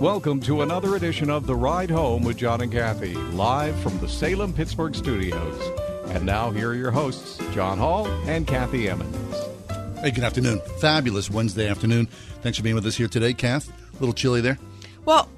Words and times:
Welcome 0.00 0.40
to 0.42 0.62
another 0.62 0.96
edition 0.96 1.28
of 1.28 1.46
The 1.46 1.54
Ride 1.54 1.90
Home 1.90 2.22
with 2.24 2.38
John 2.38 2.62
and 2.62 2.72
Kathy, 2.72 3.14
live 3.14 3.78
from 3.80 3.98
the 3.98 4.08
Salem 4.08 4.52
Pittsburgh 4.52 4.94
studios. 4.94 5.60
And 6.08 6.24
now, 6.24 6.50
here 6.50 6.70
are 6.70 6.74
your 6.74 6.90
hosts, 6.90 7.38
John 7.52 7.76
Hall 7.76 8.06
and 8.26 8.46
Kathy 8.46 8.88
Emmons. 8.88 9.36
Hey, 10.00 10.10
good 10.10 10.24
afternoon. 10.24 10.60
Fabulous 10.80 11.30
Wednesday 11.30 11.68
afternoon. 11.68 12.06
Thanks 12.42 12.56
for 12.56 12.64
being 12.64 12.74
with 12.74 12.86
us 12.86 12.96
here 12.96 13.08
today, 13.08 13.34
Kath. 13.34 13.68
A 13.68 13.98
little 14.00 14.14
chilly 14.14 14.40
there. 14.40 14.58
Well, 15.04 15.28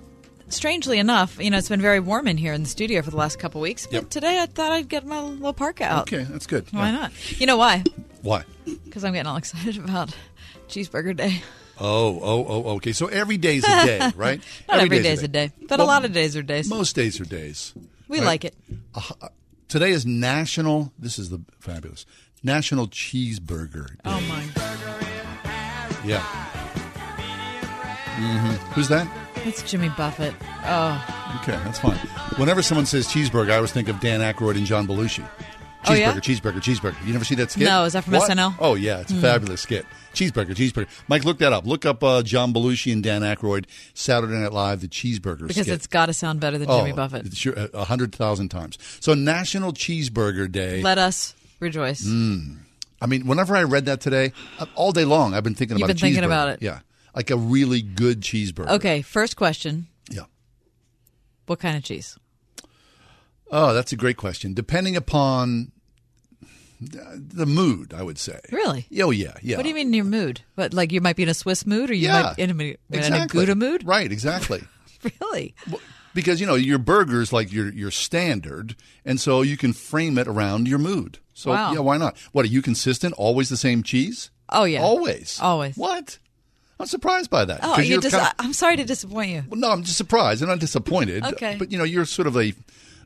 strangely 0.48 0.98
enough, 1.00 1.42
you 1.42 1.50
know, 1.50 1.58
it's 1.58 1.68
been 1.68 1.82
very 1.82 1.98
warm 2.00 2.28
in 2.28 2.36
here 2.36 2.52
in 2.52 2.62
the 2.62 2.68
studio 2.68 3.02
for 3.02 3.10
the 3.10 3.16
last 3.16 3.40
couple 3.40 3.60
weeks. 3.60 3.86
But 3.86 3.94
Yep. 3.94 4.10
today 4.10 4.40
I 4.40 4.46
thought 4.46 4.70
I'd 4.70 4.88
get 4.88 5.04
my 5.04 5.20
little 5.20 5.52
parka 5.52 5.84
out. 5.84 6.02
Okay, 6.12 6.24
that's 6.30 6.46
good. 6.46 6.66
Why 6.70 6.86
Yeah. 6.90 6.92
not? 6.92 7.40
You 7.40 7.46
know 7.46 7.56
why? 7.56 7.82
Why? 8.22 8.44
Because 8.84 9.02
I'm 9.04 9.12
getting 9.14 9.26
all 9.26 9.36
excited 9.38 9.76
about 9.78 10.14
Cheeseburger 10.68 11.16
Day. 11.16 11.42
Oh, 11.84 12.20
oh, 12.22 12.46
oh, 12.48 12.70
okay. 12.76 12.92
So 12.92 13.06
every 13.08 13.38
day's 13.38 13.64
a 13.64 13.84
day, 13.84 14.12
right? 14.16 14.40
Not 14.68 14.78
every, 14.78 14.98
day's 14.98 15.04
day's 15.18 15.22
a 15.24 15.28
day, 15.28 15.50
but 15.68 15.78
Well, 15.78 15.86
a 15.86 15.88
lot 15.88 16.04
of 16.04 16.12
days 16.12 16.36
are 16.36 16.42
days. 16.42 16.68
Most 16.68 16.94
days 16.94 17.20
are 17.20 17.24
days. 17.24 17.74
we 18.06 18.18
right? 18.18 18.24
like 18.26 18.44
it. 18.44 18.54
Today 19.68 19.90
is 19.90 20.06
National, 20.06 20.92
this 20.98 21.18
is 21.18 21.30
the 21.30 21.40
fabulous, 21.58 22.06
National 22.44 22.86
Cheeseburger 22.86 23.88
Day. 23.88 23.94
Oh 24.04 24.20
my! 24.28 24.44
Yeah. 26.04 26.20
hmm 28.16 28.50
Who's 28.74 28.88
that? 28.88 29.08
It's 29.44 29.62
Jimmy 29.68 29.88
Buffett. 29.96 30.34
Oh, 30.64 31.38
Okay, 31.42 31.58
that's 31.64 31.78
fine. 31.80 31.96
Whenever 32.36 32.62
someone 32.62 32.84
says 32.86 33.08
cheeseburger, 33.08 33.50
I 33.50 33.56
always 33.56 33.72
think 33.72 33.88
of 33.88 33.98
Dan 34.00 34.20
Aykroyd 34.20 34.56
and 34.56 34.66
John 34.66 34.86
Belushi. 34.86 35.26
Cheeseburger, 35.84 35.90
Oh, 35.90 35.94
yeah? 35.94 36.12
cheeseburger, 36.14 36.60
cheeseburger. 36.60 37.06
You 37.06 37.12
never 37.12 37.24
see 37.24 37.34
that 37.36 37.50
skit? 37.50 37.66
No, 37.66 37.84
is 37.84 37.92
that 37.94 38.04
from 38.04 38.14
What? 38.14 38.30
SNL? 38.30 38.54
Oh 38.60 38.74
yeah, 38.74 39.00
it's 39.00 39.10
a 39.12 39.16
fabulous 39.16 39.60
skit. 39.62 39.84
Cheeseburger, 40.14 40.54
cheeseburger. 40.54 40.86
Mike, 41.08 41.24
look 41.24 41.38
that 41.38 41.52
up. 41.52 41.66
Look 41.66 41.84
up 41.86 42.04
uh, 42.04 42.22
John 42.22 42.52
Belushi 42.52 42.92
and 42.92 43.02
Dan 43.02 43.22
Aykroyd, 43.22 43.64
Saturday 43.94 44.34
Night 44.34 44.52
Live, 44.52 44.80
the 44.80 44.86
cheeseburger 44.88 45.48
because 45.48 45.66
skit. 45.66 45.74
it's 45.74 45.86
got 45.86 46.06
to 46.06 46.12
sound 46.12 46.38
better 46.40 46.58
than 46.58 46.68
oh, 46.70 46.78
Jimmy 46.78 46.92
Buffett. 46.92 47.26
it's 47.26 47.36
Sure, 47.36 47.54
a 47.74 47.84
hundred 47.84 48.14
thousand 48.14 48.50
times. 48.50 48.78
So 49.00 49.14
National 49.14 49.72
Cheeseburger 49.72 50.50
Day. 50.50 50.82
Let 50.82 50.98
us 50.98 51.34
rejoice. 51.60 52.06
I 52.06 53.06
mean, 53.06 53.26
whenever 53.26 53.56
I 53.56 53.64
read 53.64 53.86
that 53.86 54.00
today, 54.00 54.32
uh, 54.60 54.66
all 54.76 54.92
day 54.92 55.04
long, 55.04 55.34
I've 55.34 55.42
been 55.42 55.54
thinking 55.56 55.76
You've 55.78 55.86
about 55.86 55.96
been 55.96 56.08
a 56.08 56.10
thinking 56.12 56.24
about 56.24 56.48
it. 56.50 56.62
Yeah, 56.62 56.80
like 57.16 57.30
a 57.30 57.36
really 57.36 57.82
good 57.82 58.20
cheeseburger. 58.20 58.68
Okay, 58.68 59.02
first 59.02 59.34
question: 59.36 59.88
Yeah. 60.10 60.22
What 61.46 61.58
kind 61.58 61.76
of 61.76 61.82
cheese? 61.82 62.16
Oh, 63.52 63.74
that's 63.74 63.92
a 63.92 63.96
great 63.96 64.16
question. 64.16 64.54
Depending 64.54 64.96
upon 64.96 65.72
the 66.80 67.46
mood, 67.46 67.94
I 67.94 68.02
would 68.02 68.18
say. 68.18 68.40
Really? 68.50 68.86
Oh 69.00 69.10
yeah, 69.10 69.34
yeah. 69.42 69.56
What 69.56 69.62
do 69.62 69.68
you 69.68 69.74
mean 69.74 69.88
in 69.88 69.92
your 69.94 70.04
mood? 70.04 70.40
But 70.56 70.74
like 70.74 70.90
you 70.90 71.00
might 71.00 71.16
be 71.16 71.22
in 71.22 71.28
a 71.28 71.34
Swiss 71.34 71.64
mood, 71.66 71.90
or 71.90 71.94
you 71.94 72.06
Yeah, 72.08 72.22
might 72.22 72.36
be 72.36 72.42
in 72.42 72.50
a, 72.50 72.54
in 72.64 72.76
exactly. 72.90 73.42
a 73.42 73.46
Gouda 73.46 73.54
mood? 73.54 73.84
Right, 73.86 74.10
exactly. 74.10 74.62
Really? 75.20 75.52
because 76.14 76.40
you 76.40 76.46
know 76.46 76.54
your 76.54 76.78
burger's 76.78 77.32
like 77.32 77.52
your 77.52 77.72
your 77.72 77.90
standard, 77.90 78.76
and 79.04 79.18
so 79.20 79.42
you 79.42 79.56
can 79.56 79.72
frame 79.72 80.16
it 80.16 80.28
around 80.28 80.68
your 80.68 80.78
mood. 80.78 81.18
So 81.34 81.50
Wow. 81.50 81.72
yeah, 81.72 81.80
why 81.80 81.96
not? 81.96 82.16
What 82.30 82.44
are 82.44 82.48
you 82.48 82.62
consistent? 82.62 83.12
Always 83.18 83.48
the 83.48 83.56
same 83.56 83.82
cheese? 83.82 84.30
Oh 84.48 84.62
yeah. 84.62 84.80
Always. 84.80 85.40
Always. 85.42 85.76
What? 85.76 86.18
I'm 86.78 86.86
surprised 86.86 87.30
by 87.30 87.44
that. 87.46 87.60
Oh, 87.64 87.78
you 87.80 87.92
you're 87.94 88.00
dis- 88.00 88.12
kinda- 88.12 88.32
I'm 88.38 88.52
sorry 88.52 88.76
to 88.76 88.84
disappoint 88.84 89.30
you. 89.30 89.42
well, 89.48 89.58
no, 89.58 89.70
I'm 89.70 89.82
just 89.82 89.96
surprised. 89.98 90.40
I'm 90.42 90.48
not 90.48 90.60
disappointed. 90.60 91.24
Okay. 91.24 91.56
But 91.58 91.72
you 91.72 91.78
know, 91.78 91.84
you're 91.84 92.04
sort 92.04 92.28
of 92.28 92.36
a 92.36 92.52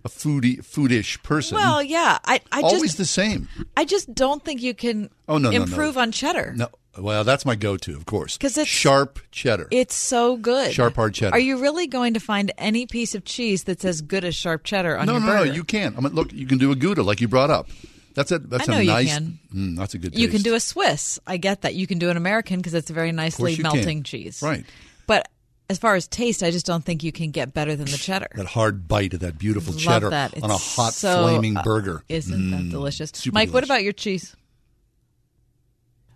a 0.07 0.09
foodie 0.09 0.59
foodish 0.59 1.23
person. 1.23 1.57
Well, 1.57 1.83
yeah, 1.83 2.19
I, 2.25 2.41
I 2.53 2.61
always 2.63 2.83
just, 2.83 2.99
the 2.99 3.05
same. 3.05 3.49
I 3.77 3.85
just 3.85 4.15
don't 4.15 4.43
think 4.45 4.63
you 4.63 4.73
can 4.73 5.11
Oh, 5.29 5.39
no, 5.39 5.51
no, 5.51 5.59
no. 5.59 5.65
improve 5.65 5.99
on 5.99 6.13
cheddar. 6.13 6.55
No, 6.57 6.69
well, 6.97 7.25
that's 7.25 7.45
my 7.45 7.57
go-to, 7.57 7.97
of 7.97 8.07
course, 8.07 8.37
because 8.39 8.53
it's- 8.57 8.69
sharp 8.69 9.19
cheddar. 9.33 9.67
It's 9.71 9.95
so 9.95 10.37
good. 10.37 10.73
Sharp, 10.73 10.95
hard 10.95 11.15
cheddar. 11.15 11.35
Are 11.35 11.41
you 11.41 11.59
really 11.61 11.87
going 11.89 12.15
to 12.15 12.21
find 12.21 12.53
any 12.57 12.87
piece 12.87 13.15
of 13.15 13.25
cheese 13.25 13.65
that's 13.65 13.85
as 13.85 14.01
good 14.01 14.25
as 14.25 14.35
sharp 14.35 14.63
cheddar 14.65 14.97
on 14.97 15.07
no, 15.07 15.13
your 15.15 15.21
no, 15.21 15.27
burger? 15.27 15.47
no. 15.47 15.53
You 15.53 15.65
can't. 15.65 15.97
I 15.99 16.01
mean, 16.01 16.15
look, 16.15 16.33
you 16.33 16.47
can 16.47 16.59
do 16.59 16.71
a 16.71 16.77
Gouda 16.77 17.03
like 17.03 17.21
you 17.21 17.29
brought 17.29 17.51
up. 17.51 17.69
That's 18.15 18.33
a 18.33 18.39
that's 18.39 18.67
I 18.67 18.73
know 18.73 18.79
a 18.79 18.83
you 18.83 18.91
nice. 18.91 19.13
can. 19.13 19.39
Mm, 19.55 19.77
that's 19.77 19.93
a 19.93 19.99
good. 19.99 20.19
You 20.19 20.29
can 20.29 20.41
do 20.41 20.55
a 20.55 20.61
Swiss. 20.61 21.19
I 21.27 21.37
get 21.37 21.61
that. 21.63 21.75
You 21.75 21.87
can 21.87 21.99
do 21.99 22.09
an 22.09 22.17
American 22.17 22.57
because 22.61 22.73
it's 22.73 22.89
a 22.89 22.95
very 22.95 23.13
nicely 23.13 23.51
you 23.53 23.63
can. 23.63 23.75
melting 23.75 24.05
cheese. 24.05 24.41
Right. 24.43 24.65
But 25.07 25.29
as 25.69 25.79
far 25.79 25.95
as 25.97 26.07
taste, 26.07 26.43
I 26.43 26.51
just 26.51 26.65
don't 26.67 26.85
think 26.85 27.03
you 27.03 27.11
can 27.13 27.31
get 27.31 27.53
better 27.53 27.75
than 27.77 27.87
the 27.87 27.97
cheddar. 27.97 28.29
that 28.35 28.47
hard 28.47 28.87
bite 28.87 29.15
of 29.15 29.21
that 29.21 29.39
beautiful 29.39 29.73
Love 29.73 29.83
cheddar 29.83 30.11
that. 30.11 30.43
on 30.43 30.51
a 30.51 30.57
hot 30.57 30.93
so, 30.93 31.23
flaming 31.23 31.57
uh, 31.57 31.63
burger. 31.63 32.03
Isn't 32.09 32.51
that 32.53 32.69
delicious? 32.71 33.11
super 33.15 33.35
Mike, 33.35 33.51
what 33.53 33.65
about 33.65 33.83
your 33.83 33.93
cheese? 33.93 34.35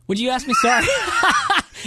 Would 0.06 0.18
you 0.18 0.30
ask 0.30 0.46
me? 0.46 0.54
Sorry. 0.54 0.84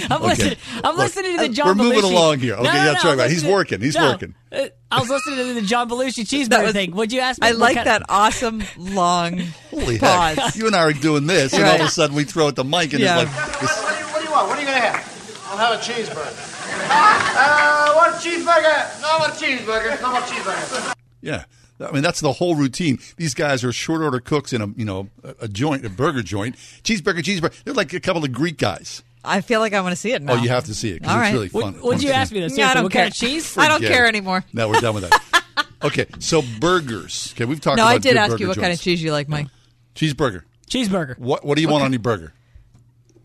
I'm 0.09 0.22
listening. 0.24 0.57
I'm 0.78 0.96
Look, 0.96 0.97
listening 1.16 1.34
to 1.34 1.44
the 1.44 1.50
uh, 1.50 1.53
John. 1.53 1.68
we're 1.68 1.84
moving 1.84 2.00
Belushi. 2.01 2.12
along 2.12 2.40
here. 2.40 2.53
Okay, 2.56 2.63
No, 2.63 2.72
no, 2.72 2.78
no, 2.79 2.84
that's 2.94 3.06
right, 3.06 3.19
I'm. 3.19 3.29
He's 3.29 3.46
working. 3.46 3.80
He's 3.80 3.95
no, 3.95 4.12
working. 4.12 4.34
uh, 4.51 4.69
I 4.90 5.00
was 5.01 5.09
listening 5.09 5.38
to 5.50 5.53
the 5.53 5.62
John 5.62 5.88
Belushi 5.90 6.24
cheeseburger 6.25 6.63
was- 6.63 6.74
thing. 6.74 6.91
Would 6.95 7.12
you 7.12 7.19
ask 7.19 7.40
me? 7.41 7.47
I 7.50 7.51
like 7.51 7.75
kind- 7.75 7.88
that 7.88 8.03
awesome 8.09 8.63
long 8.78 9.38
Holy 9.69 10.00
pause. 10.00 10.38
heck! 10.38 10.56
You 10.56 10.66
and 10.68 10.75
I 10.75 10.80
are 10.80 10.94
doing 10.94 11.28
this, 11.28 11.53
and 11.53 11.63
all 11.63 11.75
of 11.75 11.81
a 11.81 11.90
sudden 11.90 12.16
we 12.16 12.24
throw 12.24 12.47
it 12.47 12.56
the 12.56 12.63
mic, 12.63 12.94
and 12.94 13.01
Yeah. 13.03 13.22
it's 13.22 13.31
like, 13.38 13.59
this, 13.59 13.84
What 13.84 14.19
do 14.19 14.25
you 14.25 14.31
want? 14.31 14.47
What 14.47 14.57
are 14.57 14.62
you 14.62 14.68
going 14.68 14.81
to 14.81 14.88
have? 14.88 15.47
I'll 15.51 15.57
have 15.57 15.80
a 15.80 15.84
cheeseburger. 15.84 16.50
Uh, 16.90 17.94
one 17.96 18.14
cheeseburger. 18.14 19.02
No 19.02 19.20
more 19.20 19.28
cheeseburger. 19.30 20.02
No 20.02 20.12
more 20.12 20.22
cheeseburger. 20.22 20.94
yeah. 21.22 21.46
I 21.80 21.92
mean, 21.92 22.04
that's 22.04 22.22
the 22.22 22.32
whole 22.32 22.56
routine. 22.56 23.00
These 23.18 23.34
guys 23.34 23.64
are 23.64 23.72
short 23.74 24.02
order 24.02 24.20
cooks 24.20 24.54
in 24.54 24.62
a 24.62 24.68
you 24.78 24.86
know 24.86 25.10
a, 25.24 25.36
a 25.42 25.48
joint, 25.48 25.86
a 25.86 25.90
burger 25.90 26.22
joint, 26.22 26.56
cheeseburger, 26.84 27.20
cheeseburger. 27.20 27.64
They're 27.64 27.74
like 27.74 27.92
a 27.94 28.00
couple 28.00 28.24
of 28.24 28.32
Greek 28.32 28.58
guys. 28.58 29.04
I 29.26 29.42
feel 29.42 29.60
like 29.60 29.74
I 29.74 29.82
want 29.82 29.94
to 29.94 29.96
see 29.96 30.12
it 30.12 30.22
now. 30.22 30.34
Oh, 30.34 30.36
you 30.36 30.50
have 30.50 30.66
to 30.66 30.76
see 30.76 30.92
it 30.92 31.00
because 31.02 31.12
All 31.12 31.18
it's 31.20 31.26
right. 31.28 31.34
really 31.34 31.50
Would, 31.54 31.64
fun. 31.64 31.74
would 31.82 31.94
fun 31.96 32.02
you 32.02 32.08
to 32.10 32.14
ask 32.16 32.30
see. 32.30 32.36
me 32.36 32.42
this? 32.42 32.58
Yeah, 32.58 32.70
I 32.70 32.74
don't 32.74 32.84
what 32.84 32.92
care. 32.92 33.04
kind 33.04 33.12
of 33.14 33.18
cheese? 33.18 33.58
I 33.58 33.68
don't 33.70 33.78
Forget 33.78 33.92
care 33.94 34.06
it. 34.06 34.10
anymore. 34.10 34.44
No, 34.54 34.70
we're 34.70 34.82
done 34.82 34.96
with 34.96 35.10
that. 35.10 35.68
okay, 35.84 36.06
so 36.20 36.42
burgers. 36.60 37.34
Okay, 37.36 37.46
we've 37.46 37.60
talked. 37.62 37.78
No, 37.78 37.84
about 37.84 37.96
I 37.96 37.98
did 38.00 38.10
good 38.12 38.18
ask 38.18 38.40
you 38.40 38.48
what 38.48 38.58
kind 38.58 38.72
of 38.74 38.80
cheese 38.82 39.02
you 39.02 39.12
like, 39.12 39.28
Mike. 39.30 39.48
Cheeseburger. 39.96 40.44
Cheeseburger. 40.70 41.18
What 41.18 41.46
What 41.46 41.56
do 41.56 41.62
you 41.62 41.70
want 41.70 41.84
on 41.84 41.92
your 41.92 42.00
burger? 42.00 42.34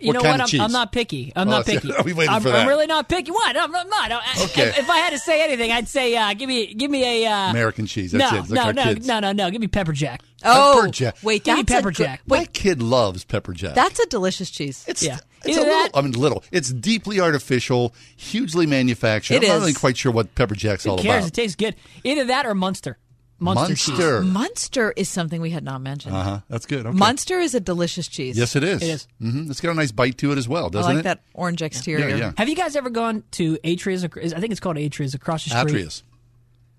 You 0.01 0.09
What 0.09 0.13
know 0.15 0.21
kind 0.23 0.41
what? 0.43 0.53
of 0.55 0.61
I'm. 0.61 0.67
I'm 0.67 0.73
not 0.73 0.93
picky. 0.93 1.33
I'm 1.35 1.49
Oh, 1.49 1.51
not 1.51 1.67
that's- 1.67 1.83
picky. 1.83 1.93
are 1.95 2.03
we 2.05 2.13
waiting 2.13 2.33
I'm, 2.33 2.41
for 2.41 2.51
I'm 2.51 2.69
really 2.69 2.87
not 2.87 3.09
picky. 3.09 3.33
What? 3.33 3.57
I'm, 3.57 3.75
I'm 3.75 3.89
not. 3.89 4.13
I- 4.13 4.23
Okay. 4.45 4.69
If, 4.69 4.79
if 4.81 4.91
I 4.91 4.99
had 4.99 5.11
to 5.11 5.19
say 5.19 5.43
anything, 5.43 5.73
I'd 5.73 5.89
say 5.89 6.17
uh, 6.17 6.35
give 6.35 6.49
me 6.49 6.73
give 6.73 6.91
me 6.91 7.25
a 7.25 7.31
uh, 7.31 7.51
American 7.51 7.87
cheese. 7.87 8.13
That's 8.13 8.31
no, 8.33 8.39
it. 8.39 8.41
It's 8.43 8.51
like 8.51 8.75
no, 8.77 8.83
no, 8.85 8.95
kids. 8.95 9.07
no, 9.09 9.19
no, 9.21 9.33
no. 9.33 9.51
Give 9.51 9.61
me 9.61 9.67
pepper 9.67 9.93
jack. 9.93 10.23
Oh, 10.45 10.79
Pepper 10.83 10.93
jack. 10.93 11.17
wait, 11.25 11.43
Give 11.43 11.57
me 11.57 11.63
that's 11.63 11.73
a 11.73 11.75
pepper 11.75 11.91
good- 11.91 11.97
jack. 12.05 12.21
My 12.27 12.45
kid 12.45 12.81
loves 12.81 13.25
pepper 13.25 13.53
jack. 13.53 13.75
that's 13.75 13.99
a 13.99 14.07
delicious 14.07 14.51
cheese. 14.51 14.85
it's 14.87 15.03
Yeah. 15.03 15.19
it's 15.45 15.57
Either 15.57 15.61
a 15.61 15.65
little. 15.65 15.83
that- 15.83 15.91
I 15.95 16.01
mean, 16.03 16.13
little. 16.13 16.45
It's 16.53 16.73
deeply 16.73 17.19
artificial, 17.21 17.93
hugely 18.17 18.67
manufactured. 18.67 19.35
It 19.35 19.43
I'm 19.43 19.49
not 19.49 19.55
really 19.61 19.73
quite 19.75 19.97
sure 19.97 20.13
what 20.13 20.33
pepper 20.37 20.55
jack's 20.55 20.85
Who 20.85 20.91
all 20.91 20.99
cares? 20.99 21.25
about. 21.25 21.29
It 21.29 21.35
tastes 21.35 21.57
good. 21.57 21.75
Either 22.05 22.25
that 22.27 22.47
or 22.47 22.55
Munster. 22.55 22.99
Munster, 23.41 23.75
cheese. 23.75 23.89
Munster. 23.89 24.23
Munster 24.23 24.93
is 24.97 25.09
something 25.09 25.41
we 25.41 25.51
had 25.51 25.63
not 25.63 25.81
mentioned. 25.81 26.15
Uh 26.15 26.23
huh. 26.23 26.41
That's 26.49 26.67
good. 26.67 26.87
Okay. 26.87 26.97
Munster 26.97 27.39
is 27.39 27.55
a 27.55 27.61
delicious 27.61 28.09
cheese. 28.09 28.37
Yes, 28.37 28.57
it 28.57 28.65
is. 28.65 28.83
It 28.83 28.89
is. 28.89 29.09
Mm-hmm. 29.23 29.51
It's 29.51 29.61
got 29.61 29.71
a 29.71 29.75
nice 29.75 29.93
bite 29.93 30.19
to 30.19 30.33
it 30.33 30.39
as 30.39 30.49
well, 30.49 30.71
doesn't 30.71 30.91
it? 30.91 30.93
I 30.93 30.97
like 30.97 31.01
it? 31.01 31.05
that 31.05 31.23
orange 31.35 31.63
exterior. 31.63 32.09
Yeah, 32.09 32.17
yeah. 32.17 32.33
Have 32.37 32.49
you 32.49 32.57
guys 32.57 32.75
ever 32.75 32.91
gone 32.91 33.23
to 33.33 33.59
Atria's? 33.63 34.05
I 34.05 34.41
think 34.41 34.51
it's 34.51 34.61
called 34.61 34.77
Atria's 34.77 35.15
across 35.15 35.45
the 35.45 35.51
street. 35.51 35.83
Atria's. 35.83 36.03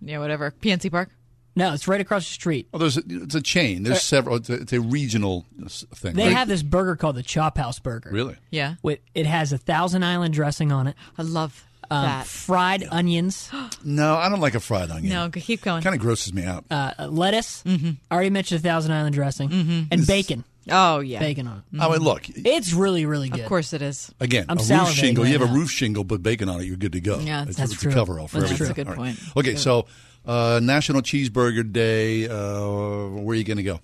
Yeah, 0.01 0.19
whatever. 0.19 0.51
PNC 0.51 0.91
Park. 0.91 1.09
No, 1.55 1.73
it's 1.73 1.87
right 1.87 1.99
across 1.99 2.25
the 2.25 2.33
street. 2.33 2.69
Oh, 2.73 2.77
there's 2.77 2.97
a, 2.97 3.01
it's 3.05 3.35
a 3.35 3.41
chain. 3.41 3.83
There's 3.83 4.01
several. 4.01 4.37
It's 4.37 4.49
a, 4.49 4.53
it's 4.53 4.73
a 4.73 4.79
regional 4.79 5.45
thing. 5.67 6.15
They 6.15 6.25
right? 6.25 6.33
have 6.33 6.47
this 6.47 6.63
burger 6.63 6.95
called 6.95 7.15
the 7.15 7.23
Chop 7.23 7.57
House 7.57 7.79
Burger. 7.79 8.09
really. 8.11 8.37
Yeah, 8.49 8.75
With 8.81 8.99
it 9.13 9.25
has 9.25 9.51
a 9.51 9.57
Thousand 9.57 10.03
Island 10.03 10.33
dressing 10.33 10.71
on 10.71 10.87
it, 10.87 10.95
I 11.17 11.23
love 11.23 11.65
um, 11.91 12.03
that. 12.05 12.25
fried 12.27 12.87
onions, 12.91 13.49
No, 13.83 14.15
I 14.15 14.29
don't 14.29 14.39
like 14.41 14.55
a 14.55 14.59
fried 14.59 14.89
onion. 14.91 15.11
No, 15.13 15.29
keep 15.29 15.61
going. 15.61 15.81
kind 15.83 15.95
of 15.95 16.01
grosses 16.01 16.33
me 16.33 16.43
out. 16.45 16.65
uh, 16.71 17.07
lettuce. 17.09 17.63
Mm-hmm. 17.63 17.91
I 18.09 18.13
already 18.13 18.29
mentioned 18.29 18.61
the 18.61 18.67
Thousand 18.69 18.91
Island 18.93 19.15
dressing, 19.15 19.87
and 19.91 20.05
bacon. 20.07 20.43
Oh 20.71 20.99
yeah, 20.99 21.19
Bacon 21.19 21.47
on 21.47 21.63
it. 21.73 21.81
I 21.81 21.89
mean, 21.89 21.99
look 22.01 22.25
It's 22.29 22.73
really, 22.73 23.05
really 23.07 23.29
good. 23.29 23.39
of 23.39 23.47
course 23.47 23.73
it 23.73 23.81
is. 23.81 24.11
again. 24.19 24.45
I'm 24.49 24.57
a 24.57 24.61
roof 24.61 24.69
salivating 24.69 24.93
shingle. 24.93 25.25
you 25.25 25.31
right 25.33 25.41
have 25.41 25.49
a 25.49 25.51
now. 25.51 25.59
roof 25.59 25.71
shingle, 25.71 26.03
but 26.03 26.21
bacon 26.21 26.47
on 26.47 26.61
it. 26.61 26.65
You're 26.65 26.77
good 26.77 26.91
to 26.91 27.01
go. 27.01 27.17
Yeah, 27.19 27.45
it's, 27.47 27.57
that's 27.57 27.71
it's 27.73 27.81
true. 27.81 27.89
a 27.91 27.93
cover 27.95 28.19
all 28.19 28.27
for 28.27 28.39
That's 28.39 28.51
everything. 28.51 28.57
true. 28.57 28.83
That's 28.83 28.89
a 28.89 28.93
good 28.93 28.99
All 28.99 29.03
right. 29.03 29.17
point. 29.33 29.37
Okay, 29.47 29.55
so 29.55 29.87
uh, 30.27 30.59
National 30.61 31.01
Cheeseburger 31.01 31.71
Day. 31.71 32.27
Uh, 32.27 33.07
where 33.21 33.33
are 33.33 33.35
you 33.35 33.43
going 33.43 33.57
to 33.57 33.63
go? 33.63 33.79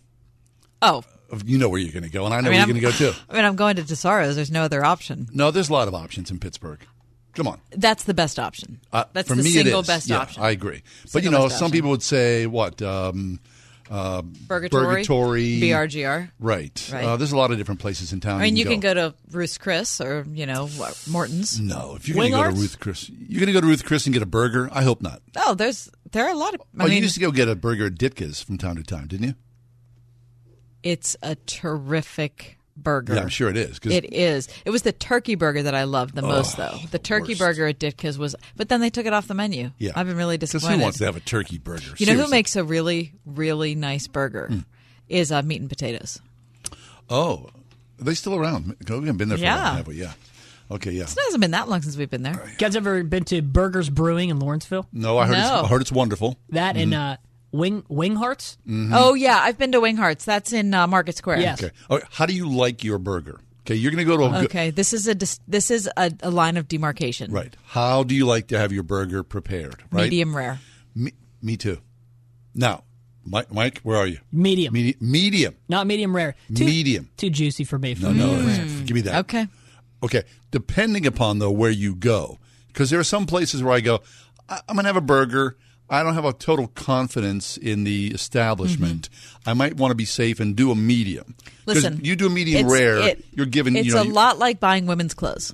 Oh, 0.84 1.04
You 1.44 1.58
know 1.58 1.70
where 1.70 1.80
you're 1.80 1.94
going 1.94 2.04
to 2.04 2.10
go, 2.10 2.26
and 2.26 2.36
I 2.36 2.42
know 2.42 2.50
I 2.50 2.52
mean, 2.52 2.60
where 2.60 2.62
I'm, 2.64 2.70
you're 2.70 2.82
going 2.82 2.94
to 2.94 3.04
go 3.06 3.12
too. 3.14 3.18
I 3.30 3.34
mean, 3.36 3.46
I'm 3.46 3.56
going 3.56 3.78
to 3.78 3.82
Tessaro's. 3.82 4.36
There's 4.36 4.52
no 4.52 4.62
other 4.62 4.86
option. 4.86 5.28
No, 5.34 5.50
there's 5.50 5.70
a 5.70 5.74
lot 5.74 5.88
of 5.88 5.96
options 5.96 6.30
in 6.30 6.38
Pittsburgh. 6.40 6.82
Come 7.36 7.48
on. 7.48 7.60
That's 7.72 8.04
the 8.04 8.14
best 8.14 8.40
option. 8.40 8.80
Uh, 8.92 9.06
That's 9.14 9.28
for 9.28 9.36
the 9.36 9.44
me, 9.44 9.52
single 9.52 9.80
it 9.80 9.82
is. 9.82 9.88
best 9.88 10.10
yeah, 10.10 10.20
option. 10.20 10.42
I 10.42 10.52
agree. 10.52 10.84
But 11.14 11.24
you 11.24 11.30
know, 11.30 11.48
some 11.50 11.66
option. 11.66 11.72
people 11.72 11.90
would 11.92 12.04
say 12.04 12.48
what 12.48 12.82
um, 12.82 13.40
uh, 13.92 14.22
Burgatory, 14.22 15.06
Burgatory, 15.06 15.62
BRGR. 15.62 16.32
Right. 16.40 16.90
Right. 16.92 17.06
Uh, 17.06 17.18
there's 17.18 17.34
a 17.34 17.38
lot 17.38 17.52
of 17.52 17.58
different 17.58 17.82
places 17.82 18.14
in 18.14 18.22
town. 18.22 18.40
I 18.40 18.46
mean, 18.46 18.56
you 18.56 18.66
can 18.66 18.80
go 18.80 18.94
to 18.94 19.14
Ruth's 19.32 19.58
Chris 19.58 20.00
or 20.02 20.26
you 20.32 20.46
know 20.46 20.68
what, 20.68 21.00
Morton's. 21.10 21.60
No, 21.60 21.96
if 21.96 22.08
you're 22.08 22.16
going 22.16 22.32
to 22.32 22.38
go 22.38 22.50
to? 22.50 22.56
Ruth 22.56 22.80
Chris, 22.80 23.10
you're 23.10 23.40
going 23.40 23.48
to 23.48 23.54
go 23.54 23.62
to 23.62 23.68
Ruth 23.68 23.86
Chris 23.86 24.06
and 24.06 24.14
get 24.14 24.24
a 24.24 24.28
burger. 24.28 24.70
I 24.72 24.84
hope 24.84 25.02
not. 25.02 25.22
Oh, 25.36 25.54
there's 25.54 25.92
there 26.12 26.26
are 26.26 26.32
a 26.32 26.38
lot 26.38 26.56
of. 26.56 26.62
I 26.80 26.84
oh, 26.84 26.88
mean, 26.88 26.98
you 26.98 27.04
used 27.04 27.16
to 27.16 27.22
go 27.22 27.32
get 27.32 27.48
a 27.48 27.56
burger 27.56 27.88
at 27.88 27.96
Ditka's 27.96 28.42
from 28.42 28.58
time 28.58 28.78
to 28.78 28.84
time, 28.84 29.08
didn't 29.08 29.28
you? 29.28 29.36
it's 30.86 31.18
a 31.24 31.36
terrific 31.48 32.60
burger. 32.78 33.16
Yeah, 33.16 33.22
I'm 33.22 33.30
sure 33.30 33.50
it 33.50 33.58
is. 33.58 33.80
'cause- 33.80 33.92
It 33.94 34.14
is. 34.14 34.48
It 34.66 34.70
was 34.70 34.82
the 34.82 34.92
turkey 34.92 35.36
burger 35.36 35.64
that 35.64 35.74
I 35.76 35.84
loved 35.86 36.16
the 36.16 36.22
most, 36.22 36.58
though. 36.58 36.78
The 36.92 37.00
turkey 37.00 37.34
worst. 37.34 37.40
burger 37.40 37.68
at 37.68 37.80
Ditka's 37.80 38.18
was, 38.18 38.36
but 38.56 38.70
then 38.70 38.82
they 38.82 38.90
took 38.90 39.06
it 39.06 39.14
off 39.14 39.28
the 39.28 39.34
menu. 39.34 39.72
yeah, 39.80 39.92
I've 39.96 40.08
been 40.08 40.18
really 40.18 40.38
Because 40.38 40.52
disappointed. 40.52 40.78
who 40.78 40.84
wants 40.84 40.98
to 41.00 41.06
have 41.06 41.16
a 41.16 41.22
turkey 41.22 41.58
burger? 41.58 41.94
you 41.98 42.06
know 42.06 42.14
who 42.22 42.30
makes 42.30 42.56
a 42.56 42.64
really, 42.64 43.14
really 43.26 43.76
nice 43.76 44.08
burger? 44.08 44.48
Hmm. 44.48 44.60
Is 45.08 45.32
uh, 45.32 45.42
meat 45.44 45.62
and 45.62 45.70
potatoes. 45.70 46.20
Oh, 47.10 47.50
are 48.00 48.04
they 48.04 48.14
still 48.16 48.36
around? 48.36 48.76
We 48.88 48.94
haven't 48.96 49.18
been 49.18 49.30
there 49.30 49.38
for 49.38 49.44
a 49.44 49.48
Yeah. 49.48 49.64
while, 49.64 49.76
have 49.76 49.88
we? 49.88 49.96
Yeah. 50.02 50.14
Okay, 50.72 50.92
yeah. 50.92 51.04
It 51.04 51.16
hasn't 51.26 51.42
been 51.42 51.52
that 51.52 51.70
long 51.70 51.84
since 51.84 51.96
we've 51.96 52.10
been 52.10 52.24
there. 52.24 52.34
You 52.50 52.58
guys 52.58 52.76
ever 52.76 53.04
been 53.04 53.24
to 53.26 53.44
Burgh'ers 53.44 53.92
Brewing 53.92 54.30
in 54.30 54.40
Lawrenceville? 54.40 54.88
No, 54.92 55.20
I 55.20 55.28
heard, 55.28 55.34
No. 55.34 55.60
It's, 55.60 55.66
I 55.66 55.68
heard 55.68 55.82
it's 55.82 55.92
wonderful. 55.92 56.40
That 56.50 56.76
and 56.76 56.92
uh, 56.96 57.18
Wing 57.56 57.84
Winghart's. 57.90 58.58
Oh 58.68 59.14
yeah, 59.14 59.40
I've 59.42 59.58
been 59.58 59.72
to 59.72 59.80
Winghart's. 59.82 60.26
That's 60.26 60.54
in 60.54 60.74
uh, 60.74 60.88
Market 60.88 61.16
Square. 61.18 61.40
Yes. 61.40 61.64
Okay. 61.64 61.74
All 61.90 61.98
right, 61.98 62.06
How 62.12 62.26
do 62.26 62.34
you 62.34 62.50
like 62.50 62.84
your 62.84 62.98
burger? 62.98 63.40
Okay, 63.62 63.76
you're 63.76 63.92
going 63.92 64.06
to 64.06 64.12
go 64.12 64.18
to 64.18 64.26
a 64.26 64.30
good. 64.42 64.46
Okay, 64.46 64.70
this 64.70 64.94
is 64.94 65.08
a 65.08 65.16
this 65.16 65.72
is 65.72 65.90
a, 65.98 66.12
a 66.22 66.30
line 66.30 66.56
of 66.58 66.68
demarcation. 66.68 67.32
Right. 67.32 67.56
How 67.66 68.04
do 68.04 68.14
you 68.14 68.28
like 68.28 68.48
to 68.50 68.58
have 68.60 68.72
your 68.72 68.84
burger 68.84 69.24
prepared? 69.24 69.84
Right. 69.92 70.04
Medium 70.04 70.36
rare. 70.36 70.60
Me, 70.94 71.14
me 71.42 71.58
too. 71.58 71.80
Now, 72.54 72.84
Mike, 73.26 73.52
Mike, 73.52 73.80
where 73.80 73.98
are 73.98 74.06
you? 74.06 74.20
Medium, 74.32 74.72
Medi- 74.72 74.96
medium. 75.02 75.56
not 75.68 75.88
medium 75.88 76.16
rare. 76.16 76.36
Too, 76.54 76.64
Medium. 76.66 77.10
Too 77.18 77.32
juicy 77.32 77.64
for 77.64 77.80
me. 77.80 77.96
No, 78.00 78.12
no. 78.12 78.36
Give 78.86 78.92
me 78.94 79.02
that. 79.02 79.16
Okay. 79.26 79.48
Okay. 80.04 80.24
Depending 80.52 81.08
upon 81.08 81.40
though 81.40 81.50
where 81.52 81.72
you 81.72 81.96
go, 81.96 82.38
because 82.68 82.92
there 82.92 83.00
are 83.00 83.04
some 83.04 83.26
places 83.26 83.64
where 83.64 83.74
I 83.74 83.80
go, 83.82 84.02
I- 84.48 84.62
I'm 84.70 84.76
gonna 84.76 84.88
have 84.90 84.96
a 84.96 85.02
burger. 85.02 85.58
I 85.90 86.02
don't 86.04 86.16
have 86.16 86.26
a 86.26 86.34
total 86.34 86.68
confidence 86.68 87.58
in 87.58 87.84
the 87.84 88.08
establishment. 88.08 89.10
I 89.46 89.54
might 89.54 89.76
want 89.78 89.92
to 89.92 89.96
be 89.96 90.06
safe 90.06 90.40
and 90.40 90.56
do 90.56 90.72
a 90.72 90.76
medium. 90.76 91.36
Listen, 91.68 92.00
you 92.04 92.16
do 92.16 92.26
a 92.28 92.30
medium 92.30 92.68
rare. 92.68 92.98
it- 93.00 93.26
you're 93.34 93.46
given. 93.46 93.76
It's 93.76 93.88
you 93.88 93.94
know, 93.94 94.02
a 94.02 94.06
you- 94.06 94.12
lot 94.14 94.40
like 94.40 94.60
buying 94.60 94.88
women's 94.88 95.14
clothes. 95.14 95.54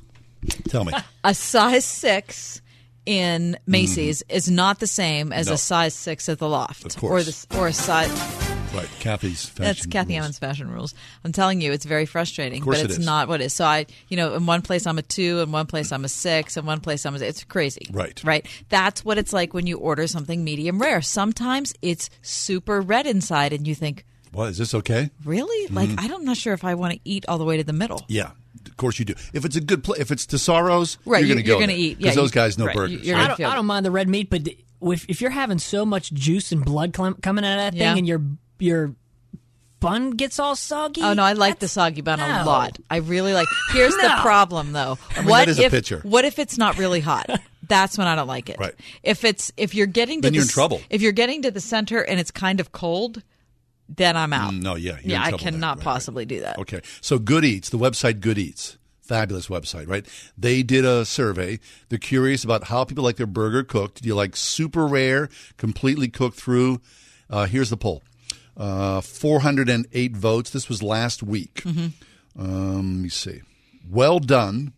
Tell 0.69 0.83
me. 0.85 0.93
A 1.23 1.33
size 1.35 1.85
six 1.85 2.61
in 3.05 3.57
Macy's 3.67 4.23
is 4.29 4.49
not 4.49 4.79
the 4.79 4.87
same 4.87 5.31
as 5.31 5.45
Mm-hmm. 5.45 5.51
No. 5.51 5.55
a 5.55 5.57
size 5.57 5.93
six 5.93 6.27
at 6.29 6.39
the 6.39 6.49
loft, 6.49 6.85
Of 6.85 6.97
course. 6.97 7.47
or 7.51 7.55
the 7.55 7.59
or 7.61 7.67
a 7.67 7.73
size. 7.73 8.50
Right. 8.73 8.87
Kathy's. 8.99 9.45
Fashion 9.45 9.65
That's 9.65 9.85
Kathy 9.85 10.13
rules. 10.13 10.23
Emmons 10.23 10.39
fashion 10.39 10.71
rules. 10.71 10.93
I'm 11.25 11.31
telling 11.31 11.59
you, 11.61 11.71
it's 11.71 11.85
very 11.85 12.05
frustrating, 12.05 12.59
Of 12.59 12.65
course 12.65 12.77
but 12.77 12.85
it 12.85 12.91
it's 12.91 12.99
is. 12.99 13.05
not 13.05 13.27
what 13.27 13.41
it 13.41 13.45
is. 13.45 13.53
So 13.53 13.65
I, 13.65 13.85
you 14.07 14.17
know, 14.17 14.33
in 14.35 14.45
one 14.45 14.61
place 14.61 14.87
I'm 14.87 14.97
a 14.97 15.01
two, 15.01 15.39
in 15.41 15.51
one 15.51 15.65
place 15.67 15.91
I'm 15.91 16.05
a 16.05 16.09
six, 16.09 16.55
in 16.57 16.65
one 16.65 16.79
place 16.79 17.05
I'm 17.05 17.15
a. 17.15 17.19
It's 17.19 17.43
crazy, 17.43 17.87
Right. 17.91 18.21
Right. 18.23 18.45
That's 18.69 19.03
what 19.03 19.17
it's 19.17 19.33
like 19.33 19.53
when 19.53 19.67
you 19.67 19.77
order 19.77 20.07
something 20.07 20.43
medium 20.43 20.79
rare. 20.81 21.01
Sometimes 21.01 21.73
it's 21.81 22.09
super 22.21 22.81
red 22.81 23.05
inside, 23.07 23.51
and 23.53 23.67
you 23.67 23.75
think, 23.75 24.05
What 24.31 24.49
is 24.49 24.57
this 24.57 24.73
okay? 24.73 25.09
really? 25.25 25.67
Mm-hmm. 25.67 25.75
Like 25.75 25.89
I'm 26.11 26.23
not 26.23 26.37
sure 26.37 26.53
if 26.53 26.63
I 26.63 26.75
want 26.75 26.93
to 26.93 26.99
eat 27.03 27.25
all 27.27 27.37
the 27.37 27.45
way 27.45 27.57
to 27.57 27.63
the 27.63 27.73
middle. 27.73 28.05
Yeah, 28.07 28.31
of 28.65 28.77
course 28.77 28.99
you 28.99 29.05
do. 29.05 29.15
If 29.33 29.43
it's 29.43 29.55
a 29.57 29.61
good 29.61 29.83
place, 29.83 29.99
if 29.99 30.11
it's 30.11 30.25
Tessaro's, 30.25 30.97
Right, 31.05 31.19
you're 31.19 31.27
going 31.35 31.37
to 31.37 31.43
go. 31.43 31.53
you're 31.53 31.59
gonna 31.67 31.73
there. 31.73 31.77
eat- 31.81 31.97
because 31.97 32.15
yeah, 32.15 32.21
those 32.21 32.29
you- 32.31 32.35
guys 32.35 32.57
know 32.57 32.67
right, 32.67 32.75
burgers. 32.75 33.05
you're 33.05 33.17
I 33.17 33.27
don't, 33.27 33.41
I 33.41 33.55
don't 33.55 33.65
mind 33.65 33.85
the 33.85 33.91
red 33.91 34.07
meat, 34.07 34.29
but 34.29 34.47
if, 34.83 35.05
if 35.09 35.21
you're 35.21 35.29
having 35.29 35.59
so 35.59 35.85
much 35.85 36.11
juice 36.13 36.51
and 36.51 36.63
blood 36.65 36.93
clim- 36.93 37.13
coming 37.15 37.43
out 37.45 37.53
of 37.53 37.57
that 37.65 37.71
thing, 37.73 37.81
Yeah. 37.81 37.95
and 37.97 38.07
your 38.07 38.21
your 38.61 38.95
bun 39.79 40.11
gets 40.11 40.39
all 40.39 40.55
soggy. 40.55 41.01
Oh 41.01 41.13
no, 41.13 41.23
I 41.23 41.33
like 41.33 41.59
the 41.59 41.67
soggy 41.67 42.01
bun 42.01 42.19
a 42.19 42.45
lot. 42.45 42.77
I 42.89 42.97
really 42.97 43.33
like. 43.33 43.47
Here's 43.71 43.95
the 43.95 44.17
problem 44.21 44.71
though. 44.71 44.97
mean, 45.17 45.25
what 45.25 45.39
that 45.45 45.47
is 45.49 45.59
a 45.59 45.63
if 45.65 45.71
picture. 45.71 45.99
what 46.03 46.25
if 46.25 46.39
it's 46.39 46.57
not 46.57 46.77
really 46.77 46.99
hot? 47.01 47.29
That's 47.67 47.97
when 47.97 48.07
I 48.07 48.15
don't 48.15 48.27
like 48.27 48.49
it. 48.49 48.59
Right. 48.59 48.73
If 49.01 49.23
it's 49.23 49.51
if 49.57 49.73
you're 49.73 49.87
getting 49.87 50.21
to 50.21 50.25
Then 50.25 50.33
the, 50.33 50.37
you're 50.37 50.43
in 50.43 50.49
trouble. 50.49 50.81
If 50.89 51.01
you're 51.01 51.11
getting 51.13 51.41
to 51.43 51.51
the 51.51 51.61
center 51.61 52.01
and 52.01 52.19
it's 52.19 52.31
kind 52.31 52.59
of 52.59 52.71
cold, 52.73 53.23
then 53.87 54.17
I'm 54.17 54.33
out. 54.33 54.53
Mm, 54.53 54.61
no, 54.61 54.75
yeah, 54.75 54.91
you're 54.91 54.99
in 54.99 55.09
yeah, 55.11 55.21
I 55.21 55.29
trouble 55.29 55.37
there. 55.43 55.51
cannot 55.51 55.67
Right, 55.69 55.77
right. 55.77 55.83
possibly 55.83 56.25
do 56.25 56.41
that. 56.41 56.59
Okay. 56.59 56.81
So 56.99 57.17
Good 57.17 57.45
Eats, 57.45 57.69
the 57.69 57.77
website 57.77 58.19
Good 58.19 58.37
Eats, 58.37 58.77
fabulous 59.01 59.47
website, 59.47 59.87
right? 59.87 60.05
They 60.37 60.63
did 60.63 60.83
a 60.83 61.05
survey. 61.05 61.59
They're 61.89 61.97
curious 61.99 62.43
about 62.43 62.65
how 62.65 62.83
people 62.83 63.03
like 63.05 63.15
their 63.15 63.25
burger 63.27 63.63
cooked. 63.63 64.01
Do 64.01 64.07
you 64.07 64.15
like 64.15 64.35
super 64.35 64.85
rare, 64.85 65.29
completely 65.57 66.09
cooked 66.09 66.37
through? 66.37 66.81
Uh, 67.29 67.45
here's 67.45 67.69
the 67.69 67.77
poll. 67.77 68.03
Uh, 68.57 69.01
408 69.01 70.15
votes. 70.15 70.49
This 70.51 70.67
was 70.69 70.83
last 70.83 71.23
week. 71.23 71.61
Mm-hmm. 71.65 72.41
Um, 72.41 72.95
let 72.95 73.03
me 73.03 73.09
see. 73.09 73.41
Well 73.89 74.19
done. 74.19 74.73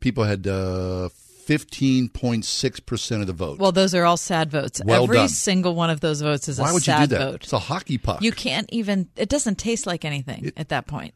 People 0.00 0.24
had 0.24 0.46
uh, 0.46 1.08
15.6% 1.46 3.20
of 3.20 3.26
the 3.26 3.32
vote. 3.32 3.58
Well, 3.58 3.72
those 3.72 3.94
are 3.94 4.04
all 4.04 4.16
sad 4.16 4.50
votes. 4.50 4.80
Well 4.84 5.04
Every 5.04 5.16
done. 5.16 5.28
single 5.28 5.74
one 5.74 5.90
of 5.90 6.00
those 6.00 6.20
votes 6.20 6.48
is 6.48 6.60
Why 6.60 6.70
a 6.70 6.72
would 6.72 6.86
you 6.86 6.92
sad 6.92 7.08
do 7.08 7.16
that? 7.16 7.30
vote. 7.32 7.42
It's 7.44 7.52
a 7.52 7.58
hockey 7.58 7.98
puck. 7.98 8.22
You 8.22 8.32
can't 8.32 8.68
even. 8.72 9.08
It 9.16 9.28
doesn't 9.28 9.56
taste 9.56 9.86
like 9.86 10.04
anything 10.04 10.52
at 10.56 10.68
that 10.70 10.86
point. 10.86 11.14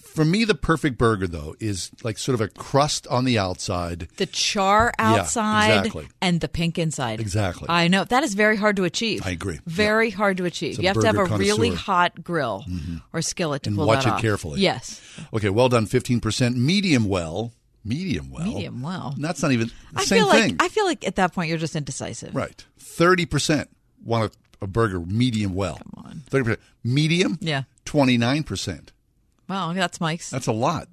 For 0.00 0.24
me, 0.24 0.44
the 0.44 0.54
perfect 0.54 0.98
burger, 0.98 1.26
though, 1.26 1.54
is 1.58 1.90
like 2.04 2.18
sort 2.18 2.34
of 2.34 2.40
a 2.40 2.48
crust 2.48 3.06
on 3.08 3.24
the 3.24 3.38
outside. 3.38 4.08
The 4.16 4.26
char 4.26 4.92
Yeah, 4.98 5.12
outside 5.14 5.78
exactly. 5.78 6.08
and 6.20 6.40
the 6.40 6.48
pink 6.48 6.78
inside. 6.78 7.20
Exactly. 7.20 7.66
I 7.68 7.88
know 7.88 8.04
that 8.04 8.22
is 8.22 8.34
very 8.34 8.56
hard 8.56 8.76
to 8.76 8.84
achieve. 8.84 9.26
I 9.26 9.30
agree. 9.30 9.58
Very 9.66 10.10
hard 10.10 10.36
to 10.38 10.44
achieve. 10.44 10.78
You 10.80 10.88
have 10.88 11.00
to 11.00 11.06
have 11.06 11.16
a 11.18 11.24
really 11.24 11.70
hot 11.70 12.22
grill 12.22 12.64
mm-hmm. 12.68 12.96
or 13.12 13.22
skillet 13.22 13.62
to 13.64 13.70
And 13.70 13.76
pull 13.76 13.86
watch 13.86 14.04
that 14.04 14.10
it 14.10 14.12
off. 14.14 14.20
carefully. 14.20 14.60
Yes. 14.60 15.00
Okay, 15.34 15.48
well 15.50 15.68
done, 15.68 15.86
15%. 15.86 16.54
Medium 16.56 17.04
well. 17.08 17.52
Medium 17.84 18.30
well. 18.30 18.44
Medium 18.46 18.80
well. 18.82 19.14
That's 19.18 19.42
not 19.42 19.50
even 19.50 19.68
the 19.92 20.00
I 20.00 20.04
same 20.04 20.18
feel 20.20 20.30
thing. 20.30 20.50
like 20.52 20.62
I 20.62 20.68
feel 20.68 20.84
like 20.84 21.04
at 21.04 21.16
that 21.16 21.32
point 21.32 21.48
you're 21.48 21.58
just 21.58 21.74
indecisive. 21.74 22.32
right. 22.34 22.64
30% 22.80 23.66
want 24.04 24.32
a, 24.60 24.64
a 24.64 24.66
burger 24.68 25.00
medium 25.00 25.54
well. 25.54 25.78
Come 25.96 26.04
on. 26.06 26.22
30%. 26.30 26.58
Medium? 26.84 27.38
Yeah. 27.40 27.62
29%. 27.86 28.88
Well, 29.52 29.74
that's 29.74 30.00
Mike's. 30.00 30.30
That's 30.30 30.46
a 30.46 30.52
lot. 30.52 30.88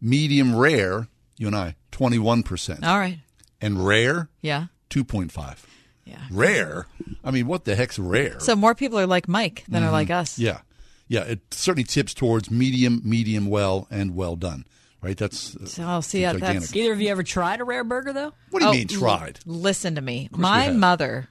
Medium 0.00 0.56
rare, 0.56 1.06
you 1.38 1.46
and 1.46 1.54
I, 1.54 1.76
21%. 1.92 2.82
All 2.84 2.98
right. 2.98 3.18
And 3.60 3.86
rare, 3.86 4.28
Yeah. 4.42 4.66
2.5. 4.90 5.58
Yeah. 6.04 6.16
Rare? 6.30 6.86
I 7.22 7.30
mean, 7.30 7.46
what 7.46 7.64
the 7.66 7.76
heck's 7.76 7.98
rare? 7.98 8.40
So 8.40 8.56
more 8.56 8.74
people 8.74 8.98
are 8.98 9.06
like 9.06 9.28
Mike 9.28 9.64
than 9.68 9.84
are 9.84 9.92
like 9.92 10.10
us. 10.10 10.32
Mm-hmm. 10.34 10.42
Yeah. 10.42 10.60
Yeah, 11.06 11.20
it 11.22 11.40
certainly 11.52 11.84
tips 11.84 12.14
towards 12.14 12.50
medium, 12.50 13.00
medium 13.04 13.46
well, 13.46 13.86
and 13.90 14.16
well 14.16 14.34
done. 14.36 14.64
Right? 15.02 15.16
That's 15.16 15.56
So 15.72 15.84
I'll 15.84 16.02
see 16.02 16.22
how 16.22 16.32
gigantic. 16.32 16.60
that's 16.62 16.76
Either 16.76 16.92
of 16.92 17.00
you 17.00 17.08
ever 17.10 17.22
tried 17.22 17.60
a 17.60 17.64
rare 17.64 17.84
burger 17.84 18.12
though? 18.12 18.32
What 18.50 18.58
do 18.60 18.64
you 18.66 18.70
Oh, 18.70 18.74
mean 18.74 18.88
tried? 18.88 19.38
l- 19.46 19.54
Listen 19.54 19.94
to 19.94 20.00
me. 20.00 20.28
we 20.32 20.38
My 20.40 20.70
mother, 20.70 21.28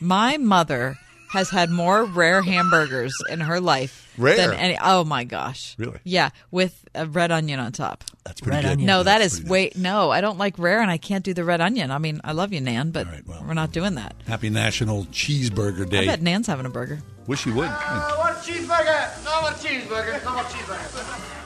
my 0.00 0.38
mother 0.38 0.98
has 1.32 1.50
had 1.50 1.70
more 1.70 2.04
rare 2.04 2.42
hamburgers 2.42 3.14
in 3.30 3.40
her 3.40 3.60
life 3.60 4.12
Rare? 4.18 4.36
than 4.36 4.52
any. 4.52 4.78
Oh 4.82 5.04
my 5.04 5.24
gosh! 5.24 5.74
Really? 5.78 5.98
Yeah, 6.04 6.30
with 6.50 6.84
a 6.94 7.06
red 7.06 7.32
onion 7.32 7.58
on 7.58 7.72
top. 7.72 8.04
That's 8.24 8.40
pretty 8.40 8.56
Red 8.56 8.62
good. 8.62 8.72
onion. 8.72 8.86
No, 8.86 9.02
that 9.02 9.18
That's 9.18 9.34
is 9.34 9.40
pretty 9.40 9.50
wait. 9.50 9.76
No, 9.76 10.10
I 10.10 10.20
don't 10.20 10.38
like 10.38 10.58
rare, 10.58 10.80
and 10.80 10.90
I 10.90 10.98
can't 10.98 11.24
do 11.24 11.34
the 11.34 11.44
red 11.44 11.60
onion. 11.60 11.90
I 11.90 11.98
mean, 11.98 12.20
I 12.22 12.32
love 12.32 12.52
you, 12.52 12.60
Nan, 12.60 12.90
but 12.90 13.06
All 13.06 13.12
right, 13.12 13.26
well. 13.26 13.44
we're 13.46 13.54
not 13.54 13.70
mm. 13.70 13.72
doing 13.72 13.94
that. 13.96 14.14
Happy 14.26 14.50
National 14.50 15.04
Cheeseburger 15.06 15.88
Day. 15.88 16.00
I 16.00 16.06
bet 16.06 16.22
Nan's 16.22 16.46
having 16.46 16.66
a 16.66 16.70
burger. 16.70 17.00
Wish 17.26 17.46
you 17.46 17.54
would. 17.54 17.68
I 17.68 18.14
want 18.18 18.36
a 18.36 18.40
cheeseburger. 18.40 19.24
No, 19.24 19.30
I 19.32 19.42
want 19.42 19.56
a 19.56 19.66
cheeseburger. 19.66 20.24
No 20.24 20.32
more 20.34 20.42
cheeseburger. 20.44 21.38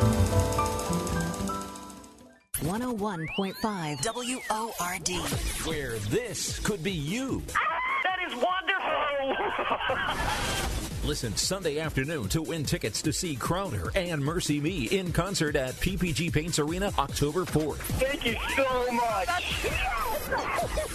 101.5 2.60 4.04
WORD. 4.04 5.08
Where 5.66 5.98
this 6.10 6.58
could 6.60 6.82
be 6.82 6.92
you. 6.92 7.42
That 7.48 7.54
is 8.26 8.34
wonderful. 8.34 8.64
Listen 11.04 11.36
Sunday 11.36 11.80
afternoon 11.80 12.28
to 12.30 12.40
win 12.40 12.64
tickets 12.64 13.02
to 13.02 13.12
see 13.12 13.36
Crowder 13.36 13.92
and 13.94 14.22
MercyMe 14.22 14.90
in 14.90 15.12
concert 15.12 15.54
at 15.54 15.74
PPG 15.74 16.32
Paints 16.32 16.58
Arena 16.58 16.90
October 16.98 17.44
4th. 17.44 17.76
Thank 17.76 18.24
you 18.24 18.36
so 18.56 18.90
much. 18.90 19.44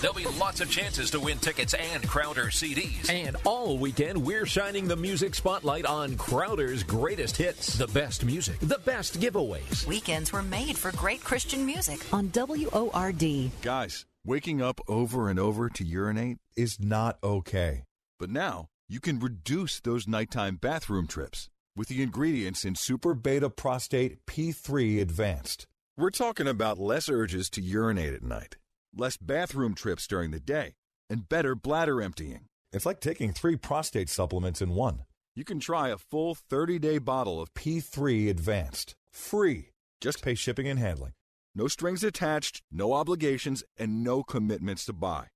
There'll 0.02 0.16
be 0.16 0.26
lots 0.40 0.62
of 0.62 0.72
chances 0.72 1.12
to 1.12 1.20
win 1.20 1.38
tickets 1.38 1.76
and 1.76 2.08
Crowder 2.08 2.46
CDs. 2.46 3.08
And 3.10 3.38
all 3.46 3.78
weekend, 3.78 4.26
we're 4.26 4.48
shining 4.48 4.88
the 4.88 4.96
music 4.96 5.36
spotlight 5.36 5.86
on 5.86 6.16
Crowder's 6.16 6.82
greatest 6.82 7.38
hits, 7.38 7.76
the 7.78 7.88
best 7.88 8.26
music, 8.26 8.58
the 8.62 8.80
best 8.80 9.20
giveaways. 9.20 9.86
Weekends 9.86 10.34
were 10.34 10.42
made 10.42 10.76
for 10.76 10.92
great 10.94 11.24
Christian 11.24 11.66
music 11.68 12.02
on 12.12 12.32
WORD. 12.34 13.52
Guys, 13.62 14.06
Waking 14.30 14.62
up 14.62 14.80
over 14.88 15.28
and 15.28 15.40
over 15.40 15.70
to 15.70 15.84
urinate 15.84 16.38
is 16.56 16.80
not 16.80 17.18
okay. 17.24 17.86
But 18.20 18.30
now 18.30 18.68
you 18.88 19.00
can 19.00 19.18
reduce 19.18 19.80
those 19.80 20.08
nighttime 20.08 20.58
bathroom 20.58 21.08
trips 21.08 21.50
with 21.76 21.88
the 21.88 22.04
ingredients 22.04 22.64
in 22.64 22.76
Super 22.76 23.16
Beta 23.16 23.50
Prostate 23.50 24.24
P3 24.28 25.02
Advanced. 25.02 25.66
We're 25.98 26.12
talking 26.12 26.48
about 26.48 26.78
less 26.78 27.10
urges 27.10 27.50
to 27.50 27.62
urinate 27.62 28.14
at 28.14 28.22
night, 28.22 28.58
less 28.96 29.18
bathroom 29.18 29.74
trips 29.74 30.06
during 30.06 30.30
the 30.30 30.40
day, 30.40 30.76
and 31.10 31.28
better 31.28 31.56
bladder 31.56 32.00
emptying. 32.00 32.42
It's 32.72 32.86
like 32.86 33.00
taking 33.00 33.34
three 33.34 33.56
prostate 33.56 34.10
supplements 34.10 34.62
in 34.62 34.76
one. 34.76 35.06
You 35.36 35.44
can 35.44 35.60
try 35.60 35.90
a 35.90 35.98
full 35.98 36.36
30 36.36 36.78
day 36.78 37.00
bottle 37.00 37.42
of 37.42 37.56
P3 37.56 38.30
Advanced 38.30 38.94
free. 39.12 39.72
Just 40.00 40.22
pay 40.22 40.36
shipping 40.36 40.68
and 40.68 40.78
handling. 40.78 41.14
No 41.56 41.68
strings 41.68 42.04
attached, 42.04 42.62
no 42.72 42.94
obligations, 42.94 43.64
and 43.78 44.04
no 44.04 44.24
commitments 44.24 44.86
to 44.86 44.94
buy. 44.94 45.28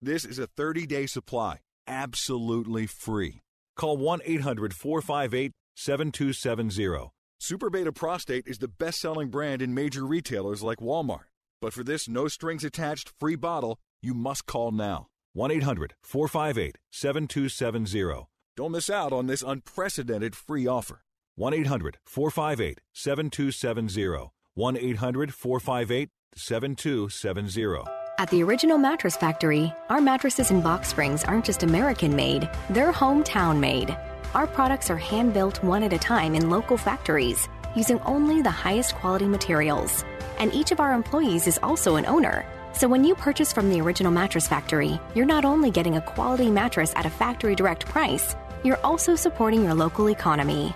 This 0.00 0.24
is 0.24 0.38
a 0.38 0.46
30 0.46 0.86
day 0.86 1.06
supply, 1.06 1.60
absolutely 1.86 2.86
free. 2.86 3.42
Call 3.76 3.96
1 3.96 4.20
800 4.24 4.74
458 4.74 5.52
7270. 5.74 7.10
Super 7.38 7.70
Beta 7.70 7.92
Prostate 7.92 8.46
is 8.46 8.58
the 8.58 8.68
best 8.68 9.00
selling 9.00 9.28
brand 9.28 9.62
in 9.62 9.74
major 9.74 10.04
retailers 10.04 10.62
like 10.62 10.78
Walmart. 10.78 11.24
But 11.60 11.72
for 11.72 11.82
this 11.82 12.08
no 12.08 12.28
strings 12.28 12.64
attached 12.64 13.12
free 13.18 13.36
bottle, 13.36 13.78
you 14.02 14.14
must 14.14 14.46
call 14.46 14.72
now. 14.72 15.06
1 15.32 15.50
800 15.50 15.94
458 16.02 16.76
7270. 16.90 18.28
Don't 18.56 18.72
miss 18.72 18.90
out 18.90 19.12
on 19.12 19.26
this 19.26 19.42
unprecedented 19.42 20.36
free 20.36 20.66
offer. 20.66 21.02
1 21.36 21.54
800 21.54 21.98
458 22.04 22.80
7270. 22.92 24.32
1 24.54 24.76
800 24.76 25.32
458 25.32 26.10
7270. 26.34 27.84
At 28.18 28.28
the 28.30 28.42
Original 28.42 28.76
Mattress 28.76 29.16
Factory, 29.16 29.72
our 29.88 30.00
mattresses 30.00 30.50
and 30.50 30.62
box 30.62 30.88
springs 30.88 31.24
aren't 31.24 31.46
just 31.46 31.62
American 31.62 32.14
made, 32.14 32.50
they're 32.68 32.92
hometown 32.92 33.58
made. 33.58 33.96
Our 34.34 34.46
products 34.46 34.90
are 34.90 34.96
hand 34.96 35.32
built 35.32 35.62
one 35.64 35.82
at 35.82 35.94
a 35.94 35.98
time 35.98 36.34
in 36.34 36.50
local 36.50 36.76
factories 36.76 37.48
using 37.74 37.98
only 38.00 38.42
the 38.42 38.50
highest 38.50 38.94
quality 38.94 39.26
materials. 39.26 40.04
And 40.38 40.52
each 40.52 40.70
of 40.70 40.80
our 40.80 40.92
employees 40.92 41.46
is 41.46 41.58
also 41.62 41.96
an 41.96 42.04
owner. 42.04 42.44
So 42.74 42.88
when 42.88 43.04
you 43.04 43.14
purchase 43.14 43.52
from 43.52 43.70
the 43.70 43.80
Original 43.80 44.12
Mattress 44.12 44.46
Factory, 44.46 45.00
you're 45.14 45.24
not 45.24 45.46
only 45.46 45.70
getting 45.70 45.96
a 45.96 46.02
quality 46.02 46.50
mattress 46.50 46.92
at 46.94 47.06
a 47.06 47.10
factory 47.10 47.54
direct 47.54 47.86
price, 47.86 48.36
you're 48.64 48.84
also 48.84 49.16
supporting 49.16 49.64
your 49.64 49.74
local 49.74 50.10
economy. 50.10 50.74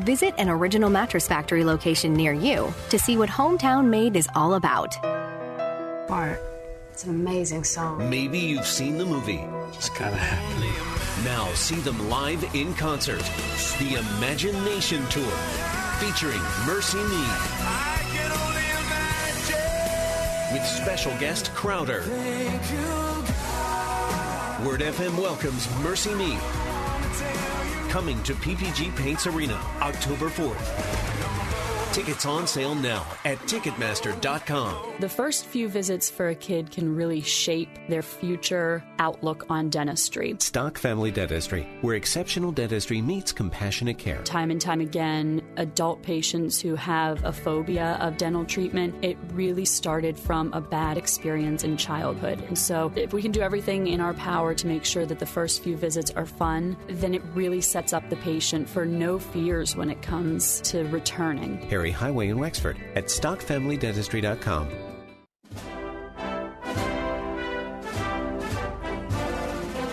Visit 0.00 0.34
an 0.36 0.50
Original 0.50 0.90
Mattress 0.90 1.26
Factory 1.26 1.64
location 1.64 2.12
near 2.12 2.32
you 2.32 2.72
to 2.90 2.98
see 2.98 3.16
what 3.16 3.30
hometown 3.30 3.86
made 3.86 4.14
is 4.14 4.28
all 4.34 4.54
about. 4.54 4.94
Bart, 6.06 6.38
it's 6.92 7.04
an 7.04 7.10
amazing 7.10 7.64
song. 7.64 8.10
Maybe 8.10 8.38
you've 8.38 8.66
seen 8.66 8.98
the 8.98 9.06
movie. 9.06 9.42
It's 9.72 9.88
kind 9.88 10.12
of 10.12 10.20
happening. 10.20 11.24
Now 11.24 11.50
see 11.54 11.76
them 11.76 12.10
live 12.10 12.44
in 12.54 12.74
concert. 12.74 13.22
The 13.78 13.94
Imagination 14.18 15.06
Tour, 15.08 15.32
featuring 15.98 16.40
MercyMe. 16.66 17.26
With 20.52 20.64
special 20.64 21.12
guest 21.18 21.52
Crowder. 21.54 22.00
Word 24.62 24.80
FM 24.80 25.18
welcomes 25.18 25.66
MercyMe. 25.82 26.65
Coming 27.88 28.22
to 28.24 28.34
PPG 28.34 28.94
Paints 28.96 29.26
Arena 29.26 29.54
October 29.80 30.28
4th. 30.28 31.35
Tickets 31.96 32.26
on 32.26 32.46
sale 32.46 32.74
now 32.74 33.06
at 33.24 33.38
Ticketmaster.com. 33.46 34.96
The 35.00 35.08
first 35.08 35.46
few 35.46 35.66
visits 35.66 36.10
for 36.10 36.28
a 36.28 36.34
kid 36.34 36.70
can 36.70 36.94
really 36.94 37.22
shape 37.22 37.70
their 37.88 38.02
future 38.02 38.84
outlook 38.98 39.46
on 39.48 39.70
dentistry. 39.70 40.36
Stock 40.38 40.76
Family 40.76 41.10
Dentistry, 41.10 41.66
where 41.80 41.94
exceptional 41.94 42.52
dentistry 42.52 43.00
meets 43.00 43.32
compassionate 43.32 43.96
care. 43.96 44.22
Time 44.24 44.50
and 44.50 44.60
time 44.60 44.82
again, 44.82 45.40
adult 45.56 46.02
patients 46.02 46.60
who 46.60 46.74
have 46.74 47.24
a 47.24 47.32
phobia 47.32 47.96
of 47.98 48.18
dental 48.18 48.44
treatment, 48.44 48.94
it 49.02 49.16
really 49.32 49.64
started 49.64 50.18
from 50.18 50.52
a 50.52 50.60
bad 50.60 50.98
experience 50.98 51.64
in 51.64 51.78
childhood. 51.78 52.42
And 52.48 52.58
so, 52.58 52.92
if 52.94 53.14
we 53.14 53.22
can 53.22 53.32
do 53.32 53.40
everything 53.40 53.86
in 53.86 54.02
our 54.02 54.12
power 54.12 54.52
to 54.52 54.66
make 54.66 54.84
sure 54.84 55.06
that 55.06 55.18
the 55.18 55.24
first 55.24 55.62
few 55.62 55.78
visits 55.78 56.10
are 56.10 56.26
fun, 56.26 56.76
then 56.88 57.14
it 57.14 57.22
really 57.32 57.62
sets 57.62 57.94
up 57.94 58.06
the 58.10 58.16
patient 58.16 58.68
for 58.68 58.84
no 58.84 59.18
fears 59.18 59.74
when 59.74 59.88
it 59.88 60.02
comes 60.02 60.60
to 60.60 60.84
returning. 60.88 61.56
Perry 61.68 61.85
Highway 61.90 62.28
in 62.28 62.38
Wexford 62.38 62.78
at 62.94 63.06
stockfamilydentistry.com. 63.06 64.68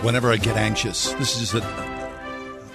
Whenever 0.03 0.31
I 0.31 0.37
get 0.37 0.57
anxious, 0.57 1.13
this 1.13 1.39
is 1.39 1.51
just 1.51 1.63
a, 1.63 2.11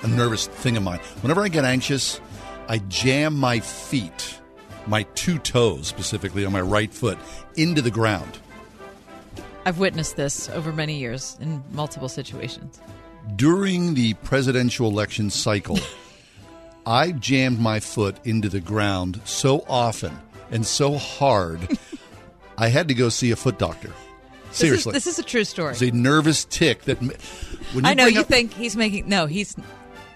a 0.03 0.09
nervous 0.09 0.47
thing 0.47 0.79
of 0.79 0.83
mine. 0.83 1.01
Whenever 1.21 1.43
I 1.43 1.49
get 1.49 1.65
anxious, 1.65 2.23
I 2.69 2.79
jam 2.89 3.35
my 3.35 3.61
feet, 3.61 4.41
my 4.87 5.03
two 5.15 5.39
toes 5.39 5.89
specifically 5.89 6.47
on 6.47 6.53
my 6.53 6.63
right 6.63 6.93
foot, 6.93 7.19
into 7.57 7.83
the 7.83 7.91
ground. 7.91 8.39
I've 9.67 9.79
witnessed 9.79 10.17
this 10.17 10.49
over 10.49 10.73
many 10.73 10.97
years 10.99 11.37
in 11.43 11.63
multiple 11.73 12.09
situations. 12.09 12.81
During 13.37 13.93
the 13.93 14.15
presidential 14.15 14.89
election 14.89 15.29
cycle, 15.29 15.79
I 16.89 17.13
jammed 17.13 17.61
my 17.61 17.81
foot 17.81 18.17
into 18.25 18.49
the 18.49 18.61
ground 18.61 19.21
so 19.27 19.63
often 19.69 20.19
and 20.51 20.65
so 20.67 20.97
hard, 20.97 21.79
I 22.59 22.69
had 22.69 22.89
to 22.89 22.95
go 22.95 23.11
see 23.11 23.31
a 23.31 23.37
foot 23.37 23.59
doctor. 23.59 23.93
Seriously, 24.53 24.93
this 24.95 25.07
is, 25.07 25.17
this 25.17 25.19
is 25.19 25.25
a 25.25 25.29
true 25.29 25.45
story. 25.45 25.73
It's 25.73 25.83
a 25.83 25.91
nervous 25.91 26.47
tick 26.47 26.85
that. 26.85 26.99
When 26.99 27.85
you 27.85 27.91
I 27.91 27.93
know 27.93 28.07
you 28.07 28.21
up- 28.23 28.27
think 28.29 28.55
he's 28.55 28.75
making. 28.75 29.07
No, 29.07 29.27
he's. 29.27 29.55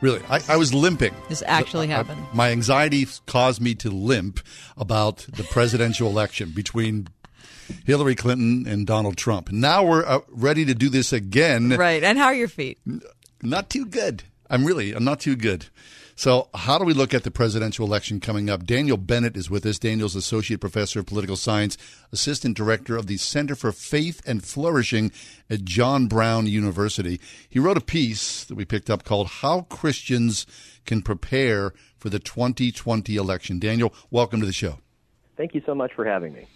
Really, 0.00 0.22
I, 0.30 0.40
I 0.48 0.56
was 0.56 0.72
limping. 0.72 1.14
This 1.28 1.42
actually 1.46 1.88
I- 1.92 1.96
happened. 1.96 2.24
my 2.32 2.50
anxiety 2.50 3.06
caused 3.26 3.60
me 3.60 3.74
to 3.76 3.90
limp 3.90 4.40
about 4.78 5.18
the 5.18 5.44
presidential 5.44 6.08
election 6.08 6.52
between 6.54 7.08
Hillary 7.84 8.14
Clinton 8.14 8.66
and 8.66 8.86
Donald 8.86 9.18
Trump. 9.18 9.52
Now 9.52 9.84
we're 9.84 10.06
uh, 10.06 10.20
ready 10.30 10.64
to 10.64 10.74
do 10.74 10.88
this 10.88 11.12
again. 11.12 11.68
Right. 11.68 12.02
And 12.02 12.16
how 12.16 12.24
are 12.28 12.34
your 12.34 12.48
feet? 12.48 12.78
Not 13.42 13.68
too 13.68 13.84
good. 13.84 14.22
I'm 14.48 14.64
really, 14.64 14.94
I'm 14.94 15.04
not 15.04 15.20
too 15.20 15.36
good. 15.36 15.66
So, 16.14 16.49
how 16.54 16.78
do 16.78 16.85
we 16.85 16.92
look 16.92 17.14
at 17.14 17.25
the 17.25 17.31
presidential 17.31 17.87
election 17.87 18.21
coming 18.21 18.50
up? 18.50 18.64
Daniel 18.64 18.97
Bennett 18.97 19.37
is 19.37 19.49
with 19.49 19.64
us. 19.64 19.78
Daniel's 19.78 20.14
Associate 20.14 20.61
Professor 20.61 21.00
of 21.00 21.07
Political 21.07 21.37
Science, 21.37 21.78
Assistant 22.12 22.57
Director 22.57 22.97
of 22.97 23.07
the 23.07 23.16
Center 23.16 23.54
for 23.54 23.73
Faith 23.73 24.21
and 24.26 24.45
Flourishing 24.45 25.11
at 25.49 25.64
John 25.64 26.07
Brown 26.07 26.47
University. 26.47 27.21
He 27.49 27.59
wrote 27.59 27.78
a 27.78 27.83
piece 27.83 28.45
that 28.45 28.54
we 28.54 28.64
picked 28.64 28.90
up 28.90 29.04
called 29.04 29.28
How 29.28 29.62
Christians 29.62 30.47
Can 30.85 31.02
Prepare 31.02 31.73
for 31.97 32.11
the 32.11 32.19
2020 32.19 33.16
Election. 33.16 33.59
Daniel, 33.59 33.95
welcome 34.11 34.40
to 34.40 34.47
the 34.47 34.52
show. 34.52 34.78
Thank 35.37 35.54
you 35.54 35.62
so 35.64 35.75
much 35.75 35.92
for 35.95 36.04
having 36.04 36.35
me. 36.35 36.47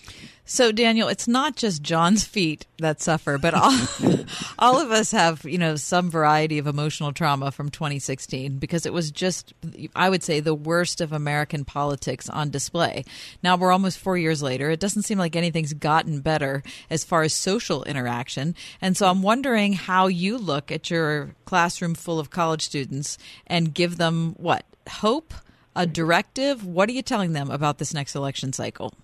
So, 0.49 0.71
Daniel, 0.71 1.09
it's 1.09 1.27
not 1.27 1.57
just 1.57 1.83
John's 1.83 2.23
feet 2.23 2.67
that 2.79 3.03
suffer, 3.03 3.37
but 3.37 3.53
all, 3.53 3.77
all 4.61 4.79
of 4.81 4.93
us 4.93 5.11
have, 5.11 5.45
you 5.45 5.59
know, 5.59 5.75
some 5.75 6.09
variety 6.09 6.59
of 6.59 6.69
emotional 6.69 7.13
trauma 7.13 7.51
from 7.51 7.69
2016 7.69 8.59
because 8.59 8.87
it 8.87 8.93
was 8.93 9.11
just, 9.11 9.55
I 9.97 10.09
would 10.09 10.23
say, 10.23 10.39
the 10.39 10.55
worst 10.55 11.01
of 11.01 11.13
American 11.13 11.65
politics 11.65 12.29
on 12.29 12.51
display. 12.51 13.05
Now 13.43 13.57
we're 13.57 13.73
almost 13.73 13.99
four 13.99 14.17
years 14.17 14.41
later. 14.41 14.71
It 14.71 14.79
doesn't 14.79 15.03
seem 15.03 15.19
like 15.19 15.35
anything's 15.35 15.73
gotten 15.73 16.21
better 16.21 16.63
as 16.91 17.03
far 17.03 17.25
as 17.25 17.35
social 17.35 17.83
interaction. 17.83 18.55
And 18.81 18.97
so 18.97 19.09
I'm 19.09 19.23
wondering 19.23 19.73
how 19.73 20.07
you 20.07 20.39
look 20.39 20.71
at 20.71 20.91
your 20.91 21.35
classroom 21.45 21.97
full 21.97 22.21
of 22.21 22.31
college 22.31 22.65
students 22.65 23.19
and 23.49 23.75
give 23.75 23.97
them 23.97 24.35
what? 24.37 24.65
Hope? 24.89 25.35
A 25.75 25.87
directive? 25.87 26.65
What 26.65 26.89
are 26.89 26.93
you 26.93 27.03
telling 27.03 27.33
them 27.33 27.51
about 27.51 27.79
this 27.79 27.93
next 27.93 28.15
election 28.15 28.53
cycle? 28.53 28.95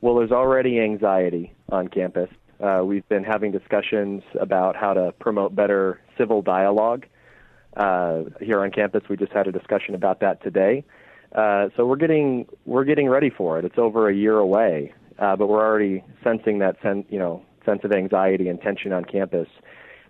Well, 0.00 0.16
there's 0.16 0.30
already 0.30 0.80
anxiety 0.80 1.52
on 1.70 1.88
campus. 1.88 2.30
Uh, 2.60 2.82
we've 2.84 3.08
been 3.08 3.24
having 3.24 3.50
discussions 3.52 4.22
about 4.40 4.76
how 4.76 4.94
to 4.94 5.12
promote 5.18 5.54
better 5.54 6.00
civil 6.16 6.42
dialogue 6.42 7.06
uh, 7.76 8.22
here 8.40 8.60
on 8.60 8.70
campus. 8.70 9.02
We 9.08 9.16
just 9.16 9.32
had 9.32 9.48
a 9.48 9.52
discussion 9.52 9.94
about 9.94 10.20
that 10.20 10.42
today. 10.42 10.84
Uh, 11.32 11.68
so 11.76 11.84
we're 11.84 11.96
getting 11.96 12.46
we're 12.64 12.84
getting 12.84 13.08
ready 13.08 13.30
for 13.30 13.58
it. 13.58 13.64
It's 13.64 13.78
over 13.78 14.08
a 14.08 14.14
year 14.14 14.38
away, 14.38 14.94
uh, 15.18 15.36
but 15.36 15.48
we're 15.48 15.64
already 15.64 16.02
sensing 16.24 16.58
that 16.60 16.76
sen- 16.82 17.04
you 17.10 17.18
know 17.18 17.42
sense 17.66 17.80
of 17.84 17.92
anxiety 17.92 18.48
and 18.48 18.60
tension 18.60 18.92
on 18.92 19.04
campus. 19.04 19.48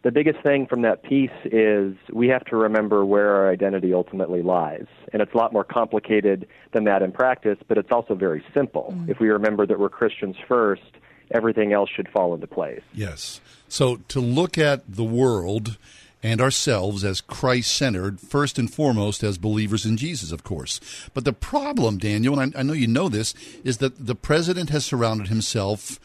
The 0.02 0.12
biggest 0.12 0.42
thing 0.42 0.66
from 0.66 0.82
that 0.82 1.02
piece 1.02 1.30
is 1.44 1.94
we 2.12 2.28
have 2.28 2.44
to 2.46 2.56
remember 2.56 3.04
where 3.04 3.34
our 3.34 3.50
identity 3.50 3.92
ultimately 3.92 4.42
lies. 4.42 4.86
And 5.12 5.20
it's 5.20 5.34
a 5.34 5.36
lot 5.36 5.52
more 5.52 5.64
complicated 5.64 6.46
than 6.72 6.84
that 6.84 7.02
in 7.02 7.12
practice, 7.12 7.58
but 7.66 7.78
it's 7.78 7.90
also 7.90 8.14
very 8.14 8.44
simple. 8.54 8.94
Mm. 8.96 9.08
If 9.08 9.20
we 9.20 9.28
remember 9.28 9.66
that 9.66 9.78
we're 9.78 9.88
Christians 9.88 10.36
first, 10.46 10.82
everything 11.32 11.72
else 11.72 11.90
should 11.94 12.08
fall 12.08 12.34
into 12.34 12.46
place. 12.46 12.82
Yes. 12.94 13.40
So 13.68 13.96
to 14.08 14.20
look 14.20 14.56
at 14.56 14.82
the 14.88 15.04
world 15.04 15.76
and 16.22 16.40
ourselves 16.40 17.04
as 17.04 17.20
Christ 17.20 17.76
centered, 17.76 18.20
first 18.20 18.58
and 18.58 18.72
foremost 18.72 19.22
as 19.22 19.38
believers 19.38 19.86
in 19.86 19.96
Jesus, 19.96 20.32
of 20.32 20.42
course. 20.42 20.80
But 21.14 21.24
the 21.24 21.32
problem, 21.32 21.98
Daniel, 21.98 22.38
and 22.38 22.54
I, 22.56 22.60
I 22.60 22.62
know 22.62 22.72
you 22.72 22.88
know 22.88 23.08
this, 23.08 23.34
is 23.64 23.78
that 23.78 24.06
the 24.06 24.14
president 24.14 24.70
has 24.70 24.84
surrounded 24.84 25.28
himself 25.28 26.00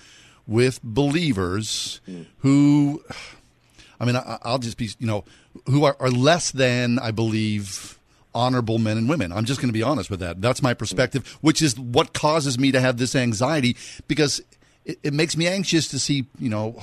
with 0.46 0.84
believers 0.84 2.02
mm. 2.08 2.26
who, 2.40 3.04
I 4.00 4.06
mean, 4.06 4.16
I, 4.16 4.38
I'll 4.44 4.60
just 4.60 4.78
be, 4.78 4.90
you 5.00 5.08
know, 5.08 5.24
who 5.68 5.84
are, 5.86 5.96
are 6.00 6.12
less 6.12 6.52
than, 6.52 7.00
I 7.00 7.12
believe, 7.12 8.00
honorable 8.34 8.80
men 8.80 8.98
and 8.98 9.08
women. 9.08 9.32
I'm 9.32 9.46
just 9.46 9.60
going 9.60 9.70
to 9.70 9.74
be 9.74 9.84
honest 9.84 10.10
with 10.10 10.20
that. 10.20 10.42
That's 10.42 10.62
my 10.62 10.74
perspective, 10.74 11.38
which 11.42 11.62
is 11.62 11.78
what 11.78 12.14
causes 12.14 12.58
me 12.58 12.72
to 12.72 12.82
have 12.82 12.98
this 12.98 13.16
anxiety 13.16 13.76
because 14.08 14.42
it, 14.86 15.00
it 15.04 15.14
makes 15.14 15.38
me 15.38 15.48
anxious 15.48 15.88
to 15.90 16.00
see, 16.00 16.26
you 16.40 16.50
know, 16.50 16.82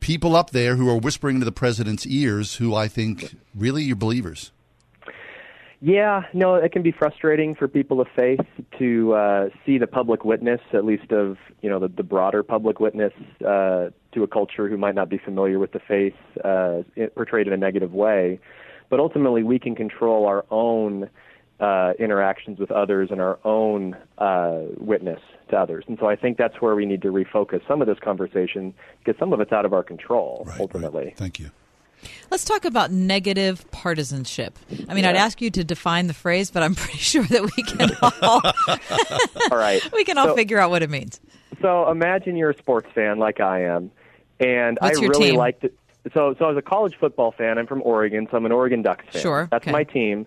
people 0.00 0.36
up 0.36 0.50
there 0.50 0.76
who 0.76 0.88
are 0.88 0.98
whispering 0.98 1.36
into 1.36 1.44
the 1.44 1.52
president's 1.52 2.06
ears 2.06 2.56
who 2.56 2.74
I 2.74 2.88
think 2.88 3.36
really 3.54 3.90
are 3.90 3.96
believers. 3.96 4.52
Yeah, 5.80 6.22
no, 6.32 6.54
it 6.54 6.72
can 6.72 6.82
be 6.82 6.90
frustrating 6.90 7.54
for 7.54 7.68
people 7.68 8.00
of 8.00 8.08
faith 8.16 8.40
to 8.78 9.14
uh, 9.14 9.48
see 9.66 9.78
the 9.78 9.86
public 9.86 10.24
witness, 10.24 10.60
at 10.72 10.84
least 10.84 11.12
of 11.12 11.36
you 11.60 11.68
know 11.68 11.78
the, 11.78 11.88
the 11.88 12.02
broader 12.02 12.42
public 12.42 12.80
witness, 12.80 13.12
uh, 13.46 13.90
to 14.16 14.24
a 14.24 14.26
culture 14.28 14.68
who 14.68 14.76
might 14.76 14.94
not 14.96 15.08
be 15.08 15.18
familiar 15.18 15.58
with 15.60 15.70
the 15.72 15.78
faith, 15.78 16.14
uh, 16.44 16.82
portrayed 17.14 17.46
in 17.46 17.52
a 17.52 17.56
negative 17.56 17.92
way. 17.92 18.40
But 18.90 18.98
ultimately, 19.00 19.42
we 19.44 19.58
can 19.60 19.74
control 19.76 20.26
our 20.26 20.44
own 20.50 21.08
uh, 21.60 21.92
interactions 21.98 22.58
with 22.58 22.70
others 22.70 23.08
and 23.10 23.20
our 23.20 23.38
own 23.44 23.96
uh, 24.18 24.62
witness 24.78 25.20
to 25.50 25.56
others. 25.56 25.84
And 25.88 25.96
so 25.98 26.06
I 26.06 26.16
think 26.16 26.36
that's 26.36 26.60
where 26.60 26.74
we 26.74 26.84
need 26.86 27.00
to 27.02 27.08
refocus 27.08 27.66
some 27.68 27.80
of 27.80 27.86
this 27.88 27.98
conversation 27.98 28.74
because 29.04 29.18
some 29.18 29.32
of 29.32 29.40
it's 29.40 29.52
out 29.52 29.64
of 29.64 29.72
our 29.72 29.82
control 29.82 30.44
Right, 30.46 30.60
ultimately. 30.60 31.04
right. 31.06 31.16
Thank 31.16 31.38
you. 31.40 31.50
Let's 32.30 32.44
talk 32.44 32.66
about 32.66 32.90
negative 32.92 33.68
partisanship. 33.70 34.58
I 34.88 34.92
mean, 34.94 35.04
Yeah. 35.04 35.10
I'd 35.10 35.16
ask 35.16 35.40
you 35.40 35.50
to 35.52 35.64
define 35.64 36.08
the 36.08 36.14
phrase, 36.14 36.50
but 36.50 36.62
I'm 36.62 36.74
pretty 36.82 36.98
sure 36.98 37.24
that 37.24 37.42
we 37.42 37.62
can 37.62 37.90
all 38.02 38.42
All 39.50 39.58
right. 39.58 39.80
we 39.94 40.04
can 40.04 40.18
all 40.18 40.26
So- 40.28 40.36
figure 40.36 40.58
out 40.58 40.70
what 40.70 40.82
it 40.82 40.90
means. 40.90 41.20
So 41.62 41.90
imagine 41.90 42.36
you're 42.36 42.50
a 42.50 42.58
sports 42.58 42.88
fan 42.94 43.18
like 43.18 43.40
I 43.40 43.62
am, 43.62 43.90
and 44.40 44.78
What's 44.80 44.98
I 44.98 45.02
your 45.02 45.10
really 45.10 45.30
team? 45.30 45.36
liked 45.36 45.64
it. 45.64 45.74
So, 46.14 46.34
so 46.38 46.44
I 46.44 46.48
was 46.48 46.56
a 46.56 46.62
college 46.62 46.94
football 47.00 47.32
fan. 47.32 47.58
I'm 47.58 47.66
from 47.66 47.82
Oregon, 47.82 48.28
so 48.30 48.36
I'm 48.36 48.46
an 48.46 48.52
Oregon 48.52 48.82
Ducks 48.82 49.04
fan. 49.12 49.22
Sure, 49.22 49.48
that's 49.50 49.64
okay. 49.64 49.72
my 49.72 49.82
team, 49.82 50.26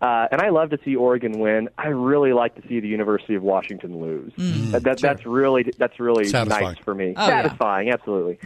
uh, 0.00 0.26
and 0.32 0.40
I 0.40 0.48
love 0.48 0.70
to 0.70 0.78
see 0.84 0.96
Oregon 0.96 1.38
win. 1.38 1.68
I 1.78 1.88
really 1.88 2.32
like 2.32 2.54
to 2.60 2.66
see 2.66 2.80
the 2.80 2.88
University 2.88 3.34
of 3.34 3.42
Washington 3.42 4.00
lose. 4.00 4.32
Mm, 4.32 4.70
that, 4.72 4.82
that, 4.84 4.98
That's 4.98 5.26
really 5.26 5.70
that's 5.78 6.00
really 6.00 6.24
Satisfying. 6.24 6.64
nice 6.64 6.78
for 6.78 6.94
me. 6.94 7.14
Oh, 7.16 7.20
yeah. 7.28 7.42
Satisfying, 7.42 7.90
absolutely. 7.90 8.38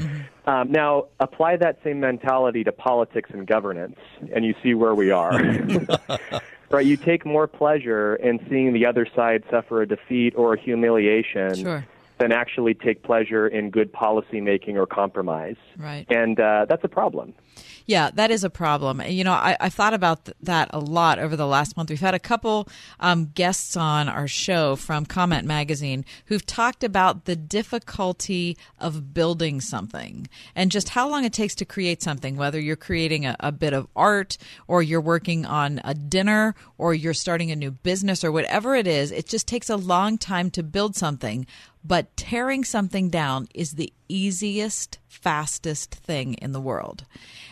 Um, 0.47 0.73
now 0.73 1.07
apply 1.21 1.57
that 1.57 1.79
same 1.85 2.01
mentality 2.01 2.65
to 2.65 2.73
politics 2.73 3.31
and 3.33 3.47
governance, 3.47 3.97
and 4.35 4.45
you 4.45 4.55
see 4.63 4.75
where 4.75 4.95
we 4.95 5.11
are. 5.11 5.41
right, 6.71 6.85
you 6.85 6.97
take 6.97 7.25
more 7.25 7.47
pleasure 7.47 8.17
in 8.17 8.45
seeing 8.51 8.73
the 8.73 8.85
other 8.85 9.07
side 9.15 9.45
suffer 9.51 9.81
a 9.81 9.87
defeat 9.89 10.35
or 10.37 10.55
a 10.55 10.61
humiliation 10.61 11.55
Sure. 11.55 11.87
Than 12.25 12.33
actually 12.33 12.73
take 12.73 13.03
pleasure 13.03 13.47
in 13.47 13.69
good 13.69 13.93
policy 13.93 14.41
making 14.41 14.79
or 14.79 14.87
compromise. 14.87 15.57
Right. 15.77 16.07
And 16.09 16.41
uh, 16.41 16.65
that's 16.67 16.83
a 16.83 16.89
problem. 16.89 17.35
Yeah, 17.87 18.11
that 18.15 18.31
is 18.31 18.45
a 18.45 18.51
problem. 18.51 19.03
You 19.03 19.25
know, 19.25 19.33
I, 19.33 19.59
I've 19.61 19.75
thought 19.75 19.93
about 19.93 20.25
th- 20.25 20.37
that 20.41 20.71
a 20.73 20.79
lot 20.79 21.19
over 21.19 21.37
the 21.37 21.47
last 21.47 21.77
month. 21.77 21.91
We've 21.91 22.01
had 22.01 22.15
a 22.15 22.19
couple 22.19 22.67
um, 22.99 23.27
guests 23.35 23.77
on 23.77 24.09
our 24.09 24.27
show 24.27 24.75
from 24.75 25.05
Comment 25.05 25.47
Magazine 25.47 26.07
who've 26.25 26.47
talked 26.47 26.83
about 26.83 27.27
the 27.27 27.37
difficulty 27.37 28.57
of 28.79 29.13
building 29.13 29.61
something 29.61 30.27
and 30.55 30.71
just 30.71 30.91
how 30.91 31.11
long 31.11 31.27
it 31.27 31.35
takes 31.35 31.55
to 31.57 31.67
create 31.67 32.03
something, 32.03 32.37
whether 32.37 32.59
you're 32.59 32.75
creating 32.75 33.27
a, 33.27 33.37
a 33.41 33.53
bit 33.53 33.75
of 33.75 33.87
art 33.95 34.39
or 34.67 34.83
you're 34.83 34.99
working 35.03 35.45
on 35.45 35.79
a 35.85 35.93
dinner 35.93 36.55
or 36.79 36.95
you're 36.95 37.13
starting 37.13 37.51
a 37.51 37.57
new 37.57 37.71
business 37.71 38.25
or 38.25 38.33
whatever 38.33 38.75
it 38.75 38.87
is. 38.87 39.13
It 39.13 39.27
just 39.27 39.47
takes 39.47 39.69
a 39.69 39.77
long 39.77 40.17
time 40.17 40.51
to 40.53 40.63
build 40.63 40.97
something. 40.97 41.47
But 41.85 42.17
tearing 42.17 42.65
something 42.65 43.11
down 43.11 43.47
is 43.55 43.73
the 43.73 43.93
easiest, 44.09 44.99
fastest 45.07 45.95
thing 45.95 46.35
in 46.35 46.53
the 46.53 46.61
world. 46.61 47.05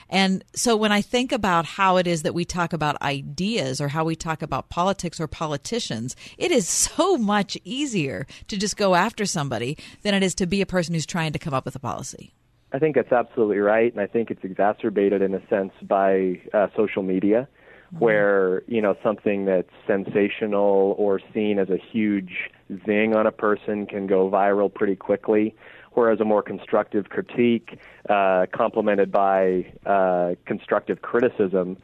And 0.08 0.42
so 0.54 0.74
when 0.76 0.92
I 0.92 1.02
think 1.02 1.32
about 1.32 1.64
how 1.64 1.96
it 1.98 2.06
is 2.06 2.22
that 2.22 2.34
we 2.34 2.44
talk 2.44 2.72
about 2.72 3.00
ideas 3.02 3.80
or 3.80 3.88
how 3.88 4.04
we 4.04 4.16
talk 4.16 4.42
about 4.42 4.68
politics 4.68 5.21
or 5.21 5.26
politicians, 5.26 6.16
it 6.38 6.50
is 6.50 6.68
so 6.68 7.16
much 7.18 7.58
easier 7.64 8.26
to 8.49 8.56
just 8.56 8.76
go 8.76 8.95
after 8.95 9.26
somebody 9.26 9.76
than 10.02 10.14
it 10.14 10.23
is 10.23 10.34
to 10.36 10.47
be 10.47 10.60
a 10.60 10.66
person 10.66 10.95
who's 10.95 11.06
trying 11.06 11.32
to 11.32 11.38
come 11.38 11.54
up 11.54 11.64
with 11.64 11.76
a 11.76 11.80
policy. 11.80 12.32
I 12.73 12.78
think 12.78 12.95
that's 12.95 13.12
absolutely 13.12 13.58
right, 13.58 13.92
and 13.92 14.00
I 14.00 14.06
think 14.06 14.30
it's 14.30 14.45
exacerbated 14.45 15.21
in 15.21 15.34
a 15.34 15.47
sense 15.49 15.73
by 15.82 16.40
uh, 16.54 16.68
social 16.75 17.02
media, 17.02 17.47
where 17.99 18.62
you 18.66 18.80
know 18.80 18.97
something 19.02 19.45
that's 19.45 19.68
sensational 19.86 20.95
or 20.97 21.21
seen 21.34 21.58
as 21.58 21.68
a 21.68 21.76
huge 21.76 22.50
zing 22.87 23.15
on 23.15 23.26
a 23.26 23.32
person 23.32 23.87
can 23.87 24.06
go 24.06 24.30
viral 24.30 24.73
pretty 24.73 24.97
quickly, 24.97 25.54
whereas 25.93 26.21
a 26.21 26.25
more 26.25 26.43
constructive 26.43 27.08
critique, 27.08 27.78
uh, 28.08 28.47
complemented 28.52 29.11
by 29.11 29.73
uh, 29.87 30.35
constructive 30.47 31.02
criticism. 31.02 31.76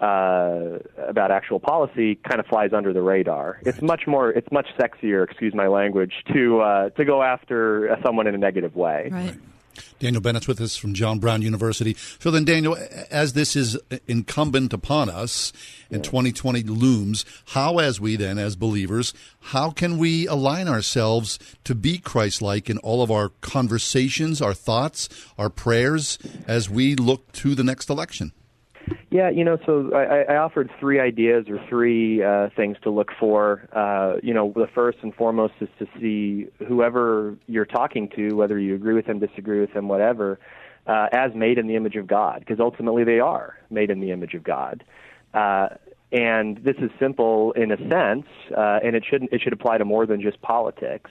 Uh, 0.00 0.78
about 1.08 1.30
actual 1.30 1.60
policy 1.60 2.14
kind 2.14 2.40
of 2.40 2.46
flies 2.46 2.72
under 2.72 2.90
the 2.90 3.02
radar. 3.02 3.60
It's 3.66 3.82
much 3.82 4.06
more, 4.06 4.30
it's 4.30 4.50
much 4.50 4.68
sexier, 4.78 5.22
excuse 5.22 5.52
my 5.52 5.66
language, 5.66 6.24
to 6.32 6.60
uh, 6.60 6.88
to 6.88 7.04
go 7.04 7.22
after 7.22 7.98
someone 8.02 8.26
in 8.26 8.34
a 8.34 8.38
negative 8.38 8.74
way. 8.74 9.10
Right. 9.12 9.34
Daniel 9.98 10.20
Bennett's 10.20 10.48
with 10.48 10.60
us 10.60 10.76
from 10.76 10.94
John 10.94 11.18
Brown 11.18 11.42
University. 11.42 11.96
So 12.18 12.30
then, 12.30 12.44
Daniel, 12.44 12.76
as 13.10 13.32
this 13.34 13.54
is 13.56 13.78
incumbent 14.08 14.72
upon 14.72 15.10
us 15.10 15.52
and 15.90 16.02
2020 16.02 16.62
looms, 16.62 17.24
how, 17.48 17.78
as 17.78 18.00
we 18.00 18.16
then, 18.16 18.38
as 18.38 18.56
believers, 18.56 19.12
how 19.40 19.70
can 19.70 19.98
we 19.98 20.26
align 20.26 20.68
ourselves 20.68 21.38
to 21.64 21.74
be 21.74 21.98
Christ 21.98 22.42
like 22.42 22.70
in 22.70 22.78
all 22.78 23.02
of 23.02 23.10
our 23.10 23.30
conversations, 23.40 24.40
our 24.40 24.54
thoughts, 24.54 25.08
our 25.38 25.50
prayers 25.50 26.18
as 26.46 26.70
we 26.70 26.94
look 26.94 27.30
to 27.32 27.54
the 27.54 27.64
next 27.64 27.90
election? 27.90 28.32
Yeah, 29.10 29.30
you 29.30 29.44
know, 29.44 29.58
so 29.66 29.92
I, 29.94 30.32
I 30.32 30.36
offered 30.36 30.70
three 30.78 31.00
ideas 31.00 31.46
or 31.48 31.60
three 31.68 32.22
uh, 32.22 32.48
things 32.56 32.76
to 32.82 32.90
look 32.90 33.10
for. 33.18 33.68
Uh, 33.72 34.18
you 34.22 34.32
know, 34.32 34.52
the 34.54 34.68
first 34.74 34.98
and 35.02 35.14
foremost 35.14 35.54
is 35.60 35.68
to 35.78 35.86
see 36.00 36.48
whoever 36.66 37.36
you're 37.46 37.66
talking 37.66 38.08
to, 38.16 38.34
whether 38.34 38.58
you 38.58 38.74
agree 38.74 38.94
with 38.94 39.06
them, 39.06 39.18
disagree 39.18 39.60
with 39.60 39.72
them, 39.74 39.88
whatever, 39.88 40.38
uh, 40.86 41.08
as 41.12 41.34
made 41.34 41.58
in 41.58 41.66
the 41.66 41.76
image 41.76 41.96
of 41.96 42.06
God, 42.06 42.40
because 42.40 42.60
ultimately 42.60 43.04
they 43.04 43.20
are 43.20 43.56
made 43.70 43.90
in 43.90 44.00
the 44.00 44.12
image 44.12 44.34
of 44.34 44.42
God. 44.42 44.84
Uh, 45.34 45.68
and 46.12 46.58
this 46.64 46.76
is 46.78 46.90
simple 46.98 47.52
in 47.52 47.70
a 47.70 47.76
sense, 47.88 48.26
uh, 48.56 48.80
and 48.82 48.96
it 48.96 49.04
shouldn't. 49.08 49.32
it 49.32 49.40
should 49.40 49.52
apply 49.52 49.78
to 49.78 49.84
more 49.84 50.06
than 50.06 50.20
just 50.20 50.40
politics. 50.42 51.10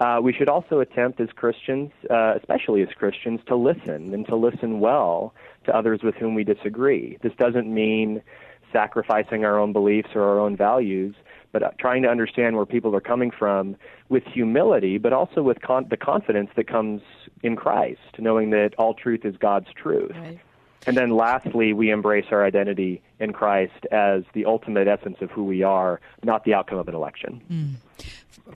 Uh, 0.00 0.18
we 0.20 0.32
should 0.32 0.48
also 0.48 0.80
attempt 0.80 1.20
as 1.20 1.28
Christians, 1.36 1.92
uh, 2.10 2.34
especially 2.36 2.82
as 2.82 2.88
Christians, 2.96 3.40
to 3.46 3.54
listen 3.54 4.12
and 4.12 4.26
to 4.26 4.34
listen 4.34 4.80
well 4.80 5.34
to 5.64 5.76
others 5.76 6.00
with 6.02 6.14
whom 6.14 6.34
we 6.34 6.44
disagree. 6.44 7.18
This 7.22 7.32
doesn't 7.38 7.72
mean 7.72 8.22
sacrificing 8.72 9.44
our 9.44 9.58
own 9.58 9.72
beliefs 9.72 10.10
or 10.14 10.22
our 10.22 10.38
own 10.38 10.56
values, 10.56 11.14
but 11.52 11.62
uh, 11.62 11.70
trying 11.78 12.02
to 12.02 12.08
understand 12.08 12.56
where 12.56 12.66
people 12.66 12.94
are 12.94 13.00
coming 13.00 13.30
from 13.30 13.76
with 14.08 14.24
humility, 14.24 14.98
but 14.98 15.12
also 15.12 15.42
with 15.42 15.60
con- 15.62 15.86
the 15.88 15.96
confidence 15.96 16.50
that 16.56 16.66
comes 16.66 17.00
in 17.42 17.56
Christ, 17.56 18.00
knowing 18.18 18.50
that 18.50 18.74
all 18.76 18.94
truth 18.94 19.24
is 19.24 19.36
God's 19.36 19.68
truth. 19.74 20.16
Right. 20.16 20.40
And 20.86 20.96
then 20.96 21.10
lastly, 21.10 21.72
we 21.72 21.90
embrace 21.90 22.26
our 22.30 22.44
identity 22.44 23.00
in 23.18 23.32
Christ 23.32 23.86
as 23.90 24.22
the 24.34 24.44
ultimate 24.44 24.86
essence 24.86 25.16
of 25.22 25.30
who 25.30 25.44
we 25.44 25.62
are, 25.62 26.00
not 26.22 26.44
the 26.44 26.52
outcome 26.52 26.78
of 26.78 26.88
an 26.88 26.94
election. 26.94 27.78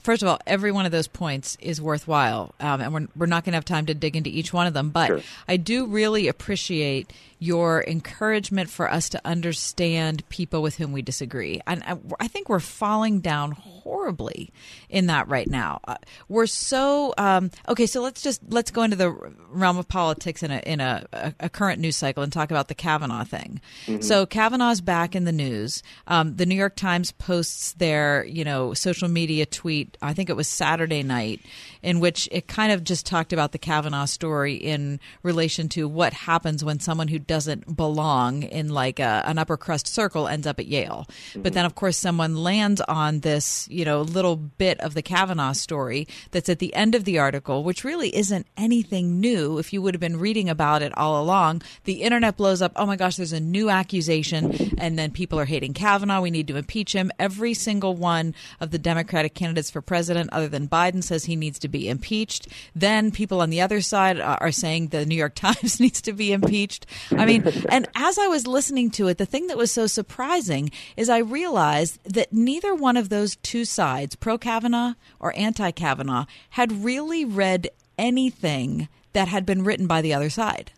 First 0.01 0.21
of 0.21 0.27
all, 0.29 0.39
every 0.45 0.71
one 0.71 0.85
of 0.85 0.91
those 0.91 1.07
points 1.07 1.57
is 1.61 1.81
worthwhile, 1.81 2.53
um, 2.59 2.81
and 2.81 2.93
we're, 2.93 3.07
we're 3.15 3.25
not 3.25 3.43
going 3.43 3.53
to 3.53 3.57
have 3.57 3.65
time 3.65 3.85
to 3.87 3.93
dig 3.93 4.15
into 4.15 4.29
each 4.29 4.53
one 4.53 4.67
of 4.67 4.73
them. 4.73 4.89
But 4.89 5.07
Sure. 5.07 5.21
I 5.47 5.57
do 5.57 5.85
really 5.85 6.27
appreciate 6.27 7.11
your 7.39 7.85
encouragement 7.87 8.69
for 8.69 8.91
us 8.91 9.07
to 9.09 9.21
understand 9.23 10.27
people 10.27 10.61
with 10.61 10.75
whom 10.75 10.91
we 10.91 11.01
disagree. 11.01 11.61
And 11.65 11.81
I, 11.83 11.97
I 12.19 12.27
think 12.27 12.49
we're 12.49 12.59
falling 12.59 13.21
down 13.21 13.51
horribly 13.51 14.51
in 14.89 15.07
that 15.07 15.29
right 15.29 15.47
now. 15.47 15.79
Uh, 15.87 15.95
we're 16.27 16.47
so 16.47 17.13
um, 17.17 17.49
okay. 17.67 17.85
So 17.85 18.01
let's 18.01 18.21
just 18.21 18.41
let's 18.49 18.71
go 18.71 18.83
into 18.83 18.97
the 18.97 19.09
realm 19.49 19.77
of 19.77 19.87
politics 19.87 20.43
in 20.43 20.51
a 20.51 20.59
in 20.59 20.81
a, 20.81 21.05
a, 21.13 21.33
a 21.39 21.49
current 21.49 21.79
news 21.79 21.95
cycle 21.95 22.23
and 22.23 22.31
talk 22.31 22.51
about 22.51 22.67
the 22.67 22.75
Kavanaugh 22.75 23.23
thing. 23.23 23.61
So 24.01 24.25
Kavanaugh's 24.25 24.81
back 24.81 25.15
in 25.15 25.23
the 25.23 25.31
news. 25.31 25.81
Um, 26.07 26.35
the 26.35 26.45
New 26.45 26.55
York 26.55 26.75
Times 26.75 27.11
posts 27.13 27.73
their 27.73 28.25
you 28.25 28.43
know 28.43 28.73
social 28.73 29.07
media 29.07 29.45
tweet. 29.45 29.97
I 30.01 30.13
think 30.13 30.29
it 30.29 30.35
was 30.35 30.47
Saturday 30.47 31.03
night 31.03 31.41
in 31.81 32.01
which 32.01 32.27
it 32.31 32.47
kind 32.47 32.73
of 32.73 32.83
just 32.83 33.05
talked 33.05 33.31
about 33.31 33.53
the 33.53 33.57
Kavanaugh 33.57 34.05
story 34.05 34.55
in 34.55 34.99
relation 35.23 35.69
to 35.69 35.87
what 35.87 36.11
happens 36.11 36.63
when 36.63 36.79
someone 36.79 37.07
who 37.07 37.19
doesn't 37.29 37.77
belong 37.77 38.41
in 38.41 38.69
like 38.69 38.99
a, 38.99 39.23
an 39.27 39.37
upper 39.37 39.55
crust 39.55 39.87
circle 39.87 40.27
ends 40.27 40.47
up 40.47 40.59
at 40.59 40.65
Yale. 40.65 41.07
But 41.35 41.53
then, 41.53 41.63
of 41.63 41.75
course, 41.75 41.95
someone 41.95 42.35
lands 42.35 42.81
on 42.81 43.19
this, 43.19 43.67
you 43.69 43.85
know, 43.85 44.01
little 44.01 44.35
bit 44.35 44.79
of 44.79 44.95
the 44.95 45.03
Kavanaugh 45.03 45.53
story 45.53 46.07
that's 46.31 46.49
at 46.49 46.57
the 46.57 46.73
end 46.73 46.95
of 46.95 47.05
the 47.05 47.19
article, 47.19 47.63
which 47.63 47.83
really 47.83 48.15
isn't 48.15 48.47
anything 48.57 49.21
new. 49.21 49.59
If 49.59 49.71
you 49.71 49.79
would 49.83 49.93
have 49.93 50.01
been 50.01 50.17
reading 50.19 50.49
about 50.49 50.81
it 50.81 50.97
all 50.97 51.21
along, 51.21 51.61
the 51.83 52.01
internet 52.01 52.35
blows 52.35 52.63
up. 52.63 52.71
Oh 52.75 52.87
my 52.87 52.95
gosh, 52.95 53.15
there's 53.15 53.31
a 53.31 53.39
new 53.39 53.69
accusation, 53.69 54.73
and 54.79 54.97
then 54.97 55.11
people 55.11 55.39
are 55.39 55.45
hating 55.45 55.75
Kavanaugh. 55.75 56.21
We 56.21 56.31
need 56.31 56.47
to 56.47 56.57
impeach 56.57 56.93
him. 56.93 57.11
Every 57.19 57.53
single 57.53 57.95
one 57.95 58.33
of 58.59 58.71
the 58.71 58.79
Democratic 58.79 59.35
candidates 59.35 59.69
for 59.69 59.81
president, 59.81 60.31
other 60.33 60.47
than 60.47 60.67
Biden, 60.67 61.03
says 61.03 61.25
he 61.25 61.35
needs 61.35 61.59
to 61.59 61.67
be 61.67 61.87
impeached. 61.87 62.47
Then 62.73 63.11
people 63.11 63.39
on 63.39 63.51
the 63.51 63.61
other 63.61 63.81
side 63.81 64.19
are 64.19 64.39
are 64.41 64.51
saying 64.51 64.87
the 64.87 65.05
New 65.05 65.15
York 65.15 65.35
Times 65.39 65.79
needs 65.85 66.01
to 66.01 66.13
be 66.13 66.33
impeached. 66.33 66.87
I 67.19 67.25
mean, 67.25 67.43
and 67.69 67.87
as 67.95 68.17
I 68.17 68.27
was 68.27 68.47
listening 68.47 68.91
to 68.91 69.07
it, 69.07 69.17
the 69.17 69.25
thing 69.25 69.47
that 69.47 69.57
was 69.57 69.71
so 69.71 69.87
surprising 69.87 70.71
is 70.97 71.09
I 71.09 71.19
realized 71.19 71.99
that 72.03 72.33
neither 72.33 72.73
one 72.73 72.97
of 72.97 73.09
those 73.09 73.35
two 73.37 73.65
sides, 73.65 74.15
pro 74.15 74.37
Kavanaugh 74.37 74.93
or 75.19 75.35
anti 75.35 75.71
Kavanaugh, 75.71 76.25
had 76.51 76.83
really 76.83 77.25
read 77.25 77.69
anything 77.97 78.87
that 79.13 79.27
had 79.27 79.45
been 79.45 79.63
written 79.63 79.87
by 79.87 80.01
the 80.01 80.13
other 80.13 80.29
side. 80.29 80.71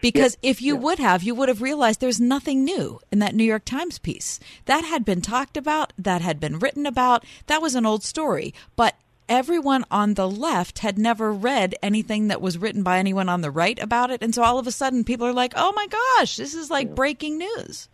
Because 0.00 0.36
if 0.42 0.60
you 0.60 0.76
would 0.76 0.98
have, 0.98 1.22
you 1.22 1.34
would 1.34 1.48
have 1.48 1.62
realized 1.62 2.00
there's 2.00 2.20
nothing 2.20 2.64
new 2.64 3.00
in 3.12 3.18
that 3.20 3.34
New 3.34 3.44
York 3.44 3.64
Times 3.64 3.98
piece. 3.98 4.40
That 4.64 4.84
had 4.84 5.04
been 5.04 5.20
talked 5.20 5.56
about, 5.56 5.92
that 5.98 6.22
had 6.22 6.40
been 6.40 6.58
written 6.58 6.86
about, 6.86 7.24
that 7.46 7.62
was 7.62 7.74
an 7.74 7.86
old 7.86 8.02
story. 8.02 8.54
But 8.76 8.96
everyone 9.30 9.84
on 9.90 10.14
the 10.14 10.28
left 10.28 10.80
had 10.80 10.98
never 10.98 11.32
read 11.32 11.74
anything 11.82 12.28
that 12.28 12.42
was 12.42 12.58
written 12.58 12.82
by 12.82 12.98
anyone 12.98 13.28
on 13.28 13.40
the 13.40 13.50
right 13.50 13.80
about 13.80 14.10
it. 14.10 14.22
And 14.22 14.34
so 14.34 14.42
all 14.42 14.58
of 14.58 14.66
a 14.66 14.72
sudden 14.72 15.04
people 15.04 15.26
are 15.26 15.32
like, 15.32 15.54
oh 15.56 15.72
my 15.72 15.86
gosh, 15.86 16.36
this 16.36 16.52
is 16.52 16.68
like 16.70 16.94
breaking 16.94 17.38
news. 17.38 17.88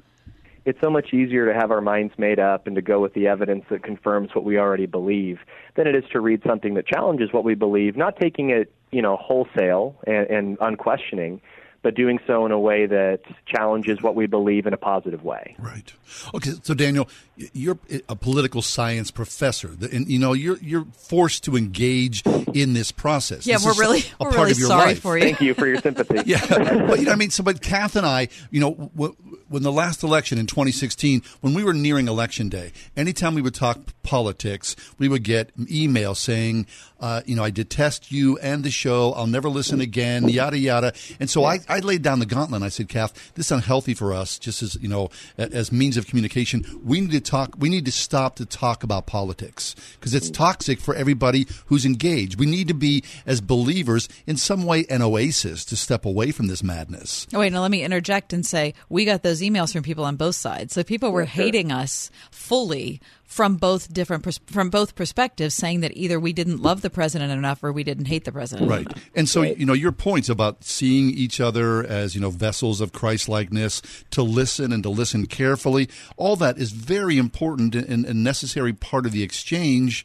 It's 0.65 0.81
so 0.83 0.91
much 0.91 1.15
easier 1.15 1.47
to 1.47 1.55
have 1.55 1.71
our 1.71 1.81
minds 1.81 2.15
made 2.19 2.41
up 2.41 2.67
and 2.67 2.75
to 2.75 2.83
go 2.83 3.01
with 3.01 3.15
the 3.15 3.29
evidence 3.29 3.67
that 3.71 3.85
confirms 3.85 4.31
what 4.35 4.45
we 4.45 4.59
already 4.59 4.87
believe 4.87 5.39
than 5.77 5.87
it 5.87 5.95
is 5.95 6.03
to 6.11 6.21
read 6.21 6.43
something 6.45 6.75
that 6.75 6.89
challenges 6.89 7.33
what 7.33 7.45
we 7.45 7.55
believe, 7.55 7.97
not 7.97 8.17
taking 8.21 8.51
it, 8.51 8.73
you 8.91 9.01
know, 9.01 9.17
wholesale 9.17 9.95
and, 10.09 10.27
and 10.29 10.59
unquestioning, 10.61 11.41
but 11.87 11.95
doing 11.95 12.19
so 12.27 12.45
in 12.45 12.51
a 12.51 12.59
way 12.59 12.85
that 12.85 13.21
challenges 13.47 14.03
what 14.03 14.17
we 14.17 14.27
believe 14.27 14.67
in 14.67 14.73
a 14.73 14.77
positive 14.77 15.23
way. 15.23 15.55
Right. 15.57 15.93
Okay, 16.35 16.51
so 16.65 16.75
Daniel, 16.75 17.09
you're 17.37 17.79
a 18.09 18.17
political 18.17 18.61
science 18.61 19.13
professor, 19.13 19.71
and 19.93 20.09
you 20.09 20.19
know 20.19 20.33
you're 20.33 20.57
you're 20.57 20.85
forced 20.97 21.45
to 21.45 21.57
engage 21.57 22.25
in 22.53 22.73
this 22.73 22.91
process. 22.91 23.47
Yeah, 23.47 23.59
This 23.59 23.67
we're 23.67 23.81
really 23.81 24.01
a 24.01 24.25
we're 24.25 24.31
part 24.31 24.35
really 24.41 24.51
of 24.51 24.59
your 24.59 24.67
sorry 24.67 24.87
life. 24.87 25.01
for 25.01 25.17
you. 25.17 25.23
Thank 25.23 25.41
you 25.43 25.55
for 25.55 25.69
your 25.69 25.79
sympathy. 25.79 26.23
yeah, 26.27 26.45
but 26.49 26.59
you 26.59 26.75
know, 26.75 26.87
what 26.87 27.09
I 27.09 27.15
mean, 27.15 27.31
so 27.31 27.45
but 27.45 27.63
Kath 27.63 27.95
and 27.95 28.05
I, 28.05 28.31
you 28.51 28.59
know, 28.59 28.73
when 28.73 29.63
the 29.63 29.71
last 29.71 30.03
election 30.03 30.39
in 30.39 30.47
2016, 30.47 31.23
when 31.41 31.55
we 31.55 31.63
were 31.63 31.75
nearing 31.75 32.09
election 32.09 32.49
day, 32.49 32.73
anytime 32.97 33.37
we 33.37 33.43
would 33.43 33.55
talk 33.55 33.79
politics, 34.03 34.75
we 34.99 35.09
would 35.09 35.23
get 35.23 35.53
email 35.71 36.17
saying, 36.17 36.67
uh, 37.01 37.23
you 37.27 37.37
know, 37.37 37.45
I 37.45 37.51
detest 37.51 38.11
you 38.11 38.39
and 38.39 38.65
the 38.65 38.71
show. 38.71 39.13
I'll 39.13 39.27
never 39.27 39.49
listen 39.49 39.81
again. 39.81 40.29
Yada 40.29 40.59
yada. 40.59 40.93
And 41.21 41.29
so 41.29 41.45
I, 41.45 41.61
I 41.69 41.81
laid 41.81 42.03
down 42.03 42.19
the 42.19 42.27
gauntlet. 42.27 42.63
I 42.63 42.69
said, 42.69 42.89
Kath, 42.89 43.13
this 43.35 43.47
is 43.47 43.53
unhealthy 43.53 43.95
for 43.95 44.13
us. 44.15 44.39
Just 44.39 44.63
as 44.63 44.77
you 44.81 44.89
know, 44.89 45.11
as 45.37 45.71
means 45.73 45.97
of 45.97 46.07
communication, 46.07 46.65
we 46.85 47.01
need 47.01 47.11
to 47.13 47.21
talk. 47.21 47.55
We 47.59 47.69
need 47.69 47.85
to 47.85 47.93
stop 47.93 48.37
to 48.37 48.47
talk 48.47 48.83
about 48.83 49.07
politics 49.07 49.75
because 49.99 50.15
it's 50.15 50.31
toxic 50.31 50.81
for 50.81 50.95
everybody 50.95 51.47
who's 51.67 51.85
engaged. 51.85 52.39
We 52.39 52.47
need 52.47 52.69
to 52.69 52.75
be 52.75 53.05
as 53.27 53.41
believers 53.41 54.09
in 54.27 54.37
some 54.37 54.65
way 54.65 54.85
an 54.91 55.03
oasis 55.03 55.65
to 55.67 55.77
step 55.77 56.05
away 56.05 56.31
from 56.31 56.47
this 56.47 56.63
madness. 56.63 57.27
Oh, 57.35 57.41
wait, 57.41 57.53
now 57.53 57.61
let 57.63 57.71
me 57.71 57.83
interject 57.85 58.33
and 58.33 58.45
say 58.47 58.75
we 58.89 59.05
got 59.05 59.23
those 59.23 59.41
emails 59.43 59.73
from 59.73 59.83
people 59.83 60.05
on 60.05 60.17
both 60.17 60.35
sides. 60.37 60.73
So 60.75 60.83
people 60.83 61.13
were 61.13 61.23
Yeah, 61.23 61.29
sure. 61.31 61.45
hating 61.45 61.73
us 61.73 62.11
fully 62.31 63.01
from 63.27 63.57
both 63.57 63.93
different 63.93 64.23
pers- 64.23 64.41
from 64.47 64.71
both 64.71 64.95
perspectives, 64.95 65.55
saying 65.55 65.81
that 65.81 65.97
either 65.97 66.19
we 66.19 66.33
didn't 66.33 66.63
love 66.63 66.81
the 66.81 66.89
president 66.89 67.33
enough 67.33 67.63
or 67.63 67.73
we 67.73 67.83
didn't 67.83 68.07
hate 68.07 68.25
the 68.25 68.33
president. 68.33 68.71
Right. 68.71 68.87
enough. 68.87 69.11
And 69.15 69.29
so, 69.29 69.43
you 69.43 69.67
know, 69.67 69.73
your 69.73 69.93
points 69.93 70.29
about 70.29 70.63
seeing 70.65 71.11
each 71.11 71.41
other 71.41 71.85
as, 71.85 72.15
you 72.15 72.21
know, 72.21 72.31
vessels 72.31 72.81
of 72.81 72.93
Christ 72.93 73.29
likeness, 73.29 73.83
to 74.13 74.23
listen 74.23 74.73
and 74.73 74.83
to 74.85 74.89
listen 74.89 75.27
carefully, 75.27 75.89
all 76.17 76.37
that 76.37 76.57
is 76.57 76.71
very 76.71 77.19
important 77.19 77.75
and 77.75 78.07
a 78.07 78.15
necessary 78.15 78.73
part 78.73 79.07
of 79.07 79.13
the 79.13 79.25
exchange. 79.25 80.05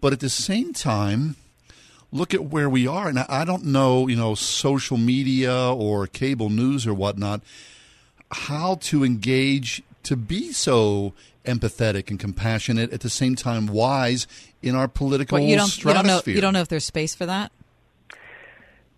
But 0.00 0.12
at 0.12 0.20
the 0.20 0.30
same 0.30 0.72
time, 0.72 1.36
look 2.12 2.32
at 2.32 2.44
where 2.44 2.70
we 2.70 2.86
are. 2.86 3.08
And 3.08 3.18
I 3.18 3.26
I 3.28 3.44
don't 3.44 3.64
know, 3.64 4.06
you 4.06 4.16
know, 4.16 4.34
social 4.36 4.98
media 4.98 5.52
or 5.52 6.06
cable 6.06 6.48
news 6.48 6.86
or 6.86 6.94
whatnot, 6.94 7.42
how 8.30 8.76
to 8.76 9.04
engage 9.04 9.82
to 10.04 10.16
be 10.16 10.52
so 10.52 11.12
empathetic 11.44 12.10
and 12.10 12.20
compassionate 12.20 12.92
at 12.92 13.00
the 13.00 13.10
same 13.10 13.34
time 13.34 13.66
wise 13.66 14.26
in 14.62 14.74
our 14.74 14.88
political 14.88 15.38
What, 15.38 15.46
you 15.48 15.56
don't 15.56 15.76
you 15.84 15.92
don't 15.92 16.06
know 16.06 16.20
you 16.24 16.40
don't 16.40 16.52
know 16.52 16.60
if 16.60 16.68
there's 16.68 16.84
space 16.84 17.14
for 17.14 17.26
that. 17.26 17.52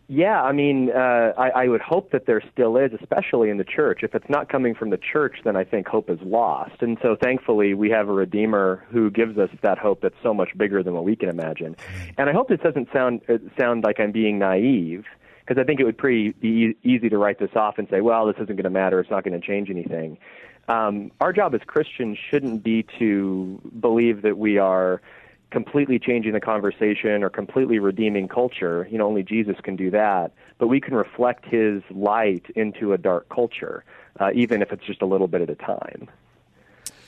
Yeah, 0.07 0.43
I 0.43 0.53
mean, 0.53 0.91
uh, 0.91 1.33
I, 1.39 1.65
I 1.65 1.69
would 1.69 1.81
hope 1.81 2.11
that 2.11 2.27
there 2.27 2.43
still 2.53 2.77
is, 2.77 2.93
especially 3.01 3.49
in 3.49 3.57
the 3.57 3.65
church. 3.65 4.01
If 4.03 4.15
it's 4.15 4.29
not 4.29 4.51
coming 4.51 4.75
from 4.75 4.91
the 4.91 4.99
church, 4.99 5.39
then 5.45 5.57
I 5.57 5.65
think 5.65 5.89
hope 5.89 6.11
is 6.11 6.19
lost. 6.21 6.83
And 6.83 6.99
so, 7.01 7.17
thankfully, 7.21 7.73
we 7.73 7.89
have 7.89 8.11
a 8.11 8.13
Redeemer 8.13 8.85
who 8.91 9.11
gives 9.11 9.39
us 9.39 9.49
that 9.63 9.79
hope 9.79 10.03
that's 10.03 10.15
so 10.23 10.35
much 10.35 10.51
bigger 10.59 10.83
than 10.83 10.93
what 10.93 11.05
we 11.05 11.17
can 11.17 11.31
imagine. 11.31 11.75
And 12.19 12.29
I 12.29 12.35
hope 12.35 12.49
this 12.49 12.61
doesn't 12.61 12.89
sound 12.93 13.23
uh, 13.31 13.39
sound 13.59 13.85
like 13.85 13.99
I'm 13.99 14.13
being 14.13 14.39
naive, 14.39 15.07
because 15.41 15.59
I 15.59 15.65
think 15.65 15.81
it 15.81 15.85
would 15.85 15.97
pretty 15.97 16.33
be 16.33 16.77
easy 16.83 17.09
to 17.09 17.17
write 17.17 17.39
this 17.39 17.57
off 17.57 17.79
and 17.79 17.89
say, 17.89 18.03
"Well, 18.03 18.27
this 18.27 18.37
isn't 18.37 18.57
going 18.57 18.65
to 18.65 18.71
matter. 18.71 19.01
It's 19.01 19.11
not 19.11 19.25
going 19.25 19.41
to 19.41 19.47
change 19.47 19.71
anything." 19.71 20.19
Um, 20.69 21.11
our 21.21 21.33
job 21.33 21.55
as 21.55 21.61
Christians 21.67 22.19
shouldn't 22.31 22.63
be 22.63 22.85
to 22.99 23.61
believe 23.81 24.23
that 24.23 24.39
we 24.39 24.59
are 24.59 25.03
completely 25.51 25.99
changing 25.99 26.33
the 26.33 26.41
conversation 26.41 27.23
or 27.23 27.31
completely 27.31 27.79
redeeming 27.79 28.27
culture. 28.29 28.89
You 28.91 28.99
know, 28.99 29.07
only 29.07 29.23
Jesus 29.23 29.57
can 29.63 29.77
do 29.77 29.91
that. 29.93 30.33
But 30.59 30.69
we 30.69 30.81
can 30.81 30.95
reflect 30.95 31.45
His 31.45 31.83
light 31.91 32.47
into 32.57 32.93
a 32.93 32.99
dark 32.99 33.29
culture, 33.29 33.85
uh, 34.19 34.31
even 34.35 34.63
if 34.63 34.73
it's 34.73 34.85
just 34.85 35.03
a 35.03 35.07
little 35.07 35.29
bit 35.29 35.43
at 35.43 35.51
a 35.51 35.55
time. 35.55 36.09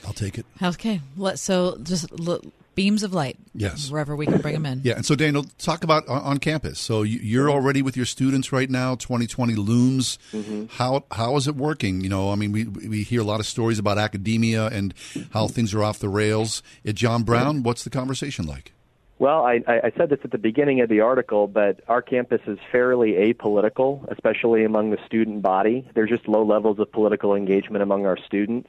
I'll 0.07 0.13
take 0.13 0.39
it. 0.39 0.47
Okay, 0.63 1.01
let 1.17 1.39
so 1.39 1.77
just 1.83 2.07
l- 2.21 2.41
beams 2.77 3.03
of 3.03 3.13
light. 3.13 3.37
Yes. 3.55 3.91
wherever 3.91 4.15
we 4.15 4.27
can 4.27 4.41
bring 4.41 4.55
them 4.55 4.67
in. 4.67 4.83
Yeah, 4.85 4.95
and 4.95 5.05
so 5.05 5.17
Daniel, 5.17 5.45
talk 5.59 5.83
about 5.83 6.07
on, 6.07 6.23
on 6.23 6.39
campus. 6.39 6.79
So 6.79 7.03
you, 7.03 7.19
you're 7.19 7.51
already 7.51 7.83
with 7.83 7.97
your 7.97 8.07
students 8.07 8.53
right 8.53 8.71
now. 8.71 8.95
2020 8.95 9.55
looms. 9.55 10.19
Mm-hmm. 10.33 10.67
How 10.71 11.05
how 11.11 11.37
is 11.37 11.49
it 11.49 11.57
working? 11.57 12.03
You 12.03 12.09
know, 12.09 12.31
I 12.31 12.37
mean, 12.37 12.53
we 12.53 12.65
we 12.65 13.03
hear 13.03 13.21
a 13.21 13.25
lot 13.25 13.41
of 13.41 13.47
stories 13.47 13.81
about 13.81 13.99
academia 13.99 14.67
and 14.67 14.95
how 15.33 15.49
things 15.49 15.75
are 15.75 15.83
off 15.83 15.99
the 15.99 16.09
rails. 16.09 16.63
At 16.85 16.95
John 16.95 17.25
Brown, 17.25 17.63
what's 17.65 17.83
the 17.83 17.91
conversation 17.91 18.47
like? 18.47 18.73
Well, 19.19 19.47
I, 19.47 19.63
I 19.67 19.81
I 19.85 19.93
said 19.97 20.11
this 20.11 20.21
at 20.25 20.31
the 20.31 20.39
beginning 20.39 20.83
of 20.83 20.91
the 20.91 21.01
article, 21.01 21.47
but 21.49 21.81
our 21.89 22.03
campus 22.03 22.43
is 22.47 22.59
fairly 22.71 23.13
apolitical, 23.13 24.07
especially 24.13 24.65
among 24.65 24.91
the 24.91 24.99
student 25.07 25.41
body. 25.41 25.89
There's 25.95 26.11
just 26.11 26.29
low 26.29 26.45
levels 26.45 26.79
of 26.79 26.93
political 26.93 27.35
engagement 27.35 27.83
among 27.83 28.05
our 28.05 28.19
students. 28.19 28.69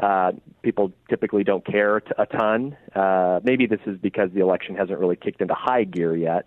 Uh, 0.00 0.32
people 0.62 0.92
typically 1.08 1.44
don't 1.44 1.64
care 1.64 2.00
t- 2.00 2.12
a 2.18 2.26
ton. 2.26 2.76
Uh, 2.94 3.40
maybe 3.42 3.66
this 3.66 3.80
is 3.86 3.98
because 3.98 4.30
the 4.34 4.40
election 4.40 4.74
hasn't 4.76 4.98
really 4.98 5.16
kicked 5.16 5.40
into 5.40 5.54
high 5.54 5.84
gear 5.84 6.16
yet. 6.16 6.46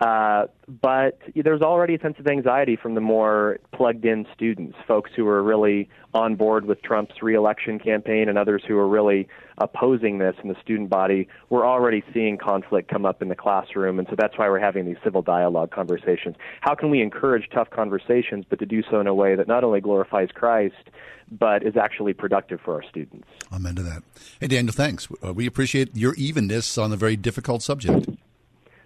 Uh, 0.00 0.46
but 0.80 1.18
there's 1.34 1.62
already 1.62 1.96
a 1.96 2.00
sense 2.00 2.16
of 2.20 2.26
anxiety 2.28 2.76
from 2.76 2.94
the 2.94 3.00
more 3.00 3.58
plugged 3.72 4.04
in 4.04 4.26
students, 4.32 4.76
folks 4.86 5.10
who 5.16 5.26
are 5.26 5.42
really 5.42 5.88
on 6.14 6.36
board 6.36 6.66
with 6.66 6.80
Trump's 6.82 7.20
reelection 7.20 7.78
campaign 7.80 8.28
and 8.28 8.38
others 8.38 8.62
who 8.66 8.78
are 8.78 8.86
really 8.86 9.26
opposing 9.58 10.18
this 10.18 10.36
in 10.42 10.48
the 10.48 10.56
student 10.62 10.88
body. 10.88 11.26
We're 11.50 11.66
already 11.66 12.04
seeing 12.14 12.38
conflict 12.38 12.88
come 12.88 13.04
up 13.04 13.22
in 13.22 13.28
the 13.28 13.34
classroom, 13.34 13.98
and 13.98 14.06
so 14.08 14.14
that's 14.16 14.38
why 14.38 14.48
we're 14.48 14.60
having 14.60 14.86
these 14.86 14.98
civil 15.02 15.22
dialogue 15.22 15.72
conversations. 15.72 16.36
How 16.60 16.76
can 16.76 16.90
we 16.90 17.02
encourage 17.02 17.48
tough 17.52 17.70
conversations, 17.70 18.44
but 18.48 18.60
to 18.60 18.66
do 18.66 18.82
so 18.88 19.00
in 19.00 19.08
a 19.08 19.14
way 19.14 19.34
that 19.34 19.48
not 19.48 19.64
only 19.64 19.80
glorifies 19.80 20.28
Christ, 20.32 20.90
but 21.30 21.62
is 21.64 21.76
actually 21.76 22.12
productive 22.12 22.60
for 22.60 22.74
our 22.74 22.82
students? 22.88 23.26
Amen 23.52 23.74
to 23.74 23.82
that. 23.82 24.02
Hey, 24.40 24.46
Daniel, 24.46 24.72
thanks. 24.72 25.08
Uh, 25.24 25.32
we 25.32 25.46
appreciate 25.46 25.96
your 25.96 26.14
evenness 26.14 26.78
on 26.78 26.92
a 26.92 26.96
very 26.96 27.16
difficult 27.16 27.62
subject. 27.62 28.06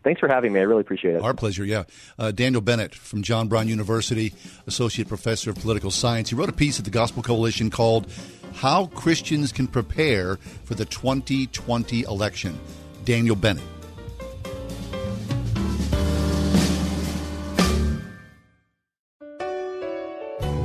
Thanks 0.04 0.20
for 0.20 0.28
having 0.28 0.52
me. 0.52 0.60
I 0.60 0.64
really 0.64 0.80
appreciate 0.80 1.14
it. 1.14 1.22
Our 1.22 1.34
pleasure, 1.34 1.64
yeah. 1.64 1.84
Uh, 2.18 2.32
Daniel 2.32 2.60
Bennett 2.60 2.94
from 2.94 3.22
John 3.22 3.48
Brown 3.48 3.68
University, 3.68 4.34
Associate 4.66 5.06
Professor 5.06 5.50
of 5.50 5.56
Political 5.56 5.90
Science. 5.90 6.30
He 6.30 6.34
wrote 6.34 6.48
a 6.48 6.52
piece 6.52 6.78
at 6.78 6.84
the 6.84 6.90
Gospel 6.90 7.22
Coalition 7.22 7.70
called 7.70 8.10
How 8.54 8.86
Christians 8.86 9.52
Can 9.52 9.66
Prepare 9.66 10.36
for 10.64 10.74
the 10.74 10.84
2020 10.84 12.02
Election. 12.02 12.58
Daniel 13.04 13.36
Bennett. 13.36 13.64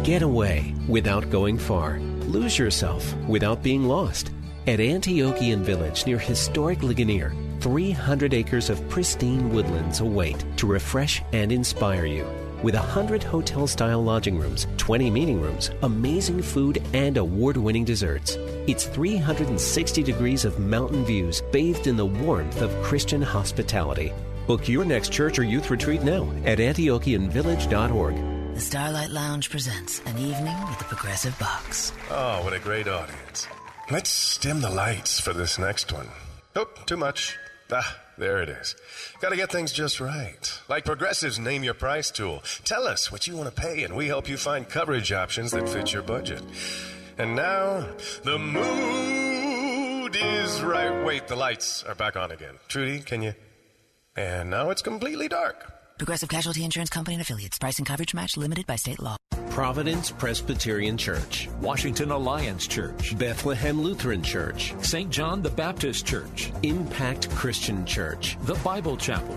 Get 0.04 0.21
away 0.21 0.73
without 0.88 1.30
going 1.30 1.58
far. 1.58 2.00
Lose 2.28 2.58
yourself 2.58 3.13
without 3.28 3.62
being 3.62 3.84
lost. 3.84 4.32
At 4.65 4.80
Antiochian 4.80 5.60
Village 5.60 6.06
near 6.06 6.17
historic 6.17 6.82
Ligonier, 6.82 7.34
300 7.60 8.34
acres 8.34 8.70
of 8.70 8.88
pristine 8.89 9.50
woodlands 9.50 10.00
await 10.00 10.43
to 10.58 10.67
refresh 10.67 11.22
and 11.34 11.52
inspire 11.52 12.06
you. 12.06 12.26
With 12.63 12.74
100 12.74 13.22
hotel 13.22 13.67
style 13.67 14.04
lodging 14.04 14.39
rooms, 14.39 14.65
20 14.78 15.12
meeting 15.12 15.39
rooms, 15.39 15.70
amazing 15.84 16.41
food, 16.41 16.82
and 16.93 17.17
award 17.17 17.56
winning 17.56 17.86
desserts. 17.86 18.36
It's 18.65 18.86
360 18.86 20.02
degrees 20.02 20.43
of 20.43 20.58
mountain 20.58 21.06
views 21.06 21.43
bathed 21.52 21.86
in 21.86 21.96
the 21.96 22.06
warmth 22.06 22.62
of 22.62 22.72
Christian 22.82 23.22
hospitality. 23.22 24.12
Book 24.48 24.67
your 24.67 24.86
next 24.86 25.12
church 25.12 25.38
or 25.38 25.43
youth 25.43 25.70
retreat 25.70 26.02
now 26.02 26.24
at 26.46 26.58
antiochianvillage.org. 26.58 28.15
The 28.56 28.62
Starlight 28.62 29.12
Lounge 29.12 29.52
presents 29.52 30.00
an 30.08 30.17
evening 30.17 30.60
with 30.67 30.80
the 30.80 30.86
Progressive 30.86 31.38
Box. 31.38 31.91
Oh, 32.10 32.43
what 32.43 32.54
a 32.54 32.60
great 32.60 32.88
audience. 32.88 33.48
Let's 33.91 34.38
dim 34.39 34.62
the 34.62 34.70
lights 34.70 35.20
for 35.20 35.32
this 35.32 35.60
next 35.60 35.93
one. 35.93 36.08
Nope, 36.56 36.80
too 36.88 36.98
much. 36.98 37.38
Ah, 37.72 38.00
there 38.18 38.42
it 38.42 38.50
is. 38.50 38.76
Got 39.20 39.30
to 39.30 39.36
get 39.36 39.52
things 39.52 39.74
just 39.74 40.00
right. 40.00 40.60
Like 40.70 40.86
Progressive's 40.86 41.38
Name 41.38 41.64
Your 41.64 41.74
Price 41.74 42.10
tool. 42.12 42.42
Tell 42.64 42.88
us 42.88 43.12
what 43.12 43.28
you 43.28 43.36
want 43.36 43.54
to 43.54 43.62
pay, 43.62 43.84
and 43.84 43.96
we 43.96 44.08
help 44.08 44.30
you 44.30 44.38
find 44.38 44.68
coverage 44.68 45.12
options 45.12 45.52
that 45.52 45.68
fit 45.68 45.92
your 45.92 46.04
budget. 46.04 46.42
And 47.18 47.36
now, 47.36 47.86
the 48.24 48.38
mood 48.38 50.16
is 50.16 50.62
right. 50.62 51.04
Wait, 51.06 51.28
the 51.28 51.36
lights 51.36 51.84
are 51.84 51.96
back 51.96 52.16
on 52.16 52.32
again. 52.32 52.56
Trudy, 52.68 53.00
can 53.00 53.22
you? 53.22 53.34
And 54.16 54.50
now 54.50 54.70
it's 54.70 54.82
completely 54.82 55.28
dark. 55.28 55.77
Progressive 55.98 56.30
Casualty 56.30 56.64
Insurance 56.64 56.92
Company 56.92 57.16
and 57.16 57.22
affiliates. 57.22 57.58
Price 57.58 57.80
and 57.80 57.88
coverage 57.88 58.14
match 58.14 58.38
limited 58.38 58.68
by 58.68 58.76
state 58.76 59.00
law. 59.00 59.18
Providence 59.50 60.12
Presbyterian 60.12 60.98
Church, 60.98 61.50
Washington 61.60 62.12
Alliance 62.12 62.68
Church, 62.68 63.18
Bethlehem 63.18 63.82
Lutheran 63.82 64.22
Church, 64.22 64.76
St. 64.82 65.10
John 65.10 65.42
the 65.42 65.50
Baptist 65.50 66.06
Church, 66.06 66.52
Impact 66.62 67.32
Christian 67.32 67.84
Church, 67.84 68.38
the 68.44 68.54
Bible 68.56 68.96
Chapel. 68.96 69.36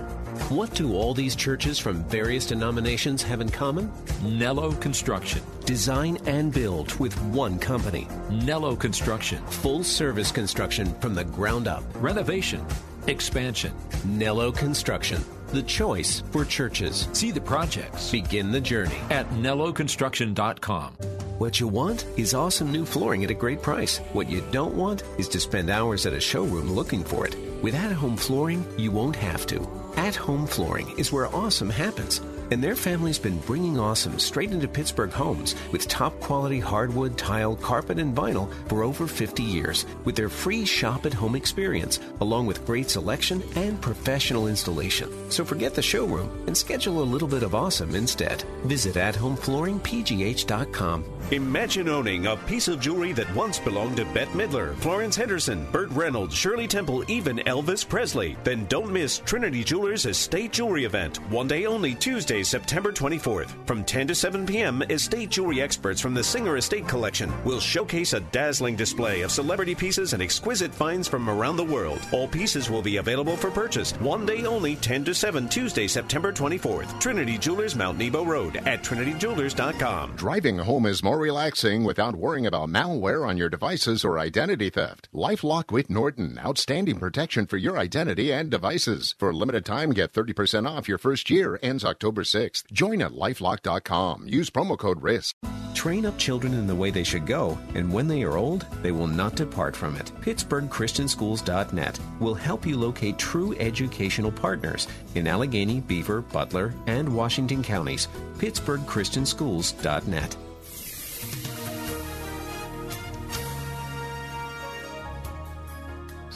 What 0.50 0.74
do 0.74 0.94
all 0.94 1.14
these 1.14 1.34
churches 1.34 1.78
from 1.78 2.04
various 2.04 2.46
denominations 2.46 3.22
have 3.22 3.40
in 3.40 3.48
common? 3.48 3.90
Nello 4.22 4.72
Construction. 4.72 5.42
Design 5.64 6.18
and 6.26 6.52
build 6.52 6.94
with 7.00 7.18
one 7.22 7.58
company. 7.58 8.06
Nello 8.30 8.76
Construction. 8.76 9.42
Full 9.46 9.82
service 9.82 10.30
construction 10.30 10.94
from 11.00 11.14
the 11.14 11.24
ground 11.24 11.66
up. 11.66 11.82
Renovation. 11.94 12.64
Expansion. 13.06 13.72
Nello 14.04 14.52
Construction. 14.52 15.24
The 15.52 15.62
choice 15.64 16.22
for 16.30 16.44
churches. 16.44 17.08
See 17.12 17.32
the 17.32 17.40
projects. 17.40 18.12
Begin 18.12 18.52
the 18.52 18.60
journey 18.60 19.00
at 19.10 19.28
nelloconstruction.com. 19.30 20.92
What 21.38 21.58
you 21.58 21.66
want 21.66 22.06
is 22.16 22.34
awesome 22.34 22.70
new 22.70 22.84
flooring 22.84 23.24
at 23.24 23.32
a 23.32 23.34
great 23.34 23.60
price. 23.60 23.98
What 24.12 24.30
you 24.30 24.44
don't 24.52 24.76
want 24.76 25.02
is 25.18 25.26
to 25.30 25.40
spend 25.40 25.68
hours 25.68 26.06
at 26.06 26.12
a 26.12 26.20
showroom 26.20 26.70
looking 26.70 27.02
for 27.02 27.26
it. 27.26 27.34
With 27.62 27.74
at 27.74 27.90
home 27.90 28.16
flooring, 28.16 28.64
you 28.78 28.92
won't 28.92 29.16
have 29.16 29.44
to. 29.46 29.66
At 29.96 30.14
home 30.14 30.46
flooring 30.46 30.96
is 30.96 31.10
where 31.10 31.34
awesome 31.34 31.70
happens. 31.70 32.20
And 32.50 32.62
their 32.62 32.76
family's 32.76 33.18
been 33.18 33.38
bringing 33.40 33.78
awesome 33.78 34.18
straight 34.18 34.50
into 34.50 34.66
Pittsburgh 34.66 35.12
homes 35.12 35.54
with 35.72 35.88
top 35.88 36.18
quality 36.20 36.60
hardwood, 36.60 37.16
tile, 37.16 37.56
carpet, 37.56 37.98
and 37.98 38.16
vinyl 38.16 38.52
for 38.68 38.82
over 38.82 39.06
50 39.06 39.42
years 39.42 39.86
with 40.04 40.16
their 40.16 40.28
free 40.28 40.64
shop 40.64 41.06
at 41.06 41.14
home 41.14 41.36
experience, 41.36 42.00
along 42.20 42.46
with 42.46 42.66
great 42.66 42.90
selection 42.90 43.42
and 43.56 43.80
professional 43.80 44.48
installation. 44.48 45.10
So 45.30 45.44
forget 45.44 45.74
the 45.74 45.82
showroom 45.82 46.30
and 46.46 46.56
schedule 46.56 47.02
a 47.02 47.04
little 47.04 47.28
bit 47.28 47.42
of 47.42 47.54
awesome 47.54 47.94
instead. 47.94 48.42
Visit 48.64 48.96
athomeflooringpgh.com. 48.96 51.04
Imagine 51.30 51.88
owning 51.88 52.26
a 52.26 52.36
piece 52.36 52.66
of 52.66 52.80
jewelry 52.80 53.12
that 53.12 53.32
once 53.36 53.60
belonged 53.60 53.98
to 53.98 54.04
Bette 54.06 54.32
Midler, 54.32 54.74
Florence 54.78 55.14
Henderson, 55.14 55.64
Burt 55.70 55.90
Reynolds, 55.90 56.34
Shirley 56.34 56.66
Temple, 56.66 57.08
even 57.08 57.36
Elvis 57.38 57.88
Presley. 57.88 58.36
Then 58.42 58.66
don't 58.66 58.92
miss 58.92 59.18
Trinity 59.18 59.62
Jewelers 59.62 60.06
Estate 60.06 60.52
Jewelry 60.52 60.86
Event, 60.86 61.18
one 61.30 61.46
day 61.46 61.66
only 61.66 61.94
Tuesday, 61.94 62.39
September 62.42 62.92
24th. 62.92 63.50
From 63.66 63.84
10 63.84 64.08
to 64.08 64.14
7 64.14 64.46
p.m., 64.46 64.82
estate 64.90 65.30
jewelry 65.30 65.60
experts 65.60 66.00
from 66.00 66.14
the 66.14 66.24
Singer 66.24 66.56
Estate 66.56 66.86
Collection 66.88 67.32
will 67.44 67.60
showcase 67.60 68.12
a 68.12 68.20
dazzling 68.20 68.76
display 68.76 69.22
of 69.22 69.30
celebrity 69.30 69.74
pieces 69.74 70.12
and 70.12 70.22
exquisite 70.22 70.74
finds 70.74 71.08
from 71.08 71.28
around 71.28 71.56
the 71.56 71.64
world. 71.64 72.00
All 72.12 72.28
pieces 72.28 72.70
will 72.70 72.82
be 72.82 72.96
available 72.98 73.36
for 73.36 73.50
purchase, 73.50 73.92
one 74.00 74.26
day 74.26 74.44
only 74.44 74.76
10 74.76 75.04
to 75.04 75.14
7 75.14 75.48
Tuesday, 75.48 75.86
September 75.86 76.32
24th. 76.32 77.00
Trinity 77.00 77.38
Jewelers, 77.38 77.76
Mount 77.76 77.98
Nebo 77.98 78.24
Road 78.24 78.56
at 78.56 78.82
trinityjewelers.com. 78.82 80.16
Driving 80.16 80.58
home 80.58 80.86
is 80.86 81.02
more 81.02 81.18
relaxing 81.18 81.84
without 81.84 82.14
worrying 82.14 82.46
about 82.46 82.68
malware 82.68 83.26
on 83.26 83.36
your 83.36 83.48
devices 83.48 84.04
or 84.04 84.18
identity 84.18 84.70
theft. 84.70 85.08
LifeLock 85.14 85.70
with 85.72 85.90
Norton, 85.90 86.38
outstanding 86.44 86.98
protection 86.98 87.46
for 87.46 87.56
your 87.56 87.78
identity 87.78 88.32
and 88.32 88.50
devices. 88.50 89.14
For 89.18 89.30
a 89.30 89.36
limited 89.36 89.64
time, 89.64 89.90
get 89.90 90.12
30% 90.12 90.68
off 90.68 90.88
your 90.88 90.98
first 90.98 91.30
year. 91.30 91.58
Ends 91.62 91.84
October 91.84 92.24
6th. 92.34 92.70
Join 92.72 93.02
at 93.02 93.12
lifelock.com. 93.12 94.26
Use 94.28 94.50
promo 94.50 94.78
code 94.78 95.02
RISK. 95.02 95.34
Train 95.74 96.04
up 96.04 96.18
children 96.18 96.52
in 96.54 96.66
the 96.66 96.74
way 96.74 96.90
they 96.90 97.04
should 97.04 97.26
go, 97.26 97.58
and 97.74 97.92
when 97.92 98.06
they 98.08 98.22
are 98.22 98.36
old, 98.36 98.66
they 98.82 98.92
will 98.92 99.06
not 99.06 99.36
depart 99.36 99.74
from 99.76 99.96
it. 99.96 100.12
PittsburghChristianSchools.net 100.20 102.00
will 102.18 102.34
help 102.34 102.66
you 102.66 102.76
locate 102.76 103.18
true 103.18 103.54
educational 103.58 104.32
partners 104.32 104.88
in 105.14 105.26
Allegheny, 105.26 105.80
Beaver, 105.80 106.20
Butler, 106.22 106.74
and 106.86 107.08
Washington 107.08 107.62
counties. 107.62 108.08
PittsburghChristianSchools.net. 108.38 110.36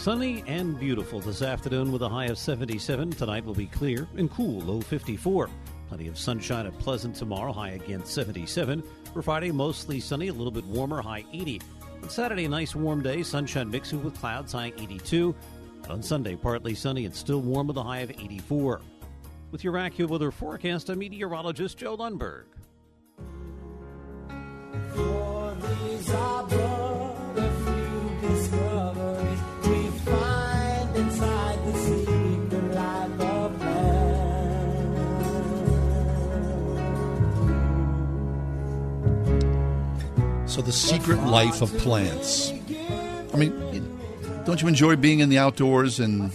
Sunny 0.05 0.45
and 0.47 0.79
beautiful 0.79 1.19
this 1.21 1.41
afternoon 1.41 1.91
with 1.91 2.03
a 2.03 2.09
high 2.09 2.27
of 2.27 2.37
77. 2.37 3.13
Tonight 3.13 3.43
will 3.43 3.55
be 3.55 3.67
clear 3.69 4.07
and 4.19 4.31
cool, 4.31 4.61
low 4.61 4.83
54. 4.83 5.49
Plenty 5.89 6.09
of 6.09 6.19
sunshine 6.19 6.67
at 6.67 6.79
Pleasant 6.79 7.15
tomorrow, 7.15 7.53
high 7.53 7.71
again 7.71 8.05
77. 8.05 8.83
For 9.13 9.23
Friday, 9.23 9.53
mostly 9.53 10.01
sunny, 10.01 10.29
a 10.29 10.33
little 10.33 10.51
bit 10.51 10.65
warmer, 10.65 11.03
high 11.03 11.25
80. 11.33 11.61
On 12.03 12.09
Saturday, 12.11 12.49
nice 12.49 12.75
warm 12.75 13.03
day, 13.03 13.23
sunshine 13.23 13.71
mixing 13.71 14.03
with 14.03 14.19
clouds, 14.19 14.53
high 14.53 14.73
82. 14.79 15.35
And 15.85 15.93
on 15.93 16.03
Sunday, 16.03 16.37
partly 16.37 16.75
sunny 16.75 17.05
and 17.05 17.15
still 17.15 17.41
warm 17.41 17.67
with 17.67 17.77
a 17.77 17.83
high 17.83 18.01
of 18.01 18.11
84. 18.11 18.81
With 19.51 19.63
your 19.63 19.75
AccuWeather 19.75 20.33
forecast, 20.33 20.89
I'm 20.89 20.99
meteorologist 20.99 21.79
Joe 21.79 21.97
Lundberg. 21.97 22.45
So 40.55 40.63
the 40.63 40.71
secret 40.71 41.21
life 41.25 41.63
of 41.63 41.79
plants. 41.79 42.53
I 43.33 43.37
mean, 43.37 43.99
don't 44.45 44.63
you 44.63 44.69
enjoy 44.69 44.95
being 44.95 45.19
in 45.19 45.29
the 45.29 45.37
outdoors 45.37 45.99
and 45.99 46.31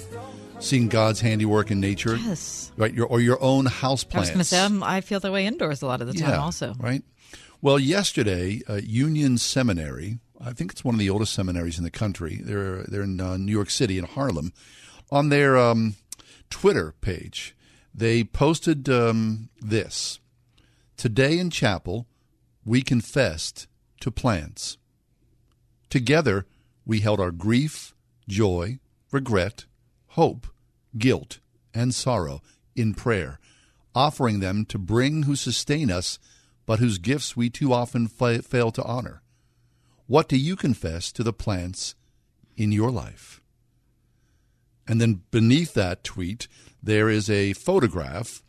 seeing 0.60 0.90
God's 0.90 1.22
handiwork 1.22 1.72
in 1.72 1.80
nature? 1.80 2.18
Yes. 2.18 2.70
Right, 2.76 2.94
your, 2.94 3.08
or 3.08 3.22
your 3.22 3.42
own 3.42 3.66
house 3.68 4.04
I 4.04 4.20
was 4.20 4.30
plants. 4.30 4.30
going 4.32 4.40
to 4.40 4.44
say, 4.44 4.86
I 4.86 5.00
feel 5.00 5.22
that 5.22 5.32
way 5.32 5.46
indoors 5.46 5.82
a 5.82 5.86
lot 5.86 6.02
of 6.02 6.08
the 6.08 6.14
time 6.16 6.32
yeah, 6.32 6.42
also. 6.42 6.74
Right. 6.78 7.02
Well, 7.62 7.80
yesterday, 7.80 8.62
uh, 8.68 8.82
Union 8.84 9.38
Seminary, 9.38 10.20
I 10.44 10.52
think 10.52 10.74
it's 10.74 10.84
one 10.84 10.96
of 10.96 11.00
the 11.00 11.10
oldest 11.10 11.32
seminaries 11.32 11.78
in 11.78 11.86
the 11.86 11.90
country. 11.90 12.42
They're 12.44 12.84
they're 12.84 13.04
in 13.04 13.22
uh, 13.22 13.38
New 13.38 13.54
York 13.54 13.70
City 13.70 13.98
in 13.98 14.04
Harlem. 14.04 14.52
On 15.12 15.30
their 15.30 15.58
um, 15.58 15.96
Twitter 16.50 16.94
page, 17.00 17.56
they 17.96 18.26
posted 18.26 18.90
um, 18.90 19.48
this: 19.62 20.20
Today 20.98 21.40
in 21.40 21.50
chapel, 21.52 22.06
we 22.66 22.82
confessed 22.82 23.69
to 24.02 24.12
plants. 24.12 24.78
Together, 25.90 26.46
we 26.86 27.00
held 27.00 27.20
our 27.20 27.32
grief, 27.32 27.94
joy, 28.28 28.80
regret, 29.12 29.66
hope, 30.10 30.48
guilt, 30.98 31.40
and 31.74 31.94
sorrow 31.94 32.42
in 32.76 32.94
prayer, 32.94 33.40
offering 33.94 34.40
them 34.40 34.66
to 34.66 34.78
bring 34.78 35.24
who 35.24 35.36
sustain 35.36 35.92
us, 35.92 36.20
but 36.66 36.80
whose 36.80 36.98
gifts 36.98 37.36
we 37.36 37.50
too 37.50 37.74
often 37.74 38.08
fa- 38.08 38.42
fail 38.42 38.72
to 38.72 38.84
honor. 38.84 39.22
What 40.08 40.28
do 40.28 40.38
you 40.38 40.56
confess 40.56 41.12
to 41.12 41.24
the 41.24 41.34
plants 41.34 41.96
in 42.58 42.72
your 42.72 42.92
life? 42.92 43.42
And 44.88 45.00
then 45.00 45.22
beneath 45.30 45.76
that 45.76 46.04
tweet, 46.04 46.48
there 46.82 47.10
is 47.10 47.30
a 47.30 47.54
photograph 47.54 48.42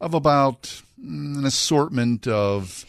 of 0.00 0.12
about 0.12 0.82
mm, 1.00 1.38
an 1.38 1.44
assortment 1.46 2.26
of 2.26 2.84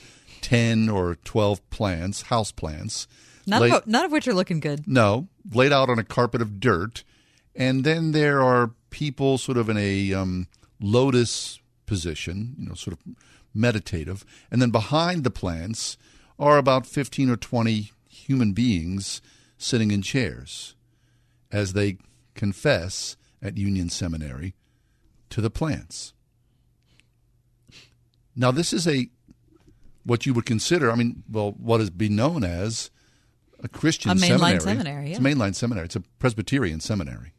10 0.48 0.88
or 0.88 1.16
12 1.26 1.70
plants, 1.70 2.22
house 2.24 2.54
plants. 2.54 3.06
None, 3.46 3.62
laid- 3.64 3.74
of, 3.74 3.86
none 3.86 4.06
of 4.06 4.14
which 4.14 4.30
are 4.30 4.34
looking 4.34 4.62
good. 4.62 4.88
no, 4.88 5.28
laid 5.52 5.74
out 5.74 5.90
on 5.90 6.00
a 6.00 6.06
carpet 6.06 6.42
of 6.42 6.62
dirt. 6.62 7.04
And 7.54 7.84
then 7.84 8.14
there 8.14 8.42
are 8.42 8.72
people 8.90 9.38
sort 9.38 9.58
of 9.58 9.68
in 9.68 9.76
a 9.76 10.14
um, 10.14 10.48
lotus 10.80 11.60
position, 11.86 12.56
you 12.58 12.70
know, 12.70 12.76
sort 12.76 12.94
of 12.98 13.16
meditative. 13.54 14.24
And 14.50 14.62
then 14.62 14.72
behind 14.72 15.26
the 15.26 15.30
plants 15.30 15.98
are 16.40 16.58
about 16.58 16.86
15 16.86 17.30
or 17.30 17.36
20 17.36 17.92
human 18.10 18.54
beings 18.54 19.22
sitting 19.58 19.92
in 19.92 20.02
chairs 20.02 20.76
as 21.52 21.74
they 21.74 21.98
confess 22.36 23.18
at 23.42 23.58
Union 23.58 23.90
Seminary 23.90 24.54
to 25.30 25.42
the 25.42 25.50
plants. 25.50 26.14
Now, 28.34 28.52
this 28.52 28.72
is 28.72 28.88
a 28.88 29.10
what 30.08 30.26
you 30.26 30.34
would 30.34 30.46
consider. 30.46 30.90
I 30.90 30.96
mean, 30.96 31.24
well, 31.30 31.52
what 31.52 31.82
is 31.82 31.90
be 31.90 32.08
known 32.08 32.44
as 32.44 32.90
a 33.62 33.68
Christian 33.68 34.12
A 34.12 34.16
mainline 34.16 34.28
seminary. 34.28 34.60
seminary, 34.60 35.10
It's 35.12 35.20
a 35.20 35.22
mainline 35.22 35.56
seminary. 35.56 35.86
It's 35.86 35.96
a 35.96 36.04
Presbyterian 36.20 36.80
seminary. 36.80 37.34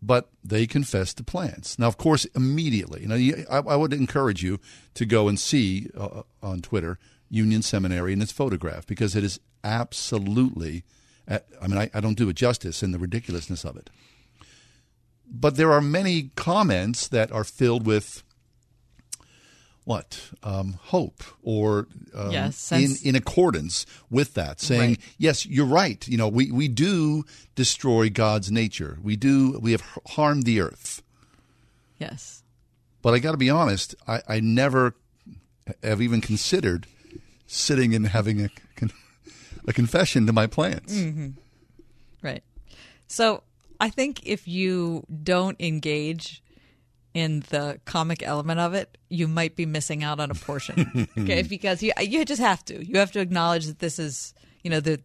But 0.00 0.28
they 0.44 0.66
confess 0.66 1.14
to 1.14 1.24
plants. 1.24 1.78
Now, 1.78 1.88
of 1.88 1.96
course, 1.96 2.26
immediately. 2.36 3.02
You 3.02 3.08
know, 3.08 3.44
I, 3.50 3.56
I 3.56 3.76
would 3.76 3.92
encourage 3.92 4.42
you 4.42 4.60
to 4.94 5.06
go 5.06 5.28
and 5.28 5.40
see 5.40 5.88
uh, 5.98 6.22
on 6.42 6.60
Twitter 6.60 6.98
Union 7.30 7.62
Seminary 7.62 8.12
and 8.12 8.22
its 8.22 8.30
photograph 8.30 8.86
because 8.86 9.16
it 9.16 9.24
is 9.24 9.40
absolutely. 9.64 10.84
uh, 11.26 11.38
I 11.60 11.66
mean, 11.66 11.78
I, 11.78 11.90
I 11.94 12.00
don't 12.00 12.18
do 12.18 12.28
it 12.28 12.36
justice 12.36 12.82
in 12.82 12.92
the 12.92 12.98
ridiculousness 12.98 13.64
of 13.64 13.76
it. 13.76 13.90
But 15.26 15.56
there 15.56 15.72
are 15.72 15.80
many 15.80 16.30
comments 16.36 17.08
that 17.08 17.32
are 17.32 17.44
filled 17.44 17.86
with 17.86 18.22
what 19.84 20.30
um, 20.42 20.78
hope 20.84 21.22
or 21.42 21.86
um, 22.14 22.30
Yes, 22.30 22.72
in 22.72 22.88
sense- 22.88 23.02
in 23.02 23.14
accordance 23.14 23.84
with 24.10 24.34
that, 24.34 24.60
saying 24.60 24.90
Right. 24.92 25.00
yes, 25.18 25.44
you're 25.46 25.66
right. 25.66 26.06
You 26.08 26.16
know, 26.16 26.28
we 26.28 26.50
we 26.50 26.68
do 26.68 27.24
destroy 27.54 28.08
God's 28.10 28.50
nature. 28.50 28.98
We 29.02 29.16
do. 29.16 29.58
We 29.60 29.72
have 29.72 29.82
harmed 30.08 30.44
the 30.44 30.60
earth. 30.60 31.02
Yes. 31.98 32.42
But 33.02 33.12
I 33.14 33.18
got 33.18 33.32
to 33.32 33.36
be 33.36 33.50
honest. 33.50 33.94
I, 34.08 34.22
I 34.28 34.40
never 34.40 34.94
have 35.82 36.00
even 36.00 36.20
considered 36.20 36.86
sitting 37.46 37.94
and 37.94 38.08
having 38.08 38.40
a 38.40 38.48
a 39.66 39.72
confession 39.72 40.26
to 40.26 40.32
my 40.32 40.46
plants. 40.46 40.92
hmm 40.98 41.28
Right. 42.22 42.42
So 43.06 43.42
I 43.80 43.90
think 43.90 44.20
if 44.26 44.46
you 44.48 45.04
don't 45.22 45.58
engage 45.60 46.42
in 47.14 47.44
the 47.50 47.78
comic 47.84 48.22
element 48.22 48.58
of 48.60 48.74
it, 48.74 48.98
you 49.08 49.28
might 49.28 49.54
be 49.56 49.64
missing 49.66 50.02
out 50.04 50.18
on 50.20 50.30
a 50.30 50.34
portion. 50.34 51.08
okay, 51.18 51.42
because 51.42 51.82
you 51.82 51.92
you 52.00 52.24
just 52.24 52.40
have 52.42 52.64
to. 52.66 52.84
You 52.84 52.98
have 52.98 53.12
to 53.12 53.20
acknowledge 53.20 53.66
that 53.66 53.78
this 53.78 53.98
is, 53.98 54.34
you 54.64 54.70
know, 54.70 54.80
the 54.80 55.00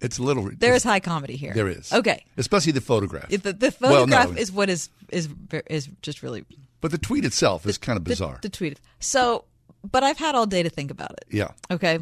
It's 0.00 0.18
a 0.18 0.22
little. 0.22 0.50
there 0.58 0.74
is 0.74 0.84
high 0.84 1.00
comedy 1.00 1.36
here. 1.36 1.54
There 1.54 1.68
is. 1.68 1.92
Okay. 1.92 2.24
Especially 2.36 2.72
the 2.72 2.80
photograph. 2.80 3.28
The, 3.30 3.38
the 3.52 3.74
Well, 3.80 4.06
no. 4.06 4.16
photograph 4.16 4.38
is 4.38 4.52
what 4.52 4.68
is 4.68 4.88
is 5.10 5.28
is 5.68 5.88
just 6.02 6.22
really 6.22 6.44
But 6.80 6.90
the 6.90 6.98
tweet 6.98 7.24
itself 7.24 7.66
is 7.66 7.78
kind 7.78 7.96
of 7.96 8.04
the- 8.04 8.10
bizarre. 8.10 8.38
The, 8.42 8.48
tweet. 8.50 8.78
So, 8.98 9.44
but 9.90 10.02
I've 10.04 10.18
had 10.18 10.34
all 10.34 10.46
day 10.46 10.62
to 10.62 10.70
think 10.70 10.90
about 10.90 11.12
it. 11.12 11.24
yeah. 11.30 11.48
Okay. 11.70 11.98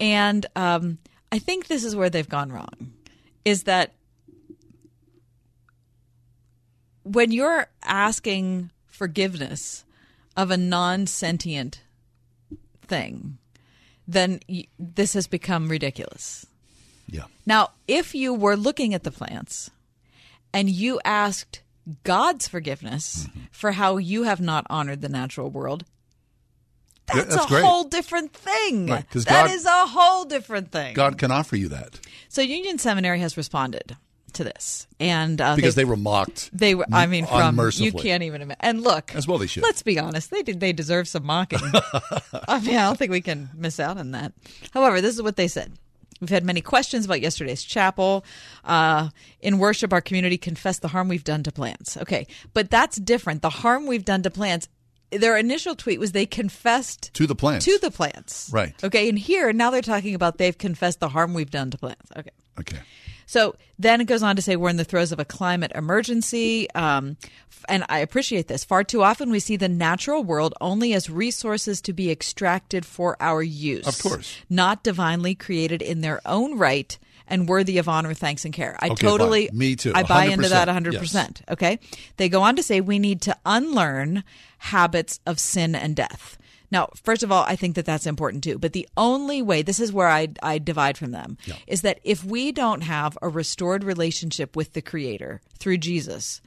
And 0.00 0.46
um, 0.54 0.98
I 1.32 1.40
think 1.40 1.66
this 1.66 1.82
is 1.84 1.96
where 1.96 2.08
they've 2.10 2.28
gone 2.28 2.52
wrong 2.52 2.92
is 3.44 3.64
that 3.64 3.92
when 7.12 7.32
you're 7.32 7.66
asking 7.84 8.70
forgiveness 8.86 9.84
of 10.36 10.50
a 10.50 10.56
non 10.56 11.06
sentient 11.06 11.82
thing, 12.86 13.38
then 14.06 14.40
y- 14.48 14.66
this 14.78 15.14
has 15.14 15.26
become 15.26 15.68
ridiculous. 15.68 16.46
Yeah. 17.10 17.24
Now, 17.46 17.70
if 17.86 18.14
you 18.14 18.34
were 18.34 18.56
looking 18.56 18.94
at 18.94 19.02
the 19.04 19.10
plants 19.10 19.70
and 20.52 20.68
you 20.68 21.00
asked 21.04 21.62
God's 22.04 22.48
forgiveness 22.48 23.26
Mm-hmm. 23.26 23.40
for 23.50 23.72
how 23.72 23.96
you 23.96 24.24
have 24.24 24.40
not 24.40 24.66
honored 24.68 25.00
the 25.00 25.08
natural 25.08 25.50
world, 25.50 25.84
Yeah, 27.08 27.22
that's, 27.22 27.34
that's 27.36 27.46
a 27.46 27.48
great. 27.48 27.64
whole 27.64 27.84
different 27.84 28.32
thing. 28.34 28.86
Right, 28.88 29.08
That 29.10 29.24
God- 29.26 29.50
is 29.50 29.64
a 29.64 29.86
whole 29.86 30.24
different 30.24 30.70
thing. 30.70 30.94
God 30.94 31.16
can 31.18 31.30
offer 31.30 31.56
you 31.56 31.68
that 31.68 31.98
So 32.28 32.42
Union 32.42 32.78
Seminary 32.78 33.20
has 33.20 33.36
responded 33.38 33.96
to 34.34 34.44
this, 34.44 34.86
and 35.00 35.40
uh, 35.40 35.56
because 35.56 35.74
they, 35.74 35.84
were 35.84 35.96
mocked. 35.96 36.50
They 36.52 36.74
were. 36.74 36.86
I 36.92 37.06
mean, 37.06 37.26
from 37.26 37.58
you 37.74 37.92
can't 37.92 38.22
even 38.22 38.42
imagine. 38.42 38.60
And 38.60 38.82
look, 38.82 39.14
As 39.14 39.26
well 39.26 39.38
they 39.38 39.46
should. 39.46 39.62
Let's 39.62 39.82
be 39.82 39.98
honest. 39.98 40.30
They 40.30 40.42
did. 40.42 40.60
They 40.60 40.72
deserve 40.72 41.08
some 41.08 41.24
mocking. 41.24 41.60
I 42.48 42.60
mean, 42.60 42.76
I 42.76 42.86
don't 42.86 42.98
think 42.98 43.10
we 43.10 43.20
can 43.20 43.50
miss 43.54 43.80
out 43.80 43.98
on 43.98 44.12
that. 44.12 44.32
However, 44.72 45.00
this 45.00 45.14
is 45.14 45.22
what 45.22 45.36
they 45.36 45.48
said. 45.48 45.72
We've 46.20 46.30
had 46.30 46.44
many 46.44 46.60
questions 46.60 47.04
about 47.04 47.20
yesterday's 47.20 47.62
chapel. 47.62 48.24
Uh, 48.64 49.10
in 49.40 49.58
worship, 49.58 49.92
our 49.92 50.00
community 50.00 50.36
confessed 50.36 50.82
the 50.82 50.88
harm 50.88 51.08
we've 51.08 51.24
done 51.24 51.42
to 51.44 51.52
plants. 51.52 51.96
Okay, 51.96 52.26
but 52.54 52.70
that's 52.70 52.96
different. 52.96 53.42
The 53.42 53.50
harm 53.50 53.86
we've 53.86 54.04
done 54.04 54.22
to 54.22 54.30
plants. 54.30 54.68
Their 55.10 55.38
initial 55.38 55.74
tweet 55.74 55.98
was 55.98 56.12
they 56.12 56.26
confessed 56.26 57.14
to 57.14 57.26
the 57.26 57.34
plants. 57.34 57.64
to 57.64 57.78
the 57.78 57.90
plants. 57.90 58.50
Right. 58.52 58.74
Okay, 58.84 59.08
and 59.08 59.18
here 59.18 59.52
now 59.54 59.70
they're 59.70 59.80
talking 59.80 60.14
about 60.14 60.36
they've 60.36 60.58
confessed 60.58 61.00
the 61.00 61.08
harm 61.08 61.32
we've 61.32 61.50
done 61.50 61.70
to 61.70 61.78
plants. 61.78 62.10
Okay. 62.16 62.30
Okay. 62.60 62.78
So 63.28 63.56
then 63.78 64.00
it 64.00 64.06
goes 64.06 64.22
on 64.22 64.36
to 64.36 64.42
say 64.42 64.56
we're 64.56 64.70
in 64.70 64.78
the 64.78 64.84
throes 64.84 65.12
of 65.12 65.20
a 65.20 65.24
climate 65.24 65.70
emergency. 65.74 66.68
Um, 66.70 67.18
and 67.68 67.84
I 67.90 67.98
appreciate 67.98 68.48
this. 68.48 68.64
Far 68.64 68.84
too 68.84 69.02
often 69.02 69.30
we 69.30 69.38
see 69.38 69.56
the 69.56 69.68
natural 69.68 70.24
world 70.24 70.54
only 70.62 70.94
as 70.94 71.10
resources 71.10 71.82
to 71.82 71.92
be 71.92 72.10
extracted 72.10 72.86
for 72.86 73.18
our 73.20 73.42
use. 73.42 73.86
Of 73.86 74.02
course. 74.02 74.34
Not 74.48 74.82
divinely 74.82 75.34
created 75.34 75.82
in 75.82 76.00
their 76.00 76.22
own 76.24 76.56
right 76.56 76.98
and 77.26 77.46
worthy 77.46 77.76
of 77.76 77.86
honor, 77.86 78.14
thanks, 78.14 78.46
and 78.46 78.54
care. 78.54 78.78
I 78.80 78.86
Okay, 78.88 79.06
totally. 79.06 79.48
fine. 79.48 79.58
Me 79.58 79.76
too. 79.76 79.92
I 79.94 80.04
buy 80.04 80.24
into 80.24 80.48
that 80.48 80.66
100%. 80.68 80.94
100%. 80.94 81.42
Okay. 81.50 81.78
They 82.16 82.30
go 82.30 82.40
on 82.40 82.56
to 82.56 82.62
say 82.62 82.80
we 82.80 82.98
need 82.98 83.20
to 83.22 83.36
unlearn 83.44 84.24
habits 84.56 85.20
of 85.26 85.38
sin 85.38 85.74
and 85.74 85.94
death. 85.94 86.38
Now, 86.70 86.90
first 87.02 87.22
of 87.22 87.32
all, 87.32 87.44
I 87.44 87.56
think 87.56 87.76
that 87.76 87.86
that's 87.86 88.06
important 88.06 88.44
too. 88.44 88.58
But 88.58 88.72
the 88.74 88.88
only 88.96 89.40
way, 89.42 89.62
this 89.62 89.80
is 89.80 89.92
where 89.92 90.08
I, 90.08 90.28
I 90.42 90.58
divide 90.58 90.98
from 90.98 91.12
them, 91.12 91.38
is 91.66 91.80
that 91.82 91.98
if 92.04 92.24
we 92.24 92.52
don't 92.52 92.82
have 92.82 93.16
a 93.22 93.28
restored 93.28 93.84
relationship 93.84 94.54
with 94.54 94.74
the 94.74 94.82
Creator 94.82 95.40
through 95.58 95.78
Jesus, 95.78 96.40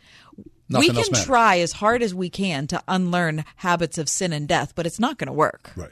Nothing 0.70 0.96
we 0.96 1.04
can 1.04 1.14
try 1.26 1.60
as 1.60 1.72
hard 1.74 2.02
as 2.04 2.14
we 2.14 2.30
can 2.30 2.68
to 2.68 2.82
unlearn 2.88 3.44
habits 3.58 3.98
of 3.98 4.08
sin 4.08 4.32
and 4.32 4.48
death, 4.48 4.74
but 4.76 4.86
it's 4.86 5.00
not 5.00 5.18
going 5.18 5.28
to 5.28 5.34
work. 5.34 5.72
Right. 5.76 5.92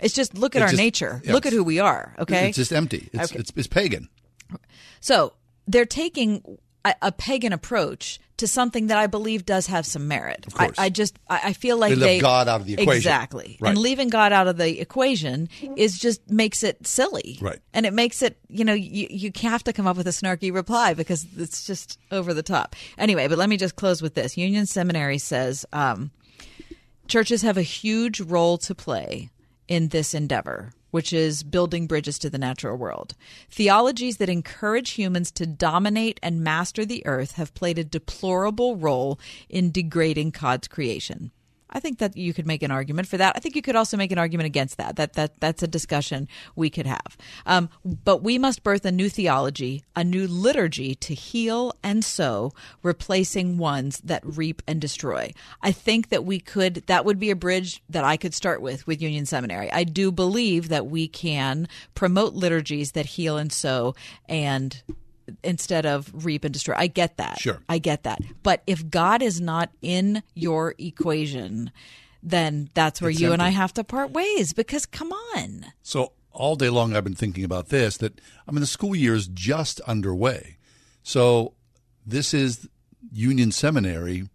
It's 0.00 0.14
just 0.14 0.34
look 0.34 0.56
at 0.56 0.62
It's 0.62 0.64
our 0.64 0.68
just- 0.70 0.82
nature. 0.82 1.20
yes. 1.24 1.32
Look 1.32 1.46
at 1.46 1.52
who 1.52 1.62
we 1.62 1.78
are. 1.78 2.14
Okay. 2.18 2.48
It's 2.48 2.56
just 2.56 2.72
empty. 2.72 3.08
It's, 3.12 3.30
Okay. 3.32 3.40
it's, 3.40 3.52
it's 3.56 3.66
pagan. 3.66 4.08
So 5.00 5.34
they're 5.68 5.84
taking 5.86 6.58
a, 6.90 6.94
a 7.02 7.12
pagan 7.12 7.52
approach 7.52 8.18
to 8.36 8.46
something 8.46 8.88
that 8.88 8.98
I 8.98 9.06
believe 9.06 9.46
does 9.46 9.66
have 9.68 9.86
some 9.86 10.08
merit. 10.08 10.46
Of 10.46 10.54
course. 10.54 10.78
I, 10.78 10.84
I 10.84 10.88
just 10.90 11.18
I, 11.28 11.54
feel 11.54 11.78
like 11.78 11.94
They 11.94 11.96
left 11.96 12.20
God 12.20 12.48
out 12.48 12.60
of 12.60 12.66
the 12.66 12.74
equation. 12.74 12.92
Exactly, 12.96 13.56
Right. 13.60 13.70
and 13.70 13.78
leaving 13.78 14.10
God 14.10 14.30
out 14.32 14.46
of 14.46 14.58
the 14.58 14.78
equation 14.78 15.48
is 15.76 15.98
just 15.98 16.30
makes 16.30 16.62
it 16.62 16.86
silly. 16.86 17.38
Right. 17.40 17.58
and 17.72 17.86
it 17.86 17.94
makes 17.94 18.20
it 18.20 18.36
you 18.48 18.64
know 18.64 18.74
you 18.74 19.06
you 19.10 19.32
have 19.42 19.64
to 19.64 19.72
come 19.72 19.86
up 19.86 19.96
with 19.96 20.06
a 20.06 20.10
snarky 20.10 20.52
reply 20.52 20.92
because 20.92 21.26
it's 21.36 21.66
just 21.66 21.98
over 22.10 22.34
the 22.34 22.42
top. 22.42 22.76
Anyway, 22.98 23.26
but 23.26 23.38
let 23.38 23.48
me 23.48 23.56
just 23.56 23.76
close 23.76 24.02
with 24.02 24.14
this. 24.14 24.36
Union 24.36 24.66
Seminary 24.66 25.18
says. 25.18 25.64
Um, 25.72 26.10
churches 27.08 27.42
have 27.42 27.56
a 27.56 27.62
huge 27.62 28.20
role 28.20 28.58
to 28.58 28.74
play 28.74 29.30
in 29.68 29.88
this 29.88 30.12
endeavor, 30.12 30.72
which 30.96 31.12
is 31.12 31.42
building 31.42 31.86
bridges 31.86 32.18
to 32.18 32.30
the 32.30 32.38
natural 32.38 32.74
world. 32.74 33.14
Theologies 33.50 34.16
that 34.16 34.30
encourage 34.30 34.92
humans 34.92 35.30
to 35.32 35.44
dominate 35.44 36.18
and 36.22 36.40
master 36.40 36.86
the 36.86 37.04
earth 37.04 37.32
have 37.32 37.52
played 37.52 37.78
a 37.78 37.84
deplorable 37.84 38.76
role 38.76 39.20
in 39.50 39.70
degrading 39.70 40.30
God's 40.30 40.68
creation. 40.68 41.32
I 41.70 41.80
think 41.80 41.98
that 41.98 42.16
you 42.16 42.32
could 42.32 42.46
make 42.46 42.62
an 42.62 42.70
argument 42.70 43.08
for 43.08 43.16
that. 43.16 43.34
I 43.36 43.40
think 43.40 43.56
you 43.56 43.62
could 43.62 43.76
also 43.76 43.96
make 43.96 44.12
an 44.12 44.18
argument 44.18 44.46
against 44.46 44.76
that. 44.78 44.96
That 44.96 45.14
that 45.14 45.40
that's 45.40 45.62
a 45.62 45.68
discussion 45.68 46.28
we 46.54 46.70
could 46.70 46.86
have. 46.86 47.16
Um, 47.44 47.68
but 47.84 48.22
we 48.22 48.38
must 48.38 48.62
birth 48.62 48.84
a 48.84 48.92
new 48.92 49.08
theology, 49.08 49.84
a 49.94 50.04
new 50.04 50.26
liturgy 50.26 50.94
to 50.96 51.14
heal 51.14 51.74
and 51.82 52.04
sow, 52.04 52.52
replacing 52.82 53.58
ones 53.58 54.00
that 54.04 54.22
reap 54.24 54.62
and 54.66 54.80
destroy. 54.80 55.32
I 55.62 55.72
think 55.72 56.08
that 56.10 56.24
we 56.24 56.38
could. 56.38 56.86
That 56.86 57.04
would 57.04 57.18
be 57.18 57.30
a 57.30 57.36
bridge 57.36 57.82
that 57.88 58.04
I 58.04 58.16
could 58.16 58.34
start 58.34 58.62
with 58.62 58.86
with 58.86 59.02
Union 59.02 59.26
Seminary. 59.26 59.70
I 59.72 59.84
do 59.84 60.12
believe 60.12 60.68
that 60.68 60.86
we 60.86 61.08
can 61.08 61.68
promote 61.94 62.34
liturgies 62.34 62.92
that 62.92 63.06
heal 63.06 63.36
and 63.36 63.52
sow 63.52 63.94
and 64.28 64.82
instead 65.42 65.86
of 65.86 66.10
reap 66.24 66.44
and 66.44 66.52
destroy. 66.52 66.74
I 66.76 66.86
get 66.86 67.16
that. 67.16 67.38
Sure. 67.38 67.60
I 67.68 67.78
get 67.78 68.04
that. 68.04 68.20
But 68.42 68.62
if 68.66 68.88
God 68.88 69.22
is 69.22 69.40
not 69.40 69.70
in 69.82 70.22
your 70.34 70.74
equation, 70.78 71.70
then 72.22 72.70
that's 72.74 73.00
where 73.00 73.10
It's 73.10 73.20
you 73.20 73.32
and 73.32 73.42
I 73.42 73.50
have 73.50 73.72
to 73.74 73.84
part 73.84 74.10
ways 74.10 74.52
because 74.52 74.86
come 74.86 75.12
on. 75.12 75.66
So 75.82 76.12
all 76.32 76.56
day 76.56 76.68
long, 76.68 76.94
I've 76.94 77.04
been 77.04 77.14
thinking 77.14 77.44
about 77.44 77.68
this. 77.68 77.96
That 77.98 78.20
I 78.46 78.52
mean, 78.52 78.60
the 78.60 78.66
school 78.66 78.94
year 78.94 79.14
is 79.14 79.28
just 79.28 79.80
underway. 79.82 80.58
So 81.02 81.54
this 82.04 82.34
is 82.34 82.68
Union 83.12 83.52
Seminary 83.52 84.28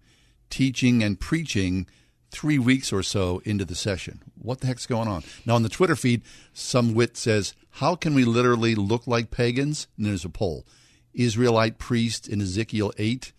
teaching 0.49 1.03
and 1.03 1.19
preaching 1.19 1.87
three 2.29 2.57
weeks 2.57 2.93
or 2.93 3.03
so 3.03 3.41
into 3.45 3.65
the 3.65 3.75
session. 3.75 4.21
What 4.41 4.61
the 4.61 4.67
heck's 4.67 4.85
going 4.85 5.07
on? 5.07 5.23
Now 5.45 5.55
on 5.55 5.63
the 5.63 5.69
Twitter 5.69 5.95
feed, 5.95 6.21
some 6.53 6.93
wit 6.93 7.17
says, 7.17 7.53
"How 7.71 7.95
can 7.95 8.13
we 8.13 8.25
literally 8.25 8.73
look 8.75 9.05
like 9.05 9.31
pagans?" 9.31 9.87
And 9.97 10.05
there's 10.05 10.25
a 10.25 10.29
poll: 10.29 10.65
Israelite 11.13 11.77
priest 11.77 12.27
in 12.27 12.41
Ezekiel 12.41 12.91
eight 12.97 13.33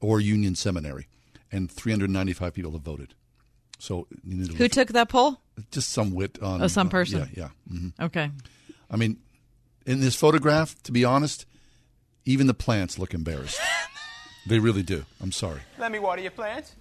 or 0.00 0.20
Union 0.20 0.54
Seminary, 0.54 1.06
and 1.50 1.70
395 1.70 2.54
people 2.54 2.72
have 2.72 2.82
voted. 2.82 3.14
So 3.78 4.06
you 4.24 4.36
need 4.36 4.46
to 4.50 4.54
Who 4.56 4.64
look- 4.64 4.72
took 4.72 4.88
that 4.88 5.08
poll? 5.08 5.40
just 5.70 5.90
some 5.90 6.12
wit 6.12 6.38
on 6.42 6.62
Oh, 6.62 6.66
some 6.66 6.86
uh, 6.86 6.90
person. 6.90 7.28
yeah, 7.34 7.48
yeah. 7.70 7.76
hmm 7.78 7.88
Okay. 8.00 8.30
I 8.90 8.96
mean, 8.96 9.18
in 9.86 10.00
this 10.00 10.16
photograph, 10.16 10.80
to 10.84 10.92
be 10.92 11.04
honest, 11.04 11.44
even 12.24 12.46
the 12.46 12.54
plants 12.54 12.98
look 12.98 13.12
embarrassed. 13.14 13.60
they 14.46 14.58
really 14.58 14.82
do. 14.82 15.04
I'm 15.20 15.32
sorry. 15.32 15.60
Let 15.78 15.92
me 15.92 15.98
water 15.98 16.22
your 16.22 16.30
plants. 16.30 16.74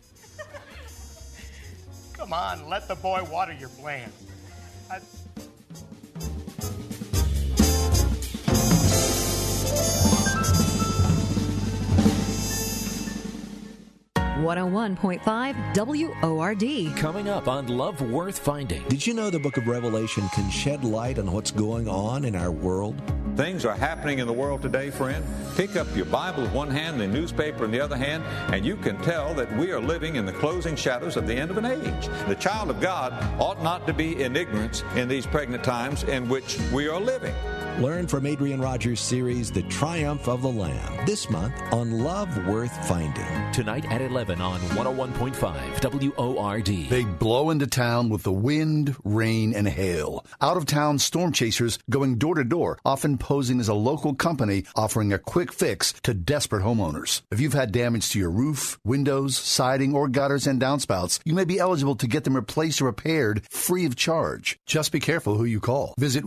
Come 2.13 2.33
on, 2.33 2.69
let 2.69 2.87
the 2.87 2.95
boy 2.95 3.23
water 3.31 3.53
your 3.53 3.69
plants. 3.69 4.15
I- 4.91 4.99
101.5 14.41 16.21
WORD. 16.23 16.97
Coming 16.97 17.29
up 17.29 17.47
on 17.47 17.67
Love 17.67 18.01
Worth 18.01 18.39
Finding. 18.39 18.83
Did 18.87 19.05
you 19.05 19.13
know 19.13 19.29
the 19.29 19.37
book 19.37 19.57
of 19.57 19.67
Revelation 19.67 20.27
can 20.29 20.49
shed 20.49 20.83
light 20.83 21.19
on 21.19 21.31
what's 21.31 21.51
going 21.51 21.87
on 21.87 22.25
in 22.25 22.35
our 22.35 22.49
world? 22.51 22.99
Things 23.35 23.65
are 23.65 23.75
happening 23.75 24.17
in 24.19 24.25
the 24.25 24.33
world 24.33 24.63
today, 24.63 24.89
friend. 24.89 25.23
Pick 25.55 25.75
up 25.75 25.87
your 25.95 26.05
Bible 26.05 26.41
with 26.43 26.53
one 26.53 26.71
hand, 26.71 26.99
the 26.99 27.07
newspaper 27.07 27.65
in 27.65 27.71
the 27.71 27.79
other 27.79 27.95
hand, 27.95 28.23
and 28.53 28.65
you 28.65 28.75
can 28.75 28.97
tell 29.03 29.33
that 29.35 29.55
we 29.57 29.71
are 29.71 29.79
living 29.79 30.15
in 30.15 30.25
the 30.25 30.33
closing 30.33 30.75
shadows 30.75 31.17
of 31.17 31.27
the 31.27 31.35
end 31.35 31.51
of 31.51 31.57
an 31.57 31.65
age. 31.65 32.09
The 32.27 32.35
child 32.35 32.71
of 32.71 32.81
God 32.81 33.13
ought 33.39 33.61
not 33.61 33.85
to 33.87 33.93
be 33.93 34.23
in 34.23 34.35
ignorance 34.35 34.83
in 34.95 35.07
these 35.07 35.27
pregnant 35.27 35.63
times 35.63 36.03
in 36.03 36.27
which 36.27 36.59
we 36.73 36.87
are 36.87 36.99
living. 36.99 37.35
Learn 37.79 38.05
from 38.05 38.25
Adrian 38.25 38.61
Rogers' 38.61 38.99
series, 38.99 39.51
The 39.51 39.63
Triumph 39.63 40.27
of 40.27 40.41
the 40.41 40.51
Lamb, 40.51 41.05
this 41.05 41.29
month 41.29 41.53
on 41.71 42.03
Love 42.03 42.45
Worth 42.45 42.87
Finding. 42.87 43.51
Tonight 43.53 43.85
at 43.91 44.01
11 44.01 44.39
on 44.41 44.59
101.5 44.59 46.15
WORD. 46.17 46.65
They 46.65 47.03
blow 47.05 47.49
into 47.49 47.67
town 47.67 48.09
with 48.09 48.23
the 48.23 48.31
wind, 48.31 48.95
rain, 49.03 49.53
and 49.53 49.67
hail. 49.67 50.25
Out 50.41 50.57
of 50.57 50.65
town 50.65 50.99
storm 50.99 51.31
chasers 51.31 51.79
going 51.89 52.17
door 52.17 52.35
to 52.35 52.43
door, 52.43 52.77
often 52.85 53.17
posing 53.17 53.59
as 53.59 53.67
a 53.67 53.73
local 53.73 54.13
company 54.13 54.65
offering 54.75 55.11
a 55.11 55.19
quick 55.19 55.51
fix 55.51 55.93
to 56.03 56.13
desperate 56.13 56.63
homeowners. 56.63 57.21
If 57.31 57.39
you've 57.39 57.53
had 57.53 57.71
damage 57.71 58.09
to 58.11 58.19
your 58.19 58.31
roof, 58.31 58.79
windows, 58.83 59.37
siding, 59.37 59.95
or 59.95 60.07
gutters 60.07 60.45
and 60.45 60.61
downspouts, 60.61 61.19
you 61.25 61.33
may 61.33 61.45
be 61.45 61.59
eligible 61.59 61.95
to 61.95 62.07
get 62.07 62.25
them 62.25 62.35
replaced 62.35 62.81
or 62.81 62.85
repaired 62.85 63.43
free 63.49 63.85
of 63.85 63.95
charge. 63.95 64.59
Just 64.65 64.91
be 64.91 64.99
careful 64.99 65.37
who 65.37 65.45
you 65.45 65.59
call. 65.59 65.95
Visit 65.97 66.25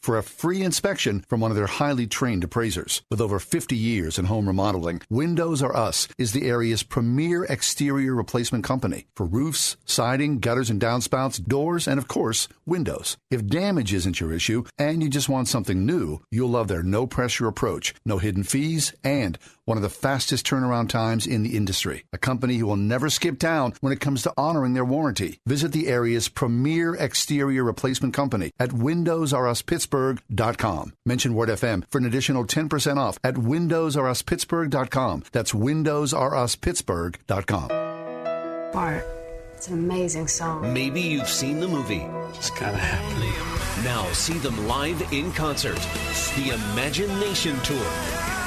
For 0.00 0.16
a 0.16 0.22
free 0.22 0.62
inspection 0.62 1.24
from 1.28 1.40
one 1.40 1.50
of 1.50 1.56
their 1.56 1.66
highly 1.66 2.06
trained 2.06 2.44
appraisers. 2.44 3.02
With 3.10 3.20
over 3.20 3.38
50 3.38 3.76
years 3.76 4.18
in 4.18 4.26
home 4.26 4.46
remodeling, 4.46 5.02
Windows 5.10 5.62
R 5.62 5.74
Us 5.74 6.08
is 6.18 6.32
the 6.32 6.48
area's 6.48 6.82
premier 6.82 7.44
exterior 7.44 8.14
replacement 8.14 8.64
company 8.64 9.06
for 9.14 9.26
roofs, 9.26 9.76
siding, 9.84 10.38
gutters 10.38 10.70
and 10.70 10.80
downspouts, 10.80 11.44
doors, 11.44 11.86
and 11.86 11.98
of 11.98 12.08
course, 12.08 12.48
windows. 12.64 13.16
If 13.30 13.46
damage 13.46 13.92
isn't 13.92 14.20
your 14.20 14.32
issue 14.32 14.64
and 14.78 15.02
you 15.02 15.08
just 15.08 15.28
want 15.28 15.48
something 15.48 15.84
new, 15.86 16.20
you'll 16.30 16.50
love 16.50 16.68
their 16.68 16.82
no 16.82 17.06
pressure 17.06 17.46
approach, 17.46 17.94
no 18.04 18.18
hidden 18.18 18.42
fees, 18.42 18.92
and 19.04 19.38
one 19.66 19.76
of 19.76 19.82
the 19.82 19.90
fastest 19.90 20.46
turnaround 20.46 20.88
times 20.88 21.26
in 21.26 21.42
the 21.42 21.56
industry. 21.56 22.04
A 22.12 22.18
company 22.18 22.56
who 22.56 22.66
will 22.66 22.76
never 22.76 23.10
skip 23.10 23.38
town 23.38 23.74
when 23.80 23.92
it 23.92 24.00
comes 24.00 24.22
to 24.22 24.32
honoring 24.36 24.74
their 24.74 24.84
warranty. 24.84 25.40
Visit 25.44 25.72
the 25.72 25.88
area's 25.88 26.28
premier 26.28 26.94
exterior 26.94 27.64
replacement 27.64 28.14
company 28.14 28.52
at 28.60 28.72
WindowsRUsPittsburgh.com. 29.16 30.92
Mention 31.04 31.34
Word 31.34 31.48
FM 31.48 31.84
for 31.90 31.98
an 31.98 32.04
additional 32.06 32.44
10% 32.44 32.96
off 32.96 33.18
at 33.24 33.34
WindowsRUsPittsburgh.com. 33.34 35.24
That's 35.32 35.50
WindowsRUsPittsburgh.com. 35.52 37.68
Bart, 38.72 39.04
it's 39.54 39.68
an 39.68 39.74
amazing 39.74 40.26
song. 40.28 40.72
Maybe 40.72 41.00
you've 41.00 41.28
seen 41.28 41.58
the 41.60 41.68
movie. 41.68 42.06
It's 42.34 42.50
gotta 42.50 42.76
happen. 42.76 43.84
Now 43.84 44.04
see 44.12 44.38
them 44.38 44.66
live 44.68 45.12
in 45.12 45.32
concert. 45.32 45.78
The 46.36 46.50
Imagination 46.72 47.58
Tour, 47.60 47.84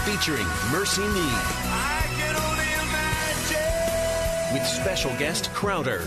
featuring 0.05 0.45
MercyMe. 0.71 1.29
With 4.53 4.65
special 4.65 5.11
guest 5.17 5.51
Crowder. 5.53 5.99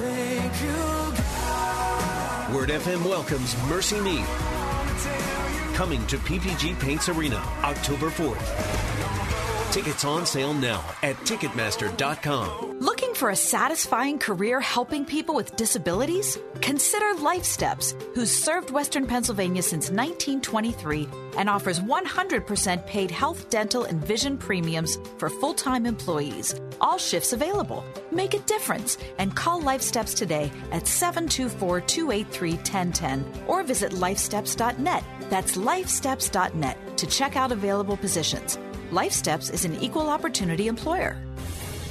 Word 2.53 2.69
FM 2.69 3.03
welcomes 3.09 3.55
MercyMe. 3.55 4.23
Coming 5.75 6.07
to 6.07 6.19
PPG 6.19 6.79
Paints 6.79 7.09
Arena 7.09 7.37
October 7.63 8.11
4th. 8.11 9.73
Tickets 9.73 10.05
on 10.05 10.27
sale 10.27 10.53
now 10.53 10.85
at 11.03 11.17
Ticketmaster.com. 11.25 12.81
Looking 12.81 13.12
for 13.23 13.31
a 13.31 13.37
satisfying 13.37 14.19
career 14.19 14.61
helping 14.61 15.05
people 15.05 15.33
with 15.33 15.55
disabilities? 15.55 16.41
Consider 16.61 17.15
Life 17.21 17.45
Steps, 17.45 17.95
who's 18.17 18.33
served 18.33 18.73
Western 18.73 19.07
Pennsylvania 19.07 19.63
since 19.63 19.91
1923 19.91 21.09
and 21.37 21.49
offers 21.49 21.79
100% 21.79 22.85
paid 22.85 23.13
health, 23.13 23.49
dental, 23.49 23.85
and 23.85 24.05
vision 24.05 24.37
premiums 24.37 24.99
for 25.19 25.31
full 25.31 25.55
time 25.55 25.87
employees. 25.87 26.61
All 26.81 26.99
shifts 26.99 27.33
available. 27.33 27.85
Make 28.11 28.35
a 28.35 28.41
difference 28.41 28.99
and 29.19 29.37
call 29.37 29.61
Life 29.61 29.83
Steps 29.83 30.15
today 30.15 30.51
at 30.73 30.89
724 30.89 31.81
283 31.83 32.51
1010 32.55 33.45
or 33.47 33.63
visit 33.63 33.93
lifesteps.net. 33.93 35.05
That's 35.31 35.57
lifesteps.net 35.57 36.99
to 36.99 37.07
check 37.07 37.37
out 37.37 37.53
available 37.53 37.97
positions. 37.97 38.59
Life 38.91 39.13
Steps 39.13 39.49
is 39.49 39.65
an 39.65 39.81
equal 39.81 40.11
opportunity 40.11 40.67
employer. 40.67 41.17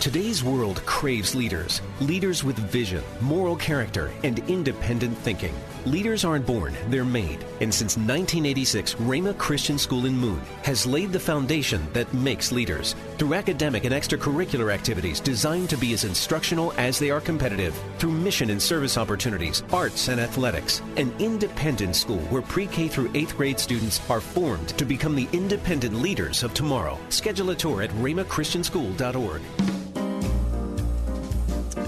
Today's 0.02 0.44
world 0.44 0.84
craves 0.88 1.36
leaders. 1.36 1.80
Leaders 2.00 2.44
with 2.44 2.58
vision, 2.58 3.04
moral 3.22 3.56
character, 3.56 4.10
and 4.24 4.40
independent 4.50 5.16
thinking. 5.20 5.54
Leaders 5.86 6.26
aren't 6.26 6.48
born, 6.48 6.76
they're 6.90 7.06
made. 7.06 7.46
And 7.60 7.72
since 7.72 7.98
1986, 7.98 8.96
Rhema 8.96 9.38
Christian 9.38 9.78
School 9.78 10.08
in 10.08 10.18
Moon 10.18 10.42
has 10.64 10.88
laid 10.88 11.12
the 11.12 11.20
foundation 11.20 11.86
that 11.94 12.12
makes 12.16 12.52
leaders. 12.52 12.96
Through 13.20 13.36
academic 13.36 13.84
and 13.84 13.94
extracurricular 13.94 14.74
activities 14.74 15.20
designed 15.20 15.70
to 15.70 15.78
be 15.78 15.94
as 15.94 16.04
instructional 16.04 16.74
as 16.78 16.98
they 16.98 17.12
are 17.12 17.22
competitive. 17.22 17.80
Through 18.00 18.14
mission 18.14 18.50
and 18.50 18.60
service 18.60 18.98
opportunities, 18.98 19.62
arts 19.72 20.08
and 20.08 20.20
athletics. 20.20 20.82
An 20.98 21.14
independent 21.20 21.96
school 21.96 22.22
where 22.32 22.42
pre-K 22.42 22.88
through 22.88 23.10
8th 23.10 23.38
grade 23.38 23.60
students 23.60 24.02
are 24.10 24.20
formed 24.20 24.70
to 24.80 24.84
become 24.84 25.14
the 25.14 25.30
independent 25.32 25.94
leaders 25.94 26.42
of 26.42 26.56
tomorrow. 26.56 26.98
Schedule 27.10 27.52
a 27.52 27.56
tour 27.56 27.84
at 27.84 27.92
rhemachristianschool.org. 27.92 29.42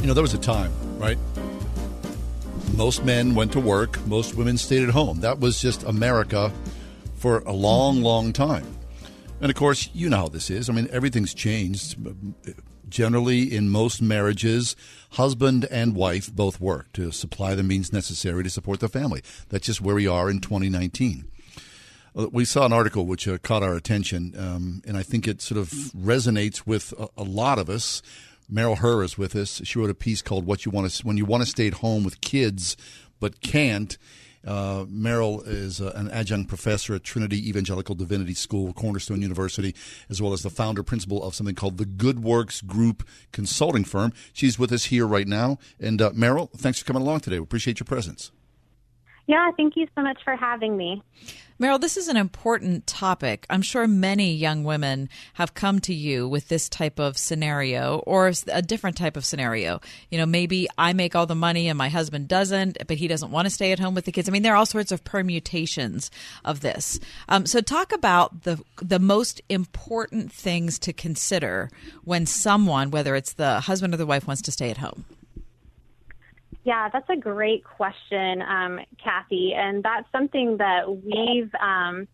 You 0.04 0.08
know, 0.08 0.14
there 0.14 0.22
was 0.22 0.34
a 0.34 0.38
time, 0.38 0.70
right? 1.00 1.18
Most 2.76 3.06
men 3.06 3.36
went 3.36 3.54
to 3.54 3.62
work, 3.62 4.06
most 4.06 4.36
women 4.36 4.58
stayed 4.58 4.84
at 4.84 4.90
home. 4.90 5.22
That 5.22 5.40
was 5.40 5.62
just 5.62 5.82
America 5.84 6.52
for 7.16 7.40
a 7.46 7.54
long, 7.54 8.02
long 8.02 8.34
time. 8.34 8.66
And 9.40 9.50
of 9.50 9.56
course, 9.56 9.90
you 9.94 10.10
know 10.10 10.18
how 10.18 10.28
this 10.28 10.50
is. 10.50 10.70
I 10.70 10.74
mean, 10.74 10.90
everything's 10.92 11.34
changed. 11.34 11.96
Generally, 12.90 13.56
in 13.56 13.70
most 13.70 14.02
marriages, 14.02 14.76
husband 15.12 15.68
and 15.72 15.96
wife 15.96 16.30
both 16.36 16.60
work 16.60 16.92
to 16.94 17.12
supply 17.12 17.56
the 17.56 17.64
means 17.64 17.94
necessary 17.94 18.44
to 18.44 18.50
support 18.50 18.82
the 18.82 18.90
family. 18.90 19.22
That's 19.48 19.68
just 19.68 19.80
where 19.80 19.96
we 19.96 20.06
are 20.06 20.30
in 20.30 20.42
2019. 20.42 21.30
Uh, 22.14 22.28
We 22.30 22.44
saw 22.44 22.66
an 22.66 22.74
article 22.74 23.06
which 23.06 23.26
uh, 23.26 23.38
caught 23.38 23.64
our 23.64 23.76
attention, 23.76 24.36
um, 24.38 24.82
and 24.86 24.98
I 24.98 25.04
think 25.04 25.30
it 25.30 25.42
sort 25.42 25.60
of 25.62 25.70
resonates 25.70 26.68
with 26.68 26.94
a, 27.00 27.08
a 27.16 27.24
lot 27.24 27.58
of 27.58 27.70
us. 27.70 28.02
Meryl 28.52 28.78
Herr 28.78 29.04
is 29.04 29.18
with 29.18 29.36
us. 29.36 29.62
She 29.64 29.80
wrote 29.80 29.90
a 29.90 29.96
piece 29.96 30.22
called 30.22 30.46
"What 30.46 30.66
You 30.66 30.72
Want 30.72 30.90
to 30.90 31.06
When 31.06 31.18
You 31.18 31.26
Want 31.26 31.44
to 31.44 31.50
Stay 31.50 31.68
at 31.68 31.76
Home 31.76 32.04
with 32.04 32.22
Kids 32.22 32.78
but 33.20 33.42
Can't." 33.42 33.98
Uh, 34.46 34.84
Meryl 34.86 35.46
is 35.48 35.80
uh, 35.80 35.94
an 35.96 36.12
adjunct 36.12 36.50
professor 36.50 36.94
at 36.96 37.04
Trinity 37.04 37.48
Evangelical 37.48 37.96
Divinity 37.96 38.34
School, 38.34 38.74
Cornerstone 38.74 39.22
University, 39.22 39.74
as 40.10 40.22
well 40.22 40.34
as 40.34 40.44
the 40.44 40.50
founder 40.50 40.84
principal 40.84 41.24
of 41.24 41.34
something 41.34 41.56
called 41.56 41.78
the 41.78 41.86
Good 41.86 42.22
Works 42.22 42.60
Group 42.60 43.08
Consulting 43.32 43.86
Firm. 43.86 44.12
She's 44.34 44.60
with 44.60 44.74
us 44.74 44.86
here 44.86 45.08
right 45.08 45.28
now. 45.28 45.60
And 45.80 46.02
uh, 46.02 46.12
Meryl, 46.12 46.52
thanks 46.52 46.80
for 46.80 46.86
coming 46.86 47.02
along 47.02 47.22
today. 47.22 47.40
We 47.40 47.44
appreciate 47.44 47.80
your 47.80 47.86
presence. 47.86 48.32
Yeah, 49.28 49.50
thank 49.56 49.78
you 49.78 49.88
so 49.96 50.02
much 50.02 50.18
for 50.26 50.36
having 50.36 50.76
me. 50.76 51.02
Meryl, 51.60 51.80
this 51.80 51.98
is 51.98 52.08
an 52.08 52.18
important 52.18 52.88
topic. 52.88 53.46
I'm 53.50 53.62
sure 53.62 53.88
many 53.88 54.34
young 54.34 54.64
women 54.64 55.08
have 55.34 55.54
come 55.54 55.80
to 55.82 55.94
you 55.94 56.28
with 56.28 56.48
this 56.48 56.68
type 56.68 57.00
of 57.00 57.18
scenario 57.18 58.00
or 58.08 58.32
a 58.52 58.62
different 58.62 58.98
type 58.98 59.16
of 59.16 59.24
scenario. 59.24 59.80
You 60.10 60.18
know, 60.18 60.26
maybe 60.26 60.68
I 60.78 60.94
make 60.94 61.16
all 61.16 61.28
the 61.28 61.36
money 61.36 61.70
and 61.70 61.78
my 61.78 61.90
husband 61.90 62.28
doesn't, 62.28 62.80
but 62.88 62.98
he 62.98 63.08
doesn't 63.08 63.30
want 63.32 63.46
to 63.46 63.52
stay 63.52 63.72
at 63.72 63.80
home 63.80 63.94
with 63.94 64.06
the 64.06 64.12
kids. 64.12 64.28
I 64.28 64.32
mean, 64.32 64.42
there 64.42 64.54
are 64.54 64.58
all 64.58 64.66
sorts 64.66 64.92
of 64.92 65.04
permutations 65.04 66.10
of 66.44 66.62
this. 66.62 67.00
Um, 67.30 67.46
so, 67.46 67.62
talk 67.62 67.92
about 67.92 68.44
the 68.44 68.62
the 68.82 69.00
most 69.00 69.42
important 69.48 70.32
things 70.32 70.80
to 70.80 70.94
consider 70.94 71.70
when 72.04 72.26
someone, 72.26 72.90
whether 72.90 73.16
it's 73.16 73.34
the 73.34 73.60
husband 73.60 73.94
or 73.94 73.98
the 73.98 74.06
wife, 74.06 74.28
wants 74.28 74.42
to 74.44 74.52
stay 74.52 74.72
at 74.72 74.78
home. 74.78 75.06
Yeah, 76.64 76.88
that's 76.90 77.10
a 77.10 77.18
great 77.18 77.64
question, 77.64 78.42
um, 78.42 78.80
Kathy. 79.04 79.54
And 79.54 79.84
that's 79.84 80.10
something 80.12 80.58
that 80.58 80.90
we've 80.90 81.54
um, 81.56 82.08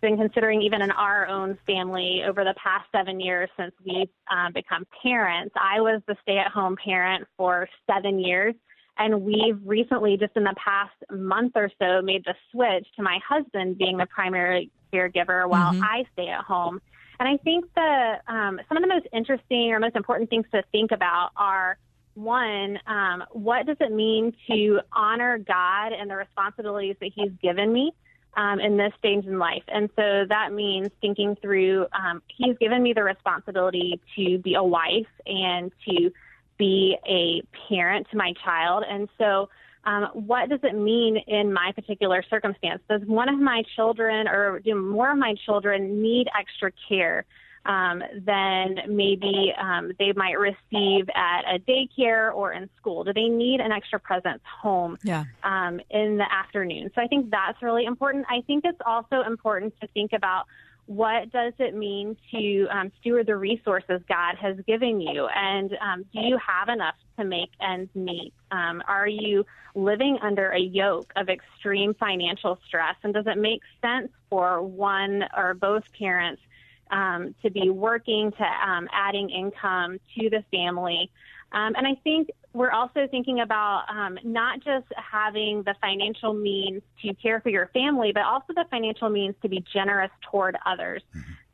been 0.00 0.16
considering 0.16 0.62
even 0.62 0.82
in 0.82 0.90
our 0.90 1.28
own 1.28 1.56
family 1.66 2.22
over 2.26 2.42
the 2.42 2.54
past 2.62 2.86
seven 2.90 3.20
years 3.20 3.48
since 3.56 3.72
we've 3.84 4.08
um, 4.30 4.52
become 4.52 4.86
parents. 5.02 5.54
I 5.60 5.80
was 5.80 6.02
the 6.08 6.16
stay 6.22 6.38
at 6.38 6.48
home 6.50 6.76
parent 6.82 7.28
for 7.36 7.68
seven 7.88 8.18
years. 8.18 8.54
And 8.98 9.22
we've 9.22 9.58
recently, 9.64 10.16
just 10.16 10.36
in 10.36 10.44
the 10.44 10.54
past 10.62 10.92
month 11.10 11.52
or 11.54 11.70
so, 11.80 12.02
made 12.02 12.24
the 12.24 12.34
switch 12.50 12.86
to 12.96 13.02
my 13.02 13.18
husband 13.26 13.78
being 13.78 13.96
the 13.96 14.06
primary 14.06 14.70
caregiver 14.92 15.48
while 15.48 15.72
Mhm. 15.72 15.82
I 15.82 16.04
stay 16.12 16.28
at 16.28 16.44
home. 16.44 16.80
And 17.18 17.28
I 17.28 17.36
think 17.38 17.66
that 17.76 18.22
um, 18.26 18.60
some 18.68 18.76
of 18.76 18.82
the 18.82 18.88
most 18.88 19.06
interesting 19.12 19.72
or 19.72 19.78
most 19.78 19.94
important 19.96 20.28
things 20.28 20.46
to 20.52 20.62
think 20.72 20.90
about 20.90 21.30
are 21.36 21.78
one, 22.14 22.78
um, 22.86 23.24
what 23.32 23.66
does 23.66 23.76
it 23.80 23.92
mean 23.92 24.32
to 24.48 24.80
honor 24.92 25.38
God 25.38 25.92
and 25.92 26.10
the 26.10 26.16
responsibilities 26.16 26.96
that 27.00 27.10
He's 27.14 27.30
given 27.42 27.72
me 27.72 27.92
um, 28.36 28.60
in 28.60 28.76
this 28.76 28.92
stage 28.98 29.24
in 29.24 29.38
life? 29.38 29.62
And 29.68 29.88
so 29.96 30.24
that 30.28 30.52
means 30.52 30.88
thinking 31.00 31.36
through, 31.40 31.86
um, 31.92 32.22
He's 32.28 32.56
given 32.58 32.82
me 32.82 32.92
the 32.92 33.04
responsibility 33.04 34.00
to 34.16 34.38
be 34.38 34.54
a 34.54 34.62
wife 34.62 35.06
and 35.26 35.72
to 35.88 36.10
be 36.58 36.96
a 37.08 37.42
parent 37.68 38.06
to 38.10 38.16
my 38.16 38.34
child. 38.44 38.84
And 38.88 39.08
so, 39.18 39.48
um, 39.84 40.08
what 40.12 40.50
does 40.50 40.60
it 40.62 40.74
mean 40.74 41.16
in 41.26 41.52
my 41.52 41.72
particular 41.74 42.22
circumstance? 42.28 42.82
Does 42.88 43.00
one 43.06 43.30
of 43.30 43.38
my 43.38 43.62
children 43.76 44.28
or 44.28 44.60
do 44.60 44.74
more 44.74 45.10
of 45.12 45.18
my 45.18 45.34
children 45.46 46.02
need 46.02 46.28
extra 46.38 46.70
care? 46.86 47.24
Um, 47.66 48.02
than 48.24 48.80
maybe 48.88 49.52
um, 49.60 49.92
they 49.98 50.12
might 50.12 50.38
receive 50.38 51.08
at 51.14 51.42
a 51.54 51.58
daycare 51.58 52.34
or 52.34 52.52
in 52.52 52.68
school? 52.76 53.04
Do 53.04 53.12
they 53.12 53.28
need 53.28 53.60
an 53.60 53.72
extra 53.72 53.98
presence 53.98 54.42
home 54.62 54.98
Yeah. 55.02 55.24
um, 55.42 55.80
in 55.90 56.16
the 56.16 56.32
afternoon? 56.32 56.90
So 56.94 57.02
I 57.02 57.06
think 57.06 57.30
that's 57.30 57.62
really 57.62 57.84
important. 57.84 58.26
I 58.30 58.42
think 58.46 58.64
it's 58.64 58.80
also 58.84 59.22
important 59.22 59.74
to 59.80 59.86
think 59.88 60.12
about 60.12 60.46
what 60.86 61.30
does 61.30 61.52
it 61.58 61.76
mean 61.76 62.16
to 62.32 62.66
um, 62.68 62.90
steward 63.00 63.26
the 63.26 63.36
resources 63.36 64.00
God 64.08 64.34
has 64.40 64.56
given 64.66 65.00
you, 65.00 65.26
and 65.26 65.76
um, 65.80 66.04
do 66.12 66.18
you 66.20 66.36
have 66.44 66.68
enough 66.68 66.96
to 67.16 67.24
make 67.24 67.50
ends 67.60 67.94
meet? 67.94 68.32
Um, 68.50 68.82
are 68.88 69.06
you 69.06 69.46
living 69.76 70.18
under 70.20 70.50
a 70.50 70.58
yoke 70.58 71.12
of 71.14 71.28
extreme 71.28 71.94
financial 71.94 72.58
stress, 72.66 72.96
and 73.04 73.14
does 73.14 73.26
it 73.28 73.38
make 73.38 73.60
sense 73.80 74.10
for 74.30 74.62
one 74.62 75.26
or 75.36 75.54
both 75.54 75.84
parents 75.96 76.42
um, 76.90 77.34
to 77.42 77.50
be 77.50 77.70
working 77.70 78.32
to 78.32 78.44
um, 78.44 78.88
adding 78.92 79.30
income 79.30 79.98
to 80.18 80.30
the 80.30 80.44
family. 80.50 81.10
Um, 81.52 81.74
and 81.76 81.86
I 81.86 81.94
think 82.04 82.30
we're 82.52 82.70
also 82.70 83.06
thinking 83.10 83.40
about 83.40 83.84
um, 83.88 84.18
not 84.24 84.60
just 84.60 84.86
having 84.96 85.62
the 85.62 85.74
financial 85.80 86.32
means 86.32 86.82
to 87.02 87.14
care 87.14 87.40
for 87.40 87.48
your 87.48 87.68
family, 87.72 88.12
but 88.12 88.22
also 88.22 88.52
the 88.54 88.66
financial 88.70 89.08
means 89.08 89.34
to 89.42 89.48
be 89.48 89.64
generous 89.72 90.10
toward 90.30 90.56
others. 90.66 91.02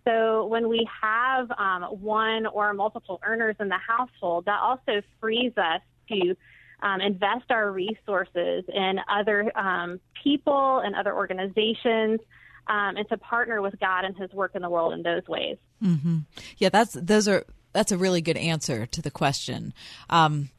So 0.07 0.47
when 0.47 0.69
we 0.69 0.89
have 1.03 1.51
um, 1.59 1.83
one 2.01 2.47
or 2.47 2.73
multiple 2.73 3.21
earners 3.25 3.57
in 3.59 3.69
the 3.69 3.79
household, 3.79 4.45
that 4.45 4.61
also 4.61 5.03
frees 5.21 5.53
us 5.57 5.81
to 6.09 6.37
um, 6.83 7.01
invest 7.01 7.51
our 7.51 7.73
resources 7.73 8.65
in 8.73 9.01
other 9.09 9.51
um, 9.59 9.99
people 10.23 10.79
and 10.79 10.95
other 10.95 11.15
organizations 11.15 12.21
um, 12.69 12.97
and 12.97 13.09
to 13.09 13.17
partner 13.17 13.63
with 13.63 13.79
God 13.79 14.05
and 14.05 14.17
His 14.17 14.33
work 14.33 14.53
in 14.55 14.63
the 14.63 14.71
world 14.71 14.93
in 14.93 15.03
those 15.03 15.27
ways. 15.29 15.57
hmm 15.81 16.19
Yeah, 16.59 16.69
that's 16.71 16.95
those 16.95 17.29
are 17.29 17.45
that's 17.73 17.93
a 17.93 17.99
really 17.99 18.23
good 18.23 18.39
answer 18.39 18.87
to 18.87 19.03
the 19.03 19.11
question. 19.11 19.75
Um, 20.09 20.51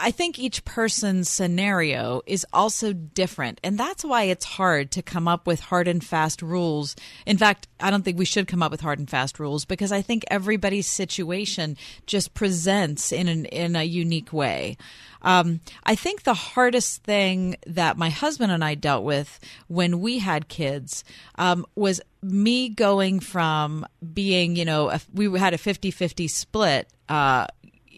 I 0.00 0.10
think 0.10 0.38
each 0.38 0.64
person's 0.64 1.28
scenario 1.28 2.22
is 2.26 2.46
also 2.52 2.92
different, 2.92 3.60
and 3.62 3.78
that's 3.78 4.04
why 4.04 4.24
it's 4.24 4.44
hard 4.44 4.90
to 4.92 5.02
come 5.02 5.28
up 5.28 5.46
with 5.46 5.60
hard 5.60 5.88
and 5.88 6.02
fast 6.02 6.42
rules. 6.42 6.96
In 7.26 7.38
fact, 7.38 7.68
I 7.80 7.90
don't 7.90 8.04
think 8.04 8.18
we 8.18 8.24
should 8.24 8.48
come 8.48 8.62
up 8.62 8.70
with 8.70 8.80
hard 8.80 8.98
and 8.98 9.08
fast 9.08 9.38
rules 9.38 9.64
because 9.64 9.92
I 9.92 10.02
think 10.02 10.24
everybody's 10.30 10.86
situation 10.86 11.76
just 12.06 12.34
presents 12.34 13.12
in 13.12 13.28
an, 13.28 13.44
in 13.46 13.76
a 13.76 13.84
unique 13.84 14.32
way. 14.32 14.76
Um, 15.22 15.60
I 15.84 15.94
think 15.94 16.22
the 16.22 16.34
hardest 16.34 17.02
thing 17.02 17.56
that 17.66 17.96
my 17.96 18.10
husband 18.10 18.52
and 18.52 18.64
I 18.64 18.74
dealt 18.74 19.04
with 19.04 19.40
when 19.66 20.00
we 20.00 20.18
had 20.18 20.48
kids 20.48 21.04
um, 21.36 21.66
was 21.74 22.00
me 22.22 22.68
going 22.68 23.20
from 23.20 23.86
being, 24.12 24.56
you 24.56 24.64
know, 24.64 24.90
a, 24.90 25.00
we 25.12 25.38
had 25.38 25.54
a 25.54 25.58
50 25.58 25.90
50 25.90 26.28
split. 26.28 26.88
Uh, 27.08 27.46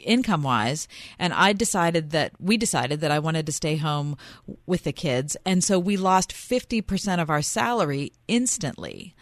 income 0.04 0.42
wise 0.42 0.88
and 1.18 1.32
i 1.32 1.52
decided 1.52 2.10
that 2.10 2.32
we 2.40 2.56
decided 2.56 3.00
that 3.00 3.10
i 3.10 3.18
wanted 3.18 3.46
to 3.46 3.52
stay 3.52 3.76
home 3.76 4.16
with 4.66 4.84
the 4.84 4.92
kids 4.92 5.36
and 5.44 5.62
so 5.62 5.78
we 5.78 5.96
lost 5.96 6.32
50% 6.32 7.20
of 7.20 7.30
our 7.30 7.42
salary 7.42 8.12
instantly 8.28 9.14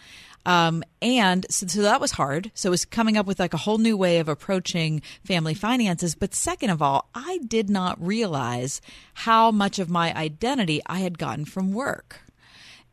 um, 0.48 0.82
and 1.02 1.44
so, 1.50 1.66
so 1.66 1.82
that 1.82 2.00
was 2.00 2.12
hard. 2.12 2.50
So 2.54 2.68
it 2.68 2.70
was 2.70 2.86
coming 2.86 3.18
up 3.18 3.26
with 3.26 3.38
like 3.38 3.52
a 3.52 3.58
whole 3.58 3.76
new 3.76 3.98
way 3.98 4.18
of 4.18 4.30
approaching 4.30 5.02
family 5.22 5.52
finances. 5.52 6.14
But 6.14 6.34
second 6.34 6.70
of 6.70 6.80
all, 6.80 7.10
I 7.14 7.38
did 7.46 7.68
not 7.68 8.02
realize 8.04 8.80
how 9.12 9.50
much 9.50 9.78
of 9.78 9.90
my 9.90 10.14
identity 10.14 10.80
I 10.86 11.00
had 11.00 11.18
gotten 11.18 11.44
from 11.44 11.72
work. 11.74 12.22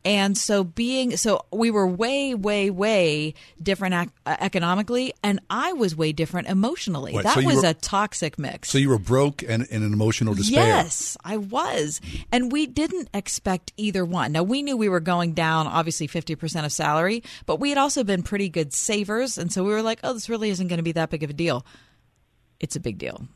And 0.06 0.38
so 0.38 0.62
being 0.62 1.16
so 1.16 1.44
we 1.52 1.72
were 1.72 1.84
way 1.84 2.32
way 2.32 2.70
way 2.70 3.34
different 3.60 3.94
ac- 3.94 4.10
uh, 4.24 4.36
economically 4.38 5.12
and 5.24 5.40
I 5.50 5.72
was 5.72 5.96
way 5.96 6.12
different 6.12 6.46
emotionally. 6.46 7.12
That 7.20 7.34
so 7.34 7.42
was 7.44 7.56
were- 7.56 7.70
a 7.70 7.74
toxic 7.74 8.38
mix. 8.38 8.68
So 8.68 8.78
you 8.78 8.88
were 8.88 9.00
broke 9.00 9.42
and 9.42 9.66
in 9.66 9.82
an 9.82 9.92
emotional 9.92 10.34
despair. 10.34 10.64
Yes, 10.64 11.16
I 11.24 11.38
was. 11.38 12.00
And 12.30 12.52
we 12.52 12.66
didn't 12.66 13.08
expect 13.12 13.72
either 13.76 14.04
one. 14.04 14.30
Now, 14.30 14.44
we 14.44 14.62
knew 14.62 14.76
we 14.76 14.88
were 14.88 15.00
going 15.00 15.32
down, 15.32 15.66
obviously, 15.66 16.06
50% 16.06 16.64
of 16.64 16.70
salary, 16.70 17.24
but 17.44 17.58
we 17.58 17.70
had 17.70 17.78
also 17.78 18.04
been 18.04 18.22
pretty 18.22 18.48
good 18.48 18.72
savers. 18.72 19.36
And 19.36 19.52
so 19.52 19.64
we 19.64 19.72
were 19.72 19.82
like, 19.82 19.98
oh, 20.04 20.12
this 20.12 20.28
really 20.28 20.50
isn't 20.50 20.68
going 20.68 20.78
to 20.78 20.84
be 20.84 20.92
that 20.92 21.10
big 21.10 21.24
of 21.24 21.30
a 21.30 21.32
deal. 21.32 21.66
It's 22.60 22.76
a 22.76 22.80
big 22.80 22.98
deal. 22.98 23.26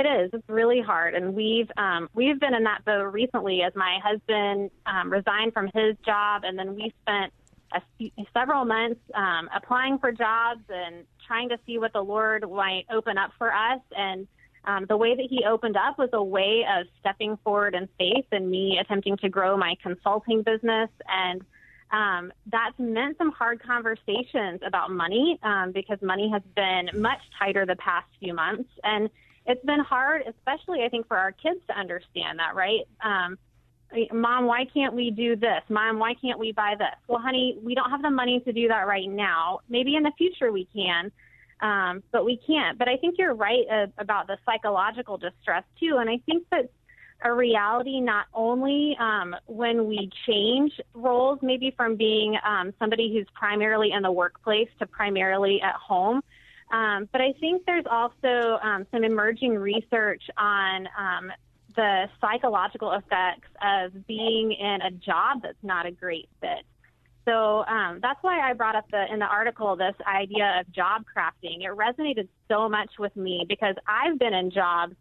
It 0.00 0.06
is. 0.06 0.30
It's 0.32 0.48
really 0.48 0.80
hard, 0.80 1.14
and 1.14 1.34
we've 1.34 1.70
um, 1.76 2.08
we've 2.14 2.40
been 2.40 2.54
in 2.54 2.64
that 2.64 2.86
boat 2.86 3.12
recently. 3.12 3.60
As 3.60 3.74
my 3.74 3.98
husband 4.02 4.70
um, 4.86 5.12
resigned 5.12 5.52
from 5.52 5.66
his 5.74 5.94
job, 6.06 6.42
and 6.44 6.58
then 6.58 6.74
we 6.74 6.94
spent 7.02 7.34
a 7.74 7.82
few, 7.98 8.10
several 8.32 8.64
months 8.64 9.00
um, 9.14 9.50
applying 9.54 9.98
for 9.98 10.10
jobs 10.10 10.62
and 10.70 11.04
trying 11.26 11.50
to 11.50 11.58
see 11.66 11.76
what 11.76 11.92
the 11.92 12.00
Lord 12.00 12.50
might 12.50 12.86
open 12.90 13.18
up 13.18 13.32
for 13.36 13.52
us. 13.52 13.80
And 13.94 14.26
um, 14.64 14.86
the 14.88 14.96
way 14.96 15.14
that 15.14 15.26
He 15.28 15.44
opened 15.46 15.76
up 15.76 15.98
was 15.98 16.08
a 16.14 16.24
way 16.24 16.64
of 16.78 16.86
stepping 17.00 17.36
forward 17.44 17.74
in 17.74 17.86
faith, 17.98 18.24
and 18.32 18.50
me 18.50 18.78
attempting 18.80 19.18
to 19.18 19.28
grow 19.28 19.58
my 19.58 19.74
consulting 19.82 20.42
business 20.42 20.88
and. 21.06 21.44
Um, 21.92 22.32
that's 22.46 22.78
meant 22.78 23.18
some 23.18 23.32
hard 23.32 23.60
conversations 23.60 24.60
about 24.64 24.92
money 24.92 25.40
um, 25.42 25.72
because 25.72 25.98
money 26.00 26.30
has 26.32 26.42
been 26.54 26.88
much 26.94 27.18
tighter 27.36 27.66
the 27.66 27.74
past 27.74 28.06
few 28.20 28.32
months, 28.32 28.70
and 28.84 29.10
it's 29.46 29.64
been 29.64 29.80
hard, 29.80 30.22
especially 30.28 30.82
I 30.84 30.88
think 30.88 31.08
for 31.08 31.16
our 31.16 31.32
kids 31.32 31.60
to 31.68 31.78
understand 31.78 32.38
that, 32.38 32.54
right? 32.54 32.80
Um, 33.02 33.38
Mom, 34.12 34.46
why 34.46 34.64
can't 34.72 34.94
we 34.94 35.10
do 35.10 35.34
this? 35.34 35.62
Mom, 35.68 35.98
why 35.98 36.14
can't 36.14 36.38
we 36.38 36.52
buy 36.52 36.74
this? 36.78 36.94
Well, 37.08 37.18
honey, 37.18 37.58
we 37.62 37.74
don't 37.74 37.90
have 37.90 38.02
the 38.02 38.10
money 38.10 38.40
to 38.40 38.52
do 38.52 38.68
that 38.68 38.86
right 38.86 39.08
now. 39.08 39.60
Maybe 39.68 39.96
in 39.96 40.04
the 40.04 40.12
future 40.16 40.52
we 40.52 40.68
can, 40.72 41.10
um, 41.60 42.02
but 42.12 42.24
we 42.24 42.38
can't. 42.46 42.78
But 42.78 42.88
I 42.88 42.96
think 42.96 43.16
you're 43.18 43.34
right 43.34 43.64
uh, 43.70 43.86
about 43.98 44.28
the 44.28 44.38
psychological 44.46 45.18
distress 45.18 45.64
too, 45.80 45.96
and 45.98 46.08
I 46.08 46.18
think 46.24 46.44
that's 46.50 46.68
a 47.22 47.32
reality 47.32 48.00
not 48.00 48.26
only 48.32 48.96
um, 48.98 49.34
when 49.46 49.86
we 49.86 50.10
change 50.26 50.72
roles, 50.94 51.38
maybe 51.42 51.72
from 51.76 51.96
being 51.96 52.38
um, 52.46 52.72
somebody 52.78 53.12
who's 53.12 53.26
primarily 53.34 53.92
in 53.92 54.02
the 54.02 54.12
workplace 54.12 54.68
to 54.78 54.86
primarily 54.86 55.60
at 55.60 55.74
home. 55.74 56.22
Um, 56.70 57.08
but 57.10 57.20
I 57.20 57.32
think 57.40 57.66
there's 57.66 57.86
also 57.90 58.58
um, 58.62 58.86
some 58.92 59.04
emerging 59.04 59.56
research 59.56 60.22
on 60.36 60.88
um, 60.96 61.32
the 61.74 62.08
psychological 62.20 62.92
effects 62.92 63.48
of 63.62 64.06
being 64.06 64.52
in 64.52 64.80
a 64.82 64.90
job 64.90 65.42
that's 65.42 65.62
not 65.62 65.86
a 65.86 65.90
great 65.90 66.28
fit. 66.40 66.64
So 67.24 67.64
um, 67.66 67.98
that's 68.00 68.18
why 68.22 68.40
I 68.40 68.54
brought 68.54 68.76
up 68.76 68.90
the 68.90 69.12
in 69.12 69.18
the 69.18 69.26
article 69.26 69.76
this 69.76 69.94
idea 70.06 70.60
of 70.60 70.72
job 70.72 71.04
crafting. 71.04 71.62
It 71.62 71.70
resonated 71.76 72.28
so 72.48 72.68
much 72.68 72.90
with 72.98 73.14
me 73.14 73.44
because 73.48 73.76
I've 73.86 74.18
been 74.18 74.34
in 74.34 74.50
jobs 74.50 74.96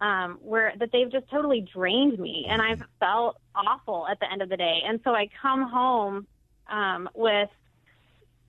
um, 0.00 0.38
where 0.42 0.74
that 0.78 0.90
they've 0.92 1.10
just 1.10 1.28
totally 1.30 1.60
drained 1.60 2.18
me, 2.18 2.46
and 2.48 2.60
I've 2.60 2.82
felt 3.00 3.38
awful 3.54 4.06
at 4.08 4.20
the 4.20 4.30
end 4.30 4.42
of 4.42 4.48
the 4.48 4.56
day. 4.56 4.82
And 4.86 5.00
so 5.04 5.14
I 5.14 5.28
come 5.40 5.62
home 5.62 6.26
um, 6.68 7.08
with, 7.14 7.48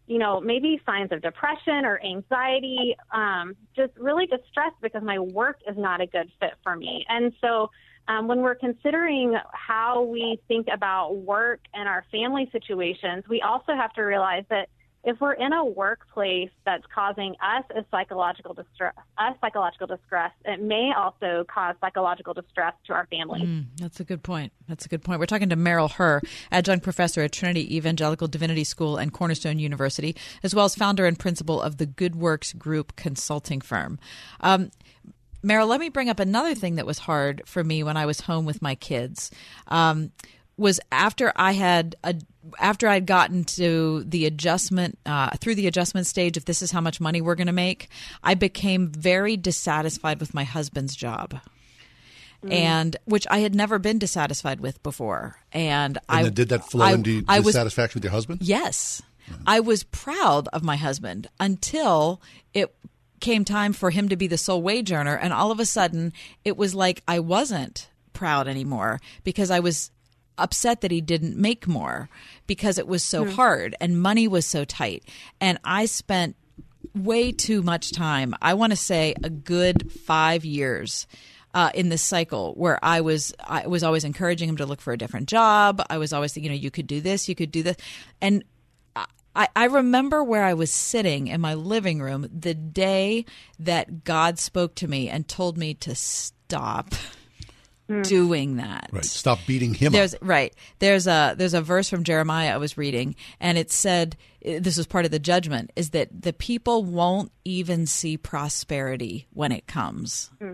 you 0.08 0.20
know, 0.20 0.40
maybe 0.40 0.82
signs 0.86 1.12
of 1.12 1.22
depression 1.22 1.84
or 1.84 2.00
anxiety, 2.04 2.96
um, 3.12 3.56
just 3.76 3.92
really 3.98 4.28
distressed 4.28 4.76
because 4.82 5.02
my 5.04 5.20
work 5.20 5.60
is 5.68 5.76
not 5.78 6.02
a 6.02 6.06
good 6.06 6.32
fit 6.40 6.54
for 6.64 6.76
me. 6.76 7.06
And 7.10 7.34
so 7.42 7.72
um, 8.08 8.28
when 8.28 8.42
we're 8.42 8.56
considering 8.56 9.36
how 9.52 10.04
we 10.04 10.40
think 10.48 10.68
about 10.72 11.16
work 11.16 11.60
and 11.74 11.90
our 11.90 12.06
family 12.12 12.48
situations, 12.52 13.24
we 13.28 13.42
also 13.42 13.74
have 13.74 13.94
to 13.94 14.02
realize 14.04 14.44
that 14.50 14.70
if 15.06 15.22
we're 15.22 15.34
in 15.34 15.54
a 15.54 15.64
workplace 15.64 16.50
that's 16.66 16.84
causing 16.94 17.36
us 17.42 17.64
a 17.76 17.86
psychological 17.92 18.56
distress, 18.56 18.96
us 19.18 19.36
psychological 19.40 19.86
distress, 19.86 20.32
it 20.44 20.62
may 20.62 20.92
also 20.98 21.46
cause 21.48 21.76
psychological 21.80 22.34
distress 22.34 22.74
to 22.88 22.94
our 22.94 23.06
family. 23.06 23.42
Mm, 23.42 23.66
that's 23.78 24.00
a 24.00 24.04
good 24.04 24.24
point. 24.24 24.52
That's 24.68 24.86
a 24.86 24.90
good 24.90 25.04
point. 25.04 25.20
We're 25.20 25.28
talking 25.28 25.50
to 25.50 25.56
Meryl 25.56 25.92
Herr, 25.92 26.22
adjunct 26.52 26.84
professor 26.84 27.22
at 27.22 27.32
Trinity 27.32 27.78
Evangelical 27.78 28.28
Divinity 28.28 28.64
School 28.64 28.98
and 28.98 29.14
Cornerstone 29.14 29.60
University, 29.60 30.16
as 30.42 30.56
well 30.56 30.66
as 30.66 30.76
founder 30.76 31.06
and 31.06 31.18
principal 31.20 31.62
of 31.62 31.78
the 31.78 31.86
Good 31.86 32.16
Works 32.16 32.52
Group 32.54 32.96
consulting 32.96 33.62
firm. 33.62 34.00
Um, 34.42 34.72
Meryl, 35.44 35.68
let 35.68 35.80
me 35.80 35.90
bring 35.90 36.10
up 36.10 36.20
another 36.20 36.56
thing 36.56 36.76
that 36.76 36.88
was 36.88 36.98
hard 36.98 37.44
for 37.46 37.64
me 37.64 37.84
when 37.84 37.96
I 37.96 38.08
was 38.08 38.22
home 38.22 38.46
with 38.46 38.64
my 38.64 38.74
kids. 38.74 39.30
Um, 39.68 40.12
was 40.58 40.80
after 40.92 41.34
I 41.36 41.52
had 41.54 41.96
a, 42.04 42.16
after 42.60 42.88
I'd 42.88 43.06
gotten 43.06 43.44
to 43.44 44.04
the 44.06 44.26
adjustment 44.26 44.98
uh, 45.06 45.32
through 45.38 45.56
the 45.56 45.68
adjustment 45.68 46.08
stage. 46.08 46.38
If 46.38 46.46
this 46.46 46.62
is 46.62 46.72
how 46.72 46.82
much 46.82 47.02
money 47.02 47.22
we're 47.22 47.36
going 47.36 47.48
to 47.48 47.54
make, 47.54 47.90
I 48.24 48.36
became 48.36 48.88
very 48.88 49.38
dissatisfied 49.38 50.20
with 50.20 50.34
my 50.34 50.44
husband's 50.44 50.96
job. 50.96 51.40
Mm. 52.44 52.54
And 52.54 52.98
which 53.06 53.26
I 53.30 53.40
had 53.40 53.56
never 53.56 53.80
been 53.80 53.98
dissatisfied 53.98 54.60
with 54.60 54.82
before, 54.84 55.38
and, 55.52 55.98
And 55.98 56.20
I 56.20 56.24
then 56.24 56.34
did 56.34 56.50
that 56.50 56.70
flow 56.70 56.86
I, 56.86 56.94
into 56.94 57.24
I 57.28 57.40
was 57.40 57.56
dissatisfaction 57.56 58.00
with 58.00 58.04
your 58.04 58.12
husband? 58.12 58.42
Yes. 58.42 59.02
I 59.48 59.60
was 59.60 59.84
proud 59.84 60.48
of 60.50 60.64
my 60.64 60.76
husband 60.76 61.28
until 61.40 62.22
it 62.54 62.76
came 63.20 63.44
time 63.46 63.74
for 63.74 63.90
him 63.90 64.10
to 64.10 64.16
be 64.16 64.28
the 64.28 64.38
sole 64.38 64.62
wage 64.62 64.92
earner. 64.92 65.16
And 65.16 65.34
all 65.34 65.50
of 65.50 65.60
a 65.60 65.66
sudden, 65.66 66.14
it 66.44 66.58
was 66.58 66.76
like 66.76 67.02
I 67.08 67.20
wasn't 67.20 67.90
proud 68.14 68.48
anymore 68.48 69.00
because 69.24 69.50
I 69.50 69.60
was 69.60 69.90
upset 70.38 70.82
that 70.82 70.92
he 70.92 71.02
didn't 71.02 71.38
make 71.38 71.68
more 71.68 72.10
because 72.48 72.78
it 72.78 72.88
was 72.88 73.04
so 73.04 73.26
Hmm. 73.26 73.32
hard 73.32 73.76
and 73.80 74.02
money 74.02 74.28
was 74.28 74.46
so 74.46 74.64
tight. 74.66 75.04
And 75.42 75.58
I 75.64 75.86
spent 75.86 76.36
way 76.94 77.32
too 77.32 77.62
much 77.62 77.92
time. 77.92 78.36
I 78.42 78.54
want 78.54 78.72
to 78.72 78.78
say 78.78 79.16
a 79.24 79.30
good 79.30 79.92
five 79.92 80.46
years 80.46 81.08
uh, 81.54 81.72
in 81.74 81.90
this 81.90 82.02
cycle 82.02 82.54
where 82.56 82.78
I 82.84 83.02
was 83.02 83.34
I 83.44 83.66
was 83.68 83.82
always 83.84 84.04
encouraging 84.04 84.50
him 84.50 84.58
to 84.58 84.66
look 84.66 84.82
for 84.82 84.92
a 84.94 84.98
different 84.98 85.28
job. 85.30 85.82
I 85.90 85.98
was 85.98 86.12
always 86.14 86.36
you 86.38 86.50
know 86.50 86.56
you 86.56 86.70
could 86.72 86.88
do 86.88 87.02
this, 87.02 87.28
you 87.30 87.36
could 87.36 87.52
do 87.52 87.64
this, 87.64 87.78
and 88.22 88.44
I, 89.38 89.50
I 89.56 89.66
remember 89.66 90.24
where 90.24 90.44
I 90.46 90.54
was 90.54 90.72
sitting 90.72 91.28
in 91.28 91.42
my 91.42 91.54
living 91.56 92.00
room 92.02 92.26
the 92.34 92.54
day 92.54 93.26
that 93.60 94.06
God 94.06 94.40
spoke 94.40 94.76
to 94.76 94.88
me 94.88 95.10
and 95.10 95.28
told 95.28 95.58
me 95.58 95.74
to 95.76 95.94
stop 95.96 96.94
Hmm. 97.88 98.02
doing 98.02 98.56
that. 98.56 98.90
Right. 98.92 99.06
Stop 99.06 99.40
beating 99.46 99.76
him 99.76 99.92
There's 99.92 100.16
up. 100.16 100.22
right. 100.24 100.54
There's 100.80 101.06
a 101.06 101.36
there's 101.38 101.54
a 101.54 101.62
verse 101.62 101.88
from 101.88 102.04
Jeremiah 102.04 102.56
I 102.56 102.58
was 102.58 102.78
reading, 102.80 103.16
and 103.40 103.60
it 103.60 103.72
said 103.72 104.18
this 104.42 104.78
was 104.78 104.88
part 104.88 105.06
of 105.06 105.12
the 105.12 105.20
judgment 105.20 105.72
is 105.76 105.92
that 105.92 106.10
the 106.24 106.34
people 106.34 106.84
won't 106.84 107.32
even 107.44 107.86
see 107.86 108.18
prosperity 108.18 109.28
when 109.34 109.52
it 109.52 109.68
comes. 109.68 110.32
Hmm. 110.40 110.54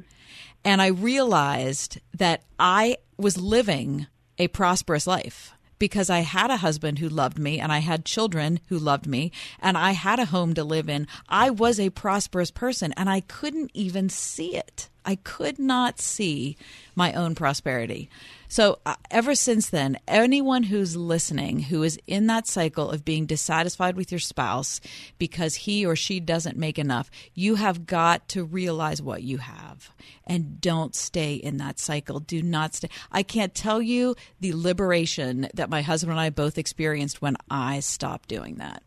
And 0.66 0.82
I 0.82 0.88
realized 0.88 2.00
that 2.18 2.44
I 2.60 2.98
was 3.18 3.38
living 3.38 4.08
a 4.38 4.48
prosperous 4.50 5.08
life 5.08 5.54
because 5.80 6.10
I 6.12 6.20
had 6.20 6.52
a 6.52 6.58
husband 6.58 7.00
who 7.00 7.10
loved 7.10 7.40
me 7.40 7.60
and 7.60 7.72
I 7.72 7.80
had 7.80 8.06
children 8.06 8.60
who 8.68 8.78
loved 8.78 9.08
me 9.08 9.32
and 9.60 9.78
I 9.78 9.92
had 9.92 10.20
a 10.20 10.26
home 10.26 10.54
to 10.54 10.64
live 10.64 10.90
in. 10.90 11.08
I 11.28 11.50
was 11.50 11.80
a 11.80 11.90
prosperous 11.90 12.52
person 12.52 12.94
and 12.98 13.10
I 13.10 13.22
couldn't 13.22 13.72
even 13.74 14.10
see 14.10 14.56
it. 14.56 14.90
I 15.06 15.16
could 15.16 15.60
not 15.60 16.00
see 16.00 16.58
my 16.96 17.14
own 17.14 17.36
prosperity. 17.36 18.10
So, 18.48 18.80
uh, 18.86 18.96
ever 19.10 19.34
since 19.34 19.70
then, 19.70 19.98
anyone 20.10 20.64
who's 20.64 20.98
listening 20.98 21.60
who 21.60 21.84
is 21.84 21.98
in 22.06 22.28
that 22.28 22.48
cycle 22.48 22.92
of 22.92 23.06
being 23.06 23.26
dissatisfied 23.26 23.96
with 23.96 24.12
your 24.12 24.20
spouse 24.20 24.82
because 25.18 25.56
he 25.56 25.86
or 25.86 25.96
she 25.96 26.20
doesn't 26.20 26.58
make 26.58 26.78
enough, 26.78 27.10
you 27.34 27.56
have 27.56 27.86
got 27.86 28.28
to 28.30 28.44
realize 28.44 29.02
what 29.02 29.24
you 29.24 29.38
have 29.38 29.92
and 30.28 30.60
don't 30.60 30.96
stay 30.96 31.36
in 31.36 31.58
that 31.58 31.80
cycle. 31.80 32.20
Do 32.20 32.42
not 32.42 32.76
stay. 32.76 32.90
I 33.10 33.24
can't 33.24 33.56
tell 33.56 33.82
you 33.82 34.16
the 34.42 34.54
liberation 34.54 35.48
that 35.54 35.70
my 35.70 35.82
husband 35.82 36.12
and 36.12 36.20
I 36.20 36.30
both 36.30 36.58
experienced 36.58 37.22
when 37.22 37.38
I 37.50 37.80
stopped 37.80 38.28
doing 38.28 38.56
that. 38.56 38.84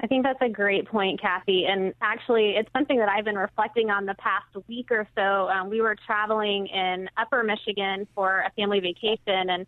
I 0.00 0.06
think 0.06 0.24
that's 0.24 0.40
a 0.40 0.48
great 0.48 0.86
point, 0.86 1.20
Kathy. 1.20 1.66
And 1.66 1.92
actually, 2.00 2.50
it's 2.56 2.70
something 2.72 2.98
that 2.98 3.08
I've 3.08 3.24
been 3.24 3.38
reflecting 3.38 3.90
on 3.90 4.06
the 4.06 4.14
past 4.14 4.46
week 4.68 4.90
or 4.90 5.08
so. 5.16 5.48
Um, 5.48 5.70
we 5.70 5.80
were 5.80 5.96
traveling 6.06 6.68
in 6.68 7.08
Upper 7.16 7.42
Michigan 7.42 8.06
for 8.14 8.44
a 8.46 8.50
family 8.52 8.78
vacation, 8.78 9.50
and 9.50 9.66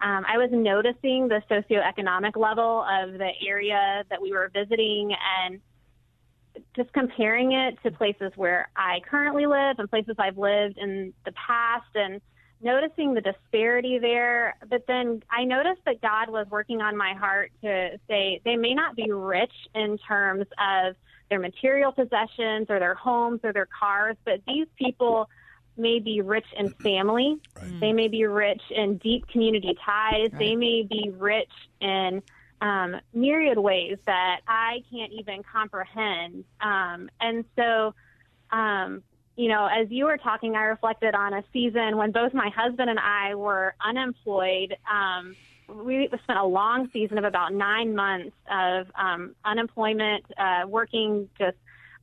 um, 0.00 0.24
I 0.28 0.38
was 0.38 0.50
noticing 0.52 1.28
the 1.28 1.42
socioeconomic 1.50 2.36
level 2.36 2.84
of 2.88 3.14
the 3.14 3.30
area 3.46 4.04
that 4.10 4.22
we 4.22 4.32
were 4.32 4.50
visiting 4.54 5.12
and 5.44 5.60
just 6.76 6.92
comparing 6.92 7.52
it 7.52 7.76
to 7.82 7.90
places 7.90 8.30
where 8.36 8.68
I 8.76 9.00
currently 9.08 9.46
live 9.46 9.78
and 9.78 9.90
places 9.90 10.14
I've 10.18 10.38
lived 10.38 10.78
in 10.78 11.12
the 11.24 11.32
past 11.32 11.88
and 11.96 12.20
noticing 12.64 13.14
the 13.14 13.20
disparity 13.20 13.98
there. 13.98 14.56
But 14.68 14.86
then 14.88 15.22
I 15.30 15.44
noticed 15.44 15.82
that 15.84 16.00
God 16.00 16.30
was 16.30 16.46
working 16.50 16.80
on 16.80 16.96
my 16.96 17.12
heart 17.14 17.52
to 17.62 18.00
say 18.08 18.40
they 18.44 18.56
may 18.56 18.74
not 18.74 18.96
be 18.96 19.12
rich 19.12 19.52
in 19.74 19.98
terms 19.98 20.46
of 20.58 20.96
their 21.28 21.38
material 21.38 21.92
possessions 21.92 22.66
or 22.70 22.78
their 22.80 22.94
homes 22.94 23.40
or 23.44 23.52
their 23.52 23.66
cars, 23.66 24.16
but 24.24 24.40
these 24.46 24.66
people 24.76 25.28
may 25.76 25.98
be 25.98 26.20
rich 26.20 26.46
in 26.56 26.70
family. 26.70 27.36
They 27.80 27.92
may 27.92 28.08
be 28.08 28.24
rich 28.24 28.62
in 28.70 28.96
deep 28.98 29.26
community 29.28 29.76
ties. 29.84 30.30
They 30.38 30.56
may 30.56 30.82
be 30.88 31.12
rich 31.16 31.50
in 31.80 32.22
um, 32.60 32.96
myriad 33.12 33.58
ways 33.58 33.98
that 34.06 34.40
I 34.46 34.82
can't 34.90 35.12
even 35.12 35.42
comprehend. 35.42 36.44
Um, 36.60 37.10
and 37.20 37.44
so, 37.56 37.94
um, 38.50 39.02
you 39.36 39.48
know, 39.48 39.66
as 39.66 39.90
you 39.90 40.04
were 40.04 40.16
talking, 40.16 40.54
I 40.54 40.64
reflected 40.64 41.14
on 41.14 41.34
a 41.34 41.42
season 41.52 41.96
when 41.96 42.12
both 42.12 42.32
my 42.34 42.50
husband 42.50 42.88
and 42.88 42.98
I 43.00 43.34
were 43.34 43.74
unemployed. 43.84 44.76
Um, 44.90 45.36
we 45.68 46.08
spent 46.22 46.38
a 46.38 46.44
long 46.44 46.88
season 46.92 47.18
of 47.18 47.24
about 47.24 47.52
nine 47.52 47.94
months 47.94 48.36
of 48.50 48.86
um, 48.94 49.34
unemployment, 49.44 50.24
uh, 50.38 50.66
working 50.68 51.28
just 51.38 51.56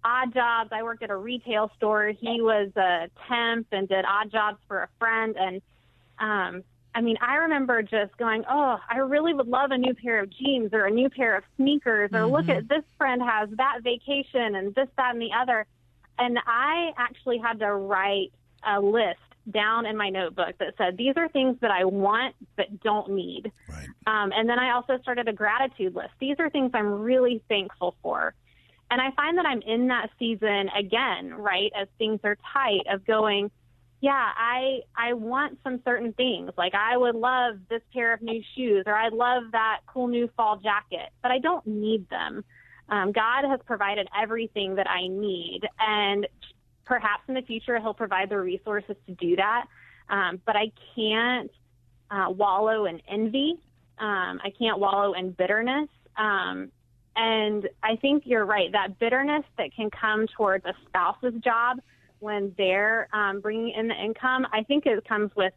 odd 0.03 0.33
jobs. 0.33 0.71
I 0.73 0.83
worked 0.83 1.03
at 1.03 1.09
a 1.09 1.15
retail 1.15 1.71
store. 1.77 2.07
He 2.07 2.41
was 2.41 2.71
a 2.75 3.09
temp 3.27 3.67
and 3.71 3.87
did 3.87 4.03
odd 4.03 4.31
jobs 4.31 4.57
for 4.67 4.83
a 4.83 4.89
friend. 4.99 5.35
And 5.37 5.61
um, 6.19 6.63
I 6.93 7.01
mean, 7.01 7.17
I 7.21 7.35
remember 7.35 7.81
just 7.81 8.17
going, 8.17 8.43
oh, 8.49 8.77
I 8.89 8.97
really 8.97 9.33
would 9.33 9.47
love 9.47 9.71
a 9.71 9.77
new 9.77 9.93
pair 9.93 10.19
of 10.19 10.29
jeans 10.29 10.73
or 10.73 10.85
a 10.85 10.91
new 10.91 11.09
pair 11.09 11.37
of 11.37 11.43
sneakers, 11.55 12.11
or 12.13 12.25
look 12.25 12.49
at 12.49 12.67
this 12.67 12.83
friend 12.97 13.21
has 13.21 13.49
that 13.51 13.83
vacation 13.83 14.55
and 14.55 14.75
this, 14.75 14.89
that, 14.97 15.13
and 15.13 15.21
the 15.21 15.31
other. 15.33 15.65
And 16.19 16.37
I 16.45 16.91
actually 16.97 17.39
had 17.39 17.59
to 17.59 17.73
write 17.73 18.31
a 18.63 18.79
list 18.79 19.19
down 19.49 19.85
in 19.85 19.97
my 19.97 20.09
notebook 20.09 20.55
that 20.59 20.75
said, 20.77 20.97
these 20.97 21.13
are 21.17 21.27
things 21.29 21.57
that 21.61 21.71
I 21.71 21.85
want 21.85 22.35
but 22.55 22.79
don't 22.81 23.11
need. 23.11 23.51
Um, 24.05 24.31
and 24.35 24.47
then 24.47 24.59
I 24.59 24.73
also 24.73 24.99
started 25.01 25.27
a 25.27 25.33
gratitude 25.33 25.95
list. 25.95 26.11
These 26.19 26.35
are 26.39 26.49
things 26.49 26.71
I'm 26.73 27.01
really 27.01 27.41
thankful 27.49 27.95
for. 28.03 28.35
And 28.91 29.01
I 29.01 29.11
find 29.11 29.37
that 29.37 29.45
I'm 29.45 29.61
in 29.61 29.87
that 29.87 30.09
season 30.19 30.69
again, 30.77 31.33
right, 31.33 31.71
as 31.79 31.87
things 31.97 32.19
are 32.23 32.37
tight, 32.53 32.81
of 32.91 33.05
going, 33.05 33.49
yeah, 34.01 34.31
I 34.35 34.81
I 34.95 35.13
want 35.13 35.59
some 35.63 35.79
certain 35.85 36.11
things. 36.13 36.51
Like 36.57 36.73
I 36.75 36.97
would 36.97 37.15
love 37.15 37.59
this 37.69 37.81
pair 37.93 38.13
of 38.13 38.21
new 38.21 38.41
shoes, 38.55 38.83
or 38.87 38.93
I 38.93 39.09
love 39.09 39.43
that 39.53 39.81
cool 39.87 40.07
new 40.07 40.29
fall 40.35 40.57
jacket, 40.57 41.09
but 41.21 41.31
I 41.31 41.37
don't 41.39 41.65
need 41.65 42.09
them. 42.09 42.43
Um, 42.91 43.11
God 43.13 43.45
has 43.45 43.59
provided 43.65 44.07
everything 44.21 44.75
that 44.75 44.89
I 44.89 45.07
need, 45.07 45.61
and 45.79 46.27
perhaps 46.85 47.23
in 47.27 47.33
the 47.33 47.41
future 47.41 47.79
He'll 47.79 47.93
provide 47.93 48.29
the 48.29 48.37
resources 48.37 48.97
to 49.07 49.13
do 49.15 49.37
that. 49.37 49.65
Um, 50.09 50.41
but 50.45 50.55
I 50.55 50.71
can't 50.95 51.49
uh, 52.11 52.29
wallow 52.29 52.85
in 52.85 53.01
envy. 53.07 53.55
Um, 53.97 54.41
I 54.43 54.51
can't 54.59 54.77
wallow 54.77 55.13
in 55.13 55.31
bitterness. 55.31 55.87
Um, 56.17 56.69
and 57.15 57.67
I 57.81 57.95
think 57.95 58.23
you're 58.25 58.45
right. 58.45 58.71
That 58.71 58.99
bitterness 58.99 59.45
that 59.57 59.73
can 59.73 59.89
come 59.89 60.27
towards 60.27 60.65
a 60.65 60.73
spouse's 60.87 61.33
job 61.41 61.79
when 62.19 62.53
they're 62.57 63.07
um, 63.13 63.39
bringing 63.39 63.73
in 63.73 63.87
the 63.87 63.95
income, 63.95 64.45
I 64.53 64.63
think 64.63 64.85
it 64.85 65.03
comes 65.07 65.31
with 65.35 65.53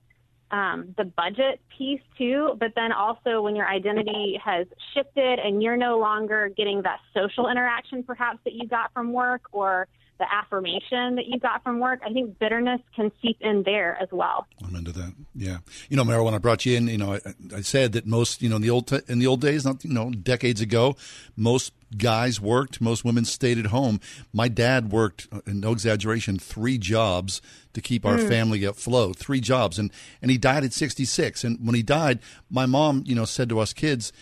um, 0.54 0.94
the 0.96 1.04
budget 1.04 1.60
piece 1.76 2.00
too. 2.16 2.56
But 2.60 2.72
then 2.76 2.92
also 2.92 3.42
when 3.42 3.56
your 3.56 3.66
identity 3.66 4.40
has 4.42 4.66
shifted 4.94 5.40
and 5.40 5.60
you're 5.60 5.76
no 5.76 5.98
longer 5.98 6.48
getting 6.56 6.80
that 6.82 7.00
social 7.12 7.48
interaction 7.48 8.04
perhaps 8.04 8.38
that 8.44 8.52
you 8.52 8.68
got 8.68 8.92
from 8.92 9.12
work 9.12 9.42
or 9.50 9.88
the 10.18 10.32
affirmation 10.32 11.16
that 11.16 11.26
you 11.26 11.38
got 11.40 11.62
from 11.64 11.80
work, 11.80 12.00
I 12.06 12.12
think 12.12 12.38
bitterness 12.38 12.80
can 12.94 13.10
seep 13.20 13.36
in 13.40 13.62
there 13.64 13.96
as 14.00 14.08
well. 14.12 14.46
I'm 14.64 14.74
into 14.76 14.92
that. 14.92 15.12
Yeah, 15.34 15.58
you 15.88 15.96
know, 15.96 16.04
Meryl, 16.04 16.24
when 16.24 16.34
I 16.34 16.38
brought 16.38 16.64
you 16.64 16.76
in, 16.76 16.86
you 16.88 16.98
know, 16.98 17.14
I, 17.14 17.20
I 17.56 17.60
said 17.62 17.92
that 17.92 18.06
most, 18.06 18.40
you 18.42 18.48
know, 18.48 18.56
in 18.56 18.62
the 18.62 18.70
old 18.70 18.86
t- 18.88 19.00
in 19.08 19.18
the 19.18 19.26
old 19.26 19.40
days, 19.40 19.64
not 19.64 19.84
you 19.84 19.92
know, 19.92 20.10
decades 20.10 20.60
ago, 20.60 20.96
most 21.36 21.72
guys 21.96 22.40
worked, 22.40 22.80
most 22.80 23.04
women 23.04 23.24
stayed 23.24 23.58
at 23.58 23.66
home. 23.66 24.00
My 24.32 24.48
dad 24.48 24.90
worked, 24.90 25.28
uh, 25.32 25.40
no 25.46 25.72
exaggeration, 25.72 26.38
three 26.38 26.76
jobs 26.78 27.40
to 27.72 27.80
keep 27.80 28.04
our 28.06 28.16
Mm. 28.18 28.28
family 28.28 28.64
afloat. 28.64 29.16
Three 29.16 29.40
jobs, 29.40 29.78
and 29.78 29.90
and 30.22 30.30
he 30.30 30.38
died 30.38 30.64
at 30.64 30.72
66. 30.72 31.42
And 31.44 31.58
when 31.64 31.74
he 31.74 31.82
died, 31.82 32.20
my 32.50 32.66
mom, 32.66 33.02
you 33.06 33.14
know, 33.14 33.24
said 33.24 33.48
to 33.48 33.58
us 33.58 33.72
kids. 33.72 34.12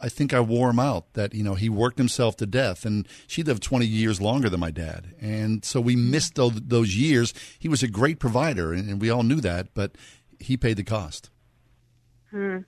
I 0.00 0.08
think 0.08 0.32
I 0.32 0.40
wore 0.40 0.70
him 0.70 0.78
out. 0.78 1.12
That 1.14 1.34
you 1.34 1.42
know 1.42 1.54
he 1.54 1.68
worked 1.68 1.98
himself 1.98 2.36
to 2.38 2.46
death, 2.46 2.84
and 2.84 3.06
she 3.26 3.42
lived 3.42 3.62
twenty 3.62 3.86
years 3.86 4.20
longer 4.20 4.48
than 4.48 4.60
my 4.60 4.70
dad, 4.70 5.14
and 5.20 5.64
so 5.64 5.80
we 5.80 5.96
missed 5.96 6.34
those, 6.34 6.60
those 6.60 6.96
years. 6.96 7.34
He 7.58 7.68
was 7.68 7.82
a 7.82 7.88
great 7.88 8.18
provider, 8.18 8.72
and, 8.72 8.88
and 8.88 9.00
we 9.00 9.10
all 9.10 9.22
knew 9.22 9.40
that, 9.40 9.74
but 9.74 9.96
he 10.38 10.56
paid 10.56 10.76
the 10.76 10.84
cost. 10.84 11.30
Hmm. 12.30 12.58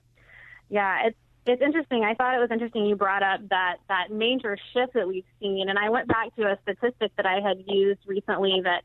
Yeah, 0.69 1.07
it's 1.07 1.17
it's 1.47 1.61
interesting. 1.61 2.03
I 2.03 2.13
thought 2.13 2.35
it 2.35 2.39
was 2.39 2.51
interesting 2.51 2.85
you 2.85 2.95
brought 2.95 3.23
up 3.23 3.41
that 3.49 3.77
that 3.87 4.11
major 4.11 4.57
shift 4.73 4.93
that 4.93 5.07
we've 5.07 5.25
seen, 5.39 5.69
and 5.69 5.79
I 5.79 5.89
went 5.89 6.07
back 6.07 6.35
to 6.35 6.43
a 6.43 6.57
statistic 6.63 7.11
that 7.17 7.25
I 7.25 7.39
had 7.39 7.63
used 7.67 8.01
recently 8.05 8.61
that 8.63 8.83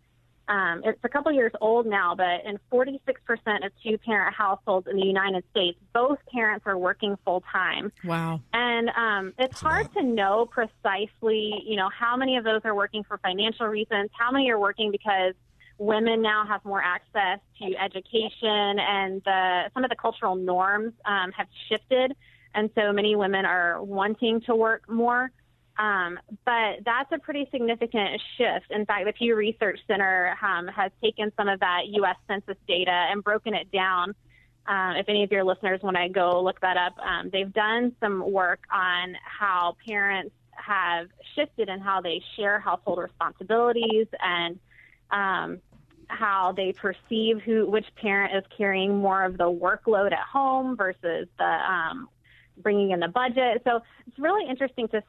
Um, 0.53 0.83
it's 0.85 0.99
a 1.03 1.09
couple 1.09 1.33
years 1.33 1.53
old 1.63 1.87
now, 1.87 2.15
but 2.15 2.45
in 2.45 2.59
46% 2.71 2.99
of 3.65 3.73
two 3.83 3.97
parent 3.97 4.35
households 4.35 4.87
in 4.87 4.97
the 4.97 5.07
United 5.07 5.45
States, 5.51 5.79
both 5.95 6.19
parents 6.31 6.67
are 6.67 6.77
working 6.77 7.17
full 7.25 7.43
time. 7.51 7.91
Wow. 8.05 8.43
And 8.53 8.91
um, 8.91 9.33
it's 9.39 9.59
hard 9.59 9.91
to 9.95 10.03
know 10.03 10.45
precisely, 10.45 11.63
you 11.65 11.77
know, 11.77 11.89
how 11.89 12.19
many 12.19 12.37
of 12.37 12.45
those 12.45 12.61
are 12.65 12.75
working 12.75 13.03
for 13.03 13.17
financial 13.17 13.67
reasons, 13.67 14.11
how 14.13 14.31
many 14.31 14.51
are 14.51 14.59
working 14.59 14.91
because 14.91 15.33
women 15.79 16.21
now 16.21 16.45
have 16.47 16.63
more 16.67 16.83
access 16.83 17.41
to 17.59 17.75
education 17.83 18.79
and 18.79 19.23
the, 19.25 19.71
some 19.73 19.85
of 19.85 19.91
the 19.91 19.97
cultural 19.97 20.37
norms 20.37 20.93
um, 21.07 21.33
have 21.33 21.47
shifted. 21.71 22.15
And 22.55 22.69
so 22.75 22.93
many 22.93 23.17
women 23.17 23.47
are 23.47 23.83
wanting 23.83 24.43
to 24.43 24.55
work 24.55 24.87
more. 24.87 25.31
Um, 25.79 26.19
but 26.45 26.85
that's 26.85 27.11
a 27.13 27.19
pretty 27.19 27.49
significant 27.51 28.21
shift. 28.37 28.71
In 28.71 28.85
fact, 28.85 29.07
the 29.07 29.13
Pew 29.13 29.35
Research 29.35 29.81
Center 29.87 30.37
um, 30.43 30.69
has 30.69 30.93
taken 31.03 31.33
some 31.37 31.49
of 31.49 31.61
that 31.61 31.87
U.S. 31.87 32.17
Census 32.29 32.57
data 32.69 32.91
and 33.11 33.25
broken 33.25 33.55
it 33.55 33.71
down. 33.73 34.15
Um, 34.67 34.97
if 34.97 35.09
any 35.09 35.25
of 35.25 35.33
your 35.33 35.45
listeners 35.45 35.81
want 35.83 35.97
to 35.97 36.09
go 36.09 36.43
look 36.43 36.61
that 36.61 36.77
up, 36.77 36.97
um, 36.99 37.31
they've 37.33 37.53
done 37.53 37.97
some 38.01 38.31
work 38.31 38.61
on 38.73 39.17
how 39.25 39.77
parents 39.87 40.35
have 40.53 41.09
shifted 41.35 41.69
and 41.69 41.83
how 41.83 42.01
they 42.01 42.23
share 42.37 42.61
household 42.61 42.99
responsibilities 42.99 44.07
and 44.21 44.61
um, 45.11 45.59
how 46.07 46.53
they 46.53 46.73
perceive 46.73 47.41
who 47.41 47.69
which 47.69 47.87
parent 47.97 48.37
is 48.37 48.45
carrying 48.57 48.97
more 48.97 49.25
of 49.25 49.39
the 49.39 49.51
workload 49.51 50.13
at 50.13 50.21
home 50.21 50.77
versus 50.77 51.27
the 51.39 51.45
um, 51.45 52.09
bringing 52.59 52.91
in 52.91 53.01
the 53.01 53.09
budget. 53.09 53.63
So 53.65 53.81
it's 54.07 54.19
really 54.19 54.49
interesting 54.49 54.87
to 54.89 55.03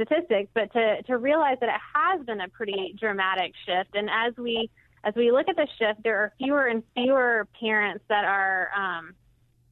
statistics, 0.00 0.50
but 0.54 0.72
to, 0.72 1.02
to 1.04 1.18
realize 1.18 1.56
that 1.60 1.68
it 1.68 1.80
has 1.94 2.24
been 2.24 2.40
a 2.40 2.48
pretty 2.48 2.94
dramatic 2.98 3.52
shift. 3.66 3.94
And 3.94 4.08
as 4.10 4.36
we 4.36 4.70
as 5.02 5.14
we 5.14 5.32
look 5.32 5.48
at 5.48 5.56
the 5.56 5.66
shift, 5.78 6.02
there 6.04 6.18
are 6.18 6.32
fewer 6.36 6.66
and 6.66 6.82
fewer 6.94 7.48
parents 7.58 8.04
that 8.10 8.24
are 8.24 8.68
um, 8.76 9.14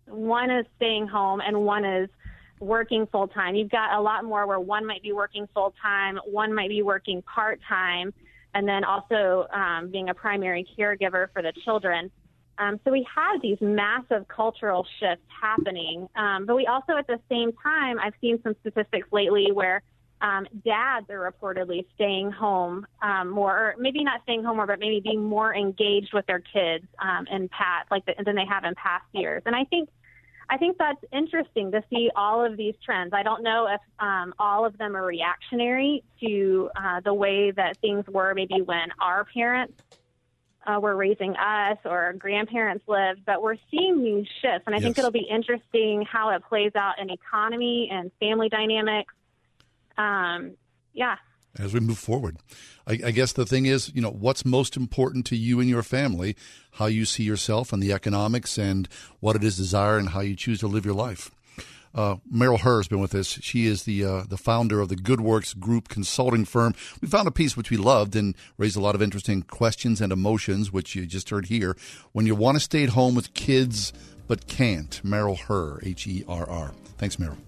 one 0.07 0.51
is 0.51 0.64
staying 0.76 1.07
home 1.07 1.43
and 1.47 1.64
one 1.64 1.85
is 1.85 2.09
working 2.61 3.07
full 3.12 3.29
time. 3.29 3.55
You've 3.55 3.70
got 3.70 3.93
a 3.93 4.01
lot 4.01 4.24
more 4.24 4.47
where 4.47 4.59
one 4.59 4.87
might 4.87 5.03
be 5.03 5.12
working 5.12 5.47
full 5.53 5.74
time, 5.83 6.18
one 6.24 6.55
might 6.55 6.70
be 6.70 6.83
working 6.83 7.20
part 7.22 7.61
time, 7.68 8.14
and 8.55 8.66
then 8.66 8.85
also 8.85 9.47
um, 9.53 9.91
being 9.91 10.09
a 10.09 10.14
primary 10.14 10.66
caregiver 10.79 11.31
for 11.35 11.43
the 11.43 11.53
children. 11.62 12.11
Um, 12.57 12.81
so 12.83 12.91
we 12.91 13.07
have 13.14 13.41
these 13.43 13.59
massive 13.61 14.26
cultural 14.29 14.87
shifts 14.99 15.26
happening, 15.41 16.09
um, 16.16 16.47
but 16.47 16.57
we 16.57 16.66
also 16.66 16.97
at 16.97 17.07
the 17.07 17.20
same 17.29 17.53
time, 17.62 17.99
I've 18.01 18.14
seen 18.20 18.41
some 18.43 18.57
statistics 18.62 19.09
lately 19.12 19.53
where 19.53 19.83
um, 20.20 20.46
dads 20.64 21.08
are 21.10 21.32
reportedly 21.32 21.84
staying 21.94 22.30
home 22.30 22.86
um, 23.02 23.30
more, 23.30 23.52
or 23.52 23.74
maybe 23.78 24.02
not 24.04 24.22
staying 24.22 24.44
home 24.44 24.56
more, 24.56 24.66
but 24.66 24.78
maybe 24.78 25.00
being 25.00 25.22
more 25.22 25.54
engaged 25.54 26.12
with 26.12 26.26
their 26.26 26.40
kids 26.40 26.86
um, 26.98 27.26
in 27.30 27.48
past 27.48 27.90
like 27.90 28.04
the, 28.06 28.14
than 28.24 28.34
they 28.34 28.46
have 28.46 28.64
in 28.64 28.74
past 28.74 29.04
years. 29.12 29.42
And 29.46 29.54
I 29.54 29.64
think 29.64 29.88
I 30.50 30.56
think 30.56 30.78
that's 30.78 31.04
interesting 31.12 31.72
to 31.72 31.84
see 31.90 32.10
all 32.16 32.42
of 32.44 32.56
these 32.56 32.74
trends. 32.82 33.12
I 33.12 33.22
don't 33.22 33.42
know 33.42 33.68
if 33.68 33.80
um, 33.98 34.32
all 34.38 34.64
of 34.64 34.78
them 34.78 34.96
are 34.96 35.04
reactionary 35.04 36.02
to 36.20 36.70
uh, 36.74 37.00
the 37.00 37.12
way 37.12 37.50
that 37.50 37.76
things 37.78 38.06
were 38.08 38.32
maybe 38.34 38.62
when 38.62 38.88
our 38.98 39.24
parents 39.24 39.74
uh, 40.66 40.78
were 40.80 40.96
raising 40.96 41.36
us 41.36 41.78
or 41.84 41.98
our 41.98 42.12
grandparents 42.14 42.84
lived, 42.88 43.24
but 43.26 43.42
we're 43.42 43.56
seeing 43.70 44.02
these 44.02 44.26
shifts. 44.40 44.64
And 44.66 44.74
I 44.74 44.78
yes. 44.78 44.84
think 44.84 44.98
it'll 44.98 45.10
be 45.10 45.26
interesting 45.30 46.06
how 46.10 46.30
it 46.30 46.42
plays 46.48 46.72
out 46.74 46.98
in 46.98 47.10
economy 47.10 47.88
and 47.92 48.10
family 48.18 48.48
dynamics 48.48 49.12
um, 49.99 50.57
yeah. 50.94 51.16
As 51.59 51.74
we 51.74 51.80
move 51.80 51.99
forward, 51.99 52.36
I, 52.86 52.92
I, 53.07 53.11
guess 53.11 53.32
the 53.32 53.46
thing 53.46 53.66
is, 53.66 53.90
you 53.94 54.01
know, 54.01 54.11
what's 54.11 54.44
most 54.44 54.76
important 54.76 55.26
to 55.26 55.36
you 55.36 55.61
and 55.61 55.68
your 55.68 55.82
family, 55.82 56.36
how 56.72 56.86
you 56.86 57.05
see 57.05 57.24
yourself 57.24 57.72
and 57.72 57.82
the 57.82 57.92
economics 57.92 58.59
and 58.59 58.88
what 59.20 59.34
it 59.34 59.42
is 59.42 59.57
desire 59.57 59.99
and 59.99 60.11
how 60.11 60.20
you 60.20 60.36
choose 60.36 60.61
to 60.61 60.68
live 60.68 60.84
your 60.84 60.94
life. 60.94 61.30
Uh, 61.94 62.16
Meryl 62.32 62.61
Herr 62.61 62.76
has 62.76 62.86
been 62.86 63.01
with 63.01 63.14
us. 63.14 63.26
She 63.26 63.66
is 63.66 63.84
the 63.84 64.05
uh, 64.05 64.22
the 64.28 64.36
founder 64.36 64.80
of 64.80 64.88
the 64.88 64.94
Good 64.94 65.20
Works 65.20 65.55
Group 65.55 65.88
consulting 65.88 66.44
firm. 66.44 66.74
We 67.01 67.09
found 67.09 67.26
a 67.26 67.32
piece 67.32 67.57
which 67.57 67.70
we 67.70 67.76
loved 67.76 68.14
and 68.14 68.36
raised 68.57 68.76
a 68.76 68.80
lot 68.80 68.94
of 68.94 69.03
interesting 69.03 69.42
questions 69.42 70.01
and 70.01 70.12
emotions, 70.12 70.70
which 70.70 70.94
you 70.94 71.07
just 71.07 71.30
heard 71.30 71.46
here. 71.46 71.76
When 72.12 72.26
you 72.26 72.34
want 72.34 72.57
to 72.57 72.61
stay 72.61 72.84
at 72.84 72.90
home 72.90 73.14
with 73.14 73.34
kids 73.34 73.92
but 74.28 74.46
can't, 74.46 75.01
Meryl 75.03 75.38
Herr, 75.38 75.80
H 75.82 76.07
E 76.07 76.24
R 76.28 76.49
R. 76.49 76.72
Thanks, 76.99 77.16
Meryl. 77.16 77.38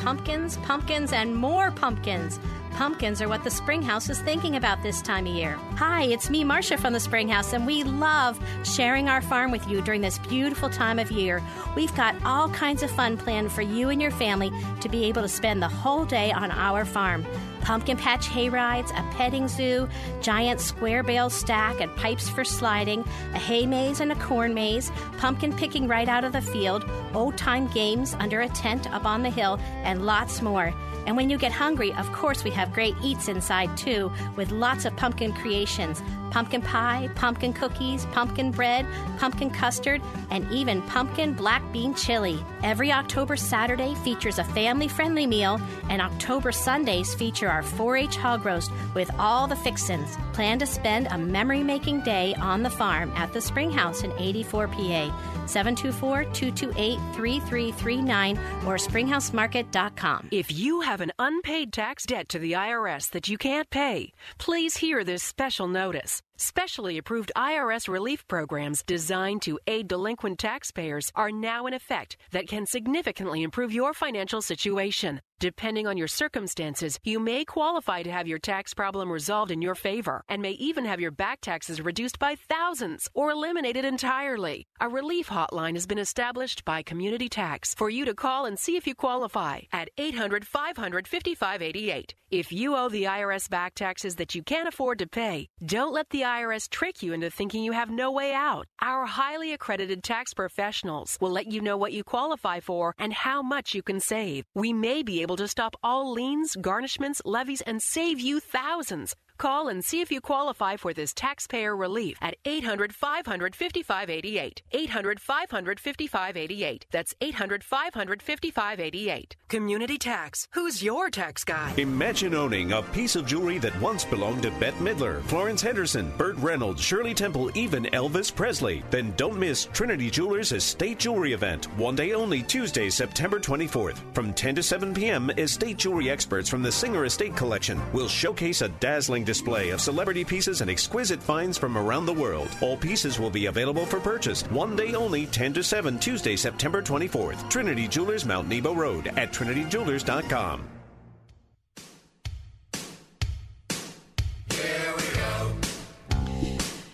Pumpkins, 0.00 0.56
pumpkins, 0.58 1.12
and 1.12 1.34
more 1.34 1.70
pumpkins. 1.70 2.38
Pumpkins 2.74 3.20
are 3.20 3.28
what 3.28 3.44
the 3.44 3.50
Springhouse 3.50 4.08
is 4.08 4.20
thinking 4.20 4.56
about 4.56 4.82
this 4.82 5.02
time 5.02 5.26
of 5.26 5.34
year. 5.34 5.58
Hi, 5.76 6.04
it's 6.04 6.30
me, 6.30 6.42
Marcia 6.42 6.76
from 6.76 6.92
the 6.92 7.00
Springhouse, 7.00 7.52
and 7.52 7.66
we 7.66 7.84
love 7.84 8.40
sharing 8.64 9.08
our 9.08 9.20
farm 9.20 9.50
with 9.50 9.66
you 9.68 9.82
during 9.82 10.00
this 10.00 10.18
beautiful 10.18 10.70
time 10.70 10.98
of 10.98 11.10
year. 11.10 11.42
We've 11.76 11.94
got 11.94 12.16
all 12.24 12.48
kinds 12.48 12.82
of 12.82 12.90
fun 12.90 13.16
planned 13.16 13.52
for 13.52 13.62
you 13.62 13.90
and 13.90 14.00
your 14.00 14.10
family 14.10 14.50
to 14.80 14.88
be 14.88 15.04
able 15.04 15.22
to 15.22 15.28
spend 15.28 15.62
the 15.62 15.68
whole 15.68 16.04
day 16.04 16.32
on 16.32 16.50
our 16.50 16.84
farm 16.84 17.26
pumpkin 17.62 17.96
patch 17.96 18.28
hay 18.28 18.48
rides, 18.48 18.90
a 18.90 19.02
petting 19.12 19.48
zoo, 19.48 19.88
giant 20.20 20.60
square 20.60 21.02
bale 21.02 21.30
stack 21.30 21.80
and 21.80 21.94
pipes 21.96 22.28
for 22.28 22.44
sliding, 22.44 23.04
a 23.34 23.38
hay 23.38 23.66
maze 23.66 24.00
and 24.00 24.12
a 24.12 24.16
corn 24.16 24.52
maze, 24.52 24.90
pumpkin 25.18 25.52
picking 25.54 25.88
right 25.88 26.08
out 26.08 26.24
of 26.24 26.32
the 26.32 26.42
field, 26.42 26.84
old 27.14 27.38
time 27.38 27.66
games 27.68 28.14
under 28.18 28.40
a 28.40 28.48
tent 28.50 28.92
up 28.92 29.06
on 29.06 29.22
the 29.22 29.30
hill, 29.30 29.58
and 29.84 30.04
lots 30.04 30.42
more. 30.42 30.74
And 31.06 31.16
when 31.16 31.30
you 31.30 31.38
get 31.38 31.50
hungry, 31.50 31.92
of 31.94 32.12
course, 32.12 32.44
we 32.44 32.50
have 32.50 32.61
great 32.70 32.94
eats 33.02 33.28
inside 33.28 33.74
too, 33.76 34.12
with 34.36 34.50
lots 34.50 34.84
of 34.84 34.94
pumpkin 34.96 35.32
creations 35.32 36.02
pumpkin 36.32 36.62
pie, 36.62 37.10
pumpkin 37.14 37.52
cookies, 37.52 38.06
pumpkin 38.06 38.50
bread, 38.50 38.86
pumpkin 39.18 39.50
custard, 39.50 40.00
and 40.30 40.50
even 40.50 40.80
pumpkin 40.82 41.34
black 41.34 41.62
bean 41.72 41.94
chili. 41.94 42.42
Every 42.62 42.90
October 42.90 43.36
Saturday 43.36 43.94
features 43.96 44.38
a 44.38 44.44
family 44.44 44.88
friendly 44.88 45.26
meal, 45.26 45.60
and 45.90 46.00
October 46.00 46.50
Sundays 46.50 47.14
feature 47.14 47.48
our 47.48 47.62
4 47.62 47.96
H 47.98 48.16
hog 48.16 48.46
roast 48.46 48.70
with 48.94 49.10
all 49.18 49.46
the 49.46 49.56
fixins. 49.56 50.16
Plan 50.32 50.58
to 50.58 50.66
spend 50.66 51.06
a 51.08 51.18
memory 51.18 51.62
making 51.62 52.00
day 52.00 52.34
on 52.36 52.62
the 52.62 52.70
farm 52.70 53.12
at 53.14 53.32
the 53.34 53.40
Springhouse 53.40 54.02
in 54.02 54.12
84 54.18 54.68
PA. 54.68 55.12
724 55.46 56.24
228 56.32 56.98
3339 57.14 58.38
or 58.66 58.76
springhousemarket.com. 58.76 60.28
If 60.30 60.50
you 60.50 60.80
have 60.80 61.00
an 61.00 61.12
unpaid 61.18 61.72
tax 61.72 62.06
debt 62.06 62.28
to 62.30 62.38
the 62.38 62.52
IRS 62.52 63.10
that 63.10 63.28
you 63.28 63.36
can't 63.36 63.68
pay, 63.68 64.12
please 64.38 64.78
hear 64.78 65.04
this 65.04 65.22
special 65.22 65.68
notice. 65.68 66.21
Specially 66.44 66.98
approved 66.98 67.30
IRS 67.36 67.86
relief 67.86 68.26
programs 68.26 68.82
designed 68.82 69.42
to 69.42 69.60
aid 69.68 69.86
delinquent 69.86 70.40
taxpayers 70.40 71.12
are 71.14 71.30
now 71.30 71.66
in 71.66 71.72
effect 71.72 72.16
that 72.32 72.48
can 72.48 72.66
significantly 72.66 73.44
improve 73.44 73.72
your 73.72 73.94
financial 73.94 74.42
situation. 74.42 75.20
Depending 75.42 75.88
on 75.88 75.96
your 75.96 76.06
circumstances, 76.06 77.00
you 77.02 77.18
may 77.18 77.44
qualify 77.44 78.04
to 78.04 78.12
have 78.12 78.28
your 78.28 78.38
tax 78.38 78.74
problem 78.74 79.10
resolved 79.10 79.50
in 79.50 79.60
your 79.60 79.74
favor 79.74 80.22
and 80.28 80.40
may 80.40 80.52
even 80.52 80.84
have 80.84 81.00
your 81.00 81.10
back 81.10 81.40
taxes 81.40 81.80
reduced 81.80 82.20
by 82.20 82.36
thousands 82.36 83.08
or 83.12 83.32
eliminated 83.32 83.84
entirely. 83.84 84.68
A 84.80 84.88
relief 84.88 85.28
hotline 85.28 85.72
has 85.72 85.84
been 85.84 85.98
established 85.98 86.64
by 86.64 86.84
Community 86.84 87.28
Tax 87.28 87.74
for 87.74 87.90
you 87.90 88.04
to 88.04 88.14
call 88.14 88.46
and 88.46 88.56
see 88.56 88.76
if 88.76 88.86
you 88.86 88.94
qualify 88.94 89.62
at 89.72 89.88
800 89.98 90.46
500 90.46 91.08
5588. 91.08 92.14
If 92.32 92.50
you 92.50 92.76
owe 92.76 92.88
the 92.88 93.04
IRS 93.04 93.50
back 93.50 93.74
taxes 93.74 94.16
that 94.16 94.34
you 94.34 94.42
can't 94.42 94.66
afford 94.66 95.00
to 95.00 95.06
pay, 95.06 95.50
don't 95.66 95.92
let 95.92 96.08
the 96.08 96.22
IRS 96.22 96.70
trick 96.70 97.02
you 97.02 97.12
into 97.12 97.28
thinking 97.28 97.62
you 97.62 97.72
have 97.72 97.90
no 97.90 98.10
way 98.10 98.32
out. 98.32 98.68
Our 98.80 99.04
highly 99.04 99.52
accredited 99.52 100.02
tax 100.02 100.32
professionals 100.32 101.18
will 101.20 101.30
let 101.30 101.52
you 101.52 101.60
know 101.60 101.76
what 101.76 101.92
you 101.92 102.02
qualify 102.02 102.60
for 102.60 102.94
and 102.98 103.12
how 103.12 103.42
much 103.42 103.74
you 103.74 103.82
can 103.82 104.00
save. 104.00 104.46
We 104.54 104.72
may 104.72 105.02
be 105.02 105.20
able 105.20 105.31
to 105.36 105.48
stop 105.48 105.76
all 105.82 106.12
liens, 106.12 106.56
garnishments, 106.56 107.20
levies, 107.24 107.60
and 107.62 107.82
save 107.82 108.20
you 108.20 108.40
thousands. 108.40 109.14
Call 109.42 109.66
and 109.66 109.84
see 109.84 110.00
if 110.00 110.12
you 110.12 110.20
qualify 110.20 110.76
for 110.76 110.92
this 110.92 111.12
taxpayer 111.12 111.74
relief 111.74 112.16
at 112.22 112.36
800 112.44 112.94
500 112.94 113.56
5588. 113.56 114.62
800 114.70 115.20
500 115.20 115.80
5588. 115.80 116.86
That's 116.92 117.12
800 117.20 117.64
500 117.64 118.22
5588. 118.22 119.34
Community 119.48 119.98
Tax. 119.98 120.46
Who's 120.52 120.80
your 120.80 121.10
tax 121.10 121.42
guy? 121.42 121.74
Imagine 121.76 122.36
owning 122.36 122.70
a 122.70 122.82
piece 122.82 123.16
of 123.16 123.26
jewelry 123.26 123.58
that 123.58 123.78
once 123.80 124.04
belonged 124.04 124.44
to 124.44 124.52
Bette 124.52 124.76
Midler, 124.76 125.20
Florence 125.24 125.60
Henderson, 125.60 126.12
Burt 126.16 126.36
Reynolds, 126.36 126.80
Shirley 126.80 127.12
Temple, 127.12 127.50
even 127.58 127.86
Elvis 127.86 128.32
Presley. 128.32 128.84
Then 128.90 129.12
don't 129.16 129.40
miss 129.40 129.64
Trinity 129.72 130.08
Jewelers' 130.08 130.52
Estate 130.52 131.00
Jewelry 131.00 131.32
event. 131.32 131.64
One 131.76 131.96
day 131.96 132.12
only, 132.12 132.44
Tuesday, 132.44 132.88
September 132.90 133.40
24th. 133.40 133.98
From 134.14 134.32
10 134.32 134.54
to 134.54 134.62
7 134.62 134.94
p.m., 134.94 135.30
estate 135.30 135.78
jewelry 135.78 136.10
experts 136.10 136.48
from 136.48 136.62
the 136.62 136.70
Singer 136.70 137.06
Estate 137.06 137.34
Collection 137.34 137.80
will 137.92 138.06
showcase 138.06 138.62
a 138.62 138.68
dazzling 138.68 139.24
display 139.24 139.31
of 139.70 139.80
celebrity 139.80 140.24
pieces 140.24 140.60
and 140.60 140.70
exquisite 140.70 141.22
finds 141.22 141.56
from 141.56 141.78
around 141.78 142.06
the 142.06 142.12
world. 142.12 142.48
All 142.60 142.76
pieces 142.76 143.18
will 143.18 143.30
be 143.30 143.46
available 143.46 143.86
for 143.86 143.98
purchase. 143.98 144.42
One 144.50 144.76
day 144.76 144.94
only, 144.94 145.26
10 145.26 145.54
to 145.54 145.62
7, 145.62 145.98
Tuesday, 145.98 146.36
September 146.36 146.82
24th. 146.82 147.48
Trinity 147.48 147.88
Jewelers, 147.88 148.26
Mount 148.26 148.48
Nebo 148.48 148.74
Road 148.74 149.06
at 149.16 149.32
trinityjewelers.com. 149.32 150.68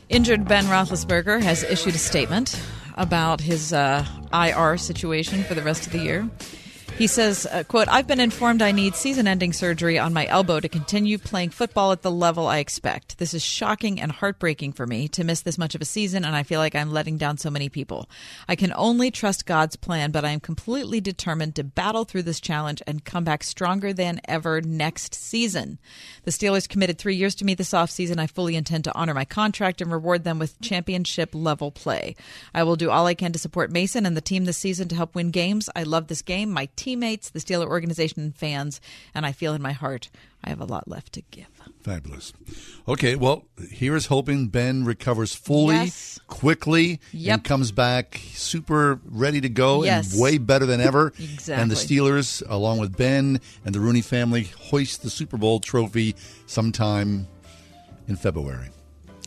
Injured 0.09 0.49
Ben 0.49 0.65
Roethlisberger 0.65 1.43
has 1.43 1.65
issued 1.65 1.95
a 1.95 1.99
statement 1.99 2.59
about 2.97 3.41
his 3.41 3.73
uh, 3.73 4.05
IR 4.33 4.79
situation 4.79 5.43
for 5.45 5.55
the 5.55 5.63
rest 5.63 5.87
of 5.87 5.93
the 5.93 5.99
year. 5.99 6.29
He 6.99 7.07
says, 7.07 7.47
uh, 7.47 7.63
quote, 7.63 7.87
I've 7.87 8.09
been 8.09 8.19
informed 8.19 8.61
I 8.61 8.73
need 8.73 8.97
season-ending 8.97 9.53
surgery 9.53 10.01
on 10.01 10.13
my 10.13 10.27
elbow 10.27 10.59
to 10.59 10.69
continue 10.69 11.17
playing 11.17 11.51
football 11.51 11.93
at 11.93 12.03
the 12.03 12.11
level 12.11 12.49
I 12.49 12.59
expect. 12.59 13.19
This 13.19 13.35
is 13.35 13.43
shocking 13.45 14.01
and 14.01 14.11
heartbreaking 14.11 14.73
for 14.73 14.85
me 14.85 15.07
to 15.11 15.23
miss 15.23 15.43
this 15.43 15.59
much 15.59 15.77
of 15.77 15.81
a 15.81 15.85
season, 15.85 16.25
and 16.25 16.35
I 16.35 16.43
feel 16.43 16.59
like 16.59 16.75
I'm 16.75 16.91
letting 16.93 17.17
down 17.17 17.39
so 17.39 17.51
many 17.51 17.69
people. 17.69 18.11
I 18.49 18.57
can 18.57 18.73
only 18.75 19.13
trust 19.13 19.47
God's 19.47 19.77
plan, 19.77 20.11
but 20.11 20.25
I 20.25 20.31
am 20.31 20.41
completely 20.41 21.01
determined 21.01 21.55
to 21.55 21.63
battle 21.63 22.05
through 22.05 22.25
this 22.25 22.41
challenge 22.41 22.83
and 22.85 23.05
come 23.05 23.23
back 23.23 23.45
stronger 23.45 23.93
than 23.93 24.21
ever 24.27 24.61
next 24.61 25.15
season. 25.15 25.79
The 26.25 26.33
Steelers 26.33 26.69
committed 26.69 26.99
three 26.99 27.15
years 27.15 27.37
to 27.37 27.45
me 27.45 27.55
this 27.55 27.71
offseason. 27.71 28.19
I 28.19 28.27
fully 28.27 28.57
intend 28.57 28.83
to 28.85 28.95
honor 28.97 29.15
my 29.15 29.25
contract 29.25 29.81
and 29.81 29.93
reward 29.93 30.25
them 30.25 30.41
with 30.41 30.61
championship 30.61 31.33
level 31.33 31.71
play. 31.71 32.17
I 32.53 32.65
will 32.65 32.75
do 32.75 32.91
all 32.91 33.07
I 33.07 33.15
can 33.15 33.31
to 33.35 33.39
support 33.39 33.71
Mason 33.71 34.05
and 34.05 34.17
the 34.17 34.21
team 34.21 34.47
this 34.47 34.59
season 34.59 34.89
to 34.89 34.97
help 34.97 35.15
win 35.15 35.31
games. 35.31 35.71
I 35.77 35.85
love 35.85 36.09
this 36.09 36.23
game, 36.23 36.51
my 36.51 36.69
teammates, 36.93 37.29
the 37.29 37.39
Steeler 37.39 37.67
organization, 37.67 38.23
and 38.23 38.35
fans, 38.35 38.81
and 39.15 39.27
I 39.27 39.33
feel 39.33 39.53
in 39.53 39.61
my 39.61 39.73
heart 39.73 40.09
I 40.43 40.49
have 40.49 40.59
a 40.61 40.65
lot 40.65 40.89
left 40.89 41.13
to 41.15 41.23
give. 41.31 41.45
Fabulous. 41.83 42.33
Okay, 42.89 43.15
well, 43.15 43.45
here 43.71 43.95
is 43.95 44.07
hoping 44.07 44.49
Ben 44.49 44.85
recovers 44.87 45.35
fully, 45.35 45.75
Yes. 45.75 46.19
quickly, 46.29 46.99
Yep. 47.13 47.35
and 47.35 47.45
comes 47.45 47.73
back 47.73 48.23
super 48.33 49.01
ready 49.05 49.43
to 49.43 49.51
go 49.51 49.85
Yes. 49.85 50.13
and 50.13 50.23
way 50.23 50.39
better 50.39 50.65
than 50.65 50.81
ever. 50.81 51.09
Exactly. 51.19 51.55
And 51.63 51.71
the 51.71 51.75
Steelers, 51.75 52.43
along 52.49 52.79
with 52.79 52.97
Ben 52.97 53.39
and 53.67 53.75
the 53.75 53.81
Rooney 53.81 54.01
family, 54.01 54.45
hoist 54.71 55.03
the 55.03 55.11
Super 55.11 55.37
Bowl 55.37 55.61
trophy 55.61 56.15
sometime 56.47 57.27
in 58.07 58.17
February. 58.17 58.71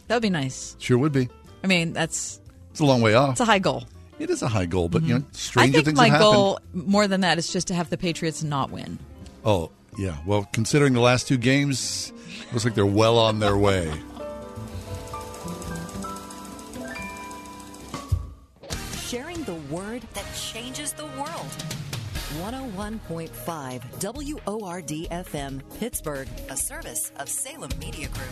That 0.07 0.15
would 0.15 0.23
be 0.23 0.31
nice. 0.31 0.75
Sure 0.79 0.97
would 0.97 1.11
be. 1.11 1.29
I 1.63 1.67
mean, 1.67 1.93
that's 1.93 2.39
It's 2.71 2.79
a 2.79 2.85
long 2.85 3.01
way 3.01 3.13
off. 3.13 3.31
it's 3.33 3.39
a 3.41 3.45
high 3.45 3.59
goal. 3.59 3.83
It 4.21 4.29
is 4.29 4.43
a 4.43 4.47
high 4.47 4.67
goal, 4.67 4.87
but 4.87 5.01
you 5.01 5.15
know, 5.15 5.21
mm-hmm. 5.21 5.29
I 5.33 5.37
stranger 5.37 5.73
think 5.73 5.85
things 5.85 5.97
my 5.97 6.09
have 6.09 6.19
happened. 6.19 6.31
goal 6.31 6.59
more 6.73 7.07
than 7.07 7.21
that 7.21 7.39
is 7.39 7.51
just 7.51 7.69
to 7.69 7.73
have 7.73 7.89
the 7.89 7.97
Patriots 7.97 8.43
not 8.43 8.69
win. 8.69 8.99
Oh, 9.43 9.71
yeah. 9.97 10.17
Well, 10.27 10.47
considering 10.53 10.93
the 10.93 10.99
last 10.99 11.27
two 11.27 11.37
games, 11.37 12.13
looks 12.51 12.63
like 12.63 12.75
they're 12.75 12.85
well 12.85 13.17
on 13.17 13.39
their 13.39 13.57
way. 13.57 13.91
Sharing 18.99 19.43
the 19.43 19.55
word 19.71 20.03
that 20.13 20.25
changes 20.35 20.93
the 20.93 21.05
world. 21.05 21.49
101.5 22.39 24.45
WORD 24.45 24.87
FM, 24.87 25.61
Pittsburgh, 25.79 26.27
a 26.49 26.55
service 26.55 27.11
of 27.17 27.27
Salem 27.27 27.71
Media 27.79 28.07
Group. 28.09 28.29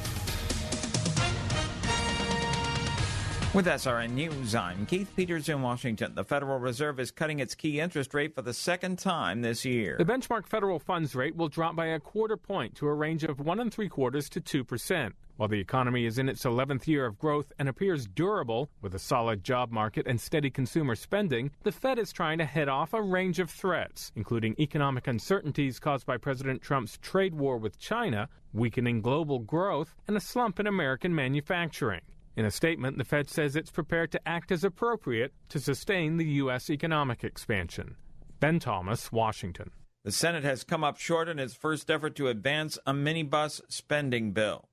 With 3.52 3.66
SRN 3.66 4.12
News, 4.12 4.54
I'm 4.54 4.86
Keith 4.86 5.12
Peters 5.16 5.50
in 5.50 5.64
Washington. 5.64 6.14
The 6.14 6.24
Federal 6.24 6.60
Reserve 6.60 7.00
is 7.00 7.10
cutting 7.10 7.40
its 7.40 7.56
key 7.56 7.80
interest 7.80 8.14
rate 8.14 8.36
for 8.36 8.44
the 8.44 8.54
second 8.54 9.00
time 9.00 9.42
this 9.42 9.66
year. 9.66 9.96
The 9.98 10.06
benchmark 10.06 10.46
federal 10.46 10.78
funds 10.78 11.16
rate 11.16 11.36
will 11.36 11.48
drop 11.48 11.76
by 11.76 11.88
a 11.88 12.00
quarter 12.00 12.38
point 12.38 12.76
to 12.76 12.86
a 12.86 12.94
range 12.94 13.24
of 13.24 13.40
one 13.40 13.60
and 13.60 13.74
three 13.74 13.90
quarters 13.90 14.30
to 14.30 14.40
two 14.40 14.64
percent. 14.64 15.16
While 15.38 15.50
the 15.50 15.60
economy 15.60 16.06
is 16.06 16.20
in 16.20 16.30
its 16.30 16.44
11th 16.44 16.86
year 16.86 17.08
of 17.08 17.18
growth 17.18 17.52
and 17.58 17.68
appears 17.68 18.06
durable 18.06 18.70
with 18.84 18.94
a 18.94 19.00
solid 19.00 19.44
job 19.44 19.72
market 19.72 20.06
and 20.06 20.22
steady 20.22 20.52
consumer 20.52 20.96
spending, 20.96 21.50
the 21.64 21.72
Fed 21.72 21.98
is 21.98 22.14
trying 22.14 22.38
to 22.38 22.46
head 22.46 22.70
off 22.70 22.94
a 22.94 23.02
range 23.02 23.40
of 23.40 23.50
threats, 23.50 24.12
including 24.16 24.54
economic 24.60 25.08
uncertainties 25.08 25.80
caused 25.80 26.06
by 26.06 26.18
President 26.18 26.62
Trump's 26.62 27.00
trade 27.00 27.34
war 27.34 27.58
with 27.58 27.80
China, 27.80 28.30
weakening 28.54 29.02
global 29.02 29.40
growth, 29.40 29.96
and 30.08 30.16
a 30.16 30.22
slump 30.22 30.60
in 30.60 30.68
American 30.68 31.16
manufacturing. 31.16 32.02
In 32.40 32.46
a 32.46 32.52
statement, 32.52 32.98
the 32.98 33.04
Fed 33.04 33.30
says 33.30 33.58
it's 33.58 33.70
prepared 33.70 34.14
to 34.14 34.26
act 34.26 34.50
as 34.50 34.64
appropriate 34.64 35.34
to 35.50 35.60
sustain 35.60 36.16
the 36.16 36.26
U.S. 36.26 36.70
economic 36.70 37.22
expansion. 37.22 37.98
Ben 38.40 38.60
Thomas, 38.60 39.12
Washington. 39.12 39.72
The 40.06 40.14
Senate 40.14 40.46
has 40.46 40.64
come 40.64 40.82
up 40.82 40.98
short 40.98 41.28
in 41.28 41.38
its 41.38 41.54
first 41.54 41.92
effort 41.92 42.16
to 42.16 42.30
advance 42.30 42.80
a 42.88 42.94
minibus 42.94 43.60
spending 43.68 44.32
bill. 44.32 44.70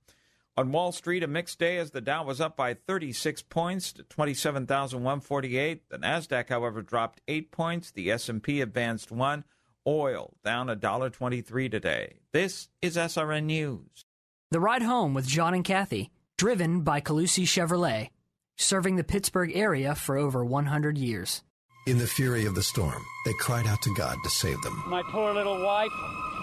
On 0.56 0.70
Wall 0.70 0.92
Street, 0.92 1.24
a 1.24 1.26
mixed 1.26 1.58
day 1.58 1.76
as 1.78 1.90
the 1.90 2.00
Dow 2.00 2.22
was 2.22 2.40
up 2.40 2.56
by 2.56 2.74
36 2.74 3.42
points 3.42 3.92
to 3.94 4.04
27,148. 4.04 5.88
The 5.88 5.98
Nasdaq, 5.98 6.48
however, 6.48 6.82
dropped 6.82 7.20
8 7.26 7.50
points. 7.50 7.90
The 7.90 8.12
S&P 8.12 8.60
advanced 8.60 9.10
1. 9.10 9.42
Oil 9.88 10.34
down 10.44 10.68
$1.23 10.68 11.68
today. 11.68 12.20
This 12.30 12.68
is 12.80 12.96
SRN 12.96 13.46
News. 13.46 14.04
The 14.52 14.60
Ride 14.60 14.82
Home 14.82 15.14
with 15.14 15.26
John 15.26 15.52
and 15.52 15.64
Kathy, 15.64 16.12
driven 16.36 16.82
by 16.82 17.00
Calusi 17.00 17.44
Chevrolet, 17.44 18.10
serving 18.56 18.96
the 18.96 19.04
Pittsburgh 19.04 19.52
area 19.54 19.94
for 19.94 20.16
over 20.16 20.44
100 20.44 20.98
years. 20.98 21.42
In 21.86 21.98
the 21.98 22.06
fury 22.06 22.46
of 22.46 22.54
the 22.54 22.62
storm, 22.62 23.02
they 23.24 23.32
cried 23.34 23.66
out 23.66 23.80
to 23.82 23.94
God 23.94 24.16
to 24.22 24.30
save 24.30 24.60
them. 24.62 24.82
My 24.86 25.02
poor 25.10 25.32
little 25.32 25.62
wife 25.62 25.92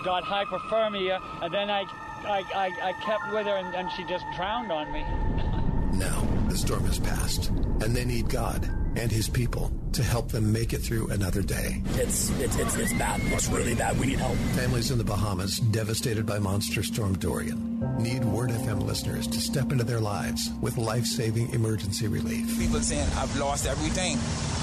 got 0.04 0.24
hypothermia, 0.24 1.22
and 1.44 1.54
then 1.54 1.70
I, 1.70 1.82
I, 2.26 2.44
I, 2.56 2.90
I 2.90 2.94
kept 3.06 3.32
with 3.34 3.46
her, 3.46 3.58
and, 3.58 3.76
and 3.76 3.92
she 3.92 4.04
just 4.06 4.26
drowned 4.36 4.72
on 4.72 4.92
me. 4.92 5.04
Now, 5.94 6.28
the 6.50 6.58
storm 6.58 6.86
has 6.86 6.98
passed, 6.98 7.50
and 7.50 7.96
they 7.96 8.04
need 8.04 8.28
God 8.28 8.68
and 8.96 9.12
His 9.12 9.30
people 9.30 9.72
to 9.94 10.04
help 10.04 10.32
them 10.32 10.52
make 10.52 10.74
it 10.74 10.80
through 10.80 11.08
another 11.10 11.42
day. 11.42 11.82
It's, 11.96 12.30
it's, 12.40 12.58
it's, 12.58 12.76
it's 12.76 12.94
bad. 12.94 13.22
It's 13.26 13.48
really 13.50 13.76
bad. 13.76 14.00
We 14.00 14.08
need 14.08 14.20
help. 14.20 14.36
Families 14.56 14.92
in 14.92 14.98
the 14.98 15.04
Bahamas 15.04 15.58
devastated 15.58 16.26
by 16.26 16.40
Monster 16.40 16.84
Storm 16.84 17.18
Dorian 17.18 17.74
need 18.00 18.24
Word 18.26 18.50
FM 18.50 18.84
listeners 18.84 19.28
to 19.28 19.40
step 19.40 19.72
into 19.72 19.84
their 19.84 20.00
lives 20.00 20.52
with 20.62 20.78
life 20.78 21.06
saving 21.06 21.54
emergency 21.54 22.08
relief. 22.08 22.58
People 22.58 22.80
saying, 22.80 23.08
I've 23.18 23.36
lost 23.38 23.68
everything. 23.68 24.18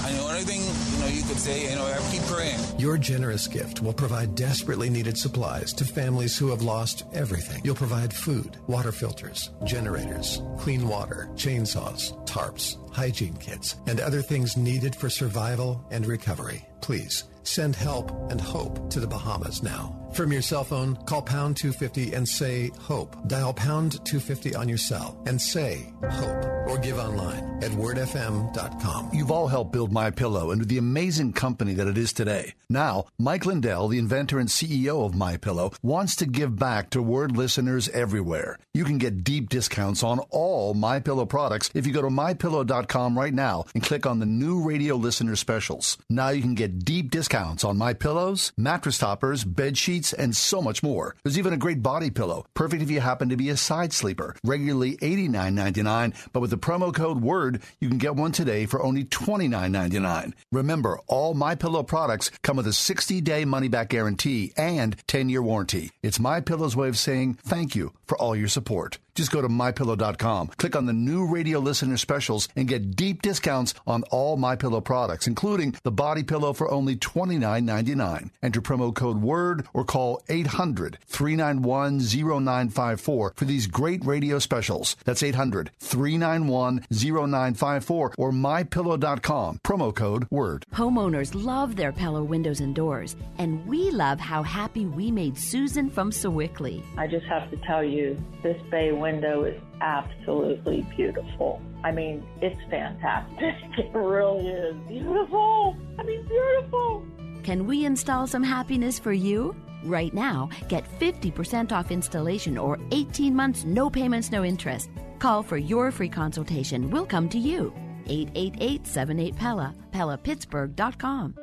And 0.04 0.16
the 0.16 0.22
only 0.22 0.40
thing, 0.40 0.60
you 0.60 0.98
know, 1.00 1.14
you 1.14 1.22
could 1.22 1.38
say, 1.38 1.70
you 1.70 1.76
know, 1.76 1.84
I 1.84 1.98
keep 2.10 2.22
praying. 2.22 2.58
Your 2.78 2.96
generous 2.96 3.46
gift 3.46 3.82
will 3.82 3.92
provide 3.92 4.34
desperately 4.34 4.88
needed 4.90 5.16
supplies 5.18 5.72
to 5.74 5.84
families 5.84 6.36
who 6.36 6.48
have 6.48 6.62
lost 6.62 7.04
everything. 7.12 7.60
You'll 7.64 7.74
provide 7.74 8.12
food, 8.12 8.56
water 8.66 8.92
filters, 8.92 9.50
generators, 9.64 10.40
clean 10.58 10.88
water, 10.88 11.28
chainsaws, 11.34 12.16
tarps, 12.26 12.76
hygiene 12.90 13.36
kits, 13.36 13.76
and 13.86 14.00
other 14.00 14.22
things 14.22 14.56
needed 14.56 14.94
for 14.94 15.10
survival 15.10 15.84
and 15.90 16.06
recovery. 16.06 16.69
Please 16.80 17.24
send 17.42 17.74
help 17.74 18.10
and 18.30 18.40
hope 18.40 18.90
to 18.90 19.00
the 19.00 19.06
Bahamas 19.06 19.62
now. 19.62 19.96
From 20.12 20.32
your 20.32 20.42
cell 20.42 20.64
phone, 20.64 20.96
call 21.06 21.22
pound 21.22 21.56
250 21.56 22.14
and 22.14 22.28
say 22.28 22.70
hope. 22.80 23.16
Dial 23.28 23.54
pound 23.54 24.04
250 24.04 24.56
on 24.56 24.68
your 24.68 24.78
cell 24.78 25.22
and 25.26 25.40
say 25.40 25.92
hope 26.10 26.44
or 26.66 26.78
give 26.78 26.98
online 26.98 27.62
at 27.62 27.70
wordfm.com. 27.72 29.10
You've 29.12 29.30
all 29.30 29.46
helped 29.46 29.72
build 29.72 29.92
My 29.92 30.10
Pillow 30.10 30.50
into 30.50 30.64
the 30.64 30.78
amazing 30.78 31.32
company 31.32 31.74
that 31.74 31.86
it 31.86 31.96
is 31.96 32.12
today. 32.12 32.54
Now, 32.68 33.06
Mike 33.18 33.46
Lindell, 33.46 33.88
the 33.88 33.98
inventor 33.98 34.38
and 34.38 34.48
CEO 34.48 35.04
of 35.04 35.14
My 35.14 35.36
Pillow, 35.36 35.72
wants 35.82 36.16
to 36.16 36.26
give 36.26 36.56
back 36.56 36.90
to 36.90 37.02
Word 37.02 37.36
listeners 37.36 37.88
everywhere. 37.90 38.58
You 38.74 38.84
can 38.84 38.98
get 38.98 39.24
deep 39.24 39.48
discounts 39.48 40.02
on 40.02 40.20
all 40.30 40.74
My 40.74 41.00
Pillow 41.00 41.26
products 41.26 41.70
if 41.74 41.86
you 41.86 41.92
go 41.92 42.02
to 42.02 42.08
mypillow.com 42.08 43.16
right 43.16 43.34
now 43.34 43.64
and 43.74 43.82
click 43.82 44.06
on 44.06 44.18
the 44.18 44.26
new 44.26 44.62
radio 44.62 44.96
listener 44.96 45.36
specials. 45.36 45.98
Now 46.08 46.30
you 46.30 46.42
can 46.42 46.54
get 46.54 46.69
deep 46.70 47.10
discounts 47.10 47.64
on 47.64 47.76
My 47.76 47.92
Pillows, 47.92 48.52
mattress 48.56 48.98
toppers, 48.98 49.44
bed 49.44 49.76
sheets, 49.76 50.12
and 50.12 50.34
so 50.36 50.62
much 50.62 50.82
more. 50.82 51.16
There's 51.22 51.38
even 51.38 51.52
a 51.52 51.58
great 51.58 51.82
body 51.82 52.10
pillow, 52.10 52.46
perfect 52.54 52.82
if 52.82 52.90
you 52.90 53.00
happen 53.00 53.28
to 53.28 53.36
be 53.36 53.50
a 53.50 53.56
side 53.56 53.92
sleeper. 53.92 54.36
Regularly 54.44 54.96
$89.99, 54.98 56.28
but 56.32 56.40
with 56.40 56.50
the 56.50 56.58
promo 56.58 56.94
code 56.94 57.20
WORD, 57.20 57.62
you 57.80 57.88
can 57.88 57.98
get 57.98 58.16
one 58.16 58.32
today 58.32 58.66
for 58.66 58.82
only 58.82 59.04
$29.99. 59.04 60.32
Remember, 60.52 61.00
all 61.06 61.34
My 61.34 61.54
Pillow 61.54 61.82
products 61.82 62.30
come 62.42 62.56
with 62.56 62.66
a 62.66 62.70
60-day 62.70 63.44
money-back 63.44 63.88
guarantee 63.88 64.52
and 64.56 64.96
10-year 65.06 65.42
warranty. 65.42 65.90
It's 66.02 66.20
My 66.20 66.40
Pillow's 66.40 66.76
way 66.76 66.88
of 66.88 66.96
saying 66.96 67.34
thank 67.42 67.74
you 67.74 67.92
for 68.06 68.16
all 68.18 68.36
your 68.36 68.48
support. 68.48 68.98
Just 69.14 69.32
go 69.32 69.42
to 69.42 69.48
mypillow.com, 69.48 70.48
click 70.56 70.76
on 70.76 70.86
the 70.86 70.92
new 70.92 71.26
radio 71.26 71.58
listener 71.58 71.96
specials, 71.96 72.48
and 72.56 72.68
get 72.68 72.96
deep 72.96 73.22
discounts 73.22 73.74
on 73.86 74.02
all 74.04 74.36
my 74.36 74.56
pillow 74.56 74.80
products, 74.80 75.26
including 75.26 75.74
the 75.82 75.90
body 75.90 76.22
pillow 76.22 76.52
for 76.60 76.70
only 76.70 76.94
$29.99. 76.94 78.28
Enter 78.42 78.60
promo 78.60 78.94
code 78.94 79.22
WORD 79.22 79.66
or 79.72 79.82
call 79.82 80.20
800 80.28 80.98
391 81.06 82.00
0954 82.00 83.32
for 83.34 83.44
these 83.46 83.66
great 83.66 84.04
radio 84.04 84.38
specials. 84.38 84.94
That's 85.06 85.22
800 85.22 85.70
391 85.80 86.84
0954 86.90 88.14
or 88.18 88.30
mypillow.com. 88.30 89.60
Promo 89.64 89.94
code 89.94 90.26
WORD. 90.30 90.66
Homeowners 90.74 91.32
love 91.34 91.76
their 91.76 91.92
Pella 91.92 92.22
windows 92.22 92.60
and 92.60 92.74
doors, 92.74 93.16
and 93.38 93.66
we 93.66 93.90
love 93.90 94.20
how 94.20 94.42
happy 94.42 94.84
we 94.84 95.10
made 95.10 95.38
Susan 95.38 95.88
from 95.88 96.10
Sewickley. 96.10 96.82
I 96.98 97.06
just 97.06 97.24
have 97.24 97.50
to 97.52 97.56
tell 97.66 97.82
you, 97.82 98.22
this 98.42 98.60
bay 98.70 98.92
window 98.92 99.44
is 99.44 99.58
absolutely 99.80 100.82
beautiful. 100.96 101.60
I 101.82 101.92
mean, 101.92 102.26
it's 102.40 102.60
fantastic. 102.70 103.54
It 103.78 103.94
really 103.94 104.48
is 104.48 104.76
beautiful. 104.88 105.76
I 105.98 106.02
mean, 106.02 106.26
beautiful. 106.26 107.06
Can 107.42 107.66
we 107.66 107.86
install 107.86 108.26
some 108.26 108.42
happiness 108.42 108.98
for 108.98 109.12
you? 109.12 109.56
Right 109.84 110.12
now, 110.12 110.50
get 110.68 110.84
50% 111.00 111.72
off 111.72 111.90
installation 111.90 112.58
or 112.58 112.78
18 112.90 113.34
months, 113.34 113.64
no 113.64 113.88
payments, 113.88 114.30
no 114.30 114.44
interest. 114.44 114.90
Call 115.18 115.42
for 115.42 115.56
your 115.56 115.90
free 115.90 116.08
consultation. 116.08 116.90
We'll 116.90 117.06
come 117.06 117.28
to 117.30 117.38
you. 117.38 117.72
888 118.06 118.86
78 118.86 119.36
Pella, 119.36 119.74
PellaPittsburgh.com. 119.92 121.34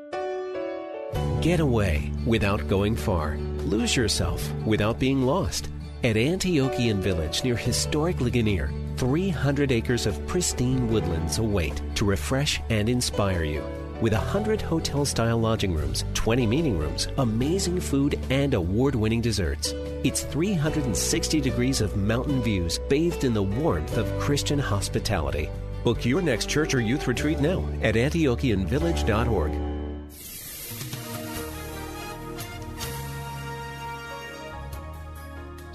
Get 1.41 1.59
away 1.59 2.11
without 2.25 2.67
going 2.67 2.95
far. 2.95 3.37
Lose 3.65 3.95
yourself 3.95 4.51
without 4.65 4.99
being 4.99 5.21
lost. 5.23 5.69
At 6.03 6.15
Antiochian 6.15 6.99
Village 6.99 7.43
near 7.43 7.55
historic 7.55 8.21
Ligonier, 8.21 8.71
300 8.97 9.71
acres 9.71 10.05
of 10.05 10.25
pristine 10.27 10.87
woodlands 10.91 11.39
await 11.39 11.81
to 11.95 12.05
refresh 12.05 12.61
and 12.69 12.87
inspire 12.87 13.43
you. 13.43 13.63
With 13.99 14.13
100 14.13 14.61
hotel 14.61 15.05
style 15.05 15.39
lodging 15.39 15.73
rooms, 15.73 16.05
20 16.13 16.45
meeting 16.45 16.77
rooms, 16.77 17.07
amazing 17.17 17.79
food, 17.79 18.19
and 18.29 18.53
award 18.53 18.93
winning 18.93 19.21
desserts. 19.21 19.73
It's 20.03 20.21
360 20.21 21.41
degrees 21.41 21.81
of 21.81 21.97
mountain 21.97 22.43
views 22.43 22.79
bathed 22.89 23.23
in 23.23 23.33
the 23.33 23.41
warmth 23.41 23.97
of 23.97 24.19
Christian 24.19 24.59
hospitality. 24.59 25.49
Book 25.83 26.05
your 26.05 26.21
next 26.21 26.47
church 26.47 26.75
or 26.75 26.79
youth 26.79 27.07
retreat 27.07 27.39
now 27.39 27.67
at 27.81 27.95
AntiochianVillage.org. 27.95 29.76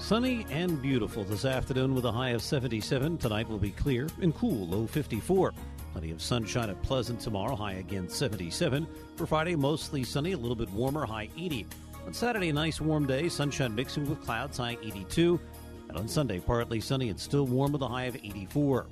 Sunny 0.03 0.45
and 0.51 0.81
beautiful 0.81 1.23
this 1.23 1.45
afternoon 1.45 1.95
with 1.95 2.03
a 2.03 2.11
high 2.11 2.31
of 2.31 2.41
77. 2.41 3.17
Tonight 3.19 3.47
will 3.47 3.57
be 3.57 3.71
clear 3.71 4.09
and 4.21 4.35
cool, 4.35 4.67
low 4.67 4.85
54. 4.85 5.53
Plenty 5.93 6.11
of 6.11 6.21
sunshine 6.21 6.69
at 6.69 6.81
Pleasant 6.81 7.21
tomorrow, 7.21 7.55
high 7.55 7.75
again 7.75 8.09
77. 8.09 8.85
For 9.15 9.25
Friday, 9.25 9.55
mostly 9.55 10.03
sunny, 10.03 10.33
a 10.33 10.37
little 10.37 10.57
bit 10.57 10.69
warmer, 10.71 11.05
high 11.05 11.29
80. 11.37 11.65
On 12.05 12.13
Saturday, 12.13 12.49
a 12.49 12.53
nice 12.53 12.81
warm 12.81 13.07
day, 13.07 13.29
sunshine 13.29 13.73
mixing 13.73 14.05
with 14.09 14.21
clouds, 14.25 14.57
high 14.57 14.77
82. 14.83 15.39
And 15.87 15.97
on 15.97 16.09
Sunday, 16.09 16.41
partly 16.41 16.81
sunny 16.81 17.07
and 17.07 17.17
still 17.17 17.47
warm 17.47 17.71
with 17.71 17.81
a 17.81 17.87
high 17.87 18.03
of 18.03 18.17
84. 18.17 18.87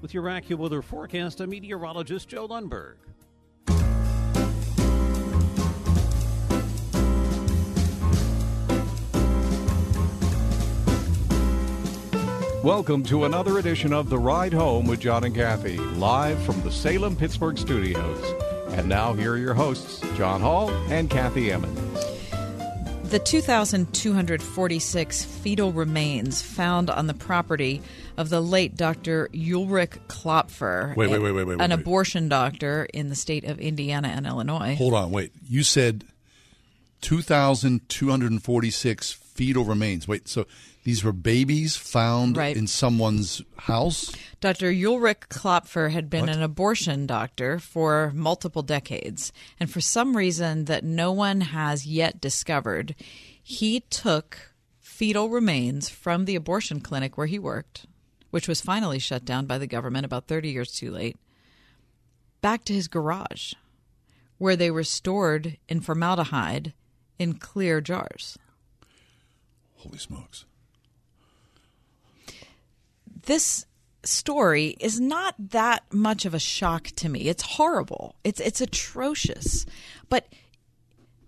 With 0.00 0.14
your 0.14 0.24
AccuWeather 0.24 0.82
forecast, 0.82 1.42
I'm 1.42 1.50
meteorologist 1.50 2.26
Joe 2.26 2.48
Lundberg. 2.48 2.94
Welcome 12.68 13.02
to 13.04 13.24
another 13.24 13.56
edition 13.56 13.94
of 13.94 14.10
The 14.10 14.18
Ride 14.18 14.52
Home 14.52 14.86
with 14.86 15.00
John 15.00 15.24
and 15.24 15.34
Kathy, 15.34 15.78
live 15.78 16.38
from 16.42 16.60
the 16.60 16.70
Salem 16.70 17.16
Pittsburgh 17.16 17.56
studios. 17.56 18.22
And 18.72 18.90
now, 18.90 19.14
here 19.14 19.32
are 19.32 19.38
your 19.38 19.54
hosts, 19.54 20.02
John 20.18 20.42
Hall 20.42 20.68
and 20.90 21.08
Kathy 21.08 21.50
Emmons. 21.50 21.78
The 23.04 23.20
2,246 23.20 25.24
fetal 25.24 25.72
remains 25.72 26.42
found 26.42 26.90
on 26.90 27.06
the 27.06 27.14
property 27.14 27.80
of 28.18 28.28
the 28.28 28.42
late 28.42 28.76
Dr. 28.76 29.30
Ulrich 29.32 29.92
Klopfer, 30.08 30.94
Wait, 30.94 31.08
wait, 31.08 31.22
wait, 31.22 31.32
wait, 31.32 31.46
wait, 31.46 31.54
an 31.54 31.70
wait. 31.70 31.72
abortion 31.72 32.28
doctor 32.28 32.86
in 32.92 33.08
the 33.08 33.16
state 33.16 33.44
of 33.44 33.58
Indiana 33.58 34.08
and 34.08 34.26
Illinois. 34.26 34.76
Hold 34.76 34.92
on, 34.92 35.10
wait. 35.10 35.32
You 35.48 35.62
said 35.62 36.04
2,246 37.00 39.12
fetal 39.12 39.64
remains. 39.64 40.06
Wait, 40.06 40.28
so 40.28 40.46
these 40.84 41.04
were 41.04 41.12
babies 41.12 41.76
found 41.76 42.36
Right. 42.36 42.56
in 42.56 42.66
someone's 42.66 43.42
house? 43.56 44.12
Dr. 44.40 44.68
Ulrich 44.70 45.28
Klopfer 45.28 45.90
had 45.90 46.08
been 46.08 46.22
What? 46.26 46.30
an 46.36 46.42
abortion 46.42 47.06
doctor 47.06 47.58
for 47.58 48.12
multiple 48.14 48.62
decades, 48.62 49.32
and 49.60 49.70
for 49.70 49.80
some 49.80 50.16
reason 50.16 50.64
that 50.66 50.84
no 50.84 51.12
one 51.12 51.40
has 51.42 51.86
yet 51.86 52.20
discovered, 52.20 52.94
he 53.42 53.80
took 53.80 54.52
fetal 54.80 55.28
remains 55.28 55.88
from 55.88 56.24
the 56.24 56.34
abortion 56.36 56.80
clinic 56.80 57.16
where 57.18 57.26
he 57.26 57.38
worked, 57.38 57.86
which 58.30 58.48
was 58.48 58.60
finally 58.60 58.98
shut 58.98 59.24
down 59.24 59.46
by 59.46 59.58
the 59.58 59.66
government 59.66 60.04
about 60.04 60.26
30 60.26 60.50
years 60.50 60.72
too 60.72 60.90
late, 60.90 61.16
back 62.40 62.64
to 62.64 62.72
his 62.72 62.88
garage, 62.88 63.52
where 64.38 64.56
they 64.56 64.70
were 64.70 64.84
stored 64.84 65.56
in 65.68 65.80
formaldehyde 65.80 66.72
in 67.18 67.34
clear 67.34 67.80
jars. 67.80 68.38
Holy 69.76 69.98
smokes. 69.98 70.44
This 73.28 73.66
story 74.04 74.74
is 74.80 74.98
not 74.98 75.34
that 75.38 75.82
much 75.92 76.24
of 76.24 76.32
a 76.32 76.38
shock 76.38 76.86
to 76.96 77.08
me. 77.10 77.28
It's 77.28 77.42
horrible. 77.42 78.16
It's 78.24 78.40
it's 78.40 78.62
atrocious. 78.62 79.66
But 80.08 80.32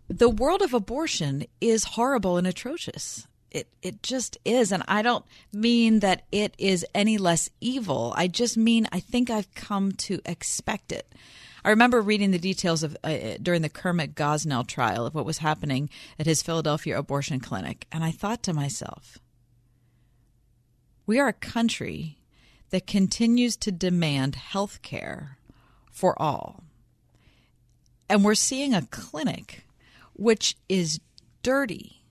the 0.09 0.31
world 0.31 0.63
of 0.63 0.73
abortion 0.73 1.45
is 1.61 1.85
horrible 1.85 2.39
and 2.39 2.47
atrocious. 2.47 3.27
It 3.51 3.69
it 3.83 4.03
just 4.03 4.39
is 4.47 4.73
and 4.73 4.83
I 4.89 5.03
don't 5.03 5.27
mean 5.53 6.01
that 6.01 6.23
it 6.33 6.55
is 6.57 6.87
any 6.95 7.19
less 7.19 7.51
evil. 7.61 8.15
I 8.17 8.29
just 8.29 8.57
mean 8.57 8.89
I 8.91 9.01
think 9.01 9.29
I've 9.29 9.55
come 9.55 9.93
to 9.93 10.21
expect 10.25 10.93
it. 10.93 11.15
I 11.63 11.69
remember 11.69 12.01
reading 12.01 12.31
the 12.31 12.39
details 12.39 12.83
of 12.83 12.97
uh, 13.05 13.37
during 13.43 13.61
the 13.61 13.69
Kermit 13.69 14.15
Gosnell 14.15 14.67
trial 14.67 15.05
of 15.05 15.15
what 15.15 15.27
was 15.27 15.39
happening 15.39 15.91
at 16.19 16.25
his 16.25 16.43
Philadelphia 16.43 16.99
abortion 16.99 17.41
clinic 17.41 17.87
and 17.93 18.03
I 18.03 18.11
thought 18.11 18.43
to 18.45 18.55
myself, 18.55 19.19
we 21.11 21.19
are 21.19 21.27
a 21.27 21.33
country 21.33 22.19
that 22.71 22.87
continues 22.87 23.57
to 23.57 23.73
demand 23.73 24.37
health 24.37 24.81
care 24.81 25.39
for 25.91 26.17
all. 26.23 26.63
And 28.09 28.25
we're 28.25 28.37
seeing 28.37 28.75
a 28.75 28.87
clinic 28.93 29.65
which 30.13 30.57
is 30.69 31.01
dirty, 31.43 32.05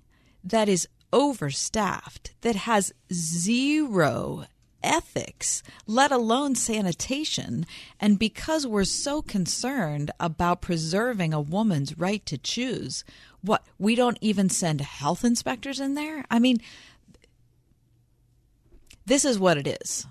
that 0.43 0.67
is 0.67 0.85
overstaffed, 1.13 2.31
that 2.41 2.57
has 2.57 2.91
zero 3.13 4.43
ethics, 4.83 5.63
let 5.87 6.11
alone 6.11 6.55
sanitation. 6.55 7.65
And 8.01 8.19
because 8.19 8.67
we're 8.67 8.83
so 8.83 9.21
concerned 9.21 10.11
about 10.19 10.59
preserving 10.59 11.33
a 11.33 11.39
woman's 11.39 11.97
right 11.97 12.25
to 12.25 12.37
choose, 12.37 13.05
what, 13.39 13.63
we 13.77 13.95
don't 13.95 14.17
even 14.19 14.49
send 14.49 14.81
health 14.81 15.23
inspectors 15.23 15.79
in 15.79 15.93
there? 15.93 16.25
I 16.29 16.39
mean, 16.39 16.57
this 19.09 19.25
is 19.25 19.37
what 19.37 19.57
it 19.57 19.79
is. 19.81 20.07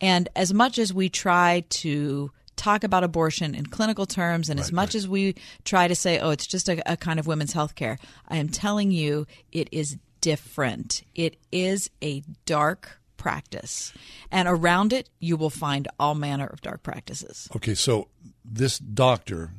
And 0.00 0.28
as 0.36 0.52
much 0.52 0.78
as 0.78 0.92
we 0.92 1.08
try 1.08 1.64
to 1.70 2.30
talk 2.54 2.84
about 2.84 3.04
abortion 3.04 3.54
in 3.54 3.66
clinical 3.66 4.06
terms, 4.06 4.48
and 4.48 4.60
as 4.60 4.72
much 4.72 4.94
as 4.94 5.08
we 5.08 5.34
try 5.64 5.88
to 5.88 5.94
say, 5.94 6.18
oh, 6.18 6.30
it's 6.30 6.46
just 6.46 6.68
a, 6.68 6.90
a 6.90 6.96
kind 6.96 7.18
of 7.18 7.26
women's 7.26 7.52
health 7.52 7.74
care, 7.74 7.98
I 8.28 8.36
am 8.36 8.48
telling 8.48 8.90
you, 8.90 9.26
it 9.52 9.68
is 9.72 9.96
different. 10.20 11.02
It 11.14 11.36
is 11.52 11.90
a 12.02 12.22
dark 12.44 12.98
practice. 13.16 13.92
And 14.30 14.48
around 14.48 14.92
it, 14.92 15.08
you 15.18 15.36
will 15.36 15.50
find 15.50 15.88
all 15.98 16.14
manner 16.14 16.46
of 16.46 16.60
dark 16.60 16.82
practices. 16.82 17.48
Okay, 17.56 17.74
so 17.74 18.08
this 18.44 18.78
doctor, 18.78 19.52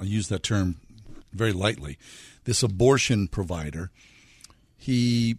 I 0.00 0.04
use 0.04 0.28
that 0.28 0.42
term 0.42 0.80
very 1.32 1.52
lightly, 1.52 1.98
this 2.44 2.62
abortion 2.62 3.28
provider, 3.28 3.90
he 4.76 5.36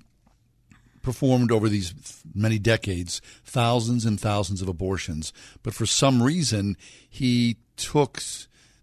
performed 1.03 1.51
over 1.51 1.69
these 1.69 1.93
many 2.33 2.57
decades 2.57 3.21
thousands 3.45 4.05
and 4.05 4.19
thousands 4.19 4.61
of 4.61 4.67
abortions, 4.67 5.31
but 5.61 5.75
for 5.75 5.85
some 5.85 6.23
reason 6.23 6.75
he 7.07 7.57
took 7.77 8.23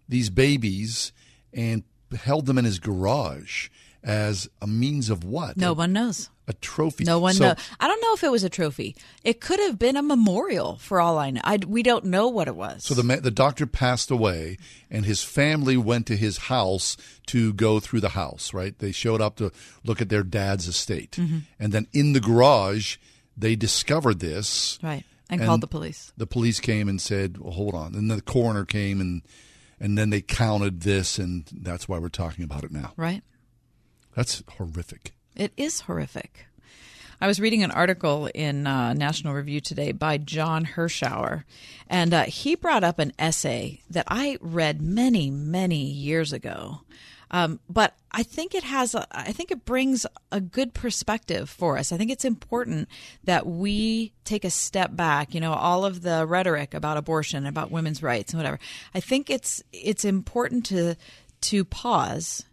these 0.07 0.29
babies 0.29 1.11
and 1.53 1.83
held 2.23 2.45
them 2.45 2.57
in 2.57 2.65
his 2.65 2.79
garage 2.79 3.69
as 4.03 4.49
a 4.61 4.67
means 4.67 5.09
of 5.09 5.23
what? 5.23 5.57
No 5.57 5.73
one 5.73 5.91
knows. 5.91 6.29
A 6.51 6.53
trophy. 6.55 7.05
No 7.05 7.19
one 7.19 7.33
So- 7.35 7.45
knows. 7.45 7.55
I 7.79 7.87
don't 7.87 8.01
know 8.01 8.13
if 8.13 8.25
it 8.25 8.29
was 8.31 8.43
a 8.43 8.49
trophy. 8.49 8.93
It 9.23 9.39
could 9.39 9.59
have 9.61 9.79
been 9.79 9.95
a 9.95 10.01
memorial 10.03 10.75
for 10.79 10.99
all 10.99 11.17
I 11.17 11.29
know. 11.31 11.39
I, 11.45 11.59
we 11.65 11.81
don't 11.81 12.05
know 12.05 12.27
what 12.27 12.49
it 12.49 12.55
was. 12.57 12.83
So 12.83 12.93
the 12.93 13.03
ma- 13.03 13.21
the 13.21 13.31
doctor 13.31 13.65
passed 13.65 14.11
away, 14.11 14.57
and 14.89 15.05
his 15.05 15.23
family 15.23 15.77
went 15.77 16.07
to 16.07 16.17
his 16.17 16.37
house 16.37 16.97
to 17.27 17.53
go 17.53 17.79
through 17.79 18.01
the 18.01 18.09
house. 18.09 18.53
Right? 18.53 18.77
They 18.77 18.91
showed 18.91 19.21
up 19.21 19.37
to 19.37 19.51
look 19.85 20.01
at 20.01 20.09
their 20.09 20.23
dad's 20.23 20.67
estate, 20.67 21.11
Mhm. 21.13 21.43
and 21.57 21.71
then 21.71 21.87
in 21.93 22.11
the 22.11 22.19
garage 22.19 22.97
they 23.37 23.55
discovered 23.55 24.19
this. 24.19 24.77
Right. 24.83 25.05
And, 25.29 25.39
called 25.41 25.61
the 25.61 25.67
police. 25.67 26.11
The 26.17 26.27
police 26.27 26.59
came 26.59 26.89
and 26.89 26.99
said, 26.99 27.37
well, 27.37 27.53
hold 27.53 27.73
on. 27.73 27.95
And 27.95 28.11
the 28.11 28.21
coroner 28.21 28.65
came 28.65 28.99
and 28.99 29.21
and 29.79 29.97
then 29.97 30.09
they 30.09 30.19
counted 30.21 30.81
this 30.81 31.17
and 31.17 31.45
that's 31.53 31.87
why 31.87 31.97
we're 31.99 32.09
talking 32.09 32.43
about 32.43 32.65
it 32.65 32.71
now. 32.71 32.91
Right. 32.97 33.23
That's 34.13 34.43
horrific. 34.57 35.13
It 35.35 35.53
is 35.57 35.81
horrific. 35.81 36.45
I 37.19 37.27
was 37.27 37.39
reading 37.39 37.63
an 37.63 37.71
article 37.71 38.29
in 38.33 38.65
uh, 38.65 38.93
National 38.93 39.33
Review 39.33 39.61
today 39.61 39.91
by 39.91 40.17
John 40.17 40.65
Hirschauer, 40.65 41.43
and 41.87 42.13
uh, 42.13 42.23
he 42.23 42.55
brought 42.55 42.83
up 42.83 42.97
an 42.97 43.13
essay 43.19 43.81
that 43.89 44.05
I 44.07 44.37
read 44.41 44.81
many, 44.81 45.29
many 45.29 45.83
years 45.83 46.33
ago. 46.33 46.81
Um, 47.29 47.59
but 47.69 47.95
I 48.11 48.23
think 48.23 48.53
it 48.53 48.63
has, 48.63 48.93
a, 48.93 49.07
I 49.11 49.31
think 49.31 49.51
it 49.51 49.63
brings 49.65 50.05
a 50.31 50.41
good 50.41 50.73
perspective 50.73 51.49
for 51.49 51.77
us. 51.77 51.91
I 51.93 51.97
think 51.97 52.11
it's 52.11 52.25
important 52.25 52.89
that 53.23 53.47
we 53.47 54.11
take 54.25 54.43
a 54.43 54.49
step 54.49 54.95
back. 54.95 55.33
You 55.33 55.39
know, 55.39 55.53
all 55.53 55.85
of 55.85 56.01
the 56.01 56.25
rhetoric 56.25 56.73
about 56.73 56.97
abortion, 56.97 57.45
about 57.45 57.71
women's 57.71 58.03
rights, 58.03 58.33
and 58.33 58.39
whatever. 58.39 58.59
I 58.93 58.99
think 58.99 59.29
it's 59.29 59.63
it's 59.71 60.03
important 60.03 60.65
to 60.67 60.95
to 61.41 61.63
pause 61.65 62.43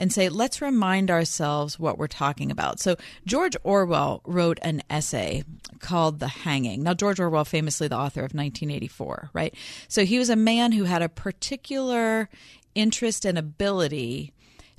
and 0.00 0.10
say, 0.10 0.30
let's 0.30 0.62
remind 0.62 1.10
ourselves 1.10 1.78
what 1.78 1.98
we're 1.98 2.06
talking 2.06 2.50
about. 2.50 2.80
So, 2.80 2.96
George 3.26 3.54
Orwell 3.62 4.22
wrote 4.24 4.58
an 4.62 4.82
essay 4.88 5.44
called 5.78 6.20
The 6.20 6.28
Hanging. 6.28 6.82
Now, 6.82 6.94
George 6.94 7.20
Orwell, 7.20 7.44
famously 7.44 7.86
the 7.86 7.98
author 7.98 8.20
of 8.20 8.32
1984, 8.32 9.30
right? 9.34 9.54
So, 9.88 10.06
he 10.06 10.18
was 10.18 10.30
a 10.30 10.36
man 10.36 10.72
who 10.72 10.84
had 10.84 11.02
a 11.02 11.08
particular 11.10 12.30
interest 12.74 13.26
and 13.26 13.36
ability 13.36 14.32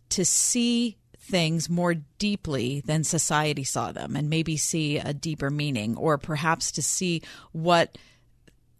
to 0.09 0.25
see 0.25 0.97
things 1.19 1.69
more 1.69 1.93
deeply 2.17 2.81
than 2.81 3.03
society 3.03 3.63
saw 3.63 3.91
them 3.91 4.15
and 4.15 4.27
maybe 4.27 4.57
see 4.57 4.97
a 4.97 5.13
deeper 5.13 5.51
meaning 5.51 5.95
or 5.95 6.17
perhaps 6.17 6.71
to 6.71 6.81
see 6.81 7.21
what 7.51 7.95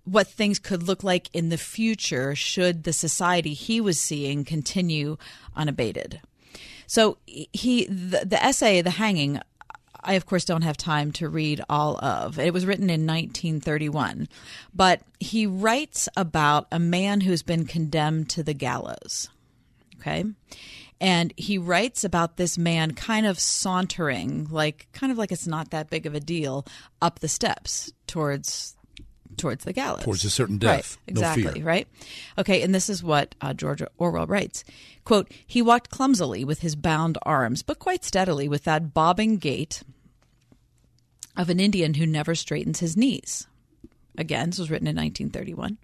what 0.04 0.28
things 0.28 0.58
could 0.58 0.82
look 0.82 1.04
like 1.04 1.30
in 1.32 1.50
the 1.50 1.58
future 1.58 2.34
should 2.34 2.84
the 2.84 2.92
society 2.92 3.54
he 3.54 3.80
was 3.80 4.02
seeing 4.02 4.44
continue 4.44 5.16
unabated. 5.56 6.20
So 6.92 7.16
he 7.26 7.86
the, 7.86 8.26
the 8.26 8.44
essay, 8.44 8.82
The 8.82 8.90
Hanging, 8.90 9.40
I 10.04 10.16
of 10.16 10.26
course 10.26 10.44
don't 10.44 10.64
have 10.64 10.76
time 10.76 11.14
to 11.14 11.30
read 11.30 11.62
all 11.70 11.98
of. 12.04 12.38
It 12.38 12.54
was 12.54 12.66
written 12.66 12.90
in 12.90 13.08
1931, 13.08 14.28
but 14.76 15.00
he 15.18 15.48
writes 15.48 16.10
about 16.18 16.68
a 16.70 16.80
man 16.80 17.22
who's 17.22 17.44
been 17.44 17.64
condemned 17.64 18.30
to 18.32 18.44
the 18.44 18.54
gallows. 18.54 19.30
Okay? 20.02 20.26
And 21.00 21.34
he 21.38 21.58
writes 21.58 22.04
about 22.04 22.36
this 22.36 22.58
man 22.58 22.92
kind 22.92 23.26
of 23.26 23.40
sauntering, 23.40 24.50
like 24.52 24.90
kind 24.92 25.14
of 25.14 25.18
like 25.18 25.32
it's 25.32 25.48
not 25.48 25.72
that 25.72 25.90
big 25.90 26.06
of 26.06 26.14
a 26.14 26.20
deal, 26.20 26.66
up 27.02 27.20
the 27.20 27.30
steps 27.30 27.94
towards 28.06 28.76
towards 29.38 29.64
the 29.64 29.74
gallows. 29.74 30.04
Towards 30.04 30.26
a 30.26 30.30
certain 30.30 30.58
death. 30.58 30.98
Right, 30.98 31.12
exactly, 31.12 31.60
no 31.60 31.66
right? 31.66 31.88
Okay, 32.38 32.62
and 32.62 32.74
this 32.74 32.90
is 32.90 33.04
what 33.04 33.36
uh, 33.42 33.54
George 33.54 33.82
Orwell 33.98 34.28
writes. 34.28 34.64
Quote, 35.04 35.32
he 35.46 35.62
walked 35.62 35.90
clumsily 35.90 36.44
with 36.44 36.60
his 36.60 36.76
bound 36.76 37.18
arms, 37.24 37.64
but 37.64 37.80
quite 37.80 38.04
steadily 38.04 38.48
with 38.48 38.64
that 38.66 38.94
bobbing 38.94 39.38
gait 39.38 39.84
of 41.38 41.50
an 41.50 41.60
Indian 41.60 41.96
who 41.96 42.06
never 42.06 42.36
straightens 42.36 42.80
his 42.80 42.98
knees. 42.98 43.48
Again, 44.18 44.50
this 44.50 44.60
was 44.60 44.70
written 44.70 44.88
in 44.88 44.96
1931. 44.96 45.78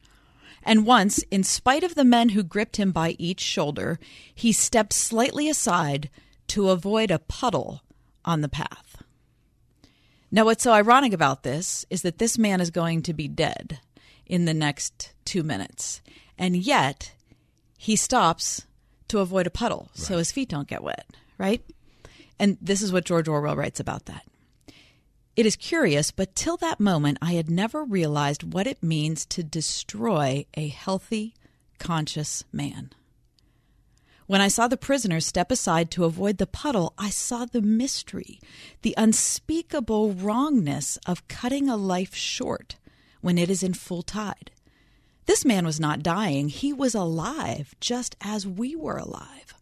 And 0.63 0.85
once, 0.85 1.19
in 1.31 1.43
spite 1.43 1.83
of 1.83 1.95
the 1.95 2.03
men 2.03 2.29
who 2.29 2.43
gripped 2.43 2.77
him 2.77 2.91
by 2.91 3.15
each 3.17 3.39
shoulder, 3.39 3.99
he 4.33 4.51
stepped 4.51 4.93
slightly 4.93 5.49
aside 5.49 6.09
to 6.47 6.69
avoid 6.69 7.09
a 7.09 7.19
puddle 7.19 7.81
on 8.25 8.41
the 8.41 8.49
path. 8.49 8.86
Now, 10.31 10.45
what's 10.45 10.63
so 10.63 10.73
ironic 10.73 11.13
about 11.13 11.43
this 11.43 11.85
is 11.89 12.01
that 12.01 12.17
this 12.17 12.37
man 12.37 12.59
is 12.59 12.69
going 12.69 13.01
to 13.03 13.13
be 13.13 13.27
dead 13.27 13.79
in 14.25 14.45
the 14.45 14.53
next 14.53 15.13
two 15.25 15.41
minutes. 15.41 16.01
And 16.37 16.55
yet, 16.55 17.13
he 17.77 17.95
stops 17.95 18.65
to 19.07 19.19
avoid 19.19 19.47
a 19.47 19.51
puddle 19.51 19.89
right. 19.91 19.97
so 19.97 20.17
his 20.17 20.31
feet 20.31 20.49
don't 20.49 20.67
get 20.67 20.83
wet, 20.83 21.05
right? 21.37 21.63
And 22.39 22.57
this 22.61 22.81
is 22.81 22.91
what 22.91 23.05
George 23.05 23.27
Orwell 23.27 23.55
writes 23.55 23.79
about 23.79 24.05
that. 24.05 24.25
It 25.35 25.45
is 25.45 25.55
curious, 25.55 26.11
but 26.11 26.35
till 26.35 26.57
that 26.57 26.79
moment, 26.79 27.19
I 27.21 27.33
had 27.33 27.49
never 27.49 27.83
realized 27.83 28.53
what 28.53 28.67
it 28.67 28.81
means 28.81 29.25
to 29.27 29.43
destroy 29.43 30.45
a 30.55 30.67
healthy, 30.67 31.35
conscious 31.79 32.43
man. 32.51 32.91
When 34.27 34.41
I 34.41 34.49
saw 34.49 34.67
the 34.67 34.75
prisoner 34.75 35.21
step 35.21 35.51
aside 35.51 35.89
to 35.91 36.03
avoid 36.03 36.37
the 36.37 36.45
puddle, 36.45 36.93
I 36.97 37.09
saw 37.09 37.45
the 37.45 37.61
mystery, 37.61 38.41
the 38.81 38.93
unspeakable 38.97 40.11
wrongness 40.11 40.97
of 41.05 41.25
cutting 41.29 41.69
a 41.69 41.77
life 41.77 42.13
short 42.13 42.75
when 43.21 43.37
it 43.37 43.49
is 43.49 43.63
in 43.63 43.73
full 43.73 44.01
tide. 44.01 44.51
This 45.27 45.45
man 45.45 45.65
was 45.65 45.79
not 45.79 46.03
dying, 46.03 46.49
he 46.49 46.73
was 46.73 46.93
alive, 46.93 47.73
just 47.79 48.17
as 48.19 48.45
we 48.45 48.75
were 48.75 48.97
alive. 48.97 49.53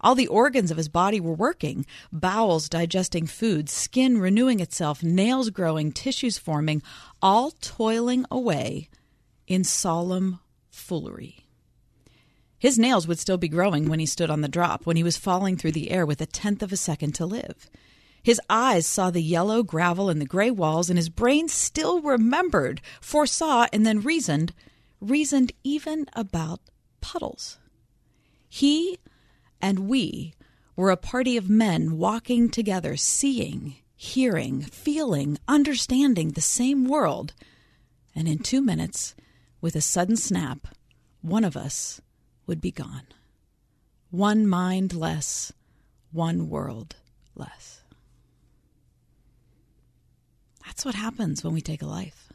All 0.00 0.14
the 0.14 0.26
organs 0.28 0.70
of 0.70 0.78
his 0.78 0.88
body 0.88 1.20
were 1.20 1.34
working 1.34 1.84
bowels 2.10 2.70
digesting 2.70 3.26
food, 3.26 3.68
skin 3.68 4.16
renewing 4.16 4.60
itself, 4.60 5.02
nails 5.02 5.50
growing, 5.50 5.92
tissues 5.92 6.38
forming, 6.38 6.82
all 7.20 7.50
toiling 7.50 8.24
away 8.30 8.88
in 9.46 9.64
solemn 9.64 10.40
foolery. 10.70 11.47
His 12.58 12.78
nails 12.78 13.06
would 13.06 13.18
still 13.18 13.38
be 13.38 13.48
growing 13.48 13.88
when 13.88 14.00
he 14.00 14.06
stood 14.06 14.30
on 14.30 14.40
the 14.40 14.48
drop, 14.48 14.84
when 14.84 14.96
he 14.96 15.02
was 15.02 15.16
falling 15.16 15.56
through 15.56 15.72
the 15.72 15.90
air 15.90 16.04
with 16.04 16.20
a 16.20 16.26
tenth 16.26 16.62
of 16.62 16.72
a 16.72 16.76
second 16.76 17.14
to 17.16 17.26
live. 17.26 17.70
His 18.22 18.40
eyes 18.50 18.86
saw 18.86 19.10
the 19.10 19.22
yellow 19.22 19.62
gravel 19.62 20.10
and 20.10 20.20
the 20.20 20.26
gray 20.26 20.50
walls, 20.50 20.90
and 20.90 20.98
his 20.98 21.08
brain 21.08 21.48
still 21.48 22.00
remembered, 22.00 22.80
foresaw, 23.00 23.66
and 23.72 23.86
then 23.86 24.00
reasoned, 24.00 24.52
reasoned 25.00 25.52
even 25.62 26.06
about 26.14 26.60
puddles. 27.00 27.58
He 28.48 28.98
and 29.60 29.88
we 29.88 30.34
were 30.74 30.90
a 30.90 30.96
party 30.96 31.36
of 31.36 31.48
men 31.48 31.96
walking 31.96 32.50
together, 32.50 32.96
seeing, 32.96 33.76
hearing, 33.94 34.62
feeling, 34.62 35.38
understanding 35.46 36.30
the 36.30 36.40
same 36.40 36.86
world. 36.86 37.34
And 38.14 38.26
in 38.26 38.38
two 38.38 38.60
minutes, 38.60 39.14
with 39.60 39.76
a 39.76 39.80
sudden 39.80 40.16
snap, 40.16 40.68
one 41.20 41.44
of 41.44 41.56
us 41.56 42.00
would 42.48 42.60
be 42.60 42.72
gone. 42.72 43.06
One 44.10 44.48
mind 44.48 44.94
less, 44.94 45.52
one 46.10 46.48
world 46.48 46.96
less. 47.36 47.82
That's 50.64 50.84
what 50.84 50.94
happens 50.94 51.44
when 51.44 51.54
we 51.54 51.60
take 51.60 51.82
a 51.82 51.86
life. 51.86 52.32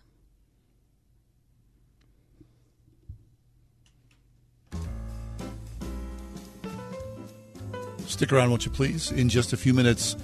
Stick 8.05 8.31
around, 8.31 8.51
won't 8.51 8.65
you 8.65 8.71
please? 8.71 9.11
In 9.11 9.27
just 9.27 9.53
a 9.53 9.57
few 9.57 9.73
minutes, 9.73 10.15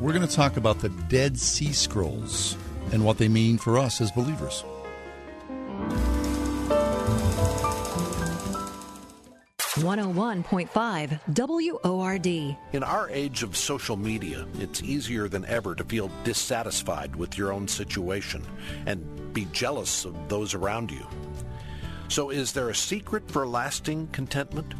we're 0.00 0.12
going 0.12 0.26
to 0.26 0.32
talk 0.32 0.58
about 0.58 0.80
the 0.80 0.90
Dead 1.08 1.38
Sea 1.38 1.72
Scrolls 1.72 2.56
and 2.92 3.04
what 3.04 3.16
they 3.16 3.28
mean 3.28 3.56
for 3.56 3.78
us 3.78 4.00
as 4.00 4.12
believers. 4.12 4.64
101.5 9.78 11.82
WORD. 11.82 12.26
In 12.72 12.82
our 12.82 13.08
age 13.10 13.42
of 13.42 13.56
social 13.56 13.96
media, 13.96 14.46
it's 14.58 14.82
easier 14.82 15.28
than 15.28 15.44
ever 15.44 15.74
to 15.74 15.84
feel 15.84 16.10
dissatisfied 16.24 17.14
with 17.14 17.38
your 17.38 17.52
own 17.52 17.68
situation 17.68 18.44
and 18.86 19.32
be 19.32 19.46
jealous 19.52 20.04
of 20.04 20.28
those 20.28 20.54
around 20.54 20.90
you. 20.90 21.06
So, 22.08 22.30
is 22.30 22.52
there 22.52 22.70
a 22.70 22.74
secret 22.74 23.30
for 23.30 23.46
lasting 23.46 24.08
contentment? 24.08 24.74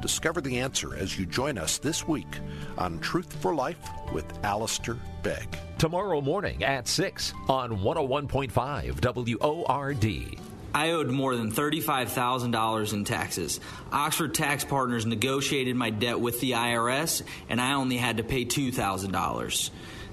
Discover 0.00 0.42
the 0.42 0.58
answer 0.58 0.96
as 0.96 1.18
you 1.18 1.26
join 1.26 1.58
us 1.58 1.78
this 1.78 2.06
week 2.06 2.38
on 2.78 3.00
Truth 3.00 3.32
for 3.42 3.54
Life 3.54 3.78
with 4.12 4.26
Alistair 4.44 4.96
Begg. 5.22 5.48
Tomorrow 5.78 6.20
morning 6.20 6.62
at 6.64 6.88
6 6.88 7.32
on 7.48 7.78
101.5 7.78 9.40
WORD. 9.40 10.38
I 10.74 10.90
owed 10.90 11.08
more 11.08 11.36
than 11.36 11.52
$35,000 11.52 12.92
in 12.92 13.04
taxes. 13.04 13.60
Oxford 13.92 14.34
Tax 14.34 14.64
Partners 14.64 15.06
negotiated 15.06 15.76
my 15.76 15.90
debt 15.90 16.18
with 16.18 16.40
the 16.40 16.52
IRS, 16.52 17.22
and 17.48 17.60
I 17.60 17.74
only 17.74 17.96
had 17.96 18.16
to 18.16 18.24
pay 18.24 18.44
$2,000. 18.44 19.70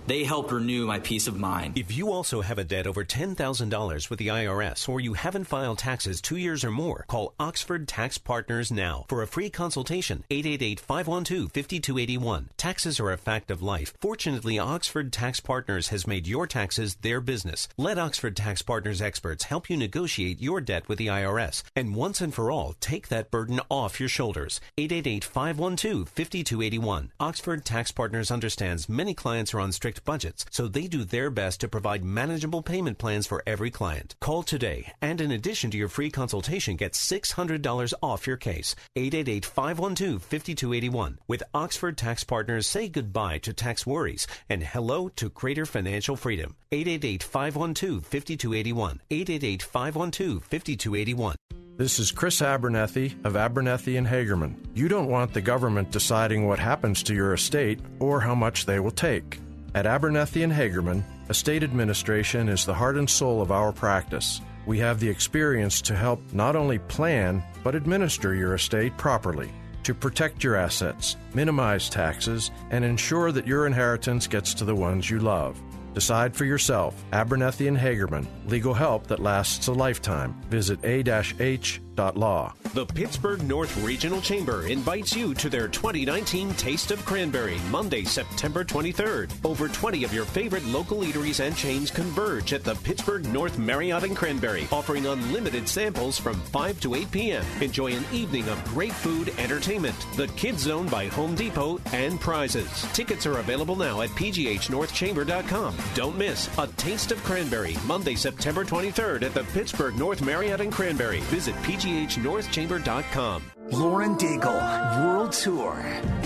They 0.07 0.23
helped 0.23 0.51
renew 0.51 0.87
my 0.87 0.97
peace 0.99 1.27
of 1.27 1.37
mind. 1.37 1.77
If 1.77 1.95
you 1.95 2.11
also 2.11 2.41
have 2.41 2.57
a 2.57 2.63
debt 2.63 2.87
over 2.87 3.05
$10,000 3.05 4.09
with 4.09 4.17
the 4.17 4.29
IRS 4.29 4.89
or 4.89 4.99
you 4.99 5.13
haven't 5.13 5.45
filed 5.45 5.77
taxes 5.77 6.21
two 6.21 6.37
years 6.37 6.63
or 6.63 6.71
more, 6.71 7.05
call 7.07 7.35
Oxford 7.39 7.87
Tax 7.87 8.17
Partners 8.17 8.71
now 8.71 9.05
for 9.07 9.21
a 9.21 9.27
free 9.27 9.51
consultation. 9.51 10.23
888-512-5281. 10.31 12.45
Taxes 12.57 12.99
are 12.99 13.11
a 13.11 13.17
fact 13.17 13.51
of 13.51 13.61
life. 13.61 13.93
Fortunately, 14.01 14.57
Oxford 14.57 15.13
Tax 15.13 15.39
Partners 15.39 15.89
has 15.89 16.07
made 16.07 16.25
your 16.25 16.47
taxes 16.47 16.95
their 16.95 17.21
business. 17.21 17.67
Let 17.77 17.99
Oxford 17.99 18.35
Tax 18.35 18.63
Partners 18.63 19.03
experts 19.03 19.43
help 19.45 19.69
you 19.69 19.77
negotiate 19.77 20.41
your 20.41 20.61
debt 20.61 20.89
with 20.89 20.97
the 20.97 21.07
IRS 21.07 21.61
and 21.75 21.95
once 21.95 22.21
and 22.21 22.33
for 22.33 22.49
all 22.49 22.73
take 22.79 23.09
that 23.09 23.29
burden 23.29 23.59
off 23.69 23.99
your 23.99 24.09
shoulders. 24.09 24.59
888-512-5281. 24.79 27.09
Oxford 27.19 27.63
Tax 27.63 27.91
Partners 27.91 28.31
understands 28.31 28.89
many 28.89 29.13
clients 29.13 29.53
are 29.53 29.59
on 29.59 29.71
strict 29.71 29.90
budgets, 29.99 30.45
so 30.49 30.67
they 30.67 30.87
do 30.87 31.03
their 31.03 31.29
best 31.29 31.59
to 31.59 31.67
provide 31.67 32.03
manageable 32.03 32.61
payment 32.61 32.97
plans 32.97 33.27
for 33.27 33.43
every 33.45 33.69
client. 33.69 34.15
Call 34.21 34.43
today, 34.43 34.93
and 35.01 35.19
in 35.19 35.31
addition 35.31 35.69
to 35.71 35.77
your 35.77 35.89
free 35.89 36.09
consultation, 36.09 36.77
get 36.77 36.93
$600 36.93 37.93
off 38.01 38.25
your 38.25 38.37
case. 38.37 38.75
888-512-5281. 38.97 41.17
With 41.27 41.43
Oxford 41.53 41.97
Tax 41.97 42.23
Partners, 42.23 42.67
say 42.67 42.87
goodbye 42.87 43.39
to 43.39 43.51
tax 43.53 43.85
worries 43.85 44.27
and 44.49 44.63
hello 44.63 45.09
to 45.09 45.27
greater 45.29 45.65
financial 45.65 46.15
freedom. 46.15 46.55
888-512-5281. 46.71 48.99
888-512-5281. 49.09 51.35
This 51.77 51.99
is 51.99 52.11
Chris 52.11 52.41
Abernethy 52.41 53.15
of 53.23 53.35
Abernethy 53.35 53.97
and 53.97 54.05
Hagerman. 54.05 54.55
You 54.75 54.87
don't 54.87 55.09
want 55.09 55.33
the 55.33 55.41
government 55.41 55.89
deciding 55.89 56.47
what 56.47 56.59
happens 56.59 57.01
to 57.03 57.15
your 57.15 57.33
estate 57.33 57.79
or 57.99 58.21
how 58.21 58.35
much 58.35 58.67
they 58.67 58.79
will 58.79 58.91
take. 58.91 59.39
At 59.73 59.85
Abernethy 59.85 60.43
and 60.43 60.51
Hagerman, 60.51 61.03
estate 61.29 61.63
administration 61.63 62.49
is 62.49 62.65
the 62.65 62.73
heart 62.73 62.97
and 62.97 63.09
soul 63.09 63.41
of 63.41 63.51
our 63.51 63.71
practice. 63.71 64.41
We 64.65 64.79
have 64.79 64.99
the 64.99 65.07
experience 65.07 65.81
to 65.83 65.95
help 65.95 66.21
not 66.33 66.57
only 66.57 66.79
plan, 66.79 67.41
but 67.63 67.73
administer 67.73 68.35
your 68.35 68.55
estate 68.55 68.97
properly 68.97 69.51
to 69.83 69.93
protect 69.93 70.43
your 70.43 70.55
assets, 70.55 71.15
minimize 71.33 71.89
taxes, 71.89 72.51
and 72.69 72.85
ensure 72.85 73.31
that 73.31 73.47
your 73.47 73.65
inheritance 73.65 74.27
gets 74.27 74.53
to 74.55 74.65
the 74.65 74.75
ones 74.75 75.09
you 75.09 75.19
love. 75.19 75.59
Decide 75.93 76.35
for 76.35 76.45
yourself. 76.45 77.03
Abernethy 77.11 77.67
and 77.67 77.77
Hagerman. 77.77 78.27
Legal 78.47 78.73
help 78.73 79.07
that 79.07 79.19
lasts 79.19 79.67
a 79.67 79.73
lifetime. 79.73 80.39
Visit 80.49 80.83
A-H 80.83 81.81
a-h.law. 81.97 82.53
The 82.73 82.85
Pittsburgh 82.85 83.43
North 83.43 83.75
Regional 83.83 84.21
Chamber 84.21 84.67
invites 84.67 85.15
you 85.15 85.33
to 85.35 85.49
their 85.49 85.67
2019 85.67 86.53
Taste 86.53 86.91
of 86.91 87.05
Cranberry, 87.05 87.59
Monday, 87.69 88.03
September 88.03 88.63
23rd. 88.63 89.31
Over 89.43 89.67
20 89.67 90.03
of 90.03 90.13
your 90.13 90.25
favorite 90.25 90.65
local 90.65 91.01
eateries 91.01 91.45
and 91.45 91.55
chains 91.55 91.91
converge 91.91 92.53
at 92.53 92.63
the 92.63 92.75
Pittsburgh 92.75 93.25
North 93.33 93.57
Marriott 93.57 94.03
and 94.03 94.15
Cranberry, 94.15 94.67
offering 94.71 95.05
unlimited 95.05 95.67
samples 95.67 96.17
from 96.17 96.35
5 96.35 96.79
to 96.81 96.95
8 96.95 97.11
p.m. 97.11 97.45
Enjoy 97.59 97.91
an 97.91 98.05
evening 98.13 98.47
of 98.47 98.63
great 98.65 98.93
food, 98.93 99.33
entertainment, 99.37 99.95
the 100.15 100.27
Kids 100.29 100.63
Zone 100.63 100.87
by 100.87 101.07
Home 101.07 101.35
Depot, 101.35 101.79
and 101.91 102.19
prizes. 102.19 102.69
Tickets 102.93 103.25
are 103.25 103.39
available 103.39 103.75
now 103.75 104.01
at 104.01 104.09
pghnorthchamber.com. 104.11 105.75
Don't 105.93 106.17
miss 106.17 106.49
A 106.57 106.67
Taste 106.77 107.11
of 107.11 107.21
Cranberry, 107.23 107.75
Monday, 107.85 108.15
September 108.15 108.63
23rd 108.63 109.23
at 109.23 109.33
the 109.33 109.43
Pittsburgh 109.51 109.97
North 109.97 110.21
Marriott 110.21 110.61
and 110.61 110.71
Cranberry. 110.71 111.19
Visit 111.21 111.55
pghnorthchamber.com. 111.91 113.43
Lauren 113.71 114.15
Daigle, 114.15 115.03
World 115.03 115.31
Tour. 115.33 115.75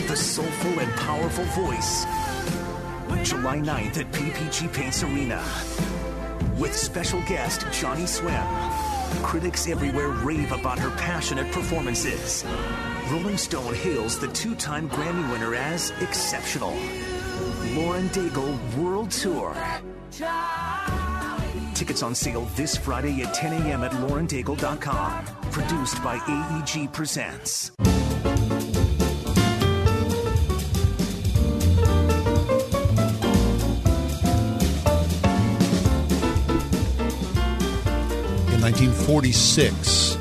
The 0.08 0.16
soulful 0.16 0.80
and 0.80 0.92
powerful 0.94 1.46
voice. 1.46 2.06
July 3.24 3.58
9th 3.58 3.98
at 3.98 4.12
PPG 4.12 4.72
Paints 4.72 5.02
Arena. 5.02 5.44
With 6.60 6.76
special 6.76 7.20
guest 7.22 7.66
Johnny 7.72 8.06
Swim. 8.06 8.48
Critics 9.24 9.68
everywhere 9.68 10.10
rave 10.10 10.52
about 10.52 10.78
her 10.78 10.92
passionate 10.92 11.52
performances. 11.52 12.46
Rolling 13.10 13.38
Stone 13.38 13.74
hails 13.74 14.20
the 14.20 14.28
two 14.28 14.54
time 14.56 14.88
Grammy 14.90 15.32
winner 15.32 15.56
as 15.56 15.92
exceptional. 16.02 16.76
Lauren 17.74 18.08
Daigle 18.10 18.78
World 18.78 19.10
Tour. 19.10 19.56
Tickets 21.76 22.02
on 22.04 22.16
sale 22.16 22.48
this 22.56 22.78
Friday 22.78 23.22
at 23.22 23.34
10 23.34 23.62
a.m. 23.62 23.84
at 23.84 23.92
laurendaigle.com. 23.92 25.26
Produced 25.52 26.02
by 26.02 26.16
AEG 26.16 26.94
Presents. 26.94 27.72
In 38.54 38.62
1946, 38.62 40.16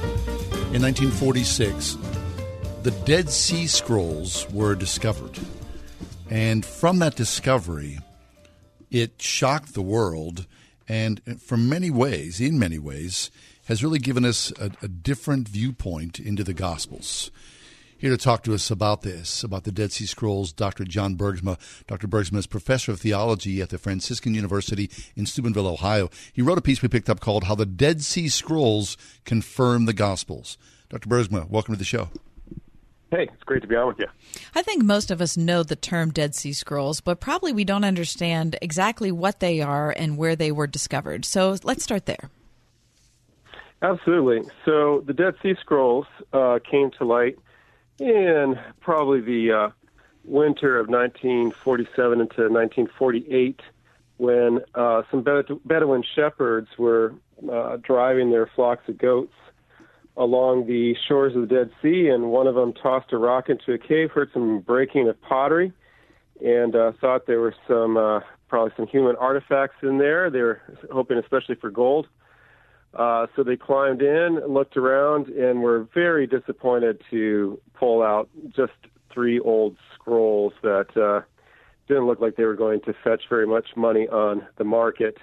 in 0.75 0.83
1946, 0.83 1.97
the 2.83 2.91
Dead 3.07 3.31
Sea 3.31 3.69
Scrolls 3.69 4.51
were 4.51 4.75
discovered. 4.75 5.39
And 6.29 6.67
from 6.67 6.99
that 6.99 7.15
discovery, 7.15 8.01
it 8.91 9.23
shocked 9.23 9.75
the 9.75 9.83
world 9.83 10.47
and 10.89 11.41
from 11.41 11.69
many 11.69 11.91
ways, 11.91 12.41
in 12.41 12.59
many 12.59 12.79
ways, 12.79 13.31
has 13.67 13.83
really 13.83 13.99
given 13.99 14.25
us 14.25 14.53
a, 14.59 14.71
a, 14.83 14.89
different 14.89 15.49
viewpoint 15.49 16.19
into 16.19 16.45
the 16.45 16.53
Gospels. 16.53 17.31
Here 17.97 18.11
to 18.11 18.19
talk 18.19 18.43
to 18.43 18.53
us 18.53 18.71
about 18.71 19.01
this, 19.01 19.43
about 19.43 19.65
the 19.65 19.73
Dead 19.73 19.91
Sea 19.91 20.05
Scrolls, 20.05 20.53
Dr. 20.53 20.85
John 20.85 21.17
Bergsma. 21.17 21.59
Dr. 21.87 22.07
Bergsma 22.07 22.37
is 22.37 22.47
professor 22.47 22.93
of 22.93 23.01
theology 23.01 23.63
at 23.63 23.71
the 23.71 23.79
Franciscan 23.79 24.35
University 24.35 24.91
in 25.17 25.25
Steubenville, 25.25 25.67
Ohio. 25.67 26.11
He 26.33 26.43
wrote 26.43 26.59
a 26.59 26.63
piece 26.63 26.83
we 26.83 26.89
picked 26.89 27.09
up 27.09 27.21
called 27.21 27.45
How 27.45 27.55
the 27.55 27.65
Dead 27.65 28.03
Sea 28.03 28.29
Scrolls 28.29 28.99
Confirm 29.25 29.87
the 29.87 29.95
Gospels. 29.95 30.59
Dr. 30.91 31.09
Bergsma, 31.09 31.49
welcome 31.49 31.75
to 31.75 31.79
the 31.79 31.85
show. 31.85 32.11
Hey, 33.15 33.29
it's 33.33 33.45
great 33.45 33.63
to 33.63 33.69
be 33.69 33.77
on 33.77 33.87
with 33.87 34.01
you. 34.01 34.09
I 34.57 34.63
think 34.63 34.83
most 34.83 35.13
of 35.13 35.21
us 35.21 35.37
know 35.37 35.63
the 35.63 35.77
term 35.77 36.11
Dead 36.11 36.35
Sea 36.35 36.53
Scrolls, 36.53 37.01
but 37.01 37.21
probably 37.21 37.53
we 37.53 37.63
don't 37.63 37.85
understand 37.85 38.57
exactly 38.61 39.13
what 39.13 39.39
they 39.39 39.61
are 39.61 39.95
and 39.97 40.19
where 40.19 40.35
they 40.35 40.51
were 40.51 40.67
discovered. 40.67 41.25
So 41.25 41.57
let's 41.63 41.85
start 41.85 42.07
there. 42.07 42.29
Absolutely. 43.83 44.51
So 44.65 45.05
the 45.07 45.13
Dead 45.13 45.35
Sea 45.45 45.55
Scrolls 45.61 46.07
uh, 46.33 46.59
came 46.69 46.91
to 46.99 47.05
light 47.05 47.39
in 48.01 48.59
probably 48.81 49.21
the 49.21 49.53
uh, 49.53 49.71
winter 50.25 50.77
of 50.81 50.89
1947 50.89 52.21
into 52.21 52.25
1948 52.25 53.61
when 54.17 54.59
uh, 54.75 55.03
some 55.13 55.23
Bedouin 55.23 56.03
shepherds 56.17 56.69
were 56.77 57.15
uh, 57.49 57.77
driving 57.77 58.33
their 58.33 58.49
flocks 58.57 58.89
of 58.89 58.99
goats 58.99 59.35
along 60.17 60.67
the 60.67 60.95
shores 61.09 61.35
of 61.35 61.49
the 61.49 61.55
Dead 61.55 61.71
Sea, 61.83 62.09
and 62.09 62.31
one 62.31 62.47
of 62.47 62.55
them 62.55 62.73
tossed 62.73 63.13
a 63.13 63.19
rock 63.19 63.49
into 63.49 63.73
a 63.73 63.79
cave, 63.79 64.11
heard 64.11 64.31
some 64.33 64.61
breaking 64.61 65.09
of 65.09 65.21
pottery, 65.21 65.73
and 66.45 66.77
uh, 66.77 66.93
thought 67.01 67.27
there 67.27 67.41
were 67.41 67.55
some 67.67 67.97
uh, 67.97 68.21
probably 68.49 68.73
some 68.77 68.87
human 68.87 69.17
artifacts 69.17 69.77
in 69.83 69.99
there. 69.99 70.31
They 70.31 70.41
were 70.41 70.61
hoping 70.93 71.19
especially 71.19 71.57
for 71.57 71.71
gold. 71.71 72.07
Uh, 72.95 73.27
so 73.35 73.43
they 73.43 73.57
climbed 73.57 74.03
in, 74.03 74.41
looked 74.47 74.77
around, 74.77 75.27
and 75.29 75.63
were 75.63 75.89
very 75.93 76.29
disappointed 76.29 77.01
to 77.11 77.61
pull 77.75 78.03
out 78.03 78.29
just 78.55 78.73
three 79.13 79.41
old 79.41 79.77
scrolls 79.95 80.53
that 80.63 80.97
uh, 80.97 81.23
didn't 81.89 82.07
look 82.07 82.21
like 82.21 82.37
they 82.37 82.45
were 82.45 82.55
going 82.55 82.81
to 82.83 82.95
fetch 83.03 83.23
very 83.29 83.47
much 83.47 83.69
money 83.77 84.07
on 84.09 84.47
the 84.59 84.65
market 84.65 85.17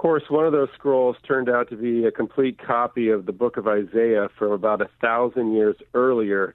course, 0.00 0.22
one 0.30 0.46
of 0.46 0.52
those 0.52 0.70
scrolls 0.72 1.14
turned 1.28 1.50
out 1.50 1.68
to 1.68 1.76
be 1.76 2.06
a 2.06 2.10
complete 2.10 2.58
copy 2.58 3.10
of 3.10 3.26
the 3.26 3.32
book 3.32 3.58
of 3.58 3.68
Isaiah 3.68 4.28
from 4.38 4.50
about 4.52 4.80
a 4.80 4.88
thousand 4.98 5.52
years 5.52 5.76
earlier 5.92 6.54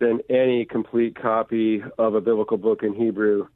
than 0.00 0.20
any 0.28 0.66
complete 0.66 1.18
copy 1.18 1.82
of 1.96 2.14
a 2.14 2.20
biblical 2.20 2.58
book 2.58 2.82
in 2.82 2.92
Hebrew 2.92 3.48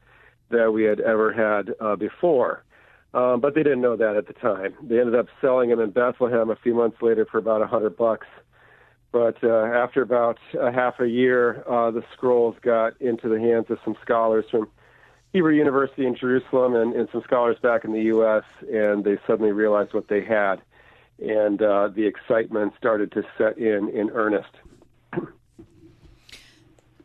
that 0.49 0.73
we 0.73 0.85
had 0.85 1.01
ever 1.01 1.31
had 1.31 1.75
uh, 1.79 1.95
before. 1.95 2.65
Um, 3.13 3.43
but 3.43 3.55
they 3.55 3.63
didn't 3.63 3.83
know 3.83 3.97
that 3.97 4.17
at 4.17 4.29
the 4.29 4.33
time. 4.33 4.73
They 4.83 4.99
ended 4.99 5.15
up 5.15 5.27
selling 5.43 5.69
them 5.69 5.81
in 5.81 5.91
Bethlehem 5.91 6.49
a 6.49 6.57
few 6.57 6.75
months 6.75 6.97
later 7.03 7.27
for 7.31 7.37
about 7.37 7.61
a 7.61 7.67
hundred 7.67 7.99
bucks. 7.99 8.27
But 9.13 9.37
uh, 9.45 9.65
after 9.67 10.01
about 10.01 10.39
a 10.59 10.73
half 10.73 11.01
a 11.01 11.07
year, 11.07 11.65
uh, 11.69 11.91
the 11.91 12.03
scrolls 12.15 12.57
got 12.63 12.99
into 12.99 13.29
the 13.29 13.39
hands 13.39 13.67
of 13.69 13.77
some 13.85 13.95
scholars 14.01 14.47
from 14.51 14.71
Hebrew 15.33 15.55
University 15.55 16.07
in 16.07 16.17
Jerusalem 16.17 16.75
and, 16.75 16.95
and 16.95 17.09
some 17.13 17.23
scholars 17.23 17.57
back 17.63 17.85
in 17.85 17.93
the 17.93 18.03
U.S., 18.03 18.45
and 18.73 19.05
they 19.05 19.19
suddenly 19.27 19.53
realized 19.53 19.93
what 19.93 20.09
they 20.09 20.25
had, 20.25 20.57
and 21.19 21.61
uh, 21.61 21.89
the 21.89 22.07
excitement 22.07 22.73
started 22.79 23.13
to 23.13 23.23
set 23.37 23.59
in 23.59 23.89
in 23.91 24.11
earnest. 24.11 24.51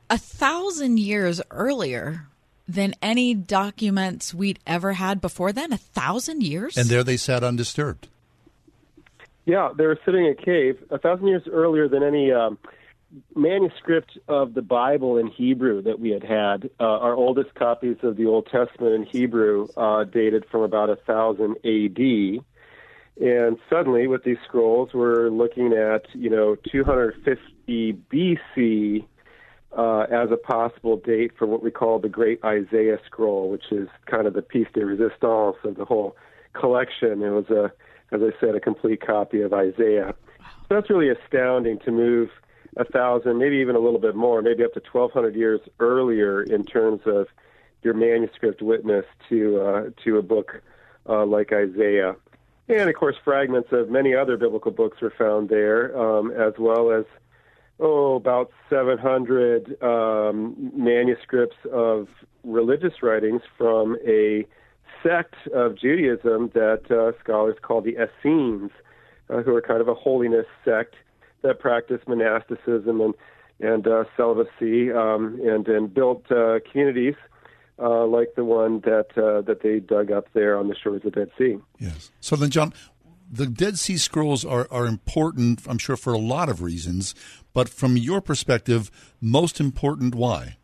A 0.09 0.17
thousand 0.17 0.99
years 0.99 1.41
earlier 1.51 2.27
than 2.67 2.93
any 3.01 3.33
documents 3.33 4.33
we'd 4.33 4.59
ever 4.65 4.93
had 4.93 5.19
before 5.19 5.51
then. 5.51 5.73
A 5.73 5.77
thousand 5.77 6.43
years, 6.43 6.77
and 6.77 6.87
there 6.87 7.03
they 7.03 7.17
sat 7.17 7.43
undisturbed. 7.43 8.07
Yeah, 9.45 9.71
they 9.75 9.85
were 9.85 9.99
sitting 10.05 10.25
in 10.25 10.31
a 10.31 10.35
cave 10.35 10.81
a 10.89 10.97
thousand 10.97 11.27
years 11.27 11.43
earlier 11.51 11.89
than 11.89 12.03
any. 12.03 12.31
Um, 12.31 12.57
manuscript 13.35 14.17
of 14.27 14.53
the 14.53 14.61
Bible 14.61 15.17
in 15.17 15.27
Hebrew 15.27 15.81
that 15.83 15.99
we 15.99 16.11
had 16.11 16.23
had. 16.23 16.69
Uh, 16.79 16.83
our 16.83 17.13
oldest 17.13 17.53
copies 17.55 17.97
of 18.03 18.17
the 18.17 18.25
Old 18.25 18.47
Testament 18.47 18.93
in 18.93 19.03
Hebrew 19.03 19.67
uh, 19.77 20.03
dated 20.03 20.45
from 20.49 20.61
about 20.61 20.89
thousand 21.05 21.57
A.D. 21.63 22.41
And 23.21 23.57
suddenly, 23.69 24.07
with 24.07 24.23
these 24.23 24.37
scrolls, 24.47 24.89
we're 24.93 25.29
looking 25.29 25.73
at 25.73 26.05
you 26.13 26.29
know 26.29 26.55
250 26.71 27.91
B.C. 28.09 29.07
Uh, 29.75 30.01
as 30.01 30.29
a 30.31 30.37
possible 30.37 30.97
date 30.97 31.31
for 31.37 31.47
what 31.47 31.63
we 31.63 31.71
call 31.71 31.99
the 31.99 32.09
Great 32.09 32.43
Isaiah 32.43 32.99
Scroll, 33.05 33.49
which 33.49 33.71
is 33.71 33.87
kind 34.05 34.27
of 34.27 34.33
the 34.33 34.41
piece 34.41 34.67
de 34.73 34.85
resistance 34.85 35.57
of 35.63 35.75
the 35.77 35.85
whole 35.85 36.15
collection. 36.53 37.23
It 37.23 37.29
was 37.29 37.49
a, 37.49 37.71
as 38.13 38.21
I 38.21 38.39
said, 38.39 38.55
a 38.55 38.59
complete 38.59 39.05
copy 39.05 39.41
of 39.41 39.53
Isaiah. 39.53 40.13
So 40.39 40.75
that's 40.75 40.89
really 40.89 41.09
astounding 41.09 41.79
to 41.79 41.91
move 41.91 42.29
a 42.77 42.85
thousand, 42.85 43.37
maybe 43.37 43.57
even 43.57 43.75
a 43.75 43.79
little 43.79 43.99
bit 43.99 44.15
more, 44.15 44.41
maybe 44.41 44.63
up 44.63 44.73
to 44.73 44.81
1,200 44.91 45.35
years 45.35 45.59
earlier 45.79 46.41
in 46.43 46.63
terms 46.63 47.01
of 47.05 47.27
your 47.83 47.93
manuscript 47.93 48.61
witness 48.61 49.05
to 49.29 49.61
uh, 49.61 49.89
to 50.03 50.17
a 50.17 50.21
book 50.21 50.61
uh, 51.07 51.25
like 51.25 51.51
Isaiah. 51.51 52.15
And 52.69 52.89
of 52.89 52.95
course, 52.95 53.15
fragments 53.23 53.69
of 53.71 53.89
many 53.89 54.15
other 54.15 54.37
biblical 54.37 54.71
books 54.71 55.01
were 55.01 55.13
found 55.17 55.49
there, 55.49 55.97
um, 55.97 56.31
as 56.31 56.53
well 56.57 56.91
as 56.91 57.05
oh, 57.79 58.15
about 58.15 58.51
700 58.69 59.81
um, 59.83 60.71
manuscripts 60.75 61.57
of 61.71 62.07
religious 62.43 63.03
writings 63.03 63.41
from 63.57 63.97
a 64.07 64.45
sect 65.01 65.35
of 65.53 65.77
Judaism 65.77 66.51
that 66.53 66.89
uh, 66.89 67.17
scholars 67.21 67.57
call 67.61 67.81
the 67.81 67.97
Essenes, 67.97 68.71
uh, 69.29 69.41
who 69.41 69.53
are 69.55 69.61
kind 69.61 69.81
of 69.81 69.89
a 69.89 69.93
holiness 69.93 70.45
sect 70.63 70.95
that 71.43 71.59
practiced 71.59 72.07
monasticism 72.07 73.01
and 73.01 73.13
and 73.59 73.87
uh, 73.87 74.03
celibacy, 74.17 74.91
um, 74.91 75.39
and 75.43 75.67
and 75.67 75.93
built 75.93 76.29
uh, 76.31 76.59
communities 76.71 77.15
uh, 77.79 78.05
like 78.05 78.35
the 78.35 78.45
one 78.45 78.79
that 78.81 79.07
uh, 79.17 79.41
that 79.41 79.61
they 79.61 79.79
dug 79.79 80.11
up 80.11 80.27
there 80.33 80.57
on 80.57 80.67
the 80.67 80.75
shores 80.75 81.01
of 81.05 81.13
the 81.13 81.19
Dead 81.19 81.31
Sea. 81.37 81.57
Yes. 81.79 82.11
So 82.19 82.35
then, 82.35 82.49
John, 82.49 82.73
the 83.31 83.47
Dead 83.47 83.79
Sea 83.79 83.97
Scrolls 83.97 84.45
are, 84.45 84.67
are 84.69 84.85
important, 84.85 85.61
I'm 85.67 85.77
sure, 85.77 85.97
for 85.97 86.13
a 86.13 86.19
lot 86.19 86.49
of 86.49 86.61
reasons, 86.61 87.15
but 87.53 87.67
from 87.67 87.97
your 87.97 88.21
perspective, 88.21 88.91
most 89.19 89.59
important, 89.59 90.15
why? 90.15 90.57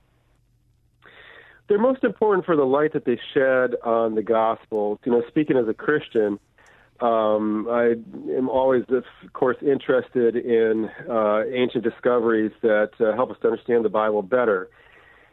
They're 1.67 1.79
most 1.79 2.03
important 2.03 2.45
for 2.45 2.55
the 2.55 2.65
light 2.65 2.93
that 2.93 3.05
they 3.05 3.19
shed 3.33 3.75
on 3.83 4.15
the 4.15 4.23
gospel. 4.23 4.99
You 5.05 5.11
know, 5.11 5.23
speaking 5.27 5.55
as 5.55 5.67
a 5.67 5.73
Christian, 5.73 6.39
um, 7.01 7.67
I 7.69 7.95
am 8.35 8.49
always, 8.49 8.83
of 8.89 9.03
course, 9.33 9.57
interested 9.61 10.35
in 10.35 10.89
uh, 11.09 11.43
ancient 11.51 11.83
discoveries 11.83 12.51
that 12.61 12.91
uh, 12.99 13.13
help 13.15 13.31
us 13.31 13.37
to 13.41 13.47
understand 13.49 13.85
the 13.85 13.89
Bible 13.89 14.21
better. 14.21 14.69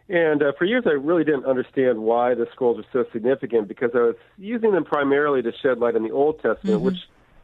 And 0.09 0.43
uh, 0.43 0.53
for 0.57 0.65
years, 0.65 0.85
I 0.87 0.91
really 0.91 1.25
didn't 1.25 1.47
understand 1.47 1.99
why 1.99 2.35
the 2.35 2.47
scrolls 2.53 2.79
are 2.79 2.89
so 2.93 3.05
significant 3.13 3.67
because 3.67 3.91
I 3.95 3.99
was 3.99 4.17
using 4.39 4.73
them 4.73 4.85
primarily 4.85 5.43
to 5.43 5.53
shed 5.63 5.79
light 5.79 5.97
on 5.97 6.05
the 6.05 6.13
Old 6.13 6.37
Testament, 6.37 6.77
mm-hmm. 6.77 6.85
which 6.85 6.99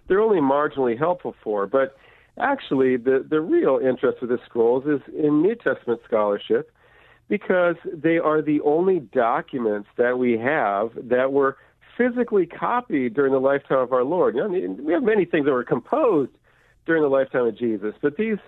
they're 0.06 0.20
only 0.20 0.40
marginally 0.40 0.96
helpful 0.96 1.34
for. 1.42 1.66
But 1.66 1.96
actually, 2.38 2.96
the, 2.96 3.26
the 3.28 3.40
real 3.40 3.80
interest 3.82 4.22
of 4.22 4.28
the 4.28 4.38
scrolls 4.46 4.84
is 4.86 5.00
in 5.12 5.42
New 5.42 5.56
Testament 5.56 6.00
scholarship 6.06 6.72
because 7.28 7.76
they 7.84 8.18
are 8.18 8.42
the 8.42 8.60
only 8.60 9.00
documents 9.00 9.88
that 9.96 10.18
we 10.18 10.38
have 10.38 10.90
that 11.08 11.32
were 11.32 11.56
physically 11.96 12.46
copied 12.46 13.14
during 13.14 13.32
the 13.32 13.40
lifetime 13.40 13.78
of 13.78 13.92
our 13.92 14.04
Lord. 14.04 14.34
You 14.34 14.48
know, 14.48 14.74
we 14.82 14.92
have 14.92 15.02
many 15.02 15.24
things 15.24 15.46
that 15.46 15.52
were 15.52 15.64
composed 15.64 16.32
during 16.86 17.02
the 17.02 17.08
lifetime 17.08 17.46
of 17.46 17.58
Jesus, 17.58 17.94
but 18.00 18.16
these 18.16 18.38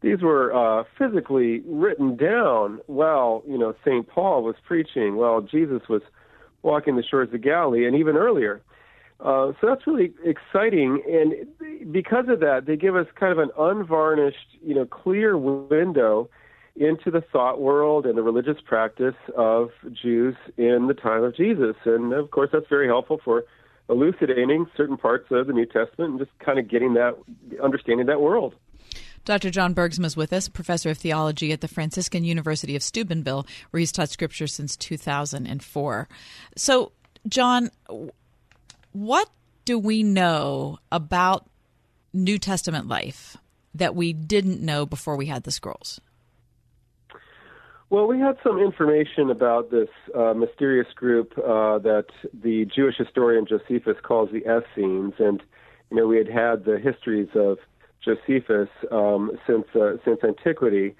these 0.00 0.22
were 0.22 0.54
uh, 0.54 0.84
physically 0.96 1.60
written 1.66 2.16
down 2.16 2.80
while 2.86 3.42
you 3.48 3.58
know 3.58 3.74
Saint 3.84 4.08
Paul 4.08 4.44
was 4.44 4.54
preaching, 4.64 5.16
while 5.16 5.40
Jesus 5.40 5.82
was 5.88 6.02
walking 6.62 6.96
the 6.96 7.02
shores 7.02 7.28
of 7.32 7.42
Galilee, 7.42 7.86
and 7.86 7.96
even 7.96 8.16
earlier. 8.16 8.60
Uh, 9.20 9.52
so 9.60 9.66
that's 9.66 9.84
really 9.86 10.12
exciting, 10.24 11.02
and 11.08 11.92
because 11.92 12.28
of 12.28 12.38
that, 12.38 12.66
they 12.66 12.76
give 12.76 12.94
us 12.94 13.06
kind 13.18 13.32
of 13.32 13.38
an 13.38 13.50
unvarnished, 13.58 14.58
you 14.62 14.74
know, 14.74 14.86
clear 14.86 15.36
window 15.36 16.30
into 16.80 17.10
the 17.10 17.20
thought 17.32 17.60
world 17.60 18.06
and 18.06 18.16
the 18.16 18.22
religious 18.22 18.56
practice 18.64 19.14
of 19.36 19.70
Jews 19.92 20.36
in 20.56 20.86
the 20.86 20.94
time 20.94 21.24
of 21.24 21.36
Jesus. 21.36 21.76
And 21.84 22.12
of 22.12 22.30
course, 22.30 22.50
that's 22.52 22.68
very 22.68 22.86
helpful 22.86 23.20
for 23.24 23.44
elucidating 23.88 24.66
certain 24.76 24.96
parts 24.96 25.26
of 25.30 25.46
the 25.46 25.52
New 25.52 25.66
Testament 25.66 26.10
and 26.10 26.18
just 26.18 26.30
kind 26.38 26.58
of 26.58 26.68
getting 26.68 26.94
that 26.94 27.16
understanding 27.62 28.06
that 28.06 28.20
world. 28.20 28.54
Dr. 29.24 29.50
John 29.50 29.74
Bergsma 29.74 30.06
is 30.06 30.16
with 30.16 30.32
us, 30.32 30.48
professor 30.48 30.90
of 30.90 30.98
theology 30.98 31.52
at 31.52 31.60
the 31.60 31.68
Franciscan 31.68 32.24
University 32.24 32.76
of 32.76 32.82
Steubenville, 32.82 33.46
where 33.70 33.78
he's 33.78 33.92
taught 33.92 34.08
scripture 34.08 34.46
since 34.46 34.76
2004. 34.76 36.08
So, 36.56 36.92
John, 37.26 37.70
what 38.92 39.28
do 39.64 39.78
we 39.78 40.02
know 40.02 40.78
about 40.90 41.48
New 42.12 42.38
Testament 42.38 42.88
life 42.88 43.36
that 43.74 43.94
we 43.94 44.12
didn't 44.12 44.62
know 44.62 44.86
before 44.86 45.16
we 45.16 45.26
had 45.26 45.42
the 45.42 45.50
scrolls? 45.50 46.00
Well, 47.90 48.06
we 48.06 48.18
had 48.20 48.36
some 48.42 48.58
information 48.58 49.30
about 49.30 49.70
this 49.70 49.88
uh, 50.14 50.34
mysterious 50.34 50.88
group 50.94 51.32
uh, 51.38 51.78
that 51.78 52.06
the 52.34 52.66
Jewish 52.66 52.96
historian 52.98 53.46
Josephus 53.46 53.96
calls 54.02 54.28
the 54.30 54.42
Essenes, 54.42 55.14
and 55.18 55.42
you 55.90 55.96
know 55.96 56.06
we 56.06 56.18
had 56.18 56.28
had 56.28 56.66
the 56.66 56.78
histories 56.78 57.28
of 57.34 57.56
Josephus 58.04 58.68
um, 58.92 59.32
since 59.46 59.64
uh, 59.74 59.96
since 60.04 60.20
antiquity, 60.22 60.96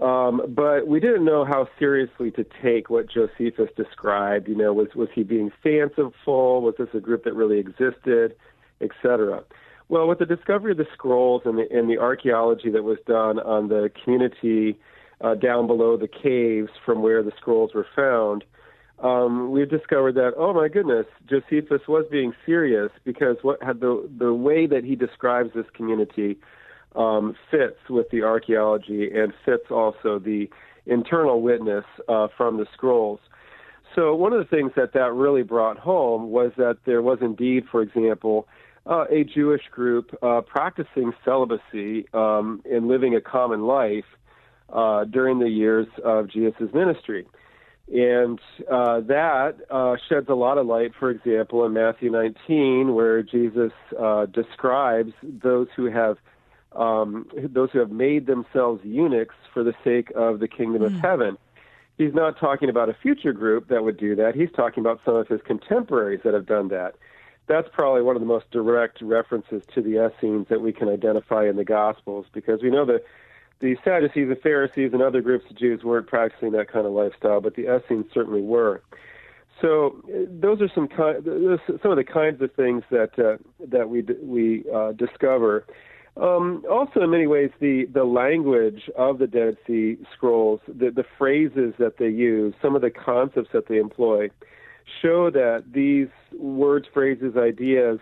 um, 0.00 0.42
but 0.48 0.86
we 0.86 1.00
didn't 1.00 1.24
know 1.24 1.44
how 1.44 1.68
seriously 1.80 2.30
to 2.30 2.46
take 2.62 2.90
what 2.90 3.10
Josephus 3.10 3.70
described. 3.76 4.46
You 4.46 4.56
know, 4.56 4.72
was 4.72 4.94
was 4.94 5.08
he 5.12 5.24
being 5.24 5.50
fanciful? 5.64 6.62
Was 6.62 6.76
this 6.78 6.88
a 6.94 7.00
group 7.00 7.24
that 7.24 7.34
really 7.34 7.58
existed, 7.58 8.36
etc. 8.80 9.42
Well, 9.88 10.06
with 10.06 10.20
the 10.20 10.26
discovery 10.26 10.70
of 10.70 10.78
the 10.78 10.86
scrolls 10.92 11.42
and 11.44 11.58
the, 11.58 11.66
and 11.76 11.90
the 11.90 11.98
archaeology 11.98 12.70
that 12.70 12.84
was 12.84 12.98
done 13.08 13.40
on 13.40 13.66
the 13.66 13.90
community 14.04 14.78
uh, 15.20 15.34
down 15.34 15.66
below 15.66 15.96
the 15.96 16.08
caves 16.08 16.70
from 16.84 17.02
where 17.02 17.22
the 17.22 17.32
scrolls 17.38 17.72
were 17.74 17.86
found, 17.94 18.44
um, 19.00 19.50
we've 19.50 19.70
discovered 19.70 20.14
that 20.16 20.32
oh 20.36 20.52
my 20.52 20.68
goodness, 20.68 21.06
Josephus 21.28 21.82
was 21.88 22.04
being 22.10 22.34
serious 22.44 22.90
because 23.04 23.36
what 23.42 23.62
had 23.62 23.80
the 23.80 24.08
the 24.18 24.34
way 24.34 24.66
that 24.66 24.84
he 24.84 24.94
describes 24.94 25.50
this 25.54 25.66
community 25.74 26.38
um, 26.94 27.34
fits 27.50 27.78
with 27.88 28.10
the 28.10 28.22
archaeology 28.22 29.10
and 29.14 29.32
fits 29.44 29.70
also 29.70 30.18
the 30.18 30.50
internal 30.86 31.40
witness 31.40 31.84
uh, 32.08 32.28
from 32.36 32.58
the 32.58 32.66
scrolls. 32.72 33.20
So 33.94 34.14
one 34.14 34.32
of 34.32 34.38
the 34.38 34.56
things 34.56 34.72
that 34.76 34.92
that 34.92 35.12
really 35.12 35.42
brought 35.42 35.78
home 35.78 36.30
was 36.30 36.52
that 36.56 36.78
there 36.84 37.02
was 37.02 37.18
indeed, 37.20 37.64
for 37.70 37.82
example, 37.82 38.46
uh, 38.86 39.04
a 39.10 39.24
Jewish 39.24 39.62
group 39.70 40.16
uh, 40.22 40.42
practicing 40.42 41.12
celibacy 41.24 42.06
um, 42.12 42.62
and 42.70 42.86
living 42.86 43.14
a 43.14 43.20
common 43.20 43.62
life 43.66 44.04
uh, 44.72 45.04
during 45.04 45.38
the 45.38 45.48
years 45.48 45.86
of 46.04 46.28
Jesus' 46.28 46.72
ministry. 46.72 47.26
And 47.92 48.38
uh, 48.70 49.00
that 49.00 49.56
uh, 49.68 49.96
sheds 50.08 50.28
a 50.28 50.34
lot 50.34 50.58
of 50.58 50.66
light, 50.66 50.92
for 50.98 51.10
example, 51.10 51.64
in 51.66 51.72
Matthew 51.72 52.10
19, 52.10 52.94
where 52.94 53.22
Jesus 53.22 53.72
uh, 53.98 54.26
describes 54.26 55.12
those 55.22 55.66
who 55.74 55.86
have 55.86 56.18
um, 56.72 57.26
those 57.34 57.70
who 57.72 57.80
have 57.80 57.90
made 57.90 58.26
themselves 58.26 58.80
eunuchs 58.84 59.34
for 59.52 59.64
the 59.64 59.74
sake 59.82 60.12
of 60.14 60.38
the 60.38 60.46
kingdom 60.46 60.82
mm. 60.82 60.86
of 60.86 60.92
hmm. 60.92 60.98
heaven. 60.98 61.38
He's 61.98 62.14
not 62.14 62.38
talking 62.38 62.70
about 62.70 62.88
a 62.88 62.94
future 62.94 63.32
group 63.32 63.68
that 63.68 63.82
would 63.82 63.96
do 63.96 64.14
that. 64.14 64.36
He's 64.36 64.52
talking 64.54 64.80
about 64.80 65.00
some 65.04 65.16
of 65.16 65.26
his 65.26 65.40
contemporaries 65.44 66.20
that 66.24 66.32
have 66.32 66.46
done 66.46 66.68
that. 66.68 66.94
That's 67.48 67.68
probably 67.72 68.02
one 68.02 68.14
of 68.14 68.22
the 68.22 68.26
most 68.26 68.48
direct 68.52 69.02
references 69.02 69.64
to 69.74 69.82
the 69.82 70.06
Essenes 70.06 70.46
that 70.48 70.60
we 70.60 70.72
can 70.72 70.88
identify 70.88 71.48
in 71.48 71.56
the 71.56 71.64
Gospels 71.64 72.26
because 72.32 72.62
we 72.62 72.70
know 72.70 72.86
that 72.86 73.04
the 73.60 73.76
Sadducees, 73.84 74.28
the 74.28 74.38
Pharisees, 74.42 74.90
and 74.92 75.02
other 75.02 75.20
groups 75.20 75.44
of 75.50 75.58
Jews 75.58 75.84
weren't 75.84 76.06
practicing 76.06 76.52
that 76.52 76.72
kind 76.72 76.86
of 76.86 76.92
lifestyle, 76.92 77.40
but 77.40 77.54
the 77.54 77.74
Essenes 77.74 78.06
certainly 78.12 78.42
were. 78.42 78.82
So 79.60 80.00
those 80.28 80.62
are 80.62 80.70
some 80.74 80.88
some 81.82 81.90
of 81.90 81.96
the 81.96 82.04
kinds 82.04 82.40
of 82.40 82.52
things 82.54 82.82
that 82.90 83.18
uh, 83.18 83.36
that 83.68 83.90
we 83.90 84.02
we 84.22 84.64
uh, 84.74 84.92
discover. 84.92 85.66
Um, 86.16 86.64
also, 86.70 87.02
in 87.02 87.10
many 87.10 87.26
ways, 87.26 87.50
the 87.60 87.86
the 87.92 88.04
language 88.04 88.88
of 88.96 89.18
the 89.18 89.26
Dead 89.26 89.58
Sea 89.66 89.98
Scrolls, 90.14 90.60
the 90.66 90.90
the 90.90 91.04
phrases 91.18 91.74
that 91.78 91.98
they 91.98 92.08
use, 92.08 92.54
some 92.62 92.74
of 92.74 92.80
the 92.80 92.90
concepts 92.90 93.50
that 93.52 93.68
they 93.68 93.76
employ, 93.76 94.30
show 95.02 95.30
that 95.30 95.64
these 95.72 96.08
words, 96.38 96.86
phrases, 96.92 97.36
ideas 97.36 97.98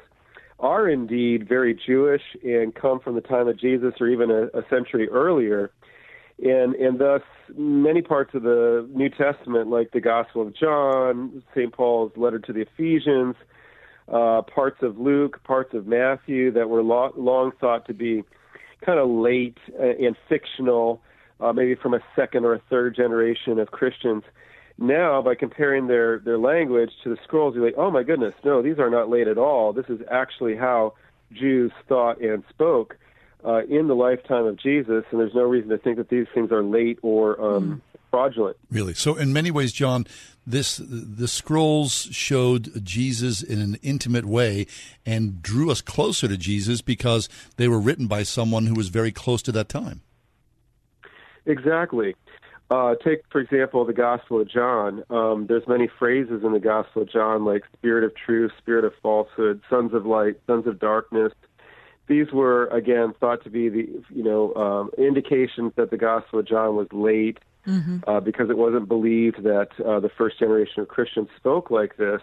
are 0.58 0.88
indeed 0.88 1.48
very 1.48 1.78
Jewish 1.86 2.22
and 2.42 2.74
come 2.74 3.00
from 3.00 3.14
the 3.14 3.20
time 3.20 3.48
of 3.48 3.58
Jesus 3.58 3.94
or 4.00 4.08
even 4.08 4.30
a, 4.30 4.46
a 4.58 4.62
century 4.68 5.08
earlier. 5.08 5.70
And, 6.42 6.74
and 6.74 7.00
thus, 7.00 7.22
many 7.56 8.02
parts 8.02 8.34
of 8.34 8.42
the 8.42 8.88
New 8.92 9.08
Testament, 9.08 9.68
like 9.68 9.90
the 9.92 10.00
Gospel 10.00 10.42
of 10.42 10.56
John, 10.56 11.42
St. 11.54 11.72
Paul's 11.72 12.12
letter 12.16 12.38
to 12.38 12.52
the 12.52 12.60
Ephesians, 12.60 13.34
uh, 14.08 14.42
parts 14.42 14.78
of 14.82 14.98
Luke, 14.98 15.42
parts 15.44 15.74
of 15.74 15.86
Matthew 15.86 16.52
that 16.52 16.68
were 16.68 16.82
lo- 16.82 17.12
long 17.16 17.52
thought 17.60 17.86
to 17.86 17.94
be 17.94 18.22
kind 18.84 18.98
of 18.98 19.08
late 19.08 19.58
uh, 19.78 19.82
and 19.82 20.16
fictional, 20.28 21.00
uh, 21.40 21.52
maybe 21.52 21.74
from 21.74 21.94
a 21.94 22.00
second 22.14 22.44
or 22.44 22.54
a 22.54 22.62
third 22.70 22.96
generation 22.96 23.58
of 23.58 23.70
Christians, 23.70 24.22
now, 24.78 25.20
by 25.22 25.34
comparing 25.34 25.88
their, 25.88 26.20
their 26.20 26.38
language 26.38 26.90
to 27.02 27.10
the 27.10 27.18
scrolls, 27.24 27.54
you're 27.54 27.64
like, 27.64 27.74
oh 27.76 27.90
my 27.90 28.04
goodness, 28.04 28.34
no, 28.44 28.62
these 28.62 28.78
are 28.78 28.88
not 28.88 29.10
late 29.10 29.26
at 29.26 29.36
all. 29.36 29.72
This 29.72 29.86
is 29.88 30.00
actually 30.08 30.56
how 30.56 30.94
Jews 31.32 31.72
thought 31.88 32.20
and 32.20 32.44
spoke 32.48 32.96
uh, 33.44 33.64
in 33.64 33.88
the 33.88 33.94
lifetime 33.94 34.46
of 34.46 34.56
Jesus, 34.56 35.04
and 35.10 35.20
there's 35.20 35.34
no 35.34 35.42
reason 35.42 35.70
to 35.70 35.78
think 35.78 35.96
that 35.96 36.08
these 36.08 36.26
things 36.32 36.52
are 36.52 36.62
late 36.62 36.98
or 37.02 37.40
um, 37.40 37.82
mm. 37.94 38.00
fraudulent. 38.10 38.56
Really? 38.70 38.94
So, 38.94 39.16
in 39.16 39.32
many 39.32 39.50
ways, 39.50 39.72
John, 39.72 40.06
this 40.46 40.80
the 40.84 41.28
scrolls 41.28 42.08
showed 42.10 42.84
Jesus 42.84 43.42
in 43.42 43.60
an 43.60 43.76
intimate 43.82 44.24
way 44.24 44.66
and 45.04 45.42
drew 45.42 45.70
us 45.70 45.80
closer 45.80 46.26
to 46.26 46.36
Jesus 46.36 46.82
because 46.82 47.28
they 47.56 47.68
were 47.68 47.80
written 47.80 48.06
by 48.06 48.22
someone 48.22 48.66
who 48.66 48.74
was 48.74 48.88
very 48.88 49.12
close 49.12 49.42
to 49.42 49.52
that 49.52 49.68
time. 49.68 50.02
Exactly. 51.46 52.14
Uh, 52.70 52.94
take, 53.02 53.22
for 53.30 53.40
example, 53.40 53.84
the 53.84 53.94
Gospel 53.94 54.40
of 54.40 54.48
John. 54.48 55.02
Um, 55.08 55.46
there's 55.48 55.66
many 55.66 55.88
phrases 55.98 56.44
in 56.44 56.52
the 56.52 56.60
Gospel 56.60 57.02
of 57.02 57.10
John 57.10 57.44
like 57.44 57.64
spirit 57.72 58.04
of 58.04 58.14
truth, 58.14 58.52
spirit 58.58 58.84
of 58.84 58.92
falsehood, 59.02 59.62
sons 59.70 59.94
of 59.94 60.04
light, 60.04 60.36
sons 60.46 60.66
of 60.66 60.78
darkness. 60.78 61.32
These 62.08 62.30
were, 62.32 62.66
again, 62.66 63.14
thought 63.20 63.42
to 63.44 63.50
be 63.50 63.68
the, 63.68 64.02
you 64.10 64.22
know, 64.22 64.54
um, 64.54 64.90
indications 64.98 65.72
that 65.76 65.90
the 65.90 65.96
Gospel 65.96 66.40
of 66.40 66.46
John 66.46 66.76
was 66.76 66.88
late 66.92 67.38
Mm-hmm. 67.66 67.98
uh, 68.08 68.20
because 68.20 68.48
it 68.48 68.56
wasn't 68.56 68.88
believed 68.88 69.42
that 69.42 69.68
uh, 69.84 70.00
the 70.00 70.08
first 70.08 70.38
generation 70.38 70.80
of 70.80 70.88
Christians 70.88 71.28
spoke 71.36 71.70
like 71.70 71.98
this. 71.98 72.22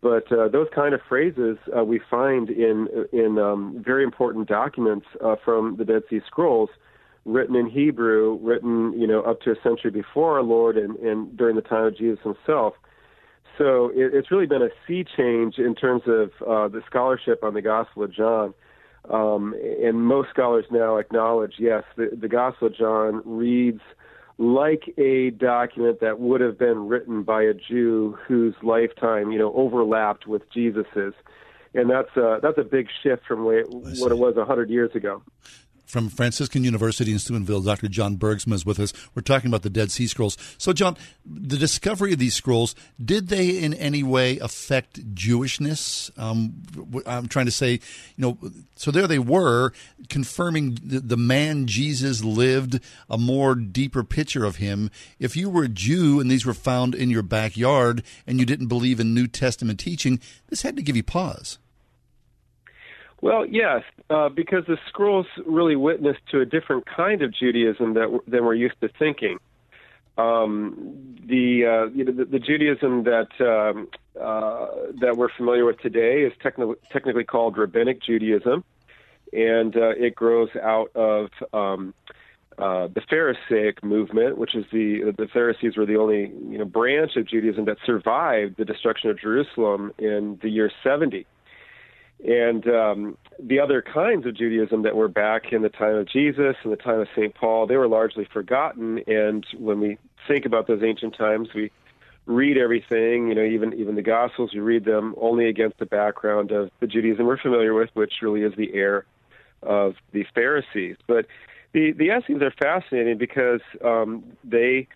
But 0.00 0.30
uh, 0.30 0.46
those 0.48 0.68
kind 0.72 0.94
of 0.94 1.00
phrases 1.08 1.58
uh, 1.76 1.84
we 1.84 2.00
find 2.08 2.48
in 2.48 2.86
in 3.12 3.38
um, 3.38 3.82
very 3.84 4.04
important 4.04 4.46
documents 4.46 5.06
uh, 5.24 5.34
from 5.44 5.76
the 5.76 5.84
Dead 5.84 6.02
Sea 6.08 6.20
Scrolls, 6.24 6.70
written 7.28 7.54
in 7.54 7.68
Hebrew, 7.68 8.38
written 8.40 8.98
you 8.98 9.06
know 9.06 9.22
up 9.22 9.40
to 9.42 9.52
a 9.52 9.56
century 9.62 9.90
before 9.90 10.36
our 10.38 10.42
Lord 10.42 10.76
and, 10.76 10.96
and 10.96 11.36
during 11.36 11.56
the 11.56 11.62
time 11.62 11.84
of 11.84 11.96
Jesus 11.96 12.18
Himself. 12.22 12.74
So 13.56 13.88
it, 13.88 14.14
it's 14.14 14.30
really 14.30 14.46
been 14.46 14.62
a 14.62 14.70
sea 14.86 15.04
change 15.16 15.58
in 15.58 15.74
terms 15.74 16.02
of 16.06 16.30
uh, 16.42 16.68
the 16.68 16.82
scholarship 16.86 17.42
on 17.42 17.54
the 17.54 17.62
Gospel 17.62 18.04
of 18.04 18.12
John. 18.12 18.54
Um, 19.10 19.54
and 19.82 20.04
most 20.04 20.28
scholars 20.30 20.66
now 20.70 20.96
acknowledge, 20.98 21.54
yes, 21.58 21.82
the, 21.96 22.10
the 22.12 22.28
Gospel 22.28 22.68
of 22.68 22.76
John 22.76 23.22
reads 23.24 23.80
like 24.36 24.94
a 24.98 25.30
document 25.30 26.00
that 26.00 26.20
would 26.20 26.40
have 26.40 26.58
been 26.58 26.88
written 26.88 27.22
by 27.22 27.42
a 27.42 27.54
Jew 27.54 28.16
whose 28.26 28.54
lifetime, 28.62 29.32
you 29.32 29.38
know, 29.38 29.52
overlapped 29.54 30.26
with 30.26 30.42
Jesus's, 30.52 31.14
and 31.74 31.90
that's 31.90 32.14
a, 32.16 32.38
that's 32.42 32.58
a 32.58 32.64
big 32.64 32.88
shift 33.02 33.24
from 33.26 33.44
way, 33.44 33.62
what 33.62 34.12
it 34.12 34.18
was 34.18 34.36
a 34.36 34.44
hundred 34.44 34.70
years 34.70 34.94
ago. 34.94 35.22
From 35.88 36.10
Franciscan 36.10 36.64
University 36.64 37.12
in 37.12 37.18
Steubenville, 37.18 37.62
Dr. 37.62 37.88
John 37.88 38.18
Bergsma 38.18 38.52
is 38.52 38.66
with 38.66 38.78
us. 38.78 38.92
We're 39.14 39.22
talking 39.22 39.48
about 39.48 39.62
the 39.62 39.70
Dead 39.70 39.90
Sea 39.90 40.06
Scrolls. 40.06 40.36
So, 40.58 40.74
John, 40.74 40.98
the 41.24 41.56
discovery 41.56 42.12
of 42.12 42.18
these 42.18 42.34
scrolls, 42.34 42.74
did 43.02 43.28
they 43.28 43.58
in 43.58 43.72
any 43.72 44.02
way 44.02 44.38
affect 44.38 45.14
Jewishness? 45.14 46.10
Um, 46.18 46.62
I'm 47.06 47.26
trying 47.26 47.46
to 47.46 47.50
say, 47.50 47.72
you 47.72 47.80
know, 48.18 48.38
so 48.76 48.90
there 48.90 49.06
they 49.06 49.18
were, 49.18 49.72
confirming 50.10 50.78
the, 50.84 51.00
the 51.00 51.16
man 51.16 51.66
Jesus 51.66 52.22
lived, 52.22 52.80
a 53.08 53.16
more 53.16 53.54
deeper 53.54 54.04
picture 54.04 54.44
of 54.44 54.56
him. 54.56 54.90
If 55.18 55.38
you 55.38 55.48
were 55.48 55.64
a 55.64 55.68
Jew 55.68 56.20
and 56.20 56.30
these 56.30 56.44
were 56.44 56.52
found 56.52 56.94
in 56.94 57.08
your 57.08 57.22
backyard 57.22 58.02
and 58.26 58.38
you 58.38 58.44
didn't 58.44 58.66
believe 58.66 59.00
in 59.00 59.14
New 59.14 59.26
Testament 59.26 59.80
teaching, 59.80 60.20
this 60.50 60.60
had 60.60 60.76
to 60.76 60.82
give 60.82 60.96
you 60.96 61.02
pause. 61.02 61.58
Well, 63.20 63.44
yes, 63.46 63.82
uh, 64.10 64.28
because 64.28 64.64
the 64.66 64.78
scrolls 64.88 65.26
really 65.44 65.76
witness 65.76 66.16
to 66.30 66.40
a 66.40 66.46
different 66.46 66.84
kind 66.86 67.22
of 67.22 67.34
Judaism 67.34 67.94
that 67.94 68.20
than 68.28 68.44
we're 68.44 68.54
used 68.54 68.80
to 68.80 68.88
thinking. 68.98 69.38
Um, 70.16 71.16
the, 71.26 71.64
uh, 71.66 71.94
you 71.94 72.04
know, 72.04 72.12
the 72.12 72.24
the 72.24 72.38
Judaism 72.38 73.04
that 73.04 73.28
um, 73.40 73.88
uh, 74.20 74.66
that 75.00 75.16
we're 75.16 75.30
familiar 75.36 75.64
with 75.64 75.80
today 75.80 76.22
is 76.22 76.32
techni- 76.44 76.76
technically 76.92 77.24
called 77.24 77.58
Rabbinic 77.58 78.02
Judaism, 78.02 78.64
and 79.32 79.76
uh, 79.76 79.90
it 79.90 80.14
grows 80.14 80.50
out 80.60 80.90
of 80.94 81.30
um, 81.52 81.94
uh, 82.56 82.88
the 82.88 83.00
Pharisaic 83.08 83.82
movement, 83.84 84.38
which 84.38 84.54
is 84.54 84.64
the 84.72 85.12
the 85.16 85.28
Pharisees 85.32 85.76
were 85.76 85.86
the 85.86 85.96
only 85.96 86.32
you 86.50 86.58
know 86.58 86.64
branch 86.64 87.16
of 87.16 87.26
Judaism 87.28 87.64
that 87.64 87.78
survived 87.84 88.56
the 88.58 88.64
destruction 88.64 89.10
of 89.10 89.20
Jerusalem 89.20 89.92
in 89.98 90.38
the 90.42 90.48
year 90.48 90.70
70. 90.84 91.26
And 92.24 92.66
um, 92.68 93.16
the 93.38 93.60
other 93.60 93.82
kinds 93.82 94.26
of 94.26 94.36
Judaism 94.36 94.82
that 94.82 94.96
were 94.96 95.08
back 95.08 95.52
in 95.52 95.62
the 95.62 95.68
time 95.68 95.94
of 95.94 96.08
Jesus 96.08 96.56
and 96.64 96.72
the 96.72 96.76
time 96.76 97.00
of 97.00 97.08
St. 97.14 97.34
Paul, 97.34 97.66
they 97.66 97.76
were 97.76 97.88
largely 97.88 98.26
forgotten. 98.32 99.00
And 99.06 99.46
when 99.56 99.80
we 99.80 99.98
think 100.26 100.44
about 100.44 100.66
those 100.66 100.82
ancient 100.82 101.16
times, 101.16 101.48
we 101.54 101.70
read 102.26 102.58
everything, 102.58 103.28
you 103.28 103.34
know, 103.34 103.44
even 103.44 103.72
even 103.74 103.94
the 103.94 104.02
Gospels, 104.02 104.52
we 104.52 104.60
read 104.60 104.84
them 104.84 105.14
only 105.20 105.48
against 105.48 105.78
the 105.78 105.86
background 105.86 106.50
of 106.50 106.70
the 106.80 106.86
Judaism 106.86 107.26
we're 107.26 107.38
familiar 107.38 107.72
with, 107.72 107.90
which 107.94 108.14
really 108.20 108.42
is 108.42 108.52
the 108.56 108.72
heir 108.74 109.06
of 109.62 109.94
the 110.12 110.24
Pharisees. 110.34 110.96
But 111.06 111.26
the 111.72 111.92
the 111.92 112.10
Essenes 112.16 112.42
are 112.42 112.50
fascinating 112.50 113.16
because 113.16 113.60
um, 113.84 114.24
they 114.44 114.88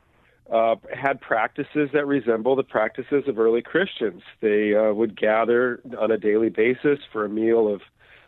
uh, 0.51 0.77
had 0.93 1.21
practices 1.21 1.91
that 1.93 2.07
resemble 2.07 2.57
the 2.57 2.63
practices 2.63 3.25
of 3.27 3.39
early 3.39 3.63
Christians. 3.63 4.23
They 4.41 4.75
uh, 4.75 4.93
would 4.93 5.19
gather 5.19 5.81
on 5.99 6.11
a 6.11 6.19
daily 6.19 6.51
basis 6.51 6.99
for 7.13 7.25
a 7.25 7.29
meal 7.29 7.73
of 7.73 7.81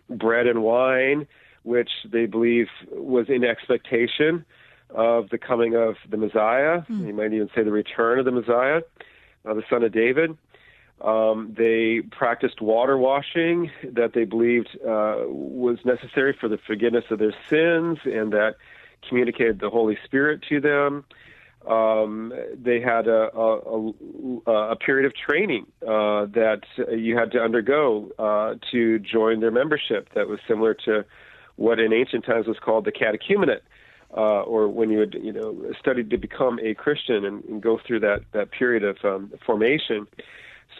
bread 0.09 0.47
and 0.47 0.62
wine, 0.62 1.27
which 1.62 1.91
they 2.11 2.27
believe 2.27 2.69
was 2.93 3.27
in 3.28 3.45
expectation 3.45 4.45
of 4.91 5.28
the 5.31 5.39
coming 5.39 5.74
of 5.74 5.97
the 6.09 6.16
Messiah. 6.16 6.82
You 7.07 7.15
might 7.15 7.32
even 7.32 7.51
say 7.55 7.62
the 7.62 7.73
return 7.73 8.19
of 8.19 8.24
the 8.24 8.31
Messiah, 8.31 8.82
uh, 9.45 9.55
the 9.55 9.65
son 9.69 9.82
of 9.82 9.93
David. 9.93 10.36
Um, 11.01 11.55
they 11.59 12.01
practiced 12.12 12.61
water 12.62 12.97
washing 12.97 13.70
that 13.82 14.12
they 14.15 14.24
believed 14.24 14.69
uh, 14.82 15.24
was 15.27 15.78
necessary 15.85 16.36
for 16.39 16.49
the 16.49 16.59
forgiveness 16.59 17.05
of 17.11 17.19
their 17.19 17.35
sins 17.51 17.99
and 18.05 18.32
that 18.32 18.55
communicated 19.09 19.59
the 19.61 19.70
Holy 19.70 19.99
Spirit 20.05 20.43
to 20.49 20.61
them. 20.61 21.05
Um, 21.66 22.32
they 22.55 22.81
had 22.81 23.07
a, 23.09 23.31
a, 23.36 23.93
a, 24.47 24.53
a 24.73 24.77
period 24.77 25.07
of 25.07 25.15
training 25.15 25.66
uh, 25.82 26.27
that 26.27 26.62
you 26.93 27.16
had 27.16 27.31
to 27.32 27.39
undergo 27.39 28.11
uh, 28.19 28.55
to 28.73 28.99
join 28.99 29.41
their 29.41 29.51
membership 29.51 30.09
that 30.15 30.28
was 30.28 30.41
similar 30.47 30.74
to 30.86 31.05
what 31.57 31.78
in 31.78 31.93
ancient 31.93 32.24
times 32.24 32.47
was 32.47 32.59
called 32.59 32.85
the 32.85 32.93
catechumenate. 32.93 33.61
Uh, 34.16 34.43
or 34.43 34.69
when 34.69 34.91
you 34.91 34.99
would, 34.99 35.16
you 35.20 35.32
know, 35.32 35.73
study 35.81 36.05
to 36.05 36.16
become 36.16 36.61
a 36.62 36.73
Christian 36.74 37.24
and, 37.24 37.43
and 37.47 37.61
go 37.61 37.81
through 37.85 37.99
that, 37.99 38.20
that 38.32 38.53
period 38.53 38.85
of 38.85 38.97
um, 39.03 39.32
formation. 39.45 40.07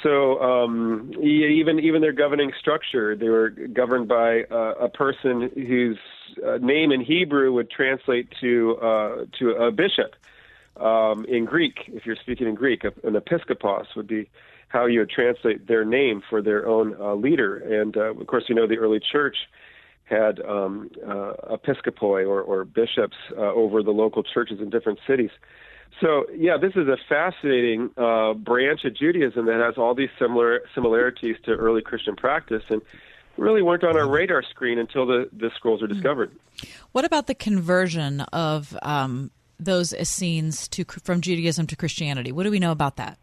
So 0.03 0.41
um, 0.41 1.13
even 1.21 1.81
even 1.81 2.01
their 2.01 2.13
governing 2.13 2.53
structure, 2.61 3.17
they 3.17 3.29
were 3.29 3.51
governed 3.51 4.09
by 4.09 4.45
uh, 4.51 4.75
a 4.81 4.89
person 4.89 5.51
whose 5.55 5.99
uh, 6.47 6.59
name 6.59 6.93
in 6.93 7.01
Hebrew 7.01 7.53
would 7.53 7.71
translate 7.71 8.29
to 8.41 8.77
uh, 8.83 9.25
to 9.39 9.51
a 9.51 9.71
bishop. 9.71 10.15
Um, 10.77 11.25
in 11.27 11.45
Greek, 11.45 11.75
if 11.89 12.05
you're 12.05 12.17
speaking 12.17 12.49
in 12.49 12.55
Greek, 12.55 12.85
an 12.85 12.93
episkopos 13.03 13.87
would 13.97 14.07
be 14.07 14.29
how 14.69 14.87
you 14.87 15.01
would 15.01 15.11
translate 15.11 15.69
their 15.69 15.85
name 15.85 16.21
for 16.29 16.43
their 16.43 16.67
own 16.67 16.97
uh, 17.01 17.15
leader. 17.15 17.59
And 17.59 17.97
uh, 17.97 18.15
of 18.15 18.27
course, 18.27 18.45
you 18.49 18.55
know 18.55 18.67
the 18.67 18.79
early 18.79 19.01
church 19.01 19.37
had 20.05 20.41
um, 20.41 20.91
uh, 21.07 21.33
episcopoi 21.53 22.27
or, 22.27 22.43
or 22.43 22.65
bishops 22.65 23.17
uh, 23.37 23.41
over 23.41 23.83
the 23.83 23.93
local 23.93 24.23
churches 24.23 24.61
in 24.61 24.71
different 24.71 24.99
cities. 25.07 25.31
So, 26.01 26.27
yeah, 26.37 26.57
this 26.57 26.73
is 26.75 26.89
a 26.89 26.97
fascinating 27.09 27.91
uh, 27.97 28.35
branch 28.35 28.85
of 28.85 28.97
Judaism 28.97 29.47
that 29.47 29.61
has 29.61 29.79
all 29.79 29.95
these 29.95 30.11
similar 30.19 30.63
similarities 30.75 31.37
to 31.45 31.53
early 31.53 31.83
Christian 31.83 32.17
practice, 32.17 32.65
and 32.69 32.83
really 33.37 33.63
weren't 33.63 33.85
on 33.85 33.97
our 33.97 34.09
radar 34.09 34.43
screen 34.43 34.79
until 34.79 35.07
the, 35.07 35.29
the 35.33 35.51
scrolls 35.57 35.81
were 35.81 35.89
discovered. 35.89 36.33
What 36.93 37.05
about 37.05 37.27
the 37.27 37.35
conversion 37.35 38.21
of 38.33 38.77
um, 38.83 39.31
those 39.59 39.93
Essenes 39.95 40.69
to 40.69 40.85
from 40.85 41.21
Judaism 41.21 41.67
to 41.69 41.77
Christianity? 41.77 42.33
What 42.33 42.45
do 42.45 42.51
we 42.51 42.59
know 42.59 42.73
about 42.73 42.97
that? 42.97 43.19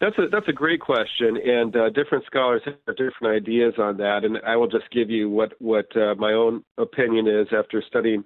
That's 0.00 0.16
a 0.18 0.28
that's 0.30 0.46
a 0.48 0.52
great 0.52 0.80
question, 0.80 1.36
and 1.36 1.74
uh, 1.74 1.90
different 1.90 2.24
scholars 2.24 2.62
have 2.64 2.96
different 2.96 3.34
ideas 3.34 3.74
on 3.78 3.96
that. 3.96 4.24
And 4.24 4.38
I 4.46 4.54
will 4.56 4.68
just 4.68 4.90
give 4.92 5.10
you 5.10 5.28
what 5.28 5.54
what 5.60 5.94
uh, 5.96 6.14
my 6.16 6.32
own 6.32 6.62
opinion 6.76 7.26
is 7.26 7.48
after 7.52 7.82
studying 7.82 8.24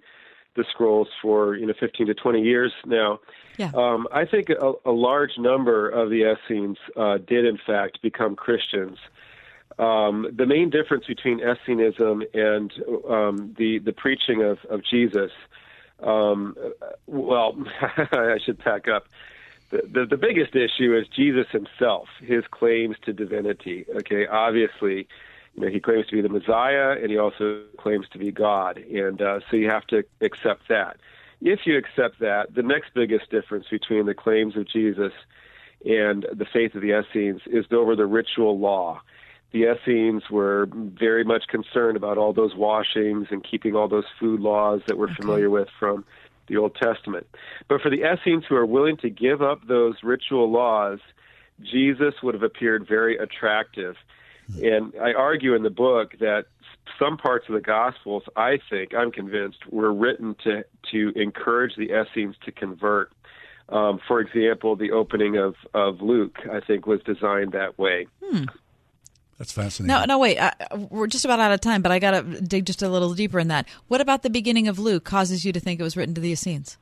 the 0.55 0.65
scrolls 0.71 1.09
for 1.23 1.57
you 1.57 1.67
know 1.67 1.73
15 1.81 2.09
to 2.09 2.15
20 2.15 2.43
years 2.43 2.73
now. 2.85 3.21
Yeah. 3.57 3.71
Um, 3.75 4.07
I 4.13 4.27
think 4.27 4.51
a, 4.51 4.73
a 4.85 4.91
large 4.91 5.33
number 5.39 5.89
of 5.89 6.11
the 6.11 6.33
Essenes 6.33 6.79
uh, 6.97 7.19
did 7.27 7.47
in 7.47 7.59
fact 7.67 8.03
become 8.03 8.37
Christians. 8.37 8.99
Um, 9.79 10.29
the 10.37 10.47
main 10.47 10.69
difference 10.69 11.07
between 11.07 11.41
Essenism 11.41 12.23
and 12.35 12.73
um, 13.09 13.55
the 13.59 13.79
the 13.79 13.93
preaching 13.93 14.43
of 14.43 14.59
of 14.69 14.83
Jesus, 14.85 15.31
um, 16.03 16.57
well, 17.07 17.57
I 18.13 18.39
should 18.45 18.63
back 18.65 18.89
up. 18.89 19.07
The, 19.71 19.83
the, 19.91 20.07
the 20.07 20.17
biggest 20.17 20.55
issue 20.55 20.97
is 20.97 21.07
Jesus 21.09 21.47
himself, 21.51 22.09
his 22.21 22.45
claims 22.51 22.97
to 23.05 23.13
divinity. 23.13 23.87
Okay, 23.97 24.27
obviously, 24.27 25.09
you 25.55 25.63
know, 25.63 25.69
he 25.69 25.81
claims 25.81 26.07
to 26.09 26.13
be 26.13 26.21
the 26.21 26.29
Messiah, 26.29 26.97
and 27.01 27.11
he 27.11 27.19
also 27.19 27.63
claims 27.79 28.07
to 28.13 28.19
be 28.19 28.31
God, 28.31 28.79
and 28.79 29.21
uh, 29.21 29.41
so 29.51 29.57
you 29.57 29.71
have 29.71 29.87
to 29.89 30.05
accept 30.21 30.69
that. 30.69 30.99
If 31.41 31.61
you 31.67 31.77
accept 31.77 32.21
that, 32.21 32.55
the 32.55 32.63
next 32.63 32.95
biggest 32.95 33.31
difference 33.31 33.67
between 33.71 34.07
the 34.07 34.15
claims 34.15 34.57
of 34.57 34.69
Jesus 34.69 35.13
and 35.85 36.25
the 36.33 36.47
faith 36.53 36.75
of 36.75 36.83
the 36.83 36.99
Essenes 36.99 37.41
is 37.47 37.67
over 37.73 37.97
the 37.97 38.07
ritual 38.07 38.59
law. 38.59 39.01
The 39.53 39.71
Essenes 39.71 40.23
were 40.31 40.69
very 40.73 41.25
much 41.25 41.45
concerned 41.49 41.97
about 41.97 42.19
all 42.19 42.33
those 42.33 42.55
washings 42.55 43.29
and 43.31 43.45
keeping 43.45 43.77
all 43.77 43.89
those 43.89 44.07
food 44.19 44.41
laws 44.41 44.81
that 44.87 44.97
we're 44.99 45.07
okay. 45.07 45.17
familiar 45.21 45.51
with 45.51 45.69
from 45.79 46.05
the 46.49 46.57
Old 46.57 46.75
Testament. 46.75 47.27
But 47.69 47.81
for 47.81 47.91
the 47.91 48.03
Essenes 48.03 48.45
who 48.49 48.57
are 48.57 48.67
willing 48.67 48.97
to 48.99 49.11
give 49.11 49.43
up 49.43 49.67
those 49.67 49.97
ritual 50.03 50.51
laws, 50.51 51.01
Jesus 51.63 52.15
would 52.23 52.35
have 52.35 52.43
appeared 52.43 52.87
very 52.89 53.17
attractive. 53.17 53.97
And 54.63 54.93
I 55.01 55.13
argue 55.13 55.55
in 55.55 55.63
the 55.63 55.71
book 55.71 56.19
that 56.19 56.47
some 56.99 57.17
parts 57.17 57.47
of 57.49 57.55
the 57.55 57.61
Gospels, 57.61 58.25
I 58.37 58.59
think, 58.69 58.95
I'm 58.95 59.11
convinced, 59.11 59.59
were 59.71 59.93
written 59.93 60.35
to 60.45 60.65
to 60.91 61.13
encourage 61.15 61.77
the 61.77 61.91
Essenes 61.93 62.37
to 62.45 62.53
convert. 62.53 63.13
Um, 63.69 64.01
for 64.07 64.21
example, 64.21 64.77
the 64.77 64.91
opening 64.91 65.37
of, 65.39 65.55
of 65.73 66.03
Luke, 66.03 66.37
I 66.53 66.61
think, 66.61 66.87
was 66.87 67.01
designed 67.05 67.53
that 67.53 67.79
way. 67.79 68.07
Hmm. 68.23 68.45
That's 69.43 69.51
fascinating. 69.51 69.89
No, 69.89 70.05
no, 70.05 70.21
wait. 70.21 70.39
I, 70.39 70.53
we're 70.73 71.09
just 71.09 71.25
about 71.25 71.41
out 71.41 71.51
of 71.51 71.61
time, 71.61 71.83
but 71.83 71.91
I 71.91 71.99
got 71.99 72.13
to 72.13 72.41
dig 72.43 72.65
just 72.65 72.81
a 72.81 72.89
little 72.89 73.13
deeper 73.13 73.41
in 73.41 73.49
that. 73.49 73.67
What 73.89 74.01
about 74.01 74.23
the 74.23 74.31
beginning 74.31 74.69
of 74.69 74.79
Luke 74.79 75.03
causes 75.03 75.45
you 75.45 75.53
to 75.53 75.59
think 75.59 75.81
it 75.81 75.83
was 75.83 75.97
written 75.97 76.15
to 76.15 76.21
the 76.21 76.31
Essenes? 76.31 76.79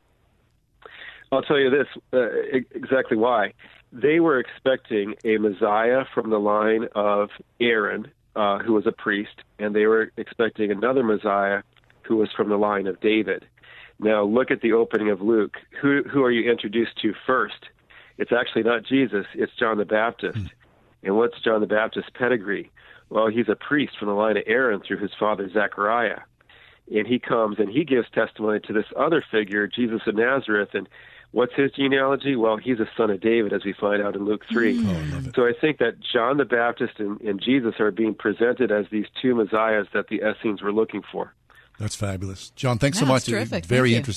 I'll 1.32 1.40
tell 1.40 1.58
you 1.58 1.70
this 1.70 1.86
uh, 2.12 2.28
exactly 2.74 3.16
why. 3.16 3.54
They 3.94 4.20
were 4.20 4.38
expecting 4.38 5.14
a 5.24 5.38
Messiah 5.38 6.04
from 6.12 6.28
the 6.28 6.38
line 6.38 6.86
of 6.94 7.30
Aaron, 7.60 8.12
uh, 8.36 8.58
who 8.58 8.74
was 8.74 8.86
a 8.86 8.92
priest, 8.92 9.40
and 9.58 9.74
they 9.74 9.86
were 9.86 10.12
expecting 10.18 10.70
another 10.70 11.02
Messiah 11.02 11.62
who 12.02 12.16
was 12.16 12.28
from 12.36 12.50
the 12.50 12.58
line 12.58 12.86
of 12.86 13.00
David. 13.00 13.46
Now, 13.98 14.22
look 14.22 14.50
at 14.50 14.60
the 14.60 14.74
opening 14.74 15.08
of 15.08 15.22
Luke. 15.22 15.56
Who, 15.80 16.02
who 16.02 16.22
are 16.24 16.30
you 16.30 16.50
introduced 16.50 17.00
to 17.00 17.14
first? 17.26 17.70
It's 18.18 18.32
actually 18.32 18.64
not 18.64 18.84
Jesus, 18.84 19.24
it's 19.32 19.52
John 19.58 19.78
the 19.78 19.86
Baptist. 19.86 20.36
Mm. 20.36 20.50
And 21.02 21.16
what's 21.16 21.40
John 21.40 21.60
the 21.60 21.66
Baptist's 21.66 22.10
pedigree? 22.14 22.70
Well, 23.08 23.28
he's 23.28 23.48
a 23.48 23.56
priest 23.56 23.98
from 23.98 24.08
the 24.08 24.14
line 24.14 24.36
of 24.36 24.44
Aaron 24.46 24.80
through 24.86 24.98
his 24.98 25.10
father 25.18 25.48
Zechariah. 25.50 26.20
And 26.94 27.06
he 27.06 27.18
comes 27.18 27.58
and 27.58 27.68
he 27.70 27.84
gives 27.84 28.08
testimony 28.10 28.60
to 28.60 28.72
this 28.72 28.84
other 28.96 29.22
figure, 29.30 29.66
Jesus 29.66 30.02
of 30.06 30.16
Nazareth. 30.16 30.70
And 30.74 30.88
what's 31.30 31.54
his 31.54 31.70
genealogy? 31.72 32.34
Well, 32.36 32.56
he's 32.56 32.80
a 32.80 32.88
son 32.96 33.10
of 33.10 33.20
David, 33.20 33.52
as 33.52 33.64
we 33.64 33.72
find 33.72 34.02
out 34.02 34.16
in 34.16 34.24
Luke 34.24 34.44
3. 34.50 34.78
Mm. 34.78 35.28
Oh, 35.28 35.30
so 35.34 35.46
I 35.46 35.52
think 35.58 35.78
that 35.78 35.94
John 36.00 36.36
the 36.36 36.44
Baptist 36.44 36.94
and, 36.98 37.20
and 37.20 37.40
Jesus 37.40 37.74
are 37.80 37.90
being 37.90 38.14
presented 38.14 38.70
as 38.72 38.86
these 38.90 39.06
two 39.22 39.34
messiahs 39.34 39.86
that 39.94 40.08
the 40.08 40.20
Essenes 40.28 40.62
were 40.62 40.72
looking 40.72 41.02
for. 41.12 41.32
That's 41.78 41.96
fabulous. 41.96 42.50
John, 42.50 42.78
thanks 42.78 42.98
Yeah, 42.98 43.02
so 43.02 43.06
much. 43.06 43.22
that's 43.24 43.30
terrific. 43.30 43.64
Very 43.66 43.92
Thank 43.92 44.06
you. 44.06 44.12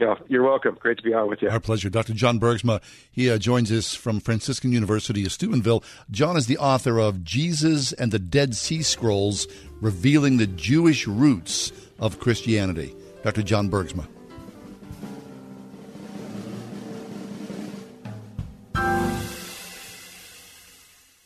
Yeah, 0.00 0.14
you're 0.28 0.42
welcome. 0.42 0.78
Great 0.80 0.96
to 0.96 1.02
be 1.02 1.12
on 1.12 1.28
with 1.28 1.42
you. 1.42 1.50
Our 1.50 1.60
pleasure. 1.60 1.90
Dr. 1.90 2.14
John 2.14 2.40
Bergsma, 2.40 2.80
he 3.12 3.30
uh, 3.30 3.36
joins 3.36 3.70
us 3.70 3.94
from 3.94 4.18
Franciscan 4.18 4.72
University 4.72 5.26
of 5.26 5.32
Steubenville. 5.32 5.84
John 6.10 6.38
is 6.38 6.46
the 6.46 6.56
author 6.56 6.98
of 6.98 7.22
Jesus 7.22 7.92
and 7.92 8.10
the 8.10 8.18
Dead 8.18 8.56
Sea 8.56 8.82
Scrolls, 8.82 9.46
revealing 9.82 10.38
the 10.38 10.46
Jewish 10.46 11.06
roots 11.06 11.70
of 11.98 12.18
Christianity. 12.18 12.96
Dr. 13.22 13.42
John 13.42 13.70
Bergsma. 13.70 14.08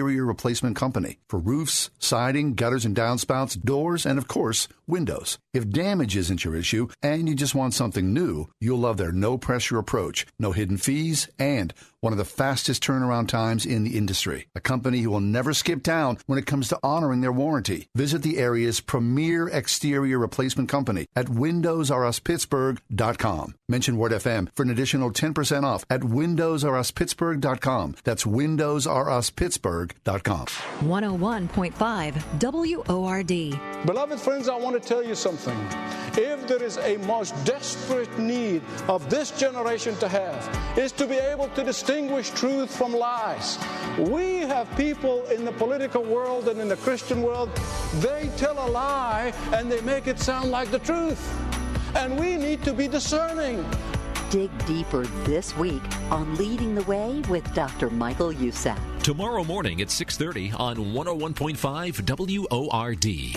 replacement 0.00 0.76
company 0.76 1.18
for 1.28 1.38
roofs, 1.38 1.90
siding, 1.98 2.54
gutters 2.54 2.84
and 2.84 2.94
downspouts, 2.96 3.60
doors, 3.62 4.06
and 4.06 4.18
of 4.18 4.26
course, 4.28 4.68
windows. 4.86 5.38
If 5.52 5.68
damage 5.68 6.16
isn't 6.16 6.44
your 6.44 6.54
issue 6.56 6.88
and 7.02 7.28
you 7.28 7.34
just 7.34 7.54
want 7.54 7.74
something 7.74 8.14
new, 8.14 8.48
you'll 8.60 8.78
love 8.78 8.96
their 8.96 9.12
no 9.12 9.36
pressure 9.36 9.78
approach, 9.78 10.26
no 10.38 10.52
hidden 10.52 10.78
fees, 10.78 11.28
and 11.38 11.74
one 12.00 12.12
of 12.12 12.18
the 12.18 12.24
fastest 12.24 12.82
turnaround 12.82 13.28
times 13.28 13.64
in 13.64 13.84
the 13.84 13.96
industry. 13.96 14.48
A 14.56 14.60
company 14.60 15.02
who 15.02 15.10
will 15.10 15.20
never 15.20 15.52
skip 15.52 15.84
town 15.84 16.18
when 16.26 16.36
it 16.38 16.46
comes 16.46 16.66
to 16.68 16.78
honoring 16.82 17.20
their 17.20 17.30
warranty. 17.30 17.86
Visit 17.94 18.22
the 18.22 18.38
area's 18.38 18.80
premier 18.80 19.46
exterior 19.48 20.18
replacement 20.18 20.68
company 20.68 21.06
at 21.14 21.26
WindowsRUsPittsburgh.com. 21.26 23.54
Mention 23.68 23.96
Word 23.96 24.10
FM 24.12 24.48
for 24.54 24.64
an 24.64 24.70
additional 24.70 25.12
10% 25.12 25.62
off 25.62 25.84
at 25.88 26.00
WindowsRUsPittsburgh.com. 26.00 27.94
That's 28.04 28.24
WindowsRUsPittsburgh.com. 28.24 29.81
101.5 29.88 32.86
WORD. 32.86 33.86
Beloved 33.86 34.20
friends, 34.20 34.48
I 34.48 34.56
want 34.56 34.80
to 34.80 34.88
tell 34.88 35.02
you 35.02 35.14
something. 35.14 35.56
If 36.16 36.46
there 36.46 36.62
is 36.62 36.78
a 36.78 36.98
most 36.98 37.34
desperate 37.44 38.18
need 38.18 38.62
of 38.88 39.08
this 39.10 39.30
generation 39.30 39.96
to 39.96 40.08
have, 40.08 40.78
is 40.78 40.92
to 40.92 41.06
be 41.06 41.16
able 41.16 41.48
to 41.48 41.64
distinguish 41.64 42.30
truth 42.30 42.76
from 42.76 42.92
lies. 42.92 43.58
We 43.98 44.38
have 44.40 44.74
people 44.76 45.24
in 45.26 45.44
the 45.44 45.52
political 45.52 46.02
world 46.02 46.48
and 46.48 46.60
in 46.60 46.68
the 46.68 46.76
Christian 46.76 47.22
world, 47.22 47.50
they 48.00 48.30
tell 48.36 48.66
a 48.66 48.68
lie 48.68 49.32
and 49.52 49.70
they 49.70 49.80
make 49.80 50.06
it 50.06 50.18
sound 50.18 50.50
like 50.50 50.70
the 50.70 50.78
truth. 50.80 51.20
And 51.94 52.18
we 52.18 52.36
need 52.36 52.62
to 52.64 52.72
be 52.72 52.88
discerning. 52.88 53.64
Dig 54.32 54.50
deeper 54.64 55.04
this 55.24 55.54
week 55.58 55.82
on 56.10 56.36
Leading 56.36 56.74
the 56.74 56.82
Way 56.84 57.20
with 57.28 57.44
Dr. 57.52 57.90
Michael 57.90 58.32
Youssef. 58.32 58.78
Tomorrow 59.02 59.44
morning 59.44 59.82
at 59.82 59.88
6:30 59.90 60.54
on 60.58 60.94
101.5 60.94 62.00
WORD. 62.00 63.36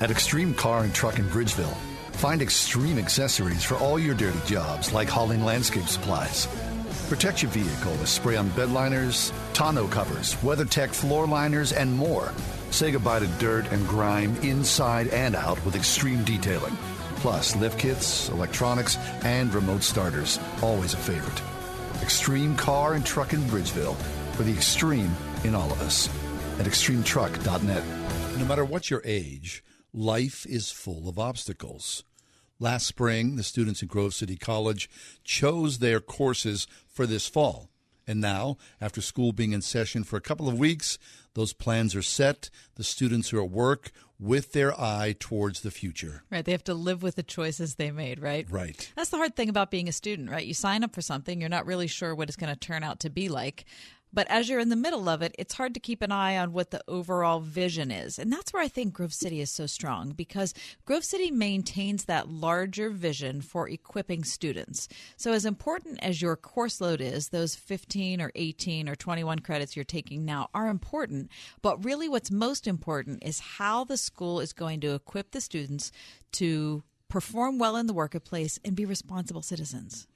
At 0.00 0.10
Extreme 0.10 0.54
Car 0.54 0.84
and 0.84 0.94
Truck 0.94 1.18
in 1.18 1.26
Bridgeville, 1.26 1.76
find 2.12 2.40
extreme 2.40 2.98
accessories 2.98 3.62
for 3.62 3.74
all 3.74 3.98
your 3.98 4.14
dirty 4.14 4.40
jobs, 4.46 4.94
like 4.94 5.10
hauling 5.10 5.44
landscape 5.44 5.86
supplies. 5.88 6.48
Protect 7.10 7.42
your 7.42 7.50
vehicle 7.50 7.92
with 7.92 8.08
spray 8.08 8.36
on 8.36 8.48
bed 8.50 8.70
liners, 8.70 9.34
tonneau 9.52 9.88
covers, 9.88 10.36
WeatherTech 10.36 10.88
floor 10.88 11.26
liners, 11.26 11.72
and 11.72 11.92
more. 11.92 12.32
Say 12.70 12.92
goodbye 12.92 13.18
to 13.18 13.26
dirt 13.38 13.70
and 13.72 13.86
grime 13.86 14.34
inside 14.36 15.08
and 15.08 15.36
out 15.36 15.62
with 15.66 15.76
extreme 15.76 16.24
detailing. 16.24 16.78
Plus, 17.20 17.54
lift 17.56 17.78
kits, 17.78 18.28
electronics, 18.30 18.96
and 19.22 19.52
remote 19.52 19.82
starters. 19.82 20.40
Always 20.62 20.94
a 20.94 20.96
favorite. 20.96 21.42
Extreme 22.02 22.56
Car 22.56 22.94
and 22.94 23.04
Truck 23.04 23.34
in 23.34 23.40
Bridgeville 23.42 23.96
for 24.32 24.42
the 24.42 24.52
extreme 24.52 25.14
in 25.44 25.54
all 25.54 25.70
of 25.70 25.82
us. 25.82 26.08
At 26.58 26.66
extremetruck.net. 26.66 28.38
No 28.38 28.44
matter 28.46 28.64
what 28.64 28.90
your 28.90 29.02
age, 29.04 29.62
life 29.92 30.46
is 30.46 30.70
full 30.70 31.08
of 31.08 31.18
obstacles. 31.18 32.04
Last 32.58 32.86
spring, 32.86 33.36
the 33.36 33.42
students 33.42 33.82
at 33.82 33.88
Grove 33.88 34.14
City 34.14 34.36
College 34.36 34.88
chose 35.22 35.78
their 35.78 36.00
courses 36.00 36.66
for 36.88 37.06
this 37.06 37.26
fall. 37.26 37.68
And 38.06 38.20
now, 38.20 38.56
after 38.80 39.00
school 39.00 39.32
being 39.32 39.52
in 39.52 39.62
session 39.62 40.04
for 40.04 40.16
a 40.16 40.22
couple 40.22 40.48
of 40.48 40.58
weeks, 40.58 40.98
those 41.34 41.52
plans 41.52 41.94
are 41.94 42.02
set. 42.02 42.50
The 42.74 42.84
students 42.84 43.32
are 43.32 43.42
at 43.42 43.50
work 43.50 43.92
with 44.18 44.52
their 44.52 44.78
eye 44.78 45.14
towards 45.18 45.62
the 45.62 45.70
future. 45.70 46.22
Right. 46.30 46.44
They 46.44 46.52
have 46.52 46.64
to 46.64 46.74
live 46.74 47.02
with 47.02 47.16
the 47.16 47.22
choices 47.22 47.76
they 47.76 47.90
made, 47.90 48.20
right? 48.20 48.46
Right. 48.50 48.92
That's 48.94 49.10
the 49.10 49.16
hard 49.16 49.34
thing 49.34 49.48
about 49.48 49.70
being 49.70 49.88
a 49.88 49.92
student, 49.92 50.30
right? 50.30 50.44
You 50.44 50.52
sign 50.52 50.84
up 50.84 50.94
for 50.94 51.00
something, 51.00 51.40
you're 51.40 51.48
not 51.48 51.66
really 51.66 51.86
sure 51.86 52.14
what 52.14 52.28
it's 52.28 52.36
going 52.36 52.52
to 52.52 52.58
turn 52.58 52.82
out 52.82 53.00
to 53.00 53.10
be 53.10 53.28
like. 53.30 53.64
But 54.12 54.28
as 54.28 54.48
you're 54.48 54.60
in 54.60 54.68
the 54.68 54.76
middle 54.76 55.08
of 55.08 55.22
it, 55.22 55.34
it's 55.38 55.54
hard 55.54 55.74
to 55.74 55.80
keep 55.80 56.02
an 56.02 56.12
eye 56.12 56.36
on 56.36 56.52
what 56.52 56.70
the 56.70 56.82
overall 56.88 57.40
vision 57.40 57.90
is. 57.90 58.18
And 58.18 58.32
that's 58.32 58.52
where 58.52 58.62
I 58.62 58.68
think 58.68 58.92
Grove 58.92 59.12
City 59.12 59.40
is 59.40 59.50
so 59.50 59.66
strong 59.66 60.10
because 60.10 60.54
Grove 60.84 61.04
City 61.04 61.30
maintains 61.30 62.04
that 62.04 62.28
larger 62.28 62.90
vision 62.90 63.40
for 63.40 63.68
equipping 63.68 64.24
students. 64.24 64.88
So, 65.16 65.32
as 65.32 65.44
important 65.44 66.02
as 66.02 66.20
your 66.20 66.36
course 66.36 66.80
load 66.80 67.00
is, 67.00 67.28
those 67.28 67.54
15 67.54 68.20
or 68.20 68.32
18 68.34 68.88
or 68.88 68.96
21 68.96 69.40
credits 69.40 69.76
you're 69.76 69.84
taking 69.84 70.24
now 70.24 70.48
are 70.54 70.68
important. 70.68 71.30
But 71.62 71.84
really, 71.84 72.08
what's 72.08 72.30
most 72.30 72.66
important 72.66 73.22
is 73.24 73.40
how 73.40 73.84
the 73.84 73.96
school 73.96 74.40
is 74.40 74.52
going 74.52 74.80
to 74.80 74.94
equip 74.94 75.30
the 75.30 75.40
students 75.40 75.92
to 76.32 76.82
perform 77.08 77.58
well 77.58 77.76
in 77.76 77.86
the 77.86 77.92
workplace 77.92 78.58
and 78.64 78.76
be 78.76 78.84
responsible 78.84 79.42
citizens. 79.42 80.06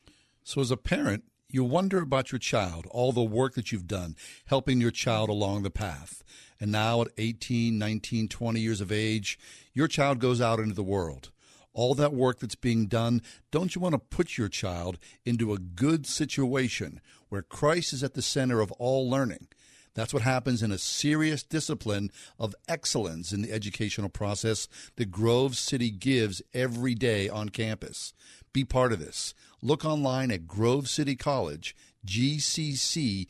So, 0.42 0.60
as 0.60 0.70
a 0.70 0.76
parent, 0.76 1.24
you 1.48 1.64
wonder 1.64 2.00
about 2.00 2.32
your 2.32 2.38
child, 2.38 2.86
all 2.90 3.12
the 3.12 3.22
work 3.22 3.54
that 3.54 3.70
you've 3.70 3.86
done, 3.86 4.16
helping 4.46 4.80
your 4.80 4.90
child 4.90 5.28
along 5.28 5.62
the 5.62 5.70
path. 5.70 6.22
And 6.60 6.72
now 6.72 7.02
at 7.02 7.08
18, 7.18 7.78
19, 7.78 8.28
20 8.28 8.60
years 8.60 8.80
of 8.80 8.90
age, 8.90 9.38
your 9.72 9.88
child 9.88 10.18
goes 10.18 10.40
out 10.40 10.58
into 10.60 10.74
the 10.74 10.82
world. 10.82 11.30
All 11.72 11.94
that 11.94 12.14
work 12.14 12.38
that's 12.38 12.54
being 12.54 12.86
done, 12.86 13.20
don't 13.50 13.74
you 13.74 13.80
want 13.80 13.94
to 13.94 13.98
put 13.98 14.38
your 14.38 14.48
child 14.48 14.98
into 15.24 15.52
a 15.52 15.58
good 15.58 16.06
situation 16.06 17.00
where 17.28 17.42
Christ 17.42 17.92
is 17.92 18.04
at 18.04 18.14
the 18.14 18.22
center 18.22 18.60
of 18.60 18.70
all 18.72 19.08
learning? 19.10 19.48
That's 19.94 20.12
what 20.12 20.22
happens 20.22 20.62
in 20.62 20.72
a 20.72 20.78
serious 20.78 21.42
discipline 21.42 22.10
of 22.38 22.54
excellence 22.68 23.32
in 23.32 23.42
the 23.42 23.52
educational 23.52 24.08
process 24.08 24.66
that 24.96 25.12
Grove 25.12 25.56
City 25.56 25.90
gives 25.90 26.42
every 26.52 26.94
day 26.94 27.28
on 27.28 27.48
campus. 27.48 28.12
Be 28.52 28.64
part 28.64 28.92
of 28.92 28.98
this. 28.98 29.34
Look 29.66 29.86
online 29.86 30.30
at 30.30 30.46
Grove 30.46 30.90
City 30.90 31.16
College, 31.16 31.74
gcc.edu. 32.06 33.26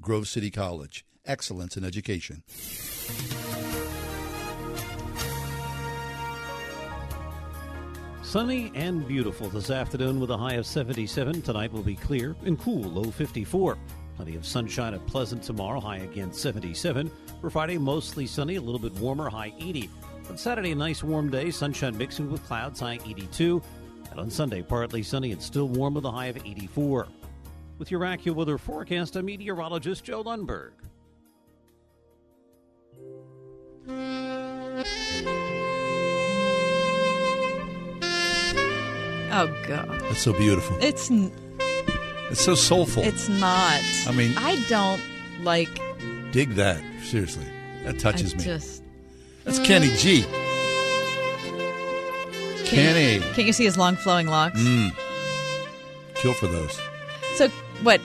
Grove 0.00 0.28
City 0.28 0.50
College, 0.52 1.04
excellence 1.24 1.76
in 1.76 1.84
education. 1.84 2.44
Sunny 8.22 8.70
and 8.76 9.08
beautiful 9.08 9.48
this 9.48 9.70
afternoon 9.70 10.20
with 10.20 10.30
a 10.30 10.36
high 10.36 10.54
of 10.54 10.64
77. 10.64 11.42
Tonight 11.42 11.72
will 11.72 11.82
be 11.82 11.96
clear 11.96 12.36
and 12.44 12.56
cool, 12.56 12.82
low 12.82 13.10
54. 13.10 13.76
Plenty 14.14 14.36
of 14.36 14.46
sunshine 14.46 14.94
at 14.94 15.04
pleasant 15.08 15.42
tomorrow, 15.42 15.80
high 15.80 15.96
again 15.96 16.32
77. 16.32 17.10
For 17.40 17.50
Friday, 17.50 17.76
mostly 17.76 18.24
sunny, 18.24 18.54
a 18.54 18.60
little 18.60 18.78
bit 18.78 18.94
warmer, 19.00 19.28
high 19.28 19.52
80. 19.58 19.90
On 20.30 20.36
Saturday, 20.36 20.70
a 20.70 20.76
nice 20.76 21.02
warm 21.04 21.28
day, 21.28 21.50
sunshine 21.50 21.98
mixing 21.98 22.30
with 22.30 22.44
clouds, 22.44 22.78
high 22.80 23.00
82. 23.04 23.60
And 24.16 24.22
on 24.22 24.30
Sunday, 24.30 24.62
partly 24.62 25.02
sunny 25.02 25.30
and 25.32 25.42
still 25.42 25.68
warm 25.68 25.92
with 25.92 26.06
a 26.06 26.10
high 26.10 26.26
of 26.28 26.38
84. 26.38 27.06
With 27.76 27.90
your 27.90 28.00
AccuWeather 28.00 28.58
forecast, 28.58 29.14
I'm 29.14 29.26
meteorologist 29.26 30.04
Joe 30.04 30.24
Lundberg. 30.24 30.70
Oh 39.38 39.48
God, 39.66 39.88
That's 40.02 40.20
so 40.22 40.32
beautiful. 40.32 40.76
it's 40.80 41.10
n- 41.10 41.30
It's 42.30 42.42
so 42.44 42.54
soulful. 42.54 43.02
it's 43.02 43.28
not. 43.28 43.80
I 44.06 44.12
mean- 44.12 44.34
I 44.38 44.56
don't 44.68 45.00
like. 45.42 45.68
Dig 46.32 46.50
that. 46.54 46.80
Seriously. 47.04 47.44
That 47.84 47.98
touches 47.98 48.34
I 48.34 48.36
me. 48.38 48.44
Just 48.44 48.82
That's 49.44 49.58
Kenny 49.60 49.90
G. 49.96 50.24
Kenny. 52.66 53.20
Can't 53.34 53.46
you 53.46 53.52
see 53.52 53.64
his 53.64 53.78
long 53.78 53.96
flowing 53.96 54.26
locks? 54.26 54.60
Mm. 54.60 54.92
Kill 56.14 56.34
for 56.34 56.46
those. 56.46 56.78
So 57.36 57.48
what? 57.82 58.00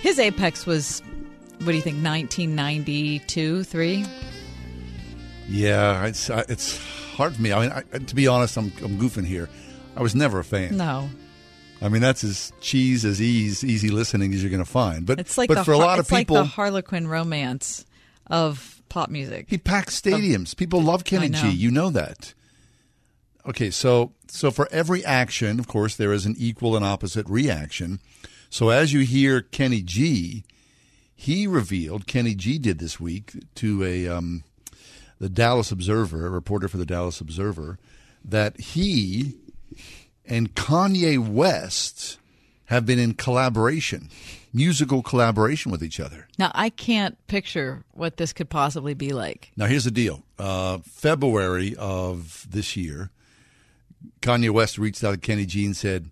His 0.00 0.18
apex 0.18 0.66
was. 0.66 1.00
What 1.58 1.66
do 1.66 1.74
you 1.74 1.82
think? 1.82 2.04
1992, 2.04 3.64
three. 3.64 4.04
Yeah, 5.48 6.06
it's 6.06 6.28
uh, 6.28 6.44
it's 6.48 6.78
hard 7.14 7.36
for 7.36 7.42
me. 7.42 7.52
I 7.52 7.60
mean, 7.60 7.72
I, 7.72 7.98
to 7.98 8.14
be 8.14 8.26
honest, 8.26 8.56
I'm 8.56 8.72
I'm 8.82 8.98
goofing 8.98 9.26
here. 9.26 9.48
I 9.96 10.02
was 10.02 10.14
never 10.14 10.40
a 10.40 10.44
fan. 10.44 10.76
No, 10.76 11.08
I 11.80 11.88
mean, 11.88 12.00
that's 12.00 12.24
as 12.24 12.52
cheese 12.60 13.04
as 13.04 13.20
easy, 13.20 13.68
easy 13.70 13.90
listening 13.90 14.32
as 14.32 14.42
you're 14.42 14.50
going 14.50 14.64
to 14.64 14.70
find. 14.70 15.04
But 15.04 15.20
it's 15.20 15.36
like 15.36 15.48
but 15.48 15.56
the 15.56 15.64
for 15.64 15.72
a 15.72 15.78
lot 15.78 15.98
of 15.98 16.06
it's 16.06 16.12
like 16.12 16.22
people, 16.22 16.36
the 16.36 16.44
Harlequin 16.44 17.06
romance 17.08 17.84
of 18.28 18.82
pop 18.88 19.10
music. 19.10 19.46
he 19.48 19.58
packs 19.58 20.00
stadiums. 20.00 20.56
people 20.56 20.80
love 20.80 21.04
Kenny. 21.04 21.28
G. 21.28 21.50
You 21.50 21.70
know 21.70 21.90
that. 21.90 22.32
Okay, 23.46 23.70
so 23.70 24.12
so 24.28 24.50
for 24.50 24.68
every 24.70 25.04
action, 25.04 25.58
of 25.60 25.68
course, 25.68 25.96
there 25.96 26.12
is 26.12 26.24
an 26.24 26.34
equal 26.38 26.76
and 26.76 26.84
opposite 26.84 27.28
reaction. 27.28 28.00
So 28.48 28.70
as 28.70 28.92
you 28.92 29.00
hear 29.00 29.42
Kenny 29.42 29.82
G, 29.82 30.44
he 31.14 31.46
revealed 31.46 32.06
Kenny 32.06 32.34
G 32.34 32.58
did 32.58 32.78
this 32.78 32.98
week 32.98 33.32
to 33.56 33.84
a 33.84 34.08
um, 34.08 34.44
the 35.18 35.28
Dallas 35.28 35.70
Observer, 35.70 36.26
a 36.26 36.30
reporter 36.30 36.68
for 36.68 36.78
the 36.78 36.86
Dallas 36.86 37.20
Observer, 37.20 37.78
that 38.24 38.58
he 38.58 39.34
and 40.24 40.54
Kanye 40.54 41.18
West 41.18 42.18
have 42.66 42.86
been 42.86 42.98
in 42.98 43.12
collaboration, 43.12 44.08
musical 44.54 45.02
collaboration 45.02 45.70
with 45.70 45.82
each 45.82 46.00
other. 46.00 46.28
Now 46.38 46.50
I 46.54 46.70
can't 46.70 47.18
picture 47.26 47.84
what 47.92 48.16
this 48.16 48.32
could 48.32 48.48
possibly 48.48 48.94
be 48.94 49.12
like. 49.12 49.50
Now, 49.56 49.66
here's 49.66 49.84
the 49.84 49.90
deal. 49.90 50.22
Uh, 50.38 50.78
February 50.78 51.76
of 51.76 52.46
this 52.48 52.74
year, 52.76 53.10
Kanye 54.20 54.50
West 54.50 54.78
reached 54.78 55.04
out 55.04 55.12
to 55.12 55.18
Kenny 55.18 55.46
G 55.46 55.64
and 55.64 55.76
said, 55.76 56.10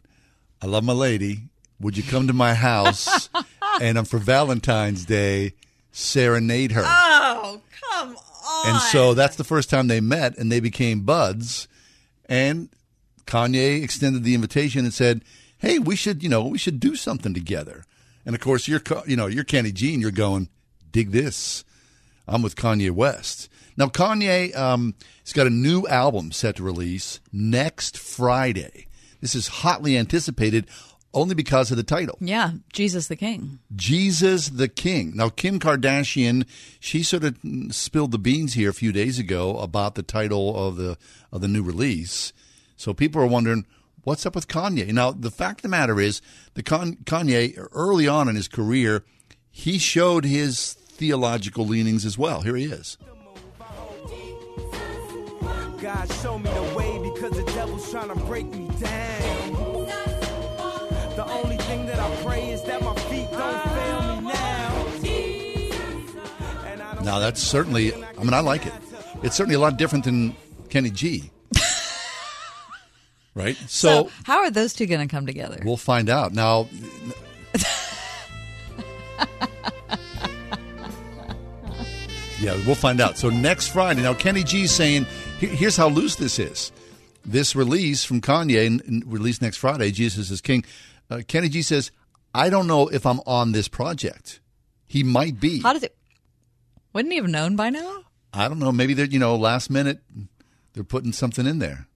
I 0.61 0.67
love 0.67 0.85
my 0.85 0.93
lady. 0.93 1.49
Would 1.81 1.97
you 1.97 2.05
come 2.05 2.29
to 2.29 2.33
my 2.33 2.55
house 2.55 3.29
and 3.81 3.99
I'm 3.99 4.05
for 4.05 4.19
Valentine's 4.19 5.05
Day, 5.05 5.55
serenade 5.91 6.73
her? 6.73 6.83
Oh 6.85 7.61
come 7.91 8.17
on! 8.17 8.67
And 8.69 8.81
so 8.81 9.15
that's 9.15 9.37
the 9.37 9.45
first 9.45 9.69
time 9.69 9.89
they 9.89 10.01
met 10.01 10.39
and 10.39 10.51
they 10.51 10.61
became 10.61 11.01
buds. 11.01 11.67
And 12.27 12.69
Kanye 13.27 13.83
extended 13.83 14.23
the 14.23 14.35
invitation 14.35 14.85
and 14.85 14.95
said, 14.95 15.25
"Hey, 15.59 15.81
we 15.81 15.97
should, 15.97 16.23
you 16.23 16.29
know, 16.29 16.47
we 16.47 16.59
should 16.59 16.79
do 16.79 16.95
something 16.95 17.35
together." 17.35 17.85
And 18.25 18.37
of 18.37 18.41
course, 18.41 18.69
you're, 18.69 18.83
you 19.07 19.17
know, 19.17 19.27
you're 19.27 19.43
Kenny 19.43 19.73
G, 19.73 19.93
and 19.93 20.01
you're 20.01 20.13
going, 20.13 20.49
"Dig 20.93 21.11
this." 21.11 21.65
I'm 22.29 22.43
with 22.43 22.55
Kanye 22.55 22.93
West. 22.93 23.49
Now, 23.77 23.87
Kanye, 23.87 24.55
um, 24.57 24.95
has 25.25 25.33
got 25.33 25.47
a 25.47 25.51
new 25.51 25.87
album 25.87 26.33
set 26.33 26.57
to 26.57 26.63
release 26.63 27.21
next 27.33 27.99
Friday. 27.99 28.87
This 29.21 29.35
is 29.35 29.49
hotly 29.49 29.97
anticipated 29.97 30.67
only 31.15 31.35
because 31.35 31.71
of 31.71 31.77
the 31.77 31.83
title. 31.83 32.17
Yeah, 32.21 32.53
Jesus 32.73 33.09
the 33.09 33.17
King. 33.17 33.59
Jesus 33.75 34.49
the 34.49 34.69
King. 34.69 35.13
Now, 35.15 35.29
Kim 35.29 35.59
Kardashian, 35.59 36.47
she 36.81 37.03
sort 37.03 37.25
of 37.25 37.37
spilled 37.71 38.13
the 38.13 38.19
beans 38.19 38.55
here 38.55 38.71
a 38.71 38.75
few 38.75 38.93
days 38.93 39.19
ago 39.19 39.59
about 39.59 39.95
the 39.95 40.03
title 40.03 40.57
of 40.57 40.77
the 40.77 40.97
of 41.31 41.41
the 41.41 41.49
new 41.49 41.63
release. 41.63 42.33
So 42.77 42.93
people 42.95 43.23
are 43.23 43.27
wondering 43.27 43.67
what's 44.05 44.27
up 44.27 44.35
with 44.35 44.49
Kanye. 44.49 44.93
Now, 44.93 45.13
the 45.13 45.31
fact 45.31 45.61
of 45.61 45.63
the 45.63 45.69
matter 45.69 46.01
is, 46.01 46.21
the 46.55 46.63
Con- 46.63 46.97
Kanye 47.05 47.57
early 47.73 48.09
on 48.09 48.29
in 48.29 48.35
his 48.35 48.49
career, 48.49 49.05
he 49.51 49.79
showed 49.79 50.25
his 50.25 50.73
theological 50.73 51.67
leanings 51.67 52.05
as 52.05 52.19
well. 52.19 52.41
Here 52.41 52.57
he 52.57 52.65
is. 52.65 52.97
God 55.83 56.11
show 56.23 56.39
me 56.39 56.49
the 56.49 56.75
way 56.77 57.11
because 57.13 57.33
the 57.33 57.43
devil's 57.55 57.91
trying 57.91 58.07
to 58.07 58.15
break 58.15 58.47
me 58.47 58.69
down. 58.79 59.87
The 61.17 61.27
only 61.29 61.57
thing 61.57 61.87
that 61.87 61.99
I 61.99 62.09
pray 62.23 62.53
is 62.53 62.63
that 62.63 62.81
my 62.83 62.95
feet 62.95 63.29
don't 63.33 63.63
fail 63.65 64.21
me 64.21 64.29
now. 64.29 64.87
Now, 67.03 67.19
that's 67.19 67.43
certainly, 67.43 67.93
I 67.93 68.23
mean, 68.23 68.33
I 68.33 68.39
like 68.39 68.65
it. 68.65 68.73
It's 69.25 69.35
certainly 69.35 69.57
a 69.57 69.59
lot 69.59 69.77
different 69.77 70.05
than 70.05 70.37
Kenny 70.71 70.91
G. 70.91 71.33
right? 73.35 73.57
So, 73.67 74.09
how 74.23 74.39
are 74.39 74.53
those 74.53 74.75
two 74.75 74.87
going 74.87 75.01
to 75.01 75.09
come 75.13 75.27
together? 75.27 75.61
We'll 75.65 75.77
find 75.77 76.09
out. 76.09 76.33
Now, 76.33 76.69
yeah, 82.41 82.55
we'll 82.67 82.77
find 82.77 83.01
out. 83.01 83.19
So 83.19 83.31
next 83.31 83.73
Friday, 83.73 84.03
now 84.03 84.15
Kenny 84.15 84.45
G's 84.45 84.71
saying, 84.71 85.05
here- 85.05 85.32
here's 85.47 85.77
how 85.77 85.89
loose 85.89 86.17
this 86.17 86.39
is. 86.39 86.73
This 87.25 87.55
release 87.55 88.05
from 88.05 88.21
Kanye, 88.21 89.03
released 89.07 89.43
next 89.43 89.59
Friday, 89.59 89.91
Jesus 89.91 90.31
is 90.31 90.41
King. 90.41 90.65
Uh, 91.11 91.21
Kenny 91.27 91.49
G 91.49 91.63
says, 91.63 91.91
I 92.35 92.51
don't 92.51 92.67
know 92.67 92.89
if 92.89 93.07
I'm 93.07 93.21
on 93.27 93.53
this 93.53 93.69
project. 93.69 94.41
He 94.87 95.03
might 95.03 95.39
be. 95.41 95.61
How 95.61 95.73
does 95.73 95.83
it? 95.83 95.97
Wouldn't 96.93 97.13
he 97.13 97.19
have 97.19 97.29
known 97.29 97.57
by 97.57 97.71
now? 97.71 98.05
I 98.33 98.49
don't 98.49 98.59
know. 98.59 98.73
Maybe 98.73 98.95
they're, 98.95 99.07
you 99.07 99.19
know, 99.19 99.37
last 99.37 99.71
minute, 99.71 100.01
they're 100.73 100.85
putting 100.85 101.13
something 101.13 101.47
in 101.47 101.59
there. 101.59 101.87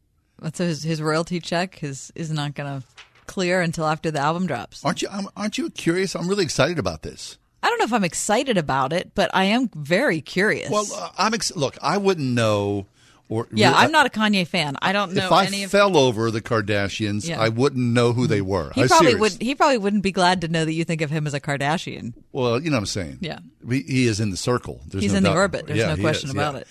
So 0.55 0.64
his, 0.64 0.82
his 0.82 1.01
royalty 1.01 1.40
check 1.40 1.82
is 1.82 2.12
is 2.14 2.31
not 2.31 2.55
going 2.55 2.81
to 2.81 2.86
clear 3.27 3.62
until 3.62 3.86
after 3.86 4.10
the 4.10 4.20
album 4.20 4.47
drops. 4.47 4.85
Aren't 4.85 5.01
you? 5.02 5.09
Aren't 5.36 5.56
you 5.59 5.70
curious? 5.70 6.14
I'm 6.14 6.28
really 6.28 6.44
excited 6.44 6.78
about 6.78 7.02
this. 7.02 7.39
I 7.62 7.68
don't 7.68 7.78
know 7.78 7.86
if 7.86 7.93
I'm 7.93 8.05
excited 8.05 8.59
about 8.59 8.93
it, 8.93 9.12
but 9.14 9.31
I 9.35 9.44
am 9.44 9.70
very 9.74 10.20
curious. 10.20 10.70
Well, 10.70 10.86
uh, 10.94 11.09
I'm 11.16 11.35
ex- 11.35 11.56
look. 11.56 11.77
I 11.82 11.97
wouldn't 11.97 12.35
know, 12.35 12.86
or 13.28 13.48
yeah, 13.53 13.73
I'm 13.74 13.90
not 13.90 14.07
a 14.07 14.09
Kanye 14.09 14.47
fan. 14.47 14.77
I 14.81 14.93
don't 14.93 15.12
know 15.12 15.27
If 15.27 15.32
I 15.32 15.47
any 15.47 15.65
of. 15.65 15.70
fell 15.70 15.97
over 15.97 16.31
the 16.31 16.40
Kardashians, 16.40 17.28
Yeah. 17.28 17.40
I 17.40 17.48
wouldn't 17.48 17.85
know 17.93 18.12
who 18.12 18.27
they 18.27 18.40
were. 18.40 18.70
He 18.74 18.82
I'm 18.82 18.89
probably 18.89 19.12
serious. 19.12 19.20
would. 19.35 19.43
He 19.43 19.55
probably 19.55 19.78
wouldn't 19.78 20.03
be 20.05 20.12
glad 20.12 20.40
to 20.43 20.48
know 20.48 20.65
that 20.65 20.73
you 20.73 20.85
think 20.85 21.01
of 21.03 21.11
him 21.11 21.27
as 21.27 21.35
a 21.35 21.40
Kardashian. 21.40 22.12
Well, 22.32 22.61
you 22.62 22.70
know 22.70 22.77
what 22.77 22.81
I'm 22.82 22.86
saying. 22.86 23.19
Yeah. 23.20 23.39
he, 23.69 23.81
he 23.82 24.07
is 24.07 24.20
in 24.20 24.31
the 24.31 24.36
circle. 24.36 24.81
There's 24.86 25.03
He's 25.03 25.12
no 25.12 25.19
in 25.19 25.24
the 25.24 25.32
orbit. 25.32 25.66
There's 25.66 25.78
Yeah, 25.78 25.94
no 25.94 26.01
question 26.01 26.28
is, 26.28 26.35
about 26.35 26.55
yeah. 26.55 26.61
it. 26.61 26.66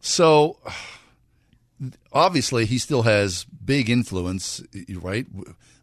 So, 0.00 0.58
obviously, 2.12 2.66
he 2.66 2.78
still 2.78 3.02
has 3.02 3.44
big 3.64 3.88
influence, 3.90 4.62
right, 4.94 5.26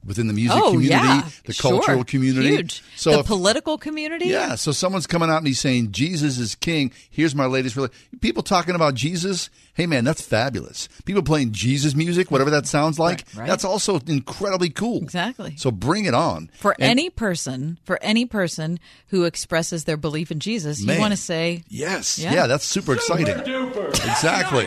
within 0.06 0.28
the 0.28 0.34
music 0.34 0.58
oh 0.60 0.72
community, 0.72 0.90
yeah, 0.90 1.30
the 1.46 1.54
sure. 1.54 1.72
cultural 1.72 2.04
community. 2.04 2.50
huge. 2.50 2.84
So, 2.96 3.12
the 3.12 3.20
if- 3.20 3.26
political 3.28 3.78
community. 3.78 4.28
yeah. 4.28 4.56
So 4.56 4.72
someone's 4.72 5.08
coming 5.08 5.30
out 5.30 5.38
and 5.38 5.48
he's 5.48 5.60
saying 5.60 5.92
Jesus 5.92 6.38
is 6.38 6.56
king. 6.56 6.92
Here's 7.10 7.36
my 7.36 7.46
latest. 7.46 7.76
Really, 7.76 7.90
people 8.20 8.44
talking 8.44 8.76
about 8.76 8.96
Jesus. 8.96 9.50
Hey 9.74 9.86
man, 9.88 10.04
that's 10.04 10.22
fabulous. 10.22 10.90
People 11.06 11.24
playing 11.24 11.54
Jesus 11.54 11.96
music, 11.96 12.30
whatever 12.30 12.50
that 12.50 12.68
sounds 12.68 13.00
like. 13.00 13.24
Right, 13.34 13.36
right. 13.42 13.48
That's 13.48 13.64
also 13.64 14.00
incredibly 14.06 14.70
cool. 14.70 15.02
Exactly. 15.02 15.56
So 15.56 15.72
bring 15.72 16.06
it 16.06 16.14
on 16.14 16.50
For 16.56 16.74
And- 16.74 16.84
any 16.84 17.10
person, 17.10 17.80
for 17.86 17.98
any 18.02 18.26
person 18.26 18.80
who 19.08 19.24
expresses 19.24 19.86
their 19.86 19.98
belief 19.98 20.30
in 20.30 20.40
Jesus, 20.40 20.84
Man. 20.84 20.96
you 20.96 21.02
want 21.02 21.12
to 21.14 21.18
say 21.18 21.64
Yes. 21.70 22.20
Yeah, 22.20 22.48
that's 22.48 22.66
super 22.66 22.94
exciting. 22.94 23.28
Exactly. 23.30 24.66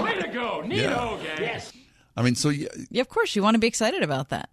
Way 0.00 0.20
to 0.20 0.28
go. 0.28 0.62
Neato, 0.64 0.70
Yeah. 0.70 1.18
gang. 1.36 1.40
Yes. 1.40 1.72
I 2.16 2.22
mean, 2.22 2.34
so 2.34 2.48
yeah, 2.50 2.68
Yeah, 2.90 3.00
of 3.00 3.08
course, 3.08 3.34
you 3.36 3.42
want 3.42 3.54
to 3.54 3.58
be 3.58 3.66
excited 3.66 4.02
about 4.02 4.28
that. 4.30 4.50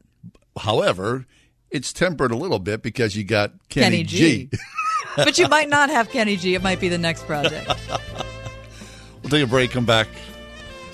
however, 0.60 1.26
it's 1.72 1.94
tempered 1.94 2.32
a 2.32 2.36
little 2.36 2.60
bit 2.60 2.82
because 2.82 3.16
you 3.16 3.24
got 3.24 3.52
Kenny, 3.70 3.86
Kenny 3.98 4.04
G. 4.04 4.50
but 5.16 5.38
you 5.38 5.48
might 5.48 5.70
not 5.70 5.90
have 5.90 6.10
Kenny 6.10 6.36
G. 6.36 6.56
It 6.56 6.64
might 6.64 6.80
be 6.80 6.90
the 6.90 6.98
next 6.98 7.26
project. 7.26 7.70
we'll 9.22 9.30
take 9.30 9.44
a 9.44 9.48
break. 9.48 9.72
Come 9.72 9.86
back. 9.86 10.08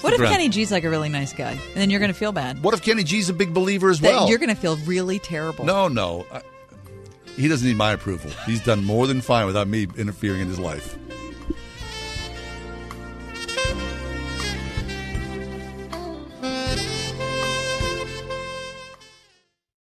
What 0.01 0.13
if. 0.13 0.19
Kenny 0.19 0.49
G's 0.49 0.71
like 0.71 0.83
a 0.83 0.89
really 0.89 1.09
nice 1.09 1.33
guy, 1.33 1.51
and 1.51 1.75
then 1.75 1.89
you're 1.89 1.99
going 1.99 2.11
to 2.11 2.17
feel 2.17 2.31
bad? 2.31 2.61
What 2.61 2.73
if 2.75 2.81
Kenny 2.83 3.03
G's 3.03 3.29
a 3.29 3.33
big 3.33 3.53
believer 3.53 3.89
as 3.89 3.99
That 4.01 4.09
well? 4.09 4.29
you're 4.29 4.37
going 4.37 4.49
to 4.53 4.55
feel 4.55 4.77
really 4.77 5.17
terrible. 5.17 5.65
No, 5.65 5.87
no. 5.87 6.25
I, 6.31 6.41
he 7.37 7.47
doesn't 7.47 7.67
need 7.67 7.77
my 7.77 7.93
approval. 7.93 8.29
He's 8.45 8.61
done 8.63 8.83
more 8.85 9.07
than 9.07 9.21
fine 9.21 9.45
without 9.45 9.67
me 9.67 9.87
interfering 9.97 10.41
in 10.41 10.47
his 10.47 10.59
life. 10.59 10.97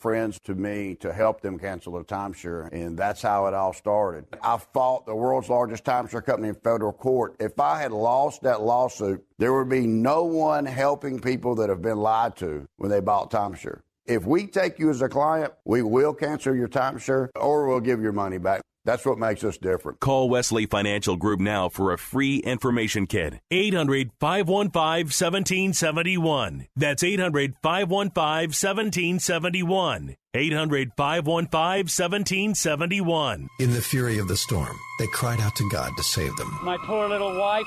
friends 0.00 0.40
to 0.40 0.54
me 0.54 0.94
to 0.96 1.12
help 1.12 1.40
them 1.40 1.58
cancel 1.58 1.92
their 1.92 2.04
timeshare, 2.04 2.72
and 2.72 2.98
that's 2.98 3.22
how 3.22 3.46
it 3.46 3.54
all 3.54 3.72
started. 3.72 4.24
I 4.42 4.58
fought 4.58 5.06
the 5.06 5.14
world's 5.14 5.48
largest 5.48 5.84
timeshare 5.84 6.24
company 6.24 6.48
in 6.48 6.54
federal 6.54 6.92
court. 6.92 7.36
If 7.38 7.60
I 7.60 7.80
had 7.80 7.92
lost 7.92 8.42
that 8.42 8.62
lawsuit, 8.62 9.24
there 9.38 9.52
would 9.52 9.68
be 9.68 9.86
no 9.86 10.24
one 10.24 10.66
helping 10.66 11.20
people 11.20 11.54
that 11.56 11.68
have 11.68 11.82
been 11.82 11.98
lied 11.98 12.36
to 12.36 12.66
when 12.76 12.90
they 12.90 13.00
bought 13.00 13.30
timeshare. 13.30 13.80
If 14.10 14.26
we 14.26 14.48
take 14.48 14.80
you 14.80 14.90
as 14.90 15.02
a 15.02 15.08
client, 15.08 15.52
we 15.64 15.82
will 15.82 16.12
cancel 16.12 16.52
your 16.52 16.66
timeshare 16.66 17.28
or 17.36 17.68
we'll 17.68 17.78
give 17.78 18.02
your 18.02 18.10
money 18.10 18.38
back. 18.38 18.60
That's 18.84 19.06
what 19.06 19.18
makes 19.18 19.44
us 19.44 19.56
different. 19.56 20.00
Call 20.00 20.28
Wesley 20.28 20.66
Financial 20.66 21.14
Group 21.16 21.38
now 21.38 21.68
for 21.68 21.92
a 21.92 21.98
free 21.98 22.38
information 22.38 23.06
kit. 23.06 23.34
800 23.52 24.10
515 24.18 25.06
1771. 25.06 26.66
That's 26.74 27.04
800 27.04 27.54
515 27.62 28.48
1771. 28.48 30.16
800 30.34 30.90
515 30.96 31.60
1771. 31.60 33.48
In 33.60 33.70
the 33.70 33.80
fury 33.80 34.18
of 34.18 34.26
the 34.26 34.36
storm, 34.36 34.76
they 34.98 35.06
cried 35.12 35.40
out 35.40 35.54
to 35.54 35.70
God 35.70 35.92
to 35.96 36.02
save 36.02 36.34
them. 36.34 36.58
My 36.64 36.78
poor 36.78 37.08
little 37.08 37.38
wife 37.38 37.66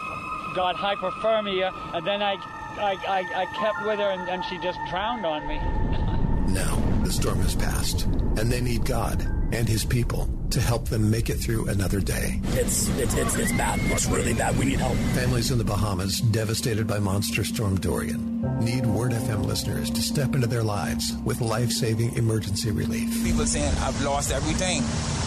got 0.56 0.76
hypothermia, 0.76 1.72
and 1.95 2.06
then 2.06 2.22
I, 2.22 2.34
I, 2.34 2.98
I, 3.07 3.44
I 3.44 3.45
kept 3.45 3.86
with 3.86 3.99
her, 3.99 4.10
and, 4.10 4.28
and 4.28 4.44
she 4.44 4.57
just 4.57 4.80
drowned 4.90 5.26
on 5.26 5.48
me. 5.48 5.99
Now, 6.48 6.76
the 7.03 7.11
storm 7.11 7.40
has 7.40 7.56
passed, 7.56 8.06
and 8.06 8.52
they 8.52 8.61
need 8.61 8.86
God 8.86 9.43
and 9.53 9.69
His 9.69 9.85
people 9.85 10.27
to 10.49 10.59
help 10.59 10.89
them 10.89 11.09
make 11.09 11.30
it 11.30 11.35
through 11.35 11.67
another 11.67 11.99
day. 11.99 12.39
It's, 12.49 12.89
it's, 12.97 13.15
it's, 13.15 13.35
it's 13.35 13.51
bad. 13.53 13.80
It's 13.91 14.07
really 14.07 14.34
bad. 14.34 14.57
We 14.57 14.65
need 14.65 14.80
help. 14.80 14.95
Families 15.15 15.51
in 15.51 15.57
the 15.57 15.63
Bahamas 15.63 16.19
devastated 16.19 16.88
by 16.88 16.99
Monster 16.99 17.43
Storm 17.43 17.80
Dorian 17.80 18.34
need 18.59 18.85
Word 18.85 19.11
FM 19.11 19.45
listeners 19.45 19.89
to 19.91 20.01
step 20.01 20.35
into 20.35 20.47
their 20.47 20.63
lives 20.63 21.13
with 21.23 21.41
life 21.41 21.71
saving 21.71 22.15
emergency 22.15 22.71
relief. 22.71 23.23
People 23.23 23.45
saying, 23.45 23.73
I've 23.80 24.01
lost 24.03 24.31
everything. 24.31 24.81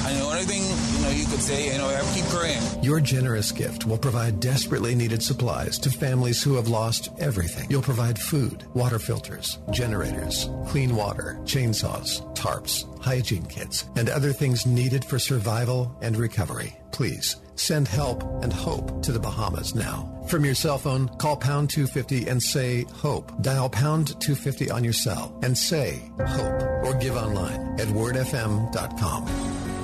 And 0.07 0.19
the 0.19 0.25
only 0.25 0.43
thing, 0.43 0.63
you 0.63 1.03
know, 1.03 1.11
you 1.11 1.27
could 1.27 1.41
say, 1.41 1.73
you 1.73 1.79
know, 1.79 1.89
I 1.89 2.01
keep 2.15 2.25
praying. 2.27 2.63
Your 2.83 3.01
generous 3.01 3.53
gift 3.53 3.87
will 3.87 3.99
provide 3.99 4.41
desperately 4.41 4.95
needed 4.95 5.23
supplies 5.23 5.79
to 5.81 5.91
families 5.91 6.43
who 6.43 6.55
have 6.55 6.69
lost 6.69 7.09
everything. 7.19 7.67
You'll 7.69 7.83
provide 7.83 8.19
food, 8.19 8.65
water 8.75 8.99
filters, 8.99 9.59
generators, 9.71 10.49
clean 10.69 10.95
water, 10.95 11.39
chainsaws, 11.45 12.23
tarps, 12.37 12.85
hygiene 13.01 13.47
kits, 13.47 13.85
and 13.97 14.09
other 14.09 14.33
things 14.33 14.67
needed 14.67 15.05
for 15.05 15.19
survival 15.19 15.97
and 16.03 16.17
recovery. 16.17 16.77
Please 16.93 17.37
send 17.57 17.89
help 17.89 18.23
and 18.43 18.53
hope 18.53 19.03
to 19.03 19.13
the 19.13 19.19
Bahamas 19.19 19.75
now. 19.75 20.13
From 20.29 20.45
your 20.45 20.55
cell 20.55 20.79
phone, 20.79 21.09
call 21.19 21.37
pound 21.37 21.71
250 21.71 22.29
and 22.29 22.43
say 22.43 22.85
HOPE. 22.95 23.43
Dial 23.43 23.71
pound 23.71 24.09
250 24.21 24.71
on 24.71 24.83
your 24.83 24.93
cell 24.93 25.39
and 25.43 25.57
say 25.57 26.11
HOPE 26.19 26.63
or 26.85 26.95
give 26.95 27.17
online 27.17 27.81
at 27.81 27.89
wordfm.com. 27.89 29.27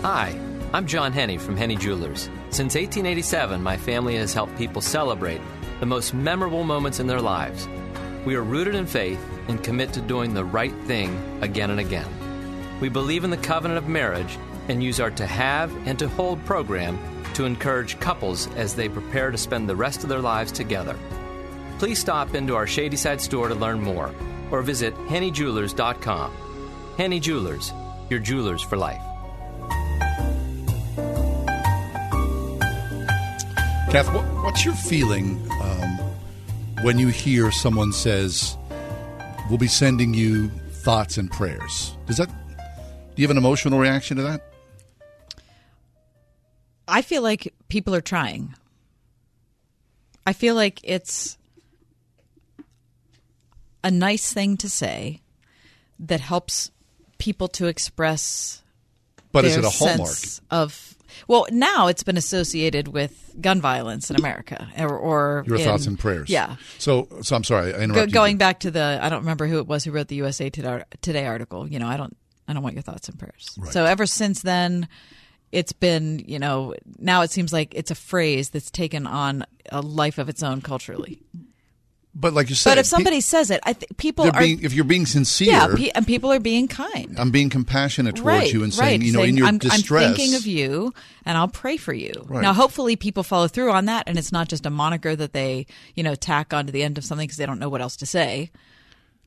Hi, 0.03 0.39
I'm 0.73 0.87
John 0.87 1.13
Henne 1.13 1.39
from 1.39 1.57
Henne 1.57 1.79
Jewelers. 1.79 2.31
Since 2.51 2.75
1887, 2.75 3.63
my 3.63 3.77
family 3.77 4.17
has 4.17 4.35
helped 4.35 4.57
people 4.57 4.83
celebrate 4.83 5.41
the 5.81 5.87
most 5.87 6.15
memorable 6.15 6.65
moments 6.65 6.99
in 6.99 7.07
their 7.07 7.21
lives. 7.21 7.69
We 8.25 8.37
are 8.37 8.43
rooted 8.43 8.75
in 8.75 8.87
faith 8.87 9.21
and 9.49 9.63
commit 9.63 9.93
to 9.95 10.01
doing 10.01 10.35
the 10.35 10.45
right 10.45 10.75
thing 10.87 11.41
again 11.43 11.71
and 11.71 11.81
again. 11.81 12.09
We 12.83 12.89
believe 12.89 13.23
in 13.23 13.31
the 13.31 13.37
covenant 13.37 13.79
of 13.79 13.87
marriage 13.87 14.37
and 14.67 14.83
use 14.83 14.99
our 14.99 15.13
To 15.13 15.25
Have 15.25 15.73
and 15.87 15.97
To 16.01 16.09
Hold 16.09 16.45
program 16.45 16.99
to 17.35 17.45
encourage 17.45 18.01
couples 18.01 18.49
as 18.57 18.75
they 18.75 18.89
prepare 18.89 19.31
to 19.31 19.39
spend 19.39 19.69
the 19.69 19.77
rest 19.77 20.03
of 20.03 20.09
their 20.09 20.19
lives 20.19 20.51
together. 20.51 20.99
Please 21.79 22.01
stop 22.01 22.35
into 22.35 22.57
our 22.57 22.67
Shadyside 22.67 23.21
store 23.21 23.47
to 23.47 23.55
learn 23.55 23.81
more 23.81 24.13
or 24.51 24.63
visit 24.63 24.97
hennejewelers.com. 24.97 26.33
Henne 26.99 27.21
Jewelers, 27.21 27.73
your 28.11 28.19
jewelers 28.19 28.63
for 28.63 28.77
life. 28.77 29.01
Kath, 33.93 34.13
what, 34.13 34.25
what's 34.43 34.65
your 34.65 34.75
feeling 34.75 35.41
um, 35.63 35.99
when 36.83 36.99
you 36.99 37.07
hear 37.07 37.53
someone 37.53 37.93
says, 37.93 38.57
"We'll 39.49 39.59
be 39.59 39.69
sending 39.69 40.15
you 40.15 40.49
thoughts 40.83 41.17
and 41.17 41.31
prayers"? 41.31 41.97
Does 42.09 42.17
that? 42.17 42.41
Do 43.15 43.21
you 43.21 43.29
have 43.29 43.31
an 43.31 43.37
emotional 43.37 43.79
reaction 43.79 44.17
to 44.17 44.23
that? 44.23 44.43
I 46.89 47.03
feel 47.03 47.23
like 47.23 47.53
people 47.69 47.95
are 47.95 48.01
trying. 48.01 48.55
I 50.27 50.33
feel 50.33 50.55
like 50.55 50.81
it's 50.83 51.37
a 53.85 53.91
nice 53.91 54.33
thing 54.33 54.57
to 54.59 54.69
say 54.69 55.21
that 55.99 56.21
helps 56.21 56.71
people 57.19 57.49
to 57.49 57.67
express. 57.67 58.63
But 59.31 59.45
is 59.45 59.57
it 59.57 59.65
a 59.65 59.71
hallmark 59.71 60.17
of? 60.51 60.97
Well, 61.29 61.47
now 61.51 61.89
it's 61.89 62.03
been 62.03 62.17
associated 62.17 62.89
with 62.89 63.35
gun 63.41 63.61
violence 63.61 64.11
in 64.11 64.17
America, 64.17 64.69
or, 64.79 64.97
or 64.97 65.45
your 65.47 65.59
in, 65.59 65.65
thoughts 65.65 65.87
and 65.87 65.99
prayers. 65.99 66.31
Yeah. 66.31 66.57
So, 66.79 67.07
so 67.21 67.37
I'm 67.37 67.45
sorry. 67.45 67.75
I 67.75 67.81
interrupted 67.81 68.13
Go, 68.13 68.21
going 68.21 68.39
back 68.39 68.61
to 68.61 68.71
the, 68.71 68.99
I 69.01 69.11
don't 69.11 69.21
remember 69.21 69.47
who 69.47 69.59
it 69.59 69.67
was 69.67 69.85
who 69.85 69.91
wrote 69.91 70.09
the 70.09 70.17
USA 70.17 70.49
Today 70.49 71.27
article. 71.27 71.69
You 71.69 71.79
know, 71.79 71.87
I 71.87 71.99
don't, 71.99 72.17
I 72.53 72.55
don't 72.55 72.62
want 72.62 72.74
your 72.74 72.83
thoughts 72.83 73.09
and 73.09 73.19
prayers. 73.19 73.57
Right. 73.59 73.73
So 73.73 73.87
ever 73.87 74.05
since 74.05 74.43
then, 74.43 74.87
it's 75.53 75.73
been, 75.73 76.19
you 76.27 76.39
know, 76.39 76.74
now 76.99 77.23
it 77.23 77.31
seems 77.31 77.51
like 77.51 77.74
it's 77.74 77.91
a 77.91 77.95
phrase 77.95 78.51
that's 78.51 78.70
taken 78.70 79.07
on 79.07 79.47
a 79.70 79.81
life 79.81 80.19
of 80.19 80.29
its 80.29 80.43
own 80.43 80.61
culturally. 80.61 81.23
But 82.15 82.35
like 82.35 82.51
you 82.51 82.55
said, 82.55 82.73
but 82.73 82.79
if 82.79 82.85
somebody 82.85 83.16
pe- 83.16 83.20
says 83.20 83.51
it, 83.51 83.61
I 83.62 83.73
think 83.73 83.97
people 83.97 84.27
are. 84.27 84.39
Being, 84.39 84.62
if 84.62 84.74
you're 84.74 84.85
being 84.85 85.07
sincere, 85.07 85.49
yeah, 85.49 85.74
pe- 85.74 85.89
and 85.95 86.07
people 86.07 86.31
are 86.31 86.41
being 86.41 86.69
kind. 86.69 87.19
I'm 87.19 87.31
being 87.31 87.49
compassionate 87.49 88.16
towards 88.16 88.27
right, 88.27 88.53
you 88.53 88.62
and 88.62 88.74
saying, 88.74 89.01
right. 89.01 89.07
you 89.07 89.15
know, 89.15 89.20
saying, 89.20 89.31
in 89.31 89.37
your 89.39 89.47
I'm, 89.47 89.57
distress, 89.57 90.11
I'm 90.11 90.15
thinking 90.15 90.35
of 90.35 90.47
you, 90.47 90.93
and 91.24 91.39
I'll 91.39 91.49
pray 91.49 91.79
for 91.79 91.95
you. 91.95 92.12
Right. 92.27 92.43
Now, 92.43 92.53
hopefully, 92.53 92.97
people 92.97 93.23
follow 93.23 93.49
through 93.49 93.73
on 93.73 93.87
that, 93.87 94.09
and 94.09 94.19
it's 94.19 94.31
not 94.31 94.51
just 94.51 94.66
a 94.66 94.70
moniker 94.70 95.16
that 95.16 95.33
they, 95.33 95.66
you 95.95 96.03
know, 96.03 96.15
tack 96.15 96.53
onto 96.53 96.70
the 96.70 96.83
end 96.83 96.99
of 96.99 97.05
something 97.07 97.27
because 97.27 97.39
they 97.39 97.47
don't 97.47 97.59
know 97.59 97.70
what 97.70 97.81
else 97.81 97.97
to 97.97 98.05
say. 98.05 98.51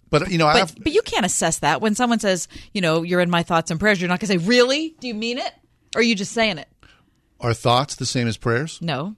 But 0.09 0.31
you 0.31 0.37
know, 0.37 0.45
but, 0.45 0.73
but 0.81 0.93
you 0.93 1.01
can't 1.01 1.25
assess 1.25 1.59
that 1.59 1.81
when 1.81 1.95
someone 1.95 2.19
says, 2.19 2.47
you 2.73 2.81
know, 2.81 3.01
you're 3.03 3.21
in 3.21 3.29
my 3.29 3.43
thoughts 3.43 3.71
and 3.71 3.79
prayers. 3.79 3.99
You're 3.99 4.07
not 4.07 4.19
going 4.19 4.31
to 4.31 4.39
say, 4.39 4.47
really? 4.47 4.95
Do 4.99 5.07
you 5.07 5.13
mean 5.13 5.37
it, 5.37 5.51
or 5.95 5.99
are 5.99 6.03
you 6.03 6.15
just 6.15 6.31
saying 6.31 6.57
it? 6.57 6.67
Are 7.41 7.53
thoughts 7.53 7.95
the 7.95 8.05
same 8.05 8.27
as 8.27 8.37
prayers? 8.37 8.79
No. 8.81 9.15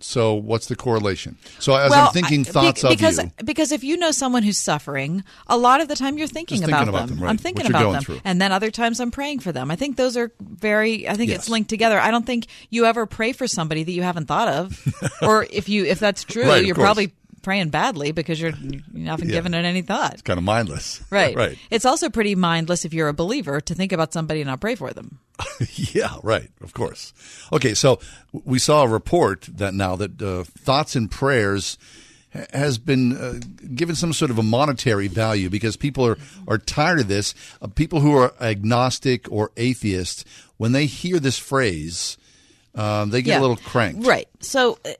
So 0.00 0.34
what's 0.34 0.66
the 0.66 0.76
correlation? 0.76 1.36
So 1.58 1.74
as 1.74 1.90
well, 1.90 2.06
I'm 2.06 2.12
thinking 2.12 2.42
I, 2.42 2.44
thoughts 2.44 2.82
be, 2.82 2.88
because, 2.90 3.18
of 3.18 3.24
you, 3.24 3.32
because 3.44 3.72
if 3.72 3.82
you 3.82 3.96
know 3.96 4.12
someone 4.12 4.44
who's 4.44 4.58
suffering, 4.58 5.24
a 5.48 5.56
lot 5.56 5.80
of 5.80 5.88
the 5.88 5.96
time 5.96 6.18
you're 6.18 6.28
thinking, 6.28 6.58
thinking 6.58 6.72
about, 6.72 6.88
about 6.88 7.08
them. 7.08 7.16
them, 7.16 7.24
right. 7.24 7.30
I'm 7.30 7.36
thinking 7.38 7.66
about 7.66 7.92
them, 7.92 8.02
through. 8.02 8.20
and 8.24 8.40
then 8.40 8.52
other 8.52 8.70
times 8.70 9.00
I'm 9.00 9.10
praying 9.10 9.40
for 9.40 9.50
them. 9.50 9.72
I 9.72 9.76
think 9.76 9.96
those 9.96 10.16
are 10.16 10.30
very. 10.40 11.08
I 11.08 11.14
think 11.14 11.30
Yes. 11.30 11.40
it's 11.40 11.48
linked 11.48 11.68
together. 11.68 11.98
I 11.98 12.12
don't 12.12 12.24
think 12.24 12.46
you 12.70 12.84
ever 12.84 13.06
pray 13.06 13.32
for 13.32 13.48
somebody 13.48 13.82
that 13.82 13.90
you 13.90 14.02
haven't 14.02 14.26
thought 14.26 14.46
of, 14.46 15.10
or 15.22 15.46
if 15.50 15.68
you 15.68 15.84
if 15.84 15.98
that's 15.98 16.22
true, 16.22 16.46
Right, 16.46 16.64
you're 16.64 16.76
probably 16.76 17.12
praying 17.48 17.70
badly 17.70 18.12
because 18.12 18.38
you're 18.38 18.52
you 18.92 19.06
haven't 19.06 19.28
Yeah. 19.28 19.36
given 19.36 19.54
it 19.54 19.64
any 19.64 19.80
thought. 19.80 20.12
it's 20.12 20.22
kind 20.22 20.36
of 20.36 20.44
mindless, 20.44 21.00
Right. 21.08 21.34
right. 21.34 21.56
It's 21.70 21.86
also 21.86 22.10
pretty 22.10 22.34
mindless 22.34 22.84
if 22.84 22.92
you're 22.92 23.08
a 23.08 23.14
believer 23.14 23.58
to 23.62 23.74
think 23.74 23.90
about 23.92 24.12
somebody 24.12 24.42
and 24.42 24.48
not 24.48 24.60
pray 24.60 24.74
for 24.74 24.90
them. 24.92 25.18
yeah, 25.94 26.16
right. 26.22 26.50
Of 26.60 26.74
course. 26.74 27.14
Okay, 27.50 27.72
so 27.72 28.00
we 28.32 28.58
saw 28.58 28.82
a 28.82 28.88
report 28.88 29.48
that 29.56 29.72
now 29.72 29.96
that 29.96 30.20
uh, 30.20 30.44
thoughts 30.44 30.94
and 30.94 31.10
prayers 31.10 31.78
has 32.52 32.76
been 32.76 33.16
uh, 33.16 33.40
given 33.74 33.94
some 33.96 34.12
sort 34.12 34.30
of 34.30 34.38
a 34.38 34.42
monetary 34.42 35.08
value 35.08 35.48
because 35.48 35.78
people 35.78 36.06
are, 36.06 36.18
are 36.46 36.58
tired 36.58 37.00
of 37.00 37.08
this. 37.08 37.34
Uh, 37.62 37.66
people 37.68 38.00
who 38.00 38.14
are 38.14 38.34
agnostic 38.42 39.26
or 39.32 39.50
atheist, 39.56 40.26
when 40.58 40.72
they 40.72 40.84
hear 40.84 41.18
this 41.18 41.38
phrase, 41.38 42.18
um, 42.74 43.08
they 43.08 43.22
get 43.22 43.32
Yeah. 43.32 43.40
a 43.40 43.44
little 43.46 43.56
cranked. 43.56 44.06
Right. 44.06 44.28
So 44.40 44.78
uh, 44.84 44.90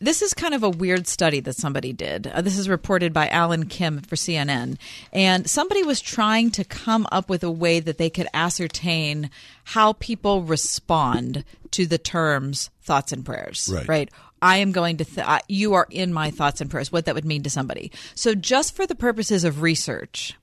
this 0.00 0.22
is 0.22 0.32
kind 0.34 0.54
of 0.54 0.62
a 0.62 0.70
weird 0.70 1.06
study 1.06 1.40
that 1.40 1.56
somebody 1.56 1.92
did. 1.92 2.26
Uh, 2.26 2.40
this 2.40 2.58
is 2.58 2.68
reported 2.68 3.12
by 3.12 3.28
Allen 3.28 3.66
Kim 3.66 4.00
for 4.00 4.16
CNN. 4.16 4.78
And 5.12 5.48
somebody 5.48 5.82
was 5.82 6.00
trying 6.00 6.50
to 6.52 6.64
come 6.64 7.06
up 7.12 7.28
with 7.28 7.44
a 7.44 7.50
way 7.50 7.80
that 7.80 7.98
they 7.98 8.10
could 8.10 8.26
ascertain 8.32 9.30
how 9.64 9.92
people 9.94 10.42
respond 10.42 11.44
to 11.72 11.86
the 11.86 11.98
terms 11.98 12.70
thoughts 12.82 13.12
and 13.12 13.24
prayers. 13.24 13.68
Right. 13.88 14.10
I 14.42 14.56
am 14.58 14.72
going 14.72 14.96
to, 14.96 15.04
th- 15.04 15.26
I- 15.26 15.42
you 15.48 15.74
are 15.74 15.86
in 15.90 16.12
my 16.12 16.30
thoughts 16.30 16.60
and 16.60 16.70
prayers, 16.70 16.90
what 16.90 17.04
that 17.04 17.14
would 17.14 17.26
mean 17.26 17.42
to 17.42 17.50
somebody. 17.50 17.92
So, 18.14 18.34
just 18.34 18.74
for 18.74 18.86
the 18.86 18.94
purposes 18.94 19.44
of 19.44 19.60
research, 19.60 20.34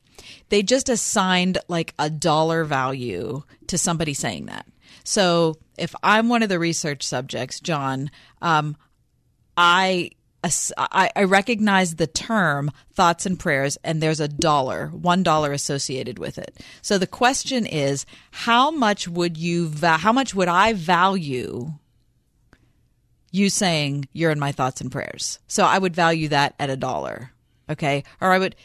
they 0.50 0.62
just 0.62 0.88
assigned 0.88 1.58
like 1.68 1.94
a 1.98 2.10
dollar 2.10 2.64
value 2.64 3.44
to 3.68 3.78
somebody 3.78 4.14
saying 4.14 4.46
that. 4.46 4.66
So 5.04 5.58
if 5.78 5.96
I'm 6.04 6.28
one 6.28 6.44
of 6.44 6.50
the 6.50 6.60
research 6.60 7.04
subjects, 7.04 7.60
John, 7.62 8.12
um, 8.42 8.76
I, 9.58 10.12
I 10.44 11.24
recognize 11.24 11.96
the 11.96 12.08
term 12.08 12.72
thoughts 12.94 13.26
and 13.26 13.40
prayers, 13.40 13.78
and 13.84 14.02
there's 14.02 14.20
a 14.20 14.28
dollar, 14.28 14.88
one 14.88 15.24
dollar 15.24 15.52
associated 15.52 16.20
with 16.20 16.38
it. 16.38 16.58
So 16.82 16.98
the 16.98 17.08
question 17.08 17.66
is, 17.66 18.06
how 18.32 18.72
much 18.72 19.08
would 19.08 19.36
you, 19.36 19.72
how 19.82 20.14
much 20.14 20.36
would 20.36 20.48
I 20.48 20.74
value 20.74 21.74
you 23.32 23.50
saying 23.50 24.08
you're 24.14 24.32
in 24.32 24.40
my 24.40 24.52
thoughts 24.52 24.80
and 24.80 24.92
prayers? 24.92 25.40
So 25.48 25.64
I 25.64 25.80
would 25.80 25.96
value 25.96 26.28
that 26.30 26.54
at 26.60 26.70
a 26.70 26.78
dollar, 26.78 27.32
okay, 27.70 28.04
or 28.22 28.32
I 28.32 28.38
would 28.38 28.56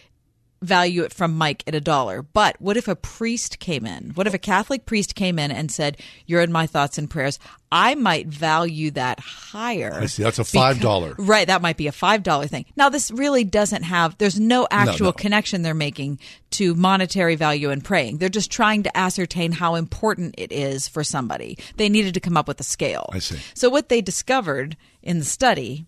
value 0.62 1.02
it 1.02 1.12
from 1.12 1.36
Mike 1.36 1.62
at 1.66 1.74
a 1.74 1.80
dollar. 1.80 2.22
But 2.22 2.60
what 2.60 2.76
if 2.76 2.88
a 2.88 2.96
priest 2.96 3.58
came 3.58 3.84
in? 3.84 4.12
What 4.14 4.26
if 4.26 4.34
a 4.34 4.38
Catholic 4.38 4.86
priest 4.86 5.14
came 5.14 5.38
in 5.38 5.50
and 5.50 5.70
said, 5.70 5.98
You're 6.26 6.40
in 6.40 6.52
my 6.52 6.66
thoughts 6.66 6.96
and 6.96 7.10
prayers? 7.10 7.38
I 7.70 7.94
might 7.94 8.26
value 8.26 8.90
that 8.92 9.18
higher. 9.20 9.94
I 9.94 10.06
see. 10.06 10.22
That's 10.22 10.38
a 10.38 10.44
five 10.44 10.80
dollar. 10.80 11.14
Right, 11.18 11.46
that 11.46 11.62
might 11.62 11.76
be 11.76 11.86
a 11.86 11.92
five 11.92 12.22
dollar 12.22 12.46
thing. 12.46 12.66
Now, 12.76 12.88
this 12.88 13.10
really 13.10 13.44
doesn't 13.44 13.82
have. 13.82 14.16
There's 14.18 14.38
no 14.38 14.66
actual 14.70 15.06
no. 15.06 15.12
connection 15.12 15.62
they're 15.62 15.74
making 15.74 16.20
to 16.52 16.74
monetary 16.74 17.34
value 17.34 17.70
and 17.70 17.84
praying. 17.84 18.18
They're 18.18 18.28
just 18.28 18.50
trying 18.50 18.82
to 18.84 18.96
ascertain 18.96 19.52
how 19.52 19.74
important 19.74 20.34
it 20.38 20.52
is 20.52 20.86
for 20.86 21.02
somebody. 21.02 21.58
They 21.76 21.88
needed 21.88 22.14
to 22.14 22.20
come 22.20 22.36
up 22.36 22.46
with 22.46 22.60
a 22.60 22.64
scale. 22.64 23.08
I 23.12 23.18
see. 23.18 23.38
So 23.54 23.68
what 23.68 23.88
they 23.88 24.00
discovered 24.00 24.76
in 25.02 25.18
the 25.18 25.24
study 25.24 25.86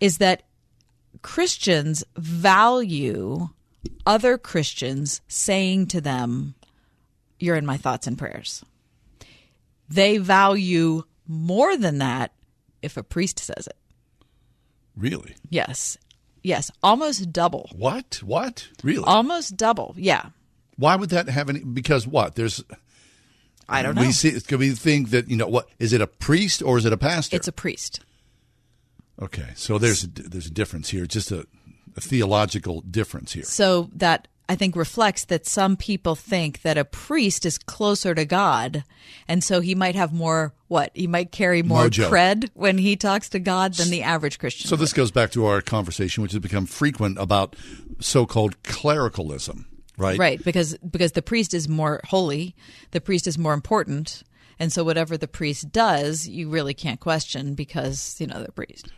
is 0.00 0.18
that 0.18 0.42
Christians 1.22 2.04
value 2.16 3.48
other 4.06 4.38
Christians 4.38 5.20
saying 5.28 5.86
to 5.88 6.00
them, 6.00 6.54
"You're 7.38 7.56
in 7.56 7.66
my 7.66 7.76
thoughts 7.76 8.06
and 8.06 8.18
prayers." 8.18 8.64
They 9.88 10.18
value 10.18 11.04
more 11.26 11.76
than 11.76 11.98
that 11.98 12.32
if 12.82 12.96
a 12.96 13.02
priest 13.02 13.38
says 13.38 13.66
it. 13.66 13.76
Really? 14.96 15.34
Yes. 15.48 15.96
Yes, 16.42 16.70
almost 16.82 17.32
double. 17.32 17.68
What? 17.74 18.20
What? 18.22 18.68
Really? 18.82 19.04
Almost 19.04 19.56
double. 19.56 19.94
Yeah. 19.96 20.30
Why 20.76 20.96
would 20.96 21.10
that 21.10 21.28
have 21.28 21.48
any? 21.50 21.60
Because 21.60 22.06
what? 22.06 22.36
There's. 22.36 22.62
I 23.68 23.82
don't 23.82 23.94
know. 23.94 24.02
We 24.02 24.12
see. 24.12 24.38
Could 24.40 24.60
we 24.60 24.70
think 24.70 25.10
that 25.10 25.28
you 25.28 25.36
know 25.36 25.48
what? 25.48 25.68
Is 25.78 25.92
it 25.92 26.00
a 26.00 26.06
priest 26.06 26.62
or 26.62 26.78
is 26.78 26.84
it 26.84 26.92
a 26.92 26.96
pastor? 26.96 27.36
It's 27.36 27.48
a 27.48 27.52
priest. 27.52 28.00
Okay, 29.20 29.48
so 29.56 29.78
there's 29.78 30.04
a, 30.04 30.06
there's 30.06 30.46
a 30.46 30.50
difference 30.50 30.90
here. 30.90 31.04
Just 31.04 31.32
a, 31.32 31.46
a 31.98 32.00
theological 32.00 32.80
difference 32.82 33.32
here. 33.32 33.42
So 33.42 33.90
that 33.94 34.28
I 34.48 34.54
think 34.54 34.76
reflects 34.76 35.26
that 35.26 35.46
some 35.46 35.76
people 35.76 36.14
think 36.14 36.62
that 36.62 36.78
a 36.78 36.84
priest 36.84 37.44
is 37.44 37.58
closer 37.58 38.14
to 38.14 38.24
God, 38.24 38.82
and 39.26 39.44
so 39.44 39.60
he 39.60 39.74
might 39.74 39.94
have 39.94 40.12
more 40.12 40.54
what? 40.68 40.90
He 40.94 41.06
might 41.06 41.32
carry 41.32 41.62
more 41.62 41.84
Mojo. 41.84 42.08
cred 42.08 42.50
when 42.54 42.78
he 42.78 42.96
talks 42.96 43.28
to 43.30 43.38
God 43.38 43.74
than 43.74 43.90
the 43.90 44.02
average 44.02 44.38
Christian. 44.38 44.68
So 44.68 44.76
this 44.76 44.94
goes 44.94 45.10
back 45.10 45.32
to 45.32 45.44
our 45.46 45.60
conversation, 45.60 46.22
which 46.22 46.32
has 46.32 46.40
become 46.40 46.64
frequent 46.64 47.18
about 47.18 47.56
so-called 48.00 48.62
clericalism, 48.62 49.66
right? 49.98 50.18
Right, 50.18 50.42
because 50.42 50.78
because 50.78 51.12
the 51.12 51.22
priest 51.22 51.52
is 51.52 51.68
more 51.68 52.00
holy, 52.04 52.56
the 52.92 53.02
priest 53.02 53.26
is 53.26 53.36
more 53.36 53.52
important, 53.52 54.22
and 54.58 54.72
so 54.72 54.82
whatever 54.82 55.18
the 55.18 55.28
priest 55.28 55.72
does, 55.72 56.26
you 56.26 56.48
really 56.48 56.74
can't 56.74 57.00
question 57.00 57.54
because 57.54 58.16
you 58.18 58.26
know 58.26 58.42
the 58.42 58.52
priest. 58.52 58.88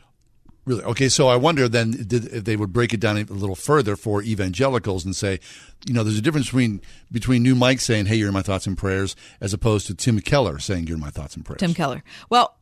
Really? 0.70 0.84
Okay, 0.84 1.08
so 1.08 1.26
I 1.28 1.34
wonder 1.36 1.68
then 1.68 1.90
did, 1.90 2.26
if 2.32 2.44
they 2.44 2.54
would 2.56 2.72
break 2.72 2.94
it 2.94 3.00
down 3.00 3.16
a 3.18 3.24
little 3.24 3.56
further 3.56 3.96
for 3.96 4.22
evangelicals 4.22 5.04
and 5.04 5.16
say, 5.16 5.40
you 5.84 5.92
know, 5.92 6.04
there's 6.04 6.16
a 6.18 6.22
difference 6.22 6.46
between 6.46 6.80
between 7.10 7.42
new 7.42 7.56
Mike 7.56 7.80
saying, 7.80 8.06
"Hey, 8.06 8.14
you're 8.16 8.28
in 8.28 8.34
my 8.34 8.42
thoughts 8.42 8.66
and 8.68 8.78
prayers," 8.78 9.16
as 9.40 9.52
opposed 9.52 9.88
to 9.88 9.94
Tim 9.94 10.20
Keller 10.20 10.60
saying, 10.60 10.86
"You're 10.86 10.96
in 10.96 11.00
my 11.02 11.10
thoughts 11.10 11.34
and 11.34 11.44
prayers." 11.44 11.58
Tim 11.58 11.74
Keller. 11.74 12.04
Well, 12.30 12.56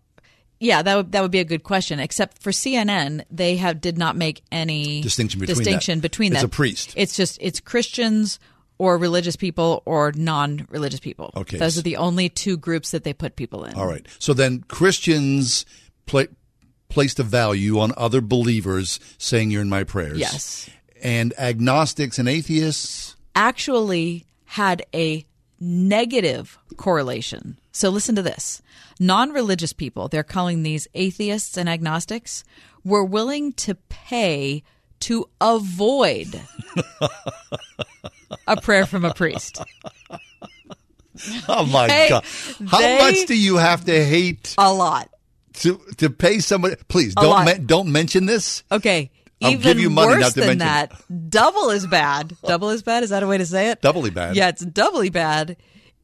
yeah, 0.59 0.81
that 0.83 0.97
would 0.97 1.13
that 1.13 1.21
would 1.21 1.31
be 1.31 1.41
a 1.41 1.45
good 1.45 1.63
question. 1.65 2.01
Except 2.01 2.43
for 2.43 2.51
CNN, 2.51 3.25
they 3.31 3.57
have 3.57 3.81
did 3.81 3.99
not 3.99 4.17
make 4.17 4.43
any 4.51 5.03
Distinction 5.03 5.41
between 5.41 5.57
that. 5.57 5.65
distinction 5.65 6.01
between 6.01 6.33
It's 6.33 6.41
that. 6.41 6.47
a 6.47 6.51
priest. 6.51 6.95
It's 6.97 7.15
just 7.15 7.37
it's 7.41 7.61
Christians 7.61 8.41
or 8.79 8.97
religious 8.97 9.37
people 9.37 9.83
or 9.87 10.13
non-religious 10.15 11.01
people. 11.01 11.33
Okay. 11.37 11.59
those 11.59 11.77
are 11.77 11.83
the 11.83 11.97
only 11.97 12.29
two 12.29 12.57
groups 12.57 12.93
that 12.93 13.03
they 13.05 13.13
put 13.13 13.35
people 13.37 13.65
in. 13.65 13.75
All 13.75 13.87
right. 13.87 14.07
So 14.19 14.33
then 14.33 14.65
Christians 14.69 15.67
pla 16.07 16.25
placed 16.89 17.19
a 17.19 17.23
value 17.23 17.79
on 17.79 17.93
other 17.97 18.21
believers 18.21 18.99
saying, 19.19 19.51
"You're 19.51 19.63
in 19.63 19.69
my 19.69 19.85
prayers." 19.85 20.19
Yes. 20.19 20.69
And 21.03 21.33
agnostics 21.39 22.19
and 22.19 22.29
atheists. 22.29 23.15
actually 23.37 24.25
had 24.47 24.85
a 24.95 25.25
negative 25.61 26.59
correlation. 26.77 27.57
So 27.71 27.89
listen 27.91 28.17
to 28.17 28.23
this. 28.23 28.61
Non-religious 28.99 29.73
people, 29.73 30.09
they're 30.09 30.25
calling 30.25 30.63
these 30.65 30.89
atheists 30.95 31.57
and 31.57 31.69
agnostics, 31.69 32.43
were 32.85 33.05
willing 33.05 33.53
to 33.53 33.77
pay 33.89 34.65
to 35.01 35.29
avoid 35.41 36.41
a 38.49 38.61
prayer 38.61 38.87
from 38.87 39.05
a 39.05 39.15
priest. 39.15 39.61
Oh 41.49 41.67
my 41.67 41.89
They- 41.89 42.09
God! 42.11 42.25
How 42.69 42.99
much 42.99 43.27
do 43.27 43.37
you 43.37 43.57
have 43.57 43.85
to 43.87 44.05
hate 44.05 44.55
A 44.57 44.73
lot. 44.73 45.11
To 45.63 45.81
to 45.99 46.11
pay 46.11 46.39
somebody? 46.41 46.77
Please 46.89 47.13
A 47.17 47.21
don't 47.21 47.31
lot. 47.31 47.45
men- 47.45 47.67
don't 47.67 47.91
mention 47.93 48.27
this. 48.27 48.63
Okay. 48.71 49.11
I'll 49.41 49.53
Even 49.53 49.63
give 49.63 49.79
you 49.79 49.89
money 49.89 50.09
worse 50.15 50.21
not 50.21 50.33
to 50.35 50.41
than 50.41 50.59
mention 50.59 50.67
that, 50.67 51.31
double 51.31 51.71
as 51.71 51.87
bad. 51.87 52.37
Double 52.45 52.71
as 52.71 52.83
bad. 52.83 53.05
Is 53.05 53.11
that 53.11 53.23
a 53.23 53.27
way 53.29 53.39
to 53.39 53.47
say 53.47 53.71
it? 53.71 53.81
Doubly 53.81 54.11
bad. 54.11 54.35
Yeah, 54.35 54.49
it's 54.49 54.65
doubly 54.65 55.11
bad. 55.11 55.57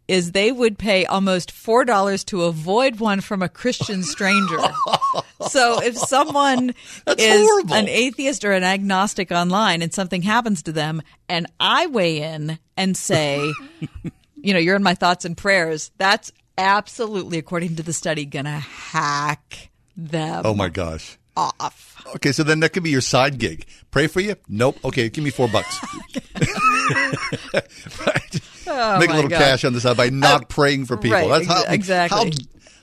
Is 0.06 0.30
they 0.30 0.52
would 0.52 0.78
pay 0.78 1.04
almost 1.06 1.50
four 1.50 1.84
dollars 1.84 2.22
to 2.24 2.42
avoid 2.44 3.00
one 3.00 3.20
from 3.20 3.42
a 3.42 3.48
Christian 3.48 4.04
stranger. 4.04 4.58
so 5.48 5.80
if 5.82 5.96
someone 5.96 6.74
is 7.08 7.48
horrible. 7.48 7.74
an 7.74 7.88
atheist 7.88 8.44
or 8.44 8.52
an 8.52 8.62
agnostic 8.62 9.32
online 9.32 9.82
and 9.82 9.92
something 9.92 10.22
happens 10.22 10.62
to 10.64 10.72
them, 10.72 11.02
and 11.28 11.46
I 11.58 11.86
weigh 11.88 12.22
in 12.22 12.58
and 12.76 12.96
say, 12.96 13.52
you 14.36 14.52
know, 14.52 14.60
you're 14.60 14.76
in 14.76 14.82
my 14.84 14.94
thoughts 14.94 15.24
and 15.24 15.36
prayers, 15.36 15.90
that's 15.98 16.30
absolutely, 16.58 17.38
according 17.38 17.76
to 17.76 17.82
the 17.82 17.92
study, 17.92 18.24
gonna 18.24 18.58
hack 18.58 19.70
them 19.96 20.42
Oh 20.44 20.54
my 20.54 20.68
gosh. 20.68 21.18
off. 21.36 21.90
Okay, 22.16 22.32
so 22.32 22.42
then 22.42 22.60
that 22.60 22.72
could 22.72 22.82
be 22.82 22.90
your 22.90 23.00
side 23.00 23.38
gig. 23.38 23.66
Pray 23.90 24.06
for 24.06 24.20
you? 24.20 24.36
Nope. 24.48 24.78
Okay, 24.84 25.08
give 25.08 25.24
me 25.24 25.30
four 25.30 25.48
bucks. 25.48 25.80
right. 28.06 28.40
Oh, 28.66 28.98
Make 28.98 29.10
a 29.10 29.14
little 29.14 29.30
God. 29.30 29.38
cash 29.38 29.64
on 29.64 29.72
the 29.72 29.80
side 29.80 29.96
by 29.96 30.10
not 30.10 30.42
Uh, 30.42 30.46
praying 30.46 30.86
for 30.86 30.96
people. 30.96 31.18
right, 31.18 31.28
That's 31.28 31.46
how 31.46 31.62
ex- 31.64 31.72
exactly. 31.72 32.32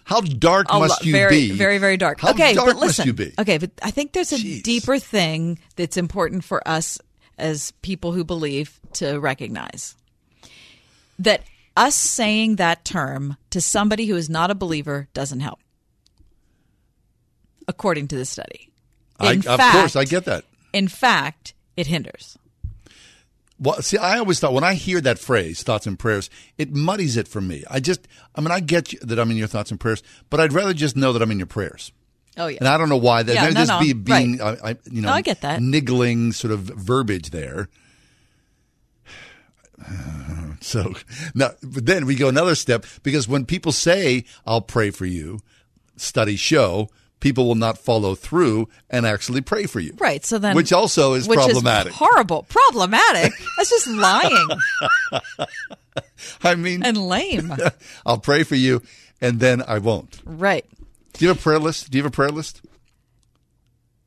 How, 0.06 0.16
how 0.16 0.22
dark 0.22 0.68
A 0.70 0.80
must 0.80 1.06
you 1.06 1.12
very, 1.14 1.50
be? 1.50 1.52
Very, 1.52 1.78
very 1.78 1.98
dark. 1.98 2.20
How 2.20 2.32
okay, 2.32 2.54
dark 2.54 2.68
but 2.68 2.76
listen. 2.78 3.04
must 3.04 3.06
you 3.08 3.14
be? 3.14 3.34
Okay, 3.40 3.58
but 3.58 3.72
I 3.82 3.92
think 3.92 4.12
there's 4.14 4.34
a 4.34 4.62
deeper 4.62 5.00
thing 5.00 5.60
that's 5.76 5.98
important 5.98 6.44
for 6.44 6.66
us 6.68 7.00
as 7.38 7.72
people 7.82 8.12
who 8.12 8.24
believe 8.24 8.80
to 8.94 9.18
recognize 9.20 9.96
that 11.20 11.44
us 11.78 11.96
saying 11.96 12.58
that 12.58 12.84
term 12.86 13.38
to 13.50 13.62
somebody 13.62 14.06
who 14.08 14.16
is 14.16 14.30
not 14.30 14.52
a 14.52 14.56
believer 14.56 15.08
doesn't 15.14 15.40
help, 15.40 15.60
according 17.68 18.08
to 18.10 18.16
the 18.18 18.26
study. 18.26 18.70
I, 19.20 19.34
In 19.34 19.40
of 19.40 19.58
fact- 19.58 19.78
course, 19.78 19.96
I 19.96 20.06
get 20.06 20.26
that. 20.26 20.46
In 20.74 20.88
fact, 20.88 21.54
it 21.78 21.88
hinders. 21.88 22.38
Well, 23.60 23.82
see, 23.84 23.98
I 23.98 24.18
always 24.18 24.40
thought 24.40 24.54
when 24.54 24.64
I 24.64 24.74
hear 24.74 25.00
that 25.02 25.20
phrase, 25.20 25.62
thoughts 25.62 25.86
and 25.86 26.00
prayers, 26.00 26.30
it 26.58 26.74
muddies 26.74 27.16
it 27.16 27.28
for 27.28 27.42
me. 27.42 27.64
I 27.70 27.80
just, 27.80 28.08
I 28.34 28.42
mean, 28.42 28.50
I 28.50 28.60
get 28.60 28.92
you, 28.94 29.00
that 29.04 29.20
I'm 29.20 29.30
in 29.30 29.38
your 29.38 29.48
thoughts 29.48 29.70
and 29.70 29.80
prayers, 29.80 30.02
but 30.32 30.40
I'd 30.40 30.52
rather 30.54 30.74
just 30.74 30.98
know 30.98 31.14
that 31.14 31.22
I'm 31.22 31.30
in 31.30 31.38
your 31.38 31.46
prayers. 31.46 31.92
Oh 32.38 32.48
yeah, 32.48 32.58
And 32.60 32.68
I 32.68 32.78
don't 32.78 32.90
know 32.90 32.98
why 32.98 33.22
that. 33.22 33.36
Yeah, 33.36 33.46
no, 33.50 33.52
just 33.52 33.70
no, 33.70 33.80
be 33.82 33.94
being, 33.94 34.38
right. 34.38 34.58
I, 34.64 34.70
I, 34.72 34.76
you 34.90 35.02
know, 35.02 35.10
No, 35.10 35.14
I 35.14 35.22
get 35.22 35.42
that. 35.42 35.62
niggling 35.62 36.32
sort 36.32 36.52
of 36.54 36.62
verbiage 36.62 37.30
there. 37.30 37.68
So 40.64 40.94
now, 41.34 41.52
but 41.64 41.88
then 41.88 42.06
we 42.06 42.14
go 42.14 42.30
another 42.30 42.54
step 42.54 42.86
because 43.02 43.28
when 43.28 43.48
people 43.48 43.72
say, 43.72 44.26
"I'll 44.46 44.62
pray 44.62 44.92
for 44.92 45.08
you," 45.08 45.40
studies 45.98 46.40
show 46.40 46.92
people 47.22 47.48
will 47.48 47.56
not 47.56 47.78
follow 47.78 48.16
through 48.16 48.68
and 48.90 49.06
actually 49.06 49.40
pray 49.40 49.66
for 49.66 49.80
you. 49.80 49.94
Right. 49.98 50.26
So 50.26 50.38
then, 50.38 50.56
which 50.56 50.74
also 50.74 51.14
is 51.14 51.28
which 51.28 51.38
problematic. 51.38 51.94
horrible. 51.94 52.44
Problematic. 52.50 53.32
That's 53.56 53.70
just 53.70 53.88
lying 53.88 54.48
I 56.44 56.56
mean, 56.56 56.84
and 56.84 56.98
lame. 56.98 57.54
I'll 58.06 58.20
pray 58.20 58.44
for 58.44 58.56
you, 58.56 58.82
and 59.22 59.40
then 59.40 59.64
I 59.66 59.78
won't. 59.80 60.22
Right. 60.26 60.66
Do 61.14 61.26
you 61.26 61.30
have 61.30 61.40
a 61.40 61.42
prayer 61.42 61.60
list? 61.60 61.90
Do 61.92 61.98
you 61.98 62.04
have 62.04 62.12
a 62.12 62.16
prayer 62.16 62.30
list? 62.30 62.62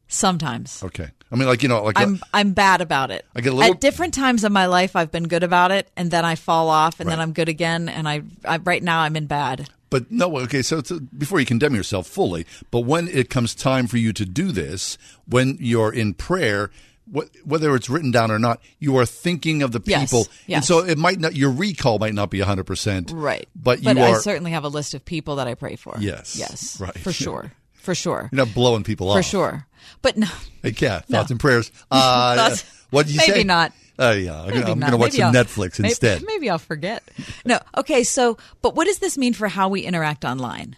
Sometimes. 0.09 0.83
Okay. 0.83 1.11
I 1.35 1.37
mean, 1.37 1.49
like 1.49 1.63
you 1.63 1.69
know, 1.69 1.83
like 1.83 1.99
I'm 1.99 2.15
uh, 2.15 2.27
I'm 2.33 2.53
bad 2.53 2.81
about 2.81 3.11
it. 3.11 3.27
I 3.35 3.41
get 3.41 3.53
a 3.53 3.57
little- 3.57 3.75
At 3.75 3.81
different 3.81 4.15
times 4.15 4.45
in 4.45 4.53
my 4.53 4.67
life, 4.67 4.95
I've 4.95 5.11
been 5.11 5.27
good 5.29 5.43
about 5.43 5.73
it, 5.73 5.91
and 5.97 6.11
then 6.11 6.25
I 6.25 6.37
fall 6.37 6.69
off, 6.69 7.01
and 7.01 7.11
then 7.11 7.19
I'm 7.21 7.33
good 7.33 7.49
again, 7.49 7.89
and 7.89 8.09
I, 8.09 8.23
I 8.45 8.59
right 8.59 8.83
now 8.83 9.01
I'm 9.01 9.17
in 9.17 9.27
bad. 9.27 9.69
But 9.91 10.11
no, 10.11 10.39
okay. 10.39 10.63
So 10.63 10.79
it's, 10.79 10.91
uh, 10.93 10.99
before 11.19 11.41
you 11.41 11.47
condemn 11.47 11.75
yourself 11.75 12.07
fully, 12.07 12.47
but 12.71 12.81
when 12.81 13.09
it 13.09 13.31
comes 13.31 13.55
time 13.55 13.87
for 13.89 13.97
you 13.97 14.13
to 14.13 14.25
do 14.25 14.51
this, 14.53 14.97
when 15.27 15.57
you're 15.61 15.93
in 15.93 16.15
prayer, 16.15 16.71
wh- 17.13 17.27
whether 17.45 17.75
it's 17.77 17.89
written 17.91 18.11
down 18.11 18.31
or 18.31 18.39
not, 18.39 18.61
you 18.79 18.97
are 18.97 19.07
thinking 19.07 19.63
of 19.63 19.73
the 19.73 19.81
Yes, 19.85 20.11
people, 20.11 20.27
and 20.49 20.65
so 20.65 20.79
it 20.81 20.99
might 20.99 21.19
not. 21.21 21.35
Your 21.37 21.51
recall 21.51 21.99
might 21.99 22.15
not 22.15 22.31
be 22.31 22.41
hundred 22.41 22.65
percent, 22.65 23.11
Right. 23.13 23.49
But 23.57 23.79
you 23.81 23.85
but 23.87 23.99
are 23.99 24.17
I 24.17 24.19
certainly 24.21 24.53
have 24.53 24.65
a 24.65 24.69
list 24.69 24.95
of 24.95 25.05
people 25.05 25.37
that 25.37 25.47
I 25.49 25.55
pray 25.55 25.75
for. 25.77 25.97
Yes. 26.01 26.37
Yes. 26.37 26.81
Right. 26.81 26.97
For 26.99 27.13
sure. 27.13 27.53
For 27.85 27.95
sure. 27.95 28.29
you're 28.33 28.45
not 28.45 28.55
blowing 28.55 28.83
people 28.83 29.11
off 29.11 29.17
For 29.19 29.23
sure. 29.23 29.67
But 30.03 30.17
no. 30.17 30.27
Hey, 30.63 30.73
Kat, 30.73 31.09
No. 31.09 31.19
thoughts 31.19 31.31
and 31.31 31.39
prayers. 31.41 31.71
Uh, 31.91 32.37
Thoughts- 32.37 32.65
what 32.91 33.07
did 33.07 33.13
you 33.15 33.19
maybe 33.19 33.27
say? 33.33 33.37
Maybe 33.39 33.45
not. 33.47 33.73
Oh 33.99 34.11
yeah, 34.11 34.41
I'm 34.43 34.49
Maybe 34.49 34.61
not. 34.75 34.81
gonna 34.81 34.97
watch 34.97 35.13
Maybe 35.13 35.19
some 35.23 35.37
I'll- 35.37 35.45
Netflix 35.45 35.79
may- 35.79 35.89
instead. 35.91 36.23
Maybe 36.27 36.51
I'll 36.51 36.59
forget. 36.59 37.03
No. 37.45 37.59
Okay. 37.77 38.03
So, 38.05 38.39
but 38.63 38.75
what 38.75 38.87
does 38.87 38.99
this 38.99 39.17
mean 39.19 39.35
for 39.35 39.47
how 39.49 39.69
we 39.69 39.83
interact 39.83 40.25
online? 40.25 40.77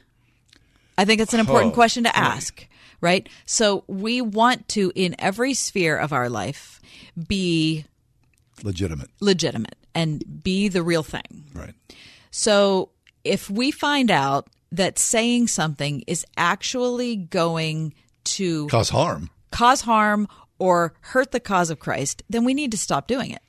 I 0.98 1.04
think 1.04 1.20
it's 1.20 1.32
an 1.34 1.40
important 1.40 1.72
Oh, 1.72 1.74
question 1.74 2.04
to 2.04 2.16
ask, 2.16 2.66
right? 3.00 3.28
So 3.46 3.84
we 3.86 4.20
want 4.22 4.66
to, 4.70 4.92
in 4.94 5.14
every 5.18 5.54
sphere 5.54 5.96
of 5.96 6.12
our 6.12 6.28
life, 6.28 6.80
be 7.28 7.84
Legitimate, 8.62 9.10
legitimate 9.20 9.76
and 9.94 10.42
be 10.42 10.68
the 10.68 10.82
real 10.82 11.02
thing. 11.02 11.44
right? 11.54 11.74
So 12.30 12.90
if 13.24 13.48
we 13.50 13.70
find 13.70 14.10
out 14.10 14.48
that 14.72 14.98
saying 14.98 15.48
something 15.48 16.02
is 16.06 16.24
actually 16.36 17.16
going 17.16 17.94
to 18.24 18.66
Cause 18.68 18.88
harm. 18.90 19.30
cause 19.50 19.82
harm 19.82 20.26
or 20.58 20.94
hurt 21.00 21.30
the 21.32 21.40
cause 21.40 21.70
of 21.70 21.78
Christ, 21.78 22.22
then 22.28 22.44
we 22.44 22.54
need 22.54 22.70
to 22.72 22.78
stop 22.78 23.06
doing 23.06 23.30
it. 23.30 23.42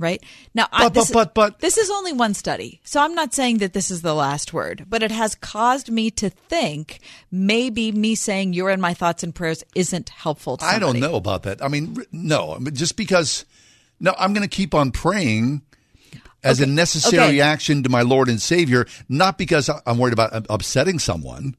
Right 0.00 0.22
now, 0.54 0.68
I, 0.70 0.84
But- 0.84 0.94
this, 0.94 1.10
but- 1.10 1.34
but- 1.34 1.58
this 1.58 1.76
is 1.76 1.90
only 1.90 2.12
one 2.12 2.32
study, 2.32 2.80
so 2.84 3.00
I'm 3.00 3.16
not 3.16 3.34
saying 3.34 3.58
that 3.58 3.72
this 3.72 3.90
is 3.90 4.02
the 4.02 4.14
last 4.14 4.52
word. 4.52 4.84
But 4.88 5.02
it 5.02 5.10
has 5.10 5.34
caused 5.34 5.90
me 5.90 6.08
to 6.12 6.30
think 6.30 7.00
maybe 7.32 7.90
me 7.90 8.14
saying 8.14 8.52
"you're 8.52 8.70
in 8.70 8.80
my 8.80 8.94
thoughts 8.94 9.24
and 9.24 9.34
prayers" 9.34 9.64
isn't 9.74 10.10
helpful. 10.10 10.56
To 10.58 10.64
I 10.64 10.78
don't 10.78 11.00
know 11.00 11.16
about 11.16 11.42
that. 11.42 11.64
I 11.64 11.66
mean, 11.66 11.96
no, 12.12 12.60
just 12.72 12.96
because. 12.96 13.44
No, 13.98 14.14
I'm 14.16 14.32
going 14.32 14.48
to 14.48 14.56
keep 14.56 14.72
on 14.72 14.92
praying 14.92 15.62
as 16.42 16.60
a 16.60 16.66
necessary 16.66 17.22
okay. 17.22 17.32
reaction 17.32 17.82
to 17.82 17.88
my 17.88 18.02
Lord 18.02 18.28
and 18.28 18.40
Savior, 18.40 18.86
not 19.08 19.38
because 19.38 19.70
I'm 19.86 19.98
worried 19.98 20.12
about 20.12 20.46
upsetting 20.48 20.98
someone. 20.98 21.56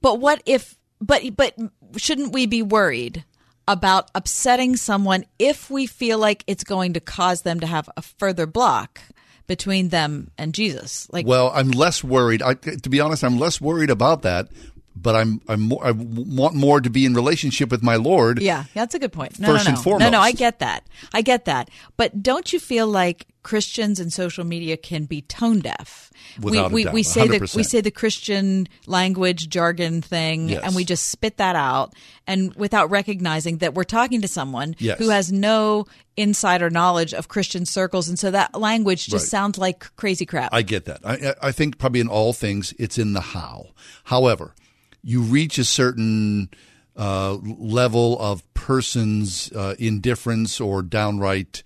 But 0.00 0.18
what 0.20 0.42
if? 0.46 0.76
But 1.00 1.36
but 1.36 1.54
shouldn't 1.96 2.32
we 2.32 2.46
be 2.46 2.62
worried 2.62 3.24
about 3.68 4.10
upsetting 4.14 4.76
someone 4.76 5.24
if 5.38 5.70
we 5.70 5.86
feel 5.86 6.18
like 6.18 6.42
it's 6.46 6.64
going 6.64 6.94
to 6.94 7.00
cause 7.00 7.42
them 7.42 7.60
to 7.60 7.66
have 7.66 7.88
a 7.96 8.02
further 8.02 8.46
block 8.46 9.00
between 9.46 9.88
them 9.90 10.30
and 10.36 10.54
Jesus? 10.54 11.08
Like, 11.12 11.26
well, 11.26 11.52
I'm 11.54 11.70
less 11.70 12.02
worried. 12.02 12.42
I, 12.42 12.54
to 12.54 12.90
be 12.90 13.00
honest, 13.00 13.22
I'm 13.22 13.38
less 13.38 13.60
worried 13.60 13.90
about 13.90 14.22
that. 14.22 14.48
But 14.94 15.16
I'm 15.16 15.40
I'm 15.48 15.60
more, 15.62 15.84
I 15.86 15.90
want 15.92 16.54
more 16.54 16.80
to 16.80 16.90
be 16.90 17.06
in 17.06 17.14
relationship 17.14 17.70
with 17.70 17.82
my 17.82 17.96
Lord. 17.96 18.40
yeah, 18.42 18.64
that's 18.74 18.94
a 18.94 18.98
good 18.98 19.12
point. 19.12 19.38
No, 19.40 19.46
First 19.48 19.64
no, 19.64 19.70
no, 19.70 19.74
and 19.76 19.84
foremost. 19.84 20.12
no, 20.12 20.18
no. 20.18 20.20
I 20.22 20.32
get 20.32 20.58
that. 20.58 20.86
I 21.14 21.22
get 21.22 21.46
that. 21.46 21.70
But 21.96 22.22
don't 22.22 22.52
you 22.52 22.60
feel 22.60 22.86
like 22.86 23.26
Christians 23.42 23.98
and 23.98 24.12
social 24.12 24.44
media 24.44 24.76
can 24.76 25.06
be 25.06 25.22
tone 25.22 25.60
deaf? 25.60 26.10
Without 26.40 26.70
we, 26.72 26.84
we, 26.84 26.92
we 26.92 27.02
say 27.02 27.26
the 27.26 27.40
100%. 27.40 27.56
we 27.56 27.62
say 27.62 27.80
the 27.80 27.90
Christian 27.90 28.68
language 28.86 29.48
jargon 29.48 30.02
thing, 30.02 30.50
Yes. 30.50 30.62
and 30.62 30.74
we 30.76 30.84
just 30.84 31.08
spit 31.08 31.38
that 31.38 31.56
out, 31.56 31.94
and 32.26 32.54
without 32.54 32.90
recognizing 32.90 33.58
that 33.58 33.74
we're 33.74 33.84
talking 33.84 34.20
to 34.20 34.28
someone 34.28 34.76
Yes. 34.78 34.98
who 34.98 35.08
has 35.08 35.32
no 35.32 35.86
insider 36.16 36.68
knowledge 36.70 37.14
of 37.14 37.28
Christian 37.28 37.64
circles, 37.66 38.08
and 38.08 38.18
so 38.18 38.30
that 38.30 38.58
language 38.60 39.06
just 39.06 39.24
Right. 39.24 39.30
sounds 39.30 39.56
like 39.58 39.90
crazy 39.96 40.26
crap. 40.26 40.52
I 40.52 40.60
get 40.62 40.84
that. 40.84 41.00
I 41.04 41.34
I 41.48 41.50
think 41.52 41.78
probably 41.78 42.00
in 42.00 42.08
all 42.08 42.32
things, 42.34 42.74
it's 42.78 42.98
in 42.98 43.14
the 43.14 43.20
how. 43.20 43.70
However, 44.04 44.54
you 45.02 45.22
reach 45.22 45.58
a 45.58 45.64
certain 45.64 46.50
uh, 46.96 47.34
level 47.42 48.18
of 48.20 48.42
person's 48.54 49.50
uh, 49.52 49.74
indifference 49.78 50.60
or 50.60 50.82
downright 50.82 51.62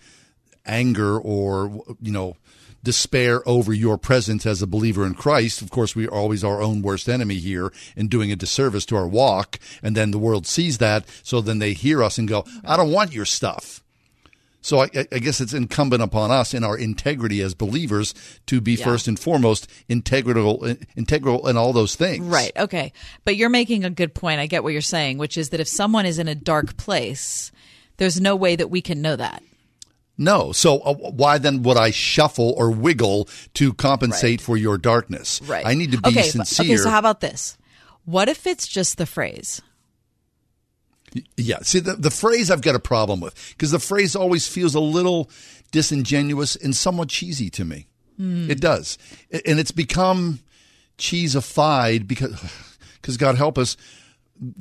anger 0.65 1.19
or 1.19 1.85
you 2.01 2.13
know 2.13 2.37
despair 2.83 3.43
over 3.49 3.73
your 3.73 3.99
presence 3.99 4.47
as 4.47 4.63
a 4.63 4.67
believer 4.67 5.05
in 5.05 5.15
Christ. 5.15 5.61
Of 5.61 5.71
course, 5.71 5.97
we 5.97 6.07
are 6.07 6.13
always 6.13 6.45
our 6.45 6.63
own 6.63 6.83
worst 6.83 7.09
enemy 7.09 7.35
here 7.35 7.73
in 7.97 8.07
doing 8.07 8.31
a 8.31 8.37
disservice 8.37 8.87
to 8.87 8.97
our 8.97 9.09
walk. 9.09 9.59
And 9.83 9.97
then 9.97 10.13
the 10.13 10.19
world 10.19 10.47
sees 10.47 10.79
that, 10.79 11.05
so 11.25 11.41
then 11.41 11.59
they 11.59 11.73
hear 11.73 12.03
us 12.03 12.17
and 12.17 12.29
go, 12.29 12.45
"I 12.65 12.77
don't 12.77 12.93
want 12.93 13.13
your 13.13 13.25
stuff." 13.25 13.83
So 14.67 14.81
I, 14.81 14.91
I 15.13 15.21
guess 15.21 15.41
it's 15.41 15.55
incumbent 15.55 16.03
upon 16.03 16.33
us 16.33 16.53
in 16.53 16.65
our 16.65 16.77
integrity 16.77 17.41
as 17.41 17.55
believers 17.55 18.15
to 18.47 18.61
be 18.61 18.73
Yeah. 18.75 18.85
first 18.85 19.07
and 19.07 19.17
foremost 19.17 19.71
integral, 19.89 20.67
integral 20.97 21.47
in 21.47 21.57
all 21.57 21.73
those 21.73 21.95
things. 21.95 22.25
Right. 22.25 22.51
Okay. 22.57 22.93
But 23.25 23.37
you're 23.37 23.49
making 23.49 23.85
a 23.85 23.91
good 23.91 24.13
point. 24.13 24.41
I 24.41 24.47
get 24.47 24.65
what 24.65 24.73
you're 24.73 24.83
saying, 24.83 25.19
which 25.19 25.39
is 25.39 25.51
that 25.51 25.61
if 25.61 25.69
someone 25.69 26.05
is 26.05 26.19
in 26.19 26.27
a 26.27 26.35
dark 26.35 26.77
place, 26.77 27.53
there's 27.99 28.21
no 28.21 28.35
way 28.35 28.57
that 28.57 28.69
we 28.69 28.81
can 28.81 29.01
know 29.01 29.15
that. 29.15 29.41
No. 30.19 30.51
So 30.51 30.79
uh, 30.81 30.95
why 30.95 31.39
then 31.39 31.63
would 31.63 31.77
I 31.77 31.93
shuffle 31.93 32.53
or 32.57 32.73
wiggle 32.73 33.29
to 33.55 33.73
compensate 33.73 34.41
for 34.41 34.57
your 34.57 34.79
darkness? 34.79 35.41
Right. 35.45 35.65
I 35.65 35.75
need 35.75 35.93
to 35.93 36.01
be 36.01 36.11
okay, 36.11 36.23
sincere. 36.23 36.65
Okay, 36.67 36.77
so 36.77 36.91
how 36.91 36.99
about 36.99 37.21
this? 37.21 37.57
What 38.05 38.29
if 38.29 38.49
it's 38.49 38.67
just 38.67 38.99
the 38.99 39.07
phrase? 39.07 39.63
Yeah. 41.37 41.59
See, 41.63 41.81
the, 41.81 41.95
the 41.95 42.11
phrase 42.11 42.51
I've 42.51 42.63
got 42.63 42.75
a 42.75 42.81
problem 42.81 43.21
with 43.21 43.55
because 43.57 43.71
the 43.71 43.79
phrase 43.79 44.17
always 44.17 44.47
feels 44.47 44.75
a 44.75 44.81
little 44.81 45.31
disingenuous 45.71 46.57
and 46.57 46.75
somewhat 46.75 47.09
cheesy 47.09 47.51
to 47.51 47.65
me. 47.65 47.87
Hmm. 48.17 48.51
It 48.51 48.61
does. 48.61 48.99
And 49.31 49.59
it's 49.59 49.73
become 49.73 50.41
cheesified 50.99 52.07
because, 52.07 52.35
because 53.01 53.17
God 53.17 53.37
help 53.37 53.59
us, 53.59 53.77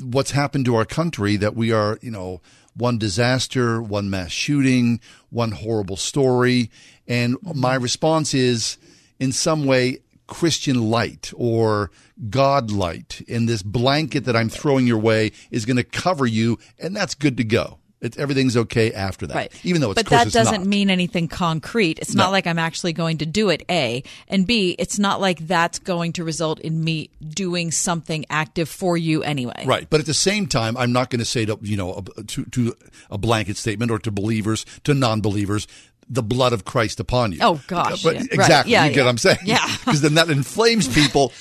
what's 0.02 0.32
happened 0.32 0.66
to 0.66 0.76
our 0.76 0.86
country 0.86 1.36
that 1.38 1.56
we 1.56 1.72
are, 1.72 1.98
you 2.02 2.12
know, 2.12 2.42
one 2.76 2.98
disaster, 2.98 3.82
one 3.82 4.10
mass 4.10 4.32
shooting, 4.32 5.00
one 5.30 5.52
horrible 5.52 5.96
story. 5.96 6.70
And 7.08 7.38
my 7.42 7.76
response 7.76 8.34
is 8.34 8.78
in 9.20 9.32
some 9.32 9.66
way, 9.66 10.00
Christian 10.28 10.90
light 10.90 11.32
or 11.36 11.92
God 12.30 12.72
light, 12.72 13.22
and 13.30 13.48
this 13.48 13.62
blanket 13.62 14.26
that 14.26 14.36
I'm 14.36 14.50
throwing 14.50 14.88
your 14.88 14.98
way 15.00 15.32
is 15.52 15.66
going 15.66 15.78
to 15.78 15.84
cover 15.84 16.26
you, 16.26 16.60
and 16.80 16.96
that's 16.96 17.16
good 17.16 17.38
to 17.38 17.44
go. 17.44 17.80
It, 18.02 18.18
everything's 18.20 18.56
okay 18.58 18.92
after 18.94 19.26
that, 19.28 19.36
Right. 19.36 19.52
even 19.64 19.82
though 19.82 19.92
it's 19.92 20.04
but 20.04 20.10
that 20.12 20.28
it's 20.28 20.34
doesn't 20.34 20.62
not. 20.62 20.68
mean 20.68 20.90
anything 20.90 21.28
concrete. 21.28 21.98
It's 22.00 22.14
No. 22.14 22.26
not 22.26 22.32
like 22.34 22.46
I'm 22.46 22.60
actually 22.60 22.94
going 22.94 23.20
to 23.20 23.26
do 23.26 23.50
it. 23.50 23.64
A 23.72 24.04
and 24.28 24.46
B. 24.46 24.76
It's 24.78 25.00
not 25.00 25.22
like 25.22 25.48
that's 25.48 25.80
going 25.80 26.12
to 26.14 26.24
result 26.24 26.60
in 26.60 26.84
me 26.84 27.10
doing 27.28 27.72
something 27.72 28.26
active 28.30 28.70
for 28.70 28.96
you 28.98 29.24
anyway. 29.24 29.64
Right, 29.66 29.90
but 29.90 30.02
at 30.02 30.06
the 30.06 30.14
same 30.14 30.46
time, 30.46 30.76
I'm 30.78 30.92
not 30.92 31.10
going 31.10 31.20
to 31.20 31.26
say 31.26 31.46
to 31.46 31.58
you 31.62 31.78
know 31.78 32.04
a, 32.18 32.24
to 32.24 32.46
to 32.46 32.76
a 33.10 33.18
blanket 33.18 33.58
statement 33.58 33.90
or 33.90 33.98
to 34.00 34.12
believers 34.12 34.66
to 34.84 34.94
non-believers 34.94 35.66
the 36.10 36.24
blood 36.24 36.54
of 36.54 36.66
Christ 36.66 37.00
upon 37.00 37.32
you. 37.32 37.40
Oh, 37.42 37.62
gosh, 37.68 38.04
But 38.04 38.14
yeah. 38.16 38.20
Right. 38.22 38.32
exactly, 38.32 38.72
Yeah, 38.74 38.86
you 38.86 38.90
get 38.92 38.98
yeah. 38.98 39.04
what 39.04 39.10
I'm 39.10 39.18
saying? 39.18 39.38
Yeah. 39.46 39.66
because 39.86 40.02
then 40.02 40.14
that 40.16 40.30
inflames 40.30 40.88
people. 40.88 41.32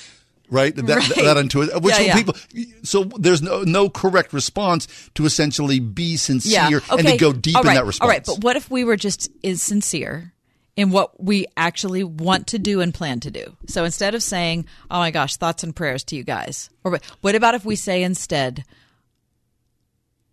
Right, 0.49 0.75
that, 0.75 0.83
Right. 0.87 1.25
that 1.25 1.37
into 1.37 1.63
it. 1.63 1.81
Which 1.81 1.99
Yeah, 1.99 2.15
people. 2.15 2.35
So 2.83 3.05
there's 3.05 3.41
no 3.41 3.63
no 3.63 3.89
correct 3.89 4.31
response 4.31 4.87
to 5.15 5.25
essentially 5.25 5.79
be 5.79 6.17
sincere 6.17 6.69
Yeah. 6.69 6.79
and 6.91 7.07
to 7.07 7.17
go 7.17 7.33
deep 7.33 7.55
All 7.55 7.67
in 7.67 7.73
that 7.73 7.85
response. 7.85 8.05
All 8.05 8.09
right. 8.09 8.23
But 8.23 8.43
what 8.43 8.55
if 8.55 8.69
we 8.69 8.83
were 8.83 8.95
just 8.95 9.27
is 9.41 9.63
sincere 9.63 10.33
in 10.75 10.91
what 10.91 11.23
we 11.23 11.47
actually 11.57 12.03
want 12.03 12.45
to 12.47 12.59
do 12.59 12.79
and 12.79 12.93
plan 12.93 13.19
to 13.21 13.31
do? 13.31 13.57
So 13.67 13.85
instead 13.85 14.13
of 14.13 14.21
saying, 14.21 14.67
"Oh 14.91 14.99
my 14.99 15.09
gosh, 15.09 15.35
thoughts 15.35 15.63
and 15.63 15.75
prayers 15.75 16.03
to 16.05 16.15
you 16.15 16.23
guys," 16.23 16.69
or 16.83 16.99
what 17.21 17.33
about 17.33 17.55
if 17.55 17.65
we 17.65 17.75
say 17.75 18.03
instead, 18.03 18.63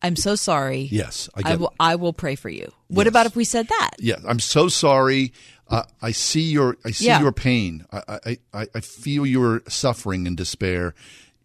"I'm 0.03 0.17
so 0.17 0.35
sorry." 0.35 0.89
Yes, 0.91 1.29
I 1.35 1.57
will. 1.57 1.73
I 1.81 1.95
will 1.97 2.13
pray 2.13 2.35
for 2.35 2.49
you. 2.51 2.73
What 2.89 3.07
about 3.07 3.27
if 3.27 3.37
we 3.37 3.45
said 3.45 3.69
that? 3.69 3.91
Yeah, 3.99 4.17
I'm 4.27 4.41
so 4.41 4.69
sorry. 4.69 5.33
Uh, 5.69 5.85
I 6.03 6.11
see 6.13 6.43
your 6.43 6.77
I 6.85 6.91
see 6.91 7.07
Yeah. 7.07 7.21
your 7.21 7.33
pain. 7.33 7.87
I, 7.93 8.37
I 8.53 8.67
I 8.75 8.81
feel 8.81 9.25
your 9.25 9.63
suffering 9.69 10.27
and 10.27 10.37
despair. 10.37 10.95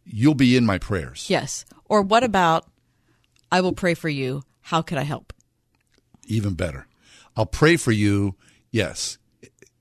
You'll 0.06 0.36
be 0.36 0.58
in 0.58 0.66
my 0.66 0.78
prayers. 0.78 1.30
Yes. 1.30 1.66
Or 1.86 2.02
what 2.02 2.24
about, 2.24 2.66
"I 3.52 3.62
will 3.62 3.74
pray 3.74 3.94
for 3.94 4.10
you. 4.10 4.44
How 4.62 4.82
could 4.82 4.98
I 4.98 5.04
help?" 5.04 5.34
Even 6.28 6.54
better. 6.56 6.88
I'll 7.36 7.46
pray 7.46 7.78
for 7.78 7.92
you. 7.92 8.36
Yes. 8.72 9.18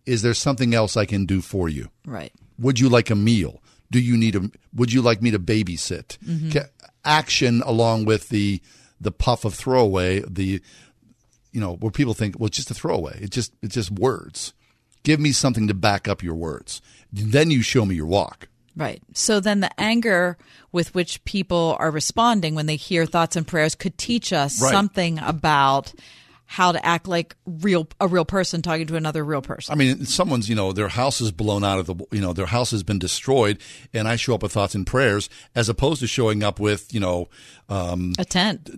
Is 0.05 0.23
there 0.23 0.35
something 0.35 0.75
else 0.75 0.97
I 0.97 1.05
can 1.07 1.27
do 1.27 1.41
for 1.41 1.69
you? 1.69 1.89
Right. 2.05 2.33
Would 2.59 2.79
you 2.79 2.89
like 2.89 3.11
a 3.11 3.17
meal? 3.17 3.61
Do 3.91 3.99
you 4.01 4.17
need 4.17 4.37
a 4.37 4.51
would 4.75 4.93
you 4.93 5.03
like 5.03 5.23
me 5.23 5.31
to 5.33 5.39
babysit? 5.41 6.19
Mhm. 6.25 6.53
Ca- 6.53 6.69
Action 7.07 7.63
along 7.65 8.05
with 8.05 8.29
the 8.29 8.61
the 9.01 9.13
puff 9.13 9.45
of 9.45 9.55
throwaway, 9.55 10.21
the 10.27 10.61
you 11.53 11.61
know, 11.61 11.75
where 11.77 11.91
people 11.91 12.13
think, 12.13 12.39
well, 12.39 12.49
it's 12.49 12.57
just 12.57 12.71
a 12.71 12.75
throwaway. 12.75 13.19
It's 13.23 13.35
just 13.35 13.53
it's 13.63 13.75
just 13.75 13.91
words. 13.91 14.53
Give 15.05 15.21
me 15.21 15.33
something 15.33 15.69
to 15.69 15.75
back 15.75 16.09
up 16.09 16.23
your 16.23 16.35
words. 16.35 16.83
Then 17.13 17.51
you 17.51 17.63
show 17.63 17.85
me 17.87 17.95
your 17.95 18.07
walk. 18.07 18.49
Right. 18.77 19.01
So 19.15 19.41
then 19.41 19.61
the 19.61 19.81
anger 19.81 20.37
with 20.73 20.95
which 20.95 21.25
people 21.25 21.77
are 21.79 21.91
responding 21.91 22.55
when 22.55 22.67
they 22.67 22.77
hear 22.77 23.07
thoughts 23.07 23.37
and 23.37 23.47
prayers 23.47 23.75
could 23.75 23.97
teach 23.97 24.33
us 24.35 24.61
Right. 24.61 24.71
something 24.71 25.19
about 25.21 25.95
how 26.47 26.71
to 26.73 26.85
act 26.87 27.09
like 27.09 27.37
real 27.45 27.89
a 28.01 28.07
real 28.07 28.25
person 28.25 28.63
talking 28.63 28.87
to 28.87 28.97
another 28.97 29.25
real 29.25 29.43
person. 29.43 29.73
I 29.73 29.77
mean, 29.77 30.05
someone's, 30.07 30.49
you 30.49 30.55
know, 30.55 30.73
their 30.73 30.89
house 30.89 31.21
is 31.21 31.33
blown 31.33 31.65
out 31.65 31.81
of 31.81 31.87
the, 31.87 31.97
you 32.13 32.21
know, 32.21 32.33
their 32.33 32.47
house 32.47 32.71
has 32.71 32.83
been 32.83 33.01
destroyed, 33.01 33.59
and 33.93 34.07
I 34.07 34.17
show 34.17 34.35
up 34.35 34.43
with 34.43 34.53
thoughts 34.53 34.75
and 34.75 34.87
prayers 34.87 35.29
as 35.55 35.69
opposed 35.69 36.01
to 36.01 36.07
showing 36.07 36.45
up 36.45 36.61
with, 36.61 36.95
you 36.95 37.01
know, 37.01 37.29
um, 37.69 38.13
a 38.19 38.25
tent, 38.25 38.71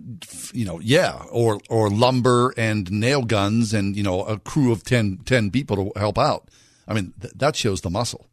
you 0.51 0.65
know, 0.65 0.79
yeah, 0.79 1.21
or 1.31 1.59
or 1.69 1.89
lumber 1.89 2.53
and 2.57 2.91
nail 2.91 3.21
guns 3.21 3.73
and 3.73 3.95
you 3.95 4.03
know 4.03 4.23
a 4.23 4.39
crew 4.39 4.71
of 4.71 4.83
10, 4.83 5.19
10 5.25 5.51
people 5.51 5.75
to 5.75 5.99
help 5.99 6.17
out. 6.17 6.49
I 6.87 6.95
mean, 6.95 7.13
th- 7.21 7.33
that 7.35 7.55
shows 7.55 7.81
the 7.81 7.91
muscle. 7.91 8.25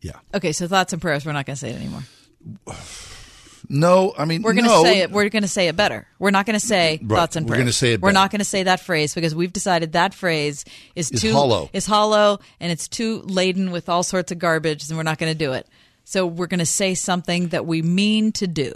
Yeah. 0.00 0.18
Okay, 0.34 0.52
so 0.52 0.68
thoughts 0.68 0.92
and 0.92 1.02
prayers. 1.02 1.26
We're 1.26 1.32
not 1.32 1.46
going 1.46 1.56
to 1.56 1.60
say 1.60 1.70
it 1.70 1.76
anymore. 1.76 2.02
No, 3.68 4.12
I 4.16 4.24
mean 4.24 4.42
we're 4.42 4.52
going 4.54 4.64
to 4.64 4.70
no. 4.70 4.82
say 4.82 5.00
it. 5.00 5.10
We're 5.10 5.28
going 5.28 5.42
to 5.42 5.48
say 5.48 5.68
it 5.68 5.76
better. 5.76 6.06
We're 6.18 6.30
not 6.30 6.46
going 6.46 6.58
to 6.58 6.66
say 6.66 6.98
Right, 7.02 7.16
thoughts 7.16 7.36
and 7.36 7.46
we're 7.46 7.50
prayers. 7.54 7.62
gonna 7.62 7.72
say 7.72 7.92
it 7.94 8.00
We're 8.00 8.12
not 8.12 8.30
going 8.30 8.40
to 8.40 8.44
say 8.44 8.64
that 8.64 8.80
phrase 8.80 9.14
because 9.14 9.34
we've 9.34 9.52
decided 9.52 9.92
that 9.92 10.14
phrase 10.14 10.64
is 10.94 11.10
Is 11.10 11.20
too 11.22 11.32
hollow. 11.32 11.70
Is 11.72 11.86
hollow 11.86 12.40
and 12.60 12.72
it's 12.72 12.88
too 12.88 13.22
laden 13.22 13.70
with 13.70 13.88
all 13.88 14.02
sorts 14.02 14.32
of 14.32 14.38
garbage, 14.38 14.88
and 14.88 14.96
we're 14.96 15.02
not 15.04 15.18
going 15.18 15.32
to 15.32 15.38
do 15.38 15.52
it. 15.52 15.66
So 16.04 16.26
we're 16.26 16.48
going 16.48 16.58
to 16.60 16.66
say 16.66 16.94
something 16.94 17.48
that 17.48 17.64
we 17.66 17.80
mean 17.82 18.32
to 18.32 18.46
do. 18.46 18.74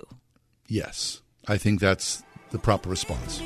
Yes, 0.69 1.21
I 1.49 1.59
think 1.59 1.81
that's 1.81 2.23
the 2.51 2.59
proper 2.59 2.89
response. 2.89 3.41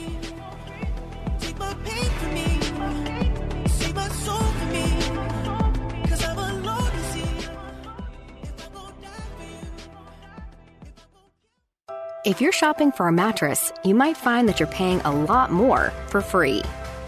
If 12.23 12.39
you're 12.39 12.53
shopping 12.53 12.93
for 12.93 13.09
a 13.09 13.13
mattress, 13.13 13.73
you 13.83 13.95
might 13.95 14.15
find 14.15 14.47
that 14.47 14.61
you're 14.61 14.67
paying 14.67 15.01
a 15.07 15.25
lot 15.25 15.51
more 15.51 15.91
for 16.09 16.21
free. 16.21 16.63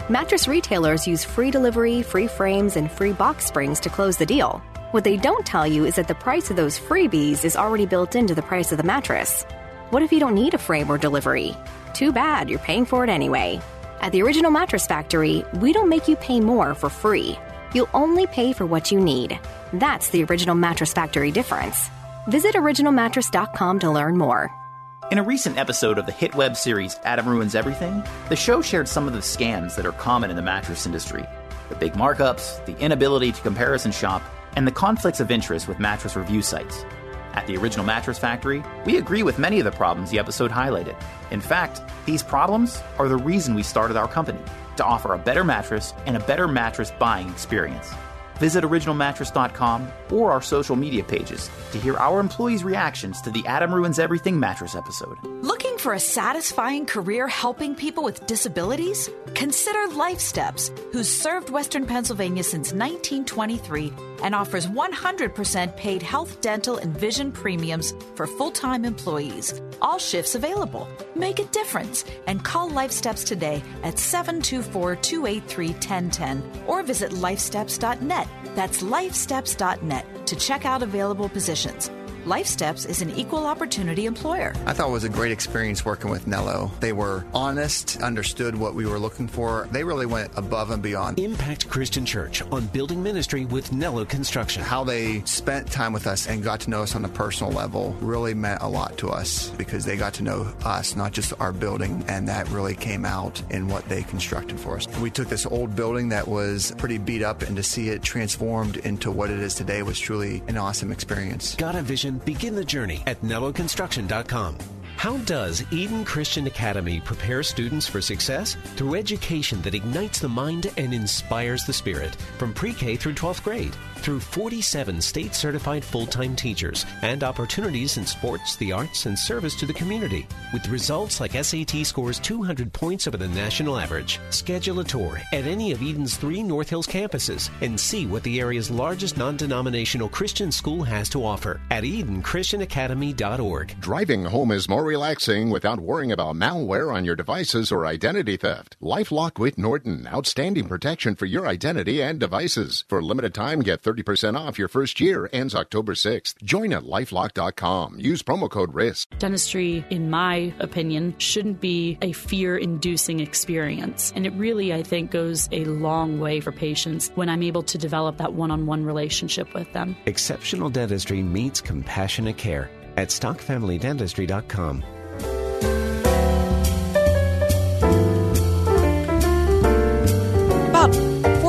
Mattress 0.09 0.47
retailers 0.47 1.07
use 1.07 1.23
free 1.23 1.51
delivery, 1.51 2.01
free 2.01 2.25
frames, 2.25 2.77
and 2.77 2.91
free 2.91 3.13
box 3.13 3.45
springs 3.45 3.79
to 3.81 3.91
close 3.91 4.17
the 4.17 4.25
deal. 4.25 4.59
What 4.89 5.03
they 5.03 5.17
don't 5.17 5.45
tell 5.45 5.67
you 5.67 5.85
is 5.85 5.97
that 5.97 6.07
the 6.07 6.15
price 6.15 6.49
of 6.49 6.55
those 6.55 6.79
freebies 6.79 7.45
is 7.45 7.55
already 7.55 7.85
built 7.85 8.15
into 8.15 8.33
the 8.33 8.41
price 8.41 8.71
of 8.71 8.79
the 8.79 8.83
mattress. 8.83 9.43
What 9.91 10.01
if 10.01 10.11
you 10.11 10.19
don't 10.19 10.33
need 10.33 10.55
a 10.55 10.57
frame 10.57 10.89
or 10.89 10.97
delivery? 10.97 11.55
Too 11.93 12.11
bad, 12.11 12.49
you're 12.49 12.57
paying 12.57 12.85
for 12.85 13.03
it 13.03 13.09
anyway. 13.11 13.61
At 14.01 14.13
the 14.13 14.23
Original 14.23 14.49
Mattress 14.49 14.87
Factory, 14.87 15.45
we 15.59 15.73
don't 15.73 15.89
make 15.89 16.07
you 16.07 16.15
pay 16.15 16.39
more 16.39 16.73
for 16.73 16.89
free. 16.89 17.37
You'll 17.75 17.89
only 17.93 18.25
pay 18.25 18.51
for 18.51 18.65
what 18.65 18.91
you 18.91 18.99
need. 18.99 19.39
That's 19.73 20.09
the 20.09 20.23
Original 20.23 20.55
Mattress 20.55 20.91
Factory 20.91 21.29
difference. 21.29 21.91
Visit 22.27 22.55
originalmattress.com 22.55 23.79
to 23.81 23.91
learn 23.91 24.17
more. 24.17 24.62
In 25.11 25.17
a 25.17 25.23
recent 25.23 25.57
episode 25.57 25.97
of 25.97 26.05
the 26.05 26.11
hit 26.13 26.33
web 26.33 26.55
series 26.55 26.99
Adam 27.03 27.27
Ruins 27.27 27.55
Everything, 27.55 28.03
the 28.29 28.35
show 28.35 28.61
shared 28.61 28.87
some 28.87 29.05
of 29.05 29.13
the 29.13 29.19
scams 29.19 29.75
that 29.75 29.85
are 29.85 29.91
common 29.91 30.29
in 30.29 30.35
the 30.35 30.41
mattress 30.41 30.85
industry 30.85 31.25
the 31.69 31.75
big 31.75 31.93
markups, 31.93 32.63
the 32.65 32.77
inability 32.79 33.31
to 33.31 33.41
comparison 33.41 33.91
shop, 33.91 34.21
and 34.55 34.67
the 34.67 34.71
conflicts 34.71 35.19
of 35.19 35.31
interest 35.31 35.67
with 35.67 35.79
mattress 35.79 36.15
review 36.15 36.41
sites. 36.41 36.85
At 37.33 37.47
the 37.47 37.57
original 37.57 37.85
Mattress 37.85 38.19
Factory, 38.19 38.63
we 38.85 38.97
agree 38.97 39.23
with 39.23 39.39
many 39.39 39.59
of 39.59 39.65
the 39.65 39.71
problems 39.71 40.11
the 40.11 40.19
episode 40.19 40.51
highlighted. 40.51 40.95
In 41.31 41.41
fact, 41.41 41.81
these 42.05 42.21
problems 42.21 42.81
are 42.99 43.07
the 43.07 43.17
reason 43.17 43.55
we 43.55 43.63
started 43.63 43.97
our 43.97 44.07
company 44.07 44.41
to 44.77 44.85
offer 44.85 45.13
a 45.13 45.17
better 45.17 45.43
mattress 45.43 45.93
and 46.05 46.15
a 46.15 46.21
better 46.21 46.47
mattress 46.47 46.91
buying 46.91 47.29
experience. 47.29 47.91
Visit 48.37 48.63
originalmattress.com 48.63 49.87
or 50.11 50.31
our 50.31 50.41
social 50.41 50.75
media 50.75 51.03
pages 51.03 51.49
to 51.71 51.79
hear 51.79 51.97
our 51.97 52.19
employees' 52.19 52.63
reactions 52.63 53.21
to 53.21 53.31
the 53.31 53.45
Adam 53.45 53.73
Ruins 53.73 53.99
Everything 53.99 54.39
mattress 54.39 54.75
episode. 54.75 55.17
Looking 55.23 55.77
for 55.77 55.93
a 55.93 55.99
satisfying 55.99 56.85
career 56.85 57.27
helping 57.27 57.75
people 57.75 58.03
with 58.03 58.25
disabilities? 58.25 59.09
Consider 59.33 59.87
Life 59.95 60.19
Steps, 60.19 60.71
who's 60.91 61.09
served 61.09 61.49
Western 61.49 61.85
Pennsylvania 61.85 62.43
since 62.43 62.71
1923 62.71 63.93
and 64.23 64.33
offers 64.33 64.67
100% 64.67 65.75
paid 65.75 66.01
health, 66.01 66.39
dental, 66.41 66.77
and 66.77 66.97
vision 66.97 67.31
premiums 67.31 67.93
for 68.15 68.25
full 68.25 68.51
time 68.51 68.85
employees. 68.85 69.61
All 69.81 69.99
shifts 69.99 70.35
available. 70.35 70.87
Make 71.15 71.39
a 71.39 71.45
difference 71.45 72.05
and 72.27 72.43
call 72.43 72.69
Life 72.69 72.91
Steps 72.91 73.23
today 73.23 73.61
at 73.83 73.99
724 73.99 74.95
283 74.95 75.67
1010 75.67 76.63
or 76.67 76.83
visit 76.83 77.11
lifesteps.net. 77.11 78.22
That's 78.55 78.83
lifesteps.net 78.83 80.27
to 80.27 80.35
check 80.35 80.65
out 80.65 80.83
available 80.83 81.29
positions. 81.29 81.89
Life 82.25 82.47
Steps 82.47 82.85
is 82.85 83.01
an 83.01 83.09
equal 83.17 83.45
opportunity 83.45 84.05
employer. 84.05 84.53
I 84.65 84.71
thought 84.71 84.87
it 84.87 84.93
was 84.93 85.03
a 85.03 85.09
great 85.09 85.33
experience 85.33 85.83
working 85.83 86.09
with 86.09 86.25
Nello. 86.25 86.71
They 86.79 86.93
were 86.93 87.25
honest, 87.33 88.01
understood 88.01 88.55
what 88.55 88.75
we 88.75 88.85
were 88.85 88.97
looking 88.97 89.27
for. 89.27 89.67
They 89.73 89.83
really 89.83 90.05
went 90.05 90.31
above 90.37 90.71
and 90.71 90.81
beyond. 90.81 91.19
Impact 91.19 91.67
Christian 91.67 92.05
Church 92.05 92.41
on 92.43 92.67
building 92.67 93.03
ministry 93.03 93.43
with 93.43 93.73
Nello 93.73 94.05
Construction. 94.05 94.63
How 94.63 94.85
they 94.85 95.19
spent 95.25 95.69
time 95.69 95.91
with 95.91 96.07
us 96.07 96.25
and 96.25 96.41
got 96.41 96.61
to 96.61 96.69
know 96.69 96.81
us 96.81 96.95
on 96.95 97.03
a 97.03 97.09
personal 97.09 97.51
level 97.51 97.93
really 97.99 98.33
meant 98.33 98.61
a 98.61 98.69
lot 98.69 98.97
to 98.99 99.09
us 99.09 99.49
because 99.57 99.83
they 99.83 99.97
got 99.97 100.13
to 100.13 100.23
know 100.23 100.49
us, 100.63 100.95
not 100.95 101.11
just 101.11 101.33
our 101.41 101.51
building, 101.51 102.05
and 102.07 102.29
that 102.29 102.47
really 102.51 102.73
came 102.73 103.03
out 103.03 103.43
in 103.49 103.67
what 103.67 103.83
they 103.89 104.01
constructed 104.01 104.57
for 104.57 104.77
us. 104.77 104.87
We 104.99 105.09
took 105.09 105.27
this 105.27 105.45
old 105.45 105.75
building 105.75 106.07
that 106.09 106.25
was 106.25 106.73
pretty 106.77 106.99
beat 106.99 107.21
up 107.21 107.41
and 107.41 107.57
to 107.57 107.63
see 107.63 107.89
it 107.89 108.01
transformed 108.01 108.77
into 108.77 109.11
what 109.11 109.29
it 109.29 109.39
is 109.39 109.55
today 109.55 109.83
was 109.83 109.99
truly 109.99 110.41
an 110.47 110.55
awesome 110.55 110.89
experience. 110.89 111.55
Got 111.55 111.75
a 111.75 111.81
vision? 111.81 112.12
Begin 112.19 112.55
the 112.55 112.65
journey 112.65 113.03
at 113.07 113.21
NelloConstruction.com. 113.21 114.57
How 114.95 115.17
does 115.17 115.63
Eden 115.71 116.05
Christian 116.05 116.47
Academy 116.47 117.01
prepare 117.01 117.43
students 117.43 117.87
for 117.87 118.01
success? 118.01 118.55
Through 118.75 118.95
education 118.95 119.61
that 119.63 119.75
ignites 119.75 120.19
the 120.19 120.29
mind 120.29 120.71
and 120.77 120.93
inspires 120.93 121.65
the 121.65 121.73
spirit 121.73 122.15
from 122.37 122.53
pre 122.53 122.73
K 122.73 122.95
through 122.95 123.15
12th 123.15 123.43
grade. 123.43 123.75
Through 124.03 124.19
47 124.19 124.99
state 124.99 125.33
certified 125.33 125.81
full 125.81 126.05
time 126.05 126.35
teachers 126.35 126.85
and 127.03 127.23
opportunities 127.23 127.95
in 127.95 128.05
sports, 128.05 128.57
the 128.57 128.73
arts, 128.73 129.05
and 129.05 129.17
service 129.17 129.55
to 129.55 129.65
the 129.65 129.71
community. 129.71 130.27
With 130.51 130.67
results 130.67 131.21
like 131.21 131.41
SAT 131.41 131.85
scores 131.85 132.19
200 132.19 132.73
points 132.73 133.07
over 133.07 133.15
the 133.15 133.29
national 133.29 133.79
average. 133.79 134.19
Schedule 134.29 134.81
a 134.81 134.83
tour 134.83 135.21
at 135.31 135.45
any 135.45 135.71
of 135.71 135.81
Eden's 135.81 136.17
three 136.17 136.43
North 136.43 136.69
Hills 136.69 136.85
campuses 136.85 137.49
and 137.61 137.79
see 137.79 138.05
what 138.05 138.23
the 138.23 138.41
area's 138.41 138.69
largest 138.69 139.15
non 139.15 139.37
denominational 139.37 140.09
Christian 140.09 140.51
school 140.51 140.83
has 140.83 141.07
to 141.07 141.23
offer 141.25 141.61
at 141.71 141.85
EdenChristianAcademy.org. 141.85 143.79
Driving 143.79 144.25
home 144.25 144.51
is 144.51 144.67
more 144.67 144.83
relaxing 144.83 145.49
without 145.49 145.79
worrying 145.79 146.11
about 146.11 146.35
malware 146.35 146.93
on 146.93 147.05
your 147.05 147.15
devices 147.15 147.71
or 147.71 147.85
identity 147.85 148.35
theft. 148.35 148.75
LifeLock 148.81 149.39
with 149.39 149.57
Norton. 149.57 150.09
Outstanding 150.11 150.67
protection 150.67 151.15
for 151.15 151.25
your 151.25 151.47
identity 151.47 152.01
and 152.01 152.19
devices. 152.19 152.83
For 152.89 153.01
limited 153.01 153.33
time, 153.33 153.61
get 153.61 153.81
30% 153.81 153.92
off 154.35 154.57
your 154.57 154.67
first 154.67 154.99
year. 154.99 155.29
Ends 155.31 155.53
October 155.55 155.93
6th. 155.93 156.41
Join 156.43 156.73
at 156.73 156.83
lifelock.com. 156.83 157.99
Use 157.99 158.23
promo 158.23 158.49
code 158.49 158.73
RISK. 158.73 159.19
Dentistry, 159.19 159.85
in 159.89 160.09
my 160.09 160.53
opinion, 160.59 161.15
shouldn't 161.17 161.59
be 161.61 161.97
a 162.01 162.11
fear 162.11 162.57
inducing 162.57 163.19
experience. 163.19 164.11
And 164.15 164.25
it 164.25 164.33
really, 164.33 164.73
I 164.73 164.83
think, 164.83 165.11
goes 165.11 165.49
a 165.51 165.65
long 165.65 166.19
way 166.19 166.39
for 166.39 166.51
patients 166.51 167.11
when 167.15 167.29
I'm 167.29 167.43
able 167.43 167.63
to 167.63 167.77
develop 167.77 168.17
that 168.17 168.33
one 168.33 168.51
on 168.51 168.65
one 168.65 168.85
relationship 168.85 169.53
with 169.53 169.71
them. 169.73 169.95
Exceptional 170.05 170.69
dentistry 170.69 171.21
meets 171.21 171.61
compassionate 171.61 172.37
care 172.37 172.69
at 172.97 173.09
stockfamilydentistry.com. 173.09 174.83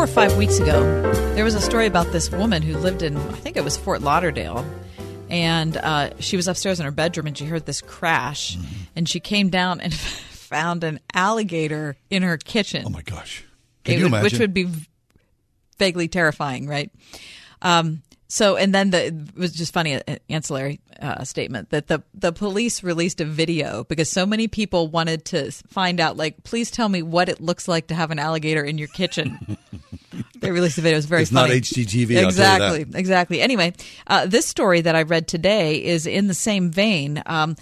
or 0.05 0.07
five 0.07 0.37
weeks 0.37 0.59
ago, 0.59 0.83
there 1.35 1.45
was 1.45 1.55
a 1.55 1.63
story 1.63 1.87
about 1.87 2.13
this 2.13 2.31
woman 2.31 2.61
who 2.61 2.77
lived 2.77 3.03
in, 3.03 3.17
I 3.17 3.37
think 3.37 3.57
it 3.57 3.65
was 3.65 3.79
Fort 3.79 4.03
Lauderdale. 4.03 4.63
And 5.31 5.79
uh, 5.79 6.11
she 6.19 6.37
was 6.37 6.47
upstairs 6.47 6.79
in 6.79 6.85
her 6.85 6.91
bedroom 6.93 7.27
and 7.27 7.39
she 7.39 7.47
heard 7.47 7.65
this 7.65 7.81
crash. 7.81 8.59
And 8.95 9.09
she 9.09 9.19
came 9.19 9.49
down 9.49 9.81
and 9.81 9.95
found 9.95 10.85
an 10.85 11.01
alligator 11.15 11.97
in 12.11 12.23
her 12.23 12.37
kitchen. 12.37 12.85
Oh 12.87 12.91
my 12.91 13.01
gosh. 13.01 13.47
Can 13.85 13.95
It 13.95 14.01
you 14.01 14.07
imagine? 14.07 14.25
Which 14.25 14.39
would 14.41 14.53
be 14.53 14.69
vaguely 15.79 16.09
terrifying, 16.09 16.67
right? 16.69 16.91
Um, 17.63 18.03
so, 18.35 18.57
and 18.57 18.75
then 18.75 18.91
the 18.91 19.07
it 19.07 19.37
was 19.37 19.53
just 19.53 19.73
funny 19.73 19.95
uh, 19.95 20.17
ancillary 20.29 20.81
uh, 21.01 21.23
statement 21.23 21.71
that 21.71 21.87
the 21.87 22.03
the 22.15 22.33
police 22.33 22.83
released 22.83 23.21
a 23.21 23.25
video 23.25 23.85
because 23.85 24.11
so 24.11 24.27
many 24.27 24.49
people 24.49 24.89
wanted 24.89 25.25
to 25.27 25.53
find 25.53 26.01
out, 26.01 26.17
like, 26.17 26.43
please 26.43 26.69
tell 26.69 26.89
me 26.89 27.01
what 27.01 27.29
it 27.29 27.41
looks 27.41 27.69
like 27.69 27.87
to 27.87 27.95
have 27.95 28.11
an 28.11 28.19
alligator 28.19 28.65
in 28.65 28.77
your 28.77 28.89
kitchen. 28.89 29.57
they 30.41 30.51
released 30.51 30.75
the 30.75 30.83
video. 30.83 30.97
It 30.97 30.99
was 30.99 31.07
very 31.07 31.23
It's 31.23 31.31
not 31.31 31.47
funny. 31.47 31.61
HGTV, 31.61 32.09
tell 32.09 32.23
you 32.23 32.27
Exactly, 32.27 32.87
exactly. 32.99 33.41
Anyway, 33.41 33.73
uh, 34.09 34.27
this 34.27 34.47
story 34.47 34.81
that 34.81 34.97
I 34.97 35.03
read 35.03 35.29
today 35.29 35.85
is 35.85 36.05
in 36.05 36.27
the 36.27 36.35
same 36.35 36.73
vein. 36.73 37.23
Um, 37.27 37.55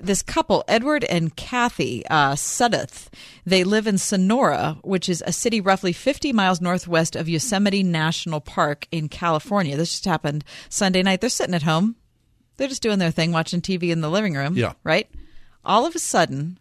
this 0.00 0.22
couple, 0.22 0.64
Edward 0.68 1.04
and 1.04 1.34
Kathy 1.34 2.04
uh, 2.06 2.32
Sudduth, 2.34 3.08
they 3.44 3.64
live 3.64 3.86
in 3.86 3.98
Sonora, 3.98 4.78
which 4.82 5.08
is 5.08 5.22
a 5.26 5.32
city 5.32 5.60
roughly 5.60 5.92
50 5.92 6.32
miles 6.32 6.60
northwest 6.60 7.16
of 7.16 7.28
Yosemite 7.28 7.82
National 7.82 8.40
Park 8.40 8.86
in 8.90 9.08
California. 9.08 9.76
This 9.76 9.90
just 9.90 10.04
happened 10.04 10.44
Sunday 10.68 11.02
night. 11.02 11.20
They're 11.20 11.30
sitting 11.30 11.54
at 11.54 11.62
home. 11.62 11.96
They're 12.56 12.68
just 12.68 12.82
doing 12.82 12.98
their 12.98 13.10
thing, 13.10 13.32
watching 13.32 13.60
TV 13.60 13.90
in 13.90 14.00
the 14.00 14.10
living 14.10 14.34
room. 14.34 14.56
Yeah. 14.56 14.72
Right? 14.84 15.08
All 15.64 15.86
of 15.86 15.94
a 15.94 15.98
sudden, 16.00 16.58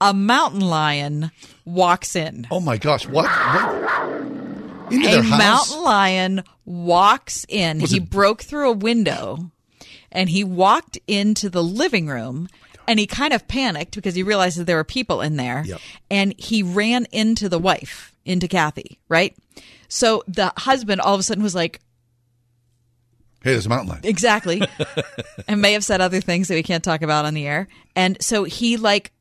a 0.00 0.12
mountain 0.14 0.60
lion 0.60 1.30
walks 1.64 2.16
in. 2.16 2.46
Oh 2.50 2.60
my 2.60 2.76
gosh! 2.76 3.06
What? 3.06 3.24
what? 3.26 4.92
A 4.92 4.98
their 4.98 5.22
house? 5.22 5.38
mountain 5.38 5.84
lion 5.84 6.44
walks 6.64 7.44
in. 7.48 7.80
Was 7.80 7.90
he 7.90 7.98
it- 7.98 8.10
broke 8.10 8.42
through 8.42 8.70
a 8.70 8.74
window 8.74 9.50
and 10.16 10.28
he 10.30 10.42
walked 10.42 10.98
into 11.06 11.48
the 11.48 11.62
living 11.62 12.08
room 12.08 12.48
and 12.88 12.98
he 12.98 13.06
kind 13.06 13.32
of 13.32 13.46
panicked 13.46 13.94
because 13.94 14.14
he 14.14 14.22
realized 14.22 14.58
that 14.58 14.64
there 14.64 14.76
were 14.76 14.84
people 14.84 15.20
in 15.20 15.36
there 15.36 15.62
Yep. 15.66 15.80
and 16.10 16.34
he 16.38 16.62
ran 16.62 17.06
into 17.12 17.48
the 17.48 17.58
wife, 17.58 18.12
into 18.24 18.48
Kathy, 18.48 18.98
right? 19.08 19.36
So 19.88 20.24
the 20.26 20.52
husband 20.56 21.00
all 21.00 21.14
of 21.14 21.20
a 21.20 21.22
sudden 21.22 21.42
was 21.44 21.54
like, 21.54 21.80
Hey, 23.42 23.52
there's 23.52 23.66
a 23.66 23.68
mountain 23.68 23.88
lion. 23.90 24.00
Exactly. 24.02 24.60
and 25.48 25.62
may 25.62 25.74
have 25.74 25.84
said 25.84 26.00
other 26.00 26.20
things 26.20 26.48
that 26.48 26.54
we 26.54 26.64
can't 26.64 26.82
talk 26.82 27.02
about 27.02 27.24
on 27.26 27.34
the 27.34 27.46
air. 27.46 27.68
And 27.94 28.16
so 28.20 28.42
he 28.44 28.76
like 28.76 29.12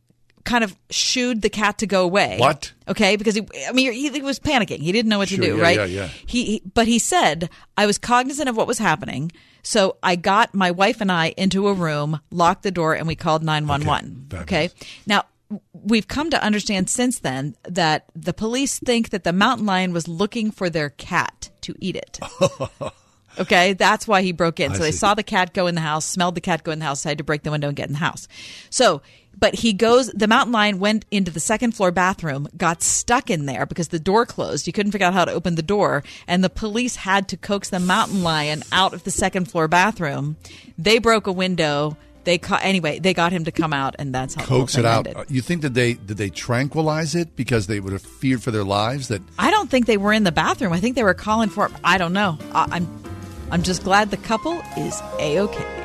kind 0.46 0.64
of 0.64 0.76
shooed 0.90 1.42
the 1.42 1.50
cat 1.50 1.78
to 1.80 1.88
go 1.88 2.04
away. 2.04 2.38
What? 2.40 2.72
Okay, 2.88 3.16
because 3.16 3.36
he, 3.36 3.46
I 3.68 3.72
mean, 3.74 3.92
he, 3.92 4.10
he 4.10 4.22
was 4.22 4.40
panicking. 4.40 4.80
He 4.80 4.92
didn't 4.92 5.10
know 5.10 5.18
what 5.18 5.30
Sure, 5.30 5.40
to 5.40 5.46
do, 5.52 5.58
yeah, 5.58 5.62
right? 5.64 5.76
yeah, 5.78 5.86
yeah. 5.86 6.08
He, 6.26 6.46
he, 6.46 6.62
but 6.74 6.88
he 6.88 7.00
said, 7.00 7.50
I 7.78 7.86
was 7.86 7.98
cognizant 7.98 8.48
of 8.48 8.56
what 8.56 8.68
was 8.68 8.78
happening, 8.78 9.32
so 9.64 9.98
I 10.04 10.16
got 10.16 10.54
my 10.54 10.72
wife 10.72 11.02
and 11.02 11.12
I 11.12 11.34
into 11.36 11.68
a 11.68 11.74
room, 11.74 12.20
locked 12.32 12.64
the 12.64 12.72
door, 12.72 12.94
and 12.96 13.08
we 13.08 13.16
called 13.16 13.44
nine 13.44 13.68
one 13.68 13.86
one. 13.86 14.28
Okay. 14.34 14.70
Now. 15.06 15.26
We've 15.74 16.08
come 16.08 16.32
to 16.32 16.44
understand 16.44 16.90
since 16.90 17.20
then 17.20 17.56
that 17.70 18.06
the 18.16 18.34
police 18.34 18.80
think 18.80 19.12
that 19.12 19.24
the 19.24 19.32
mountain 19.32 19.68
lion 19.68 19.94
was 19.94 20.08
looking 20.08 20.50
for 20.50 20.72
their 20.72 20.90
cat 20.90 21.52
to 21.62 21.76
eat 21.80 21.96
it. 21.96 22.20
Okay, 23.38 23.74
that's 23.74 24.08
why 24.08 24.22
he 24.22 24.32
broke 24.32 24.60
in. 24.62 24.72
I 24.72 24.76
so 24.76 24.84
they 24.84 24.92
see. 24.92 24.98
saw 24.98 25.14
the 25.14 25.24
cat 25.24 25.54
go 25.54 25.68
in 25.68 25.76
the 25.76 25.82
house, 25.82 26.06
smelled 26.06 26.36
the 26.36 26.42
cat 26.42 26.64
go 26.64 26.72
in 26.72 26.80
the 26.80 26.86
house, 26.86 27.04
had 27.04 27.18
to 27.18 27.24
break 27.24 27.44
the 27.44 27.52
window 27.52 27.68
and 27.68 27.76
get 27.76 27.88
in 27.88 27.94
the 27.94 28.00
house. 28.00 28.28
So, 28.70 29.02
but 29.38 29.56
he 29.56 29.74
goes, 29.74 30.08
the 30.08 30.28
mountain 30.28 30.52
lion 30.54 30.80
went 30.80 31.06
into 31.12 31.32
the 31.32 31.40
second 31.40 31.74
floor 31.74 31.92
bathroom, 31.92 32.48
got 32.58 32.82
stuck 32.82 33.30
in 33.30 33.46
there 33.46 33.66
because 33.66 33.90
the 33.90 34.00
door 34.00 34.26
closed. 34.26 34.66
He 34.66 34.72
couldn't 34.72 34.92
figure 34.92 35.08
out 35.08 35.14
how 35.14 35.26
to 35.26 35.32
open 35.32 35.56
the 35.56 35.62
door, 35.62 36.04
and 36.28 36.44
the 36.44 36.50
police 36.50 36.96
had 36.96 37.28
to 37.30 37.38
coax 37.38 37.70
the 37.70 37.80
mountain 37.80 38.24
lion 38.24 38.64
out 38.72 38.94
of 38.94 39.04
the 39.04 39.12
second 39.12 39.46
floor 39.52 39.68
bathroom. 39.68 40.38
They 40.78 41.00
broke 41.00 41.28
a 41.28 41.32
window. 41.32 41.98
They 42.24 42.40
ca- 42.40 42.60
anyway, 42.64 42.98
they 42.98 43.14
got 43.14 43.32
him 43.32 43.46
to 43.46 43.52
come 43.52 43.72
out, 43.72 43.96
and 44.00 44.14
that's 44.14 44.34
how 44.34 44.44
Coax 44.46 44.78
it 44.80 44.86
out. 44.86 45.06
ended. 45.06 45.30
You 45.30 45.42
think 45.42 45.62
that 45.62 45.76
they 45.76 45.94
did 45.94 46.18
they 46.18 46.32
tranquilize 46.32 47.14
it 47.14 47.36
because 47.36 47.68
they 47.68 47.80
would 47.80 47.94
have 47.94 48.02
feared 48.02 48.42
for 48.42 48.50
their 48.50 48.64
lives? 48.64 49.10
That 49.10 49.22
I 49.38 49.52
don't 49.52 49.70
think 49.70 49.86
they 49.86 49.98
were 49.98 50.12
in 50.12 50.24
the 50.24 50.32
bathroom. 50.32 50.74
I 50.74 50.80
think 50.80 50.96
they 50.96 51.04
were 51.04 51.14
calling 51.14 51.50
for. 51.50 51.70
I 51.84 52.00
don't 52.00 52.14
know. 52.14 52.40
I, 52.52 52.68
I'm, 52.72 53.04
I'm 53.52 53.62
just 53.62 53.84
glad 53.84 54.10
the 54.10 54.18
couple 54.18 54.60
is 54.76 55.00
a 55.20 55.40
okay. 55.42 55.85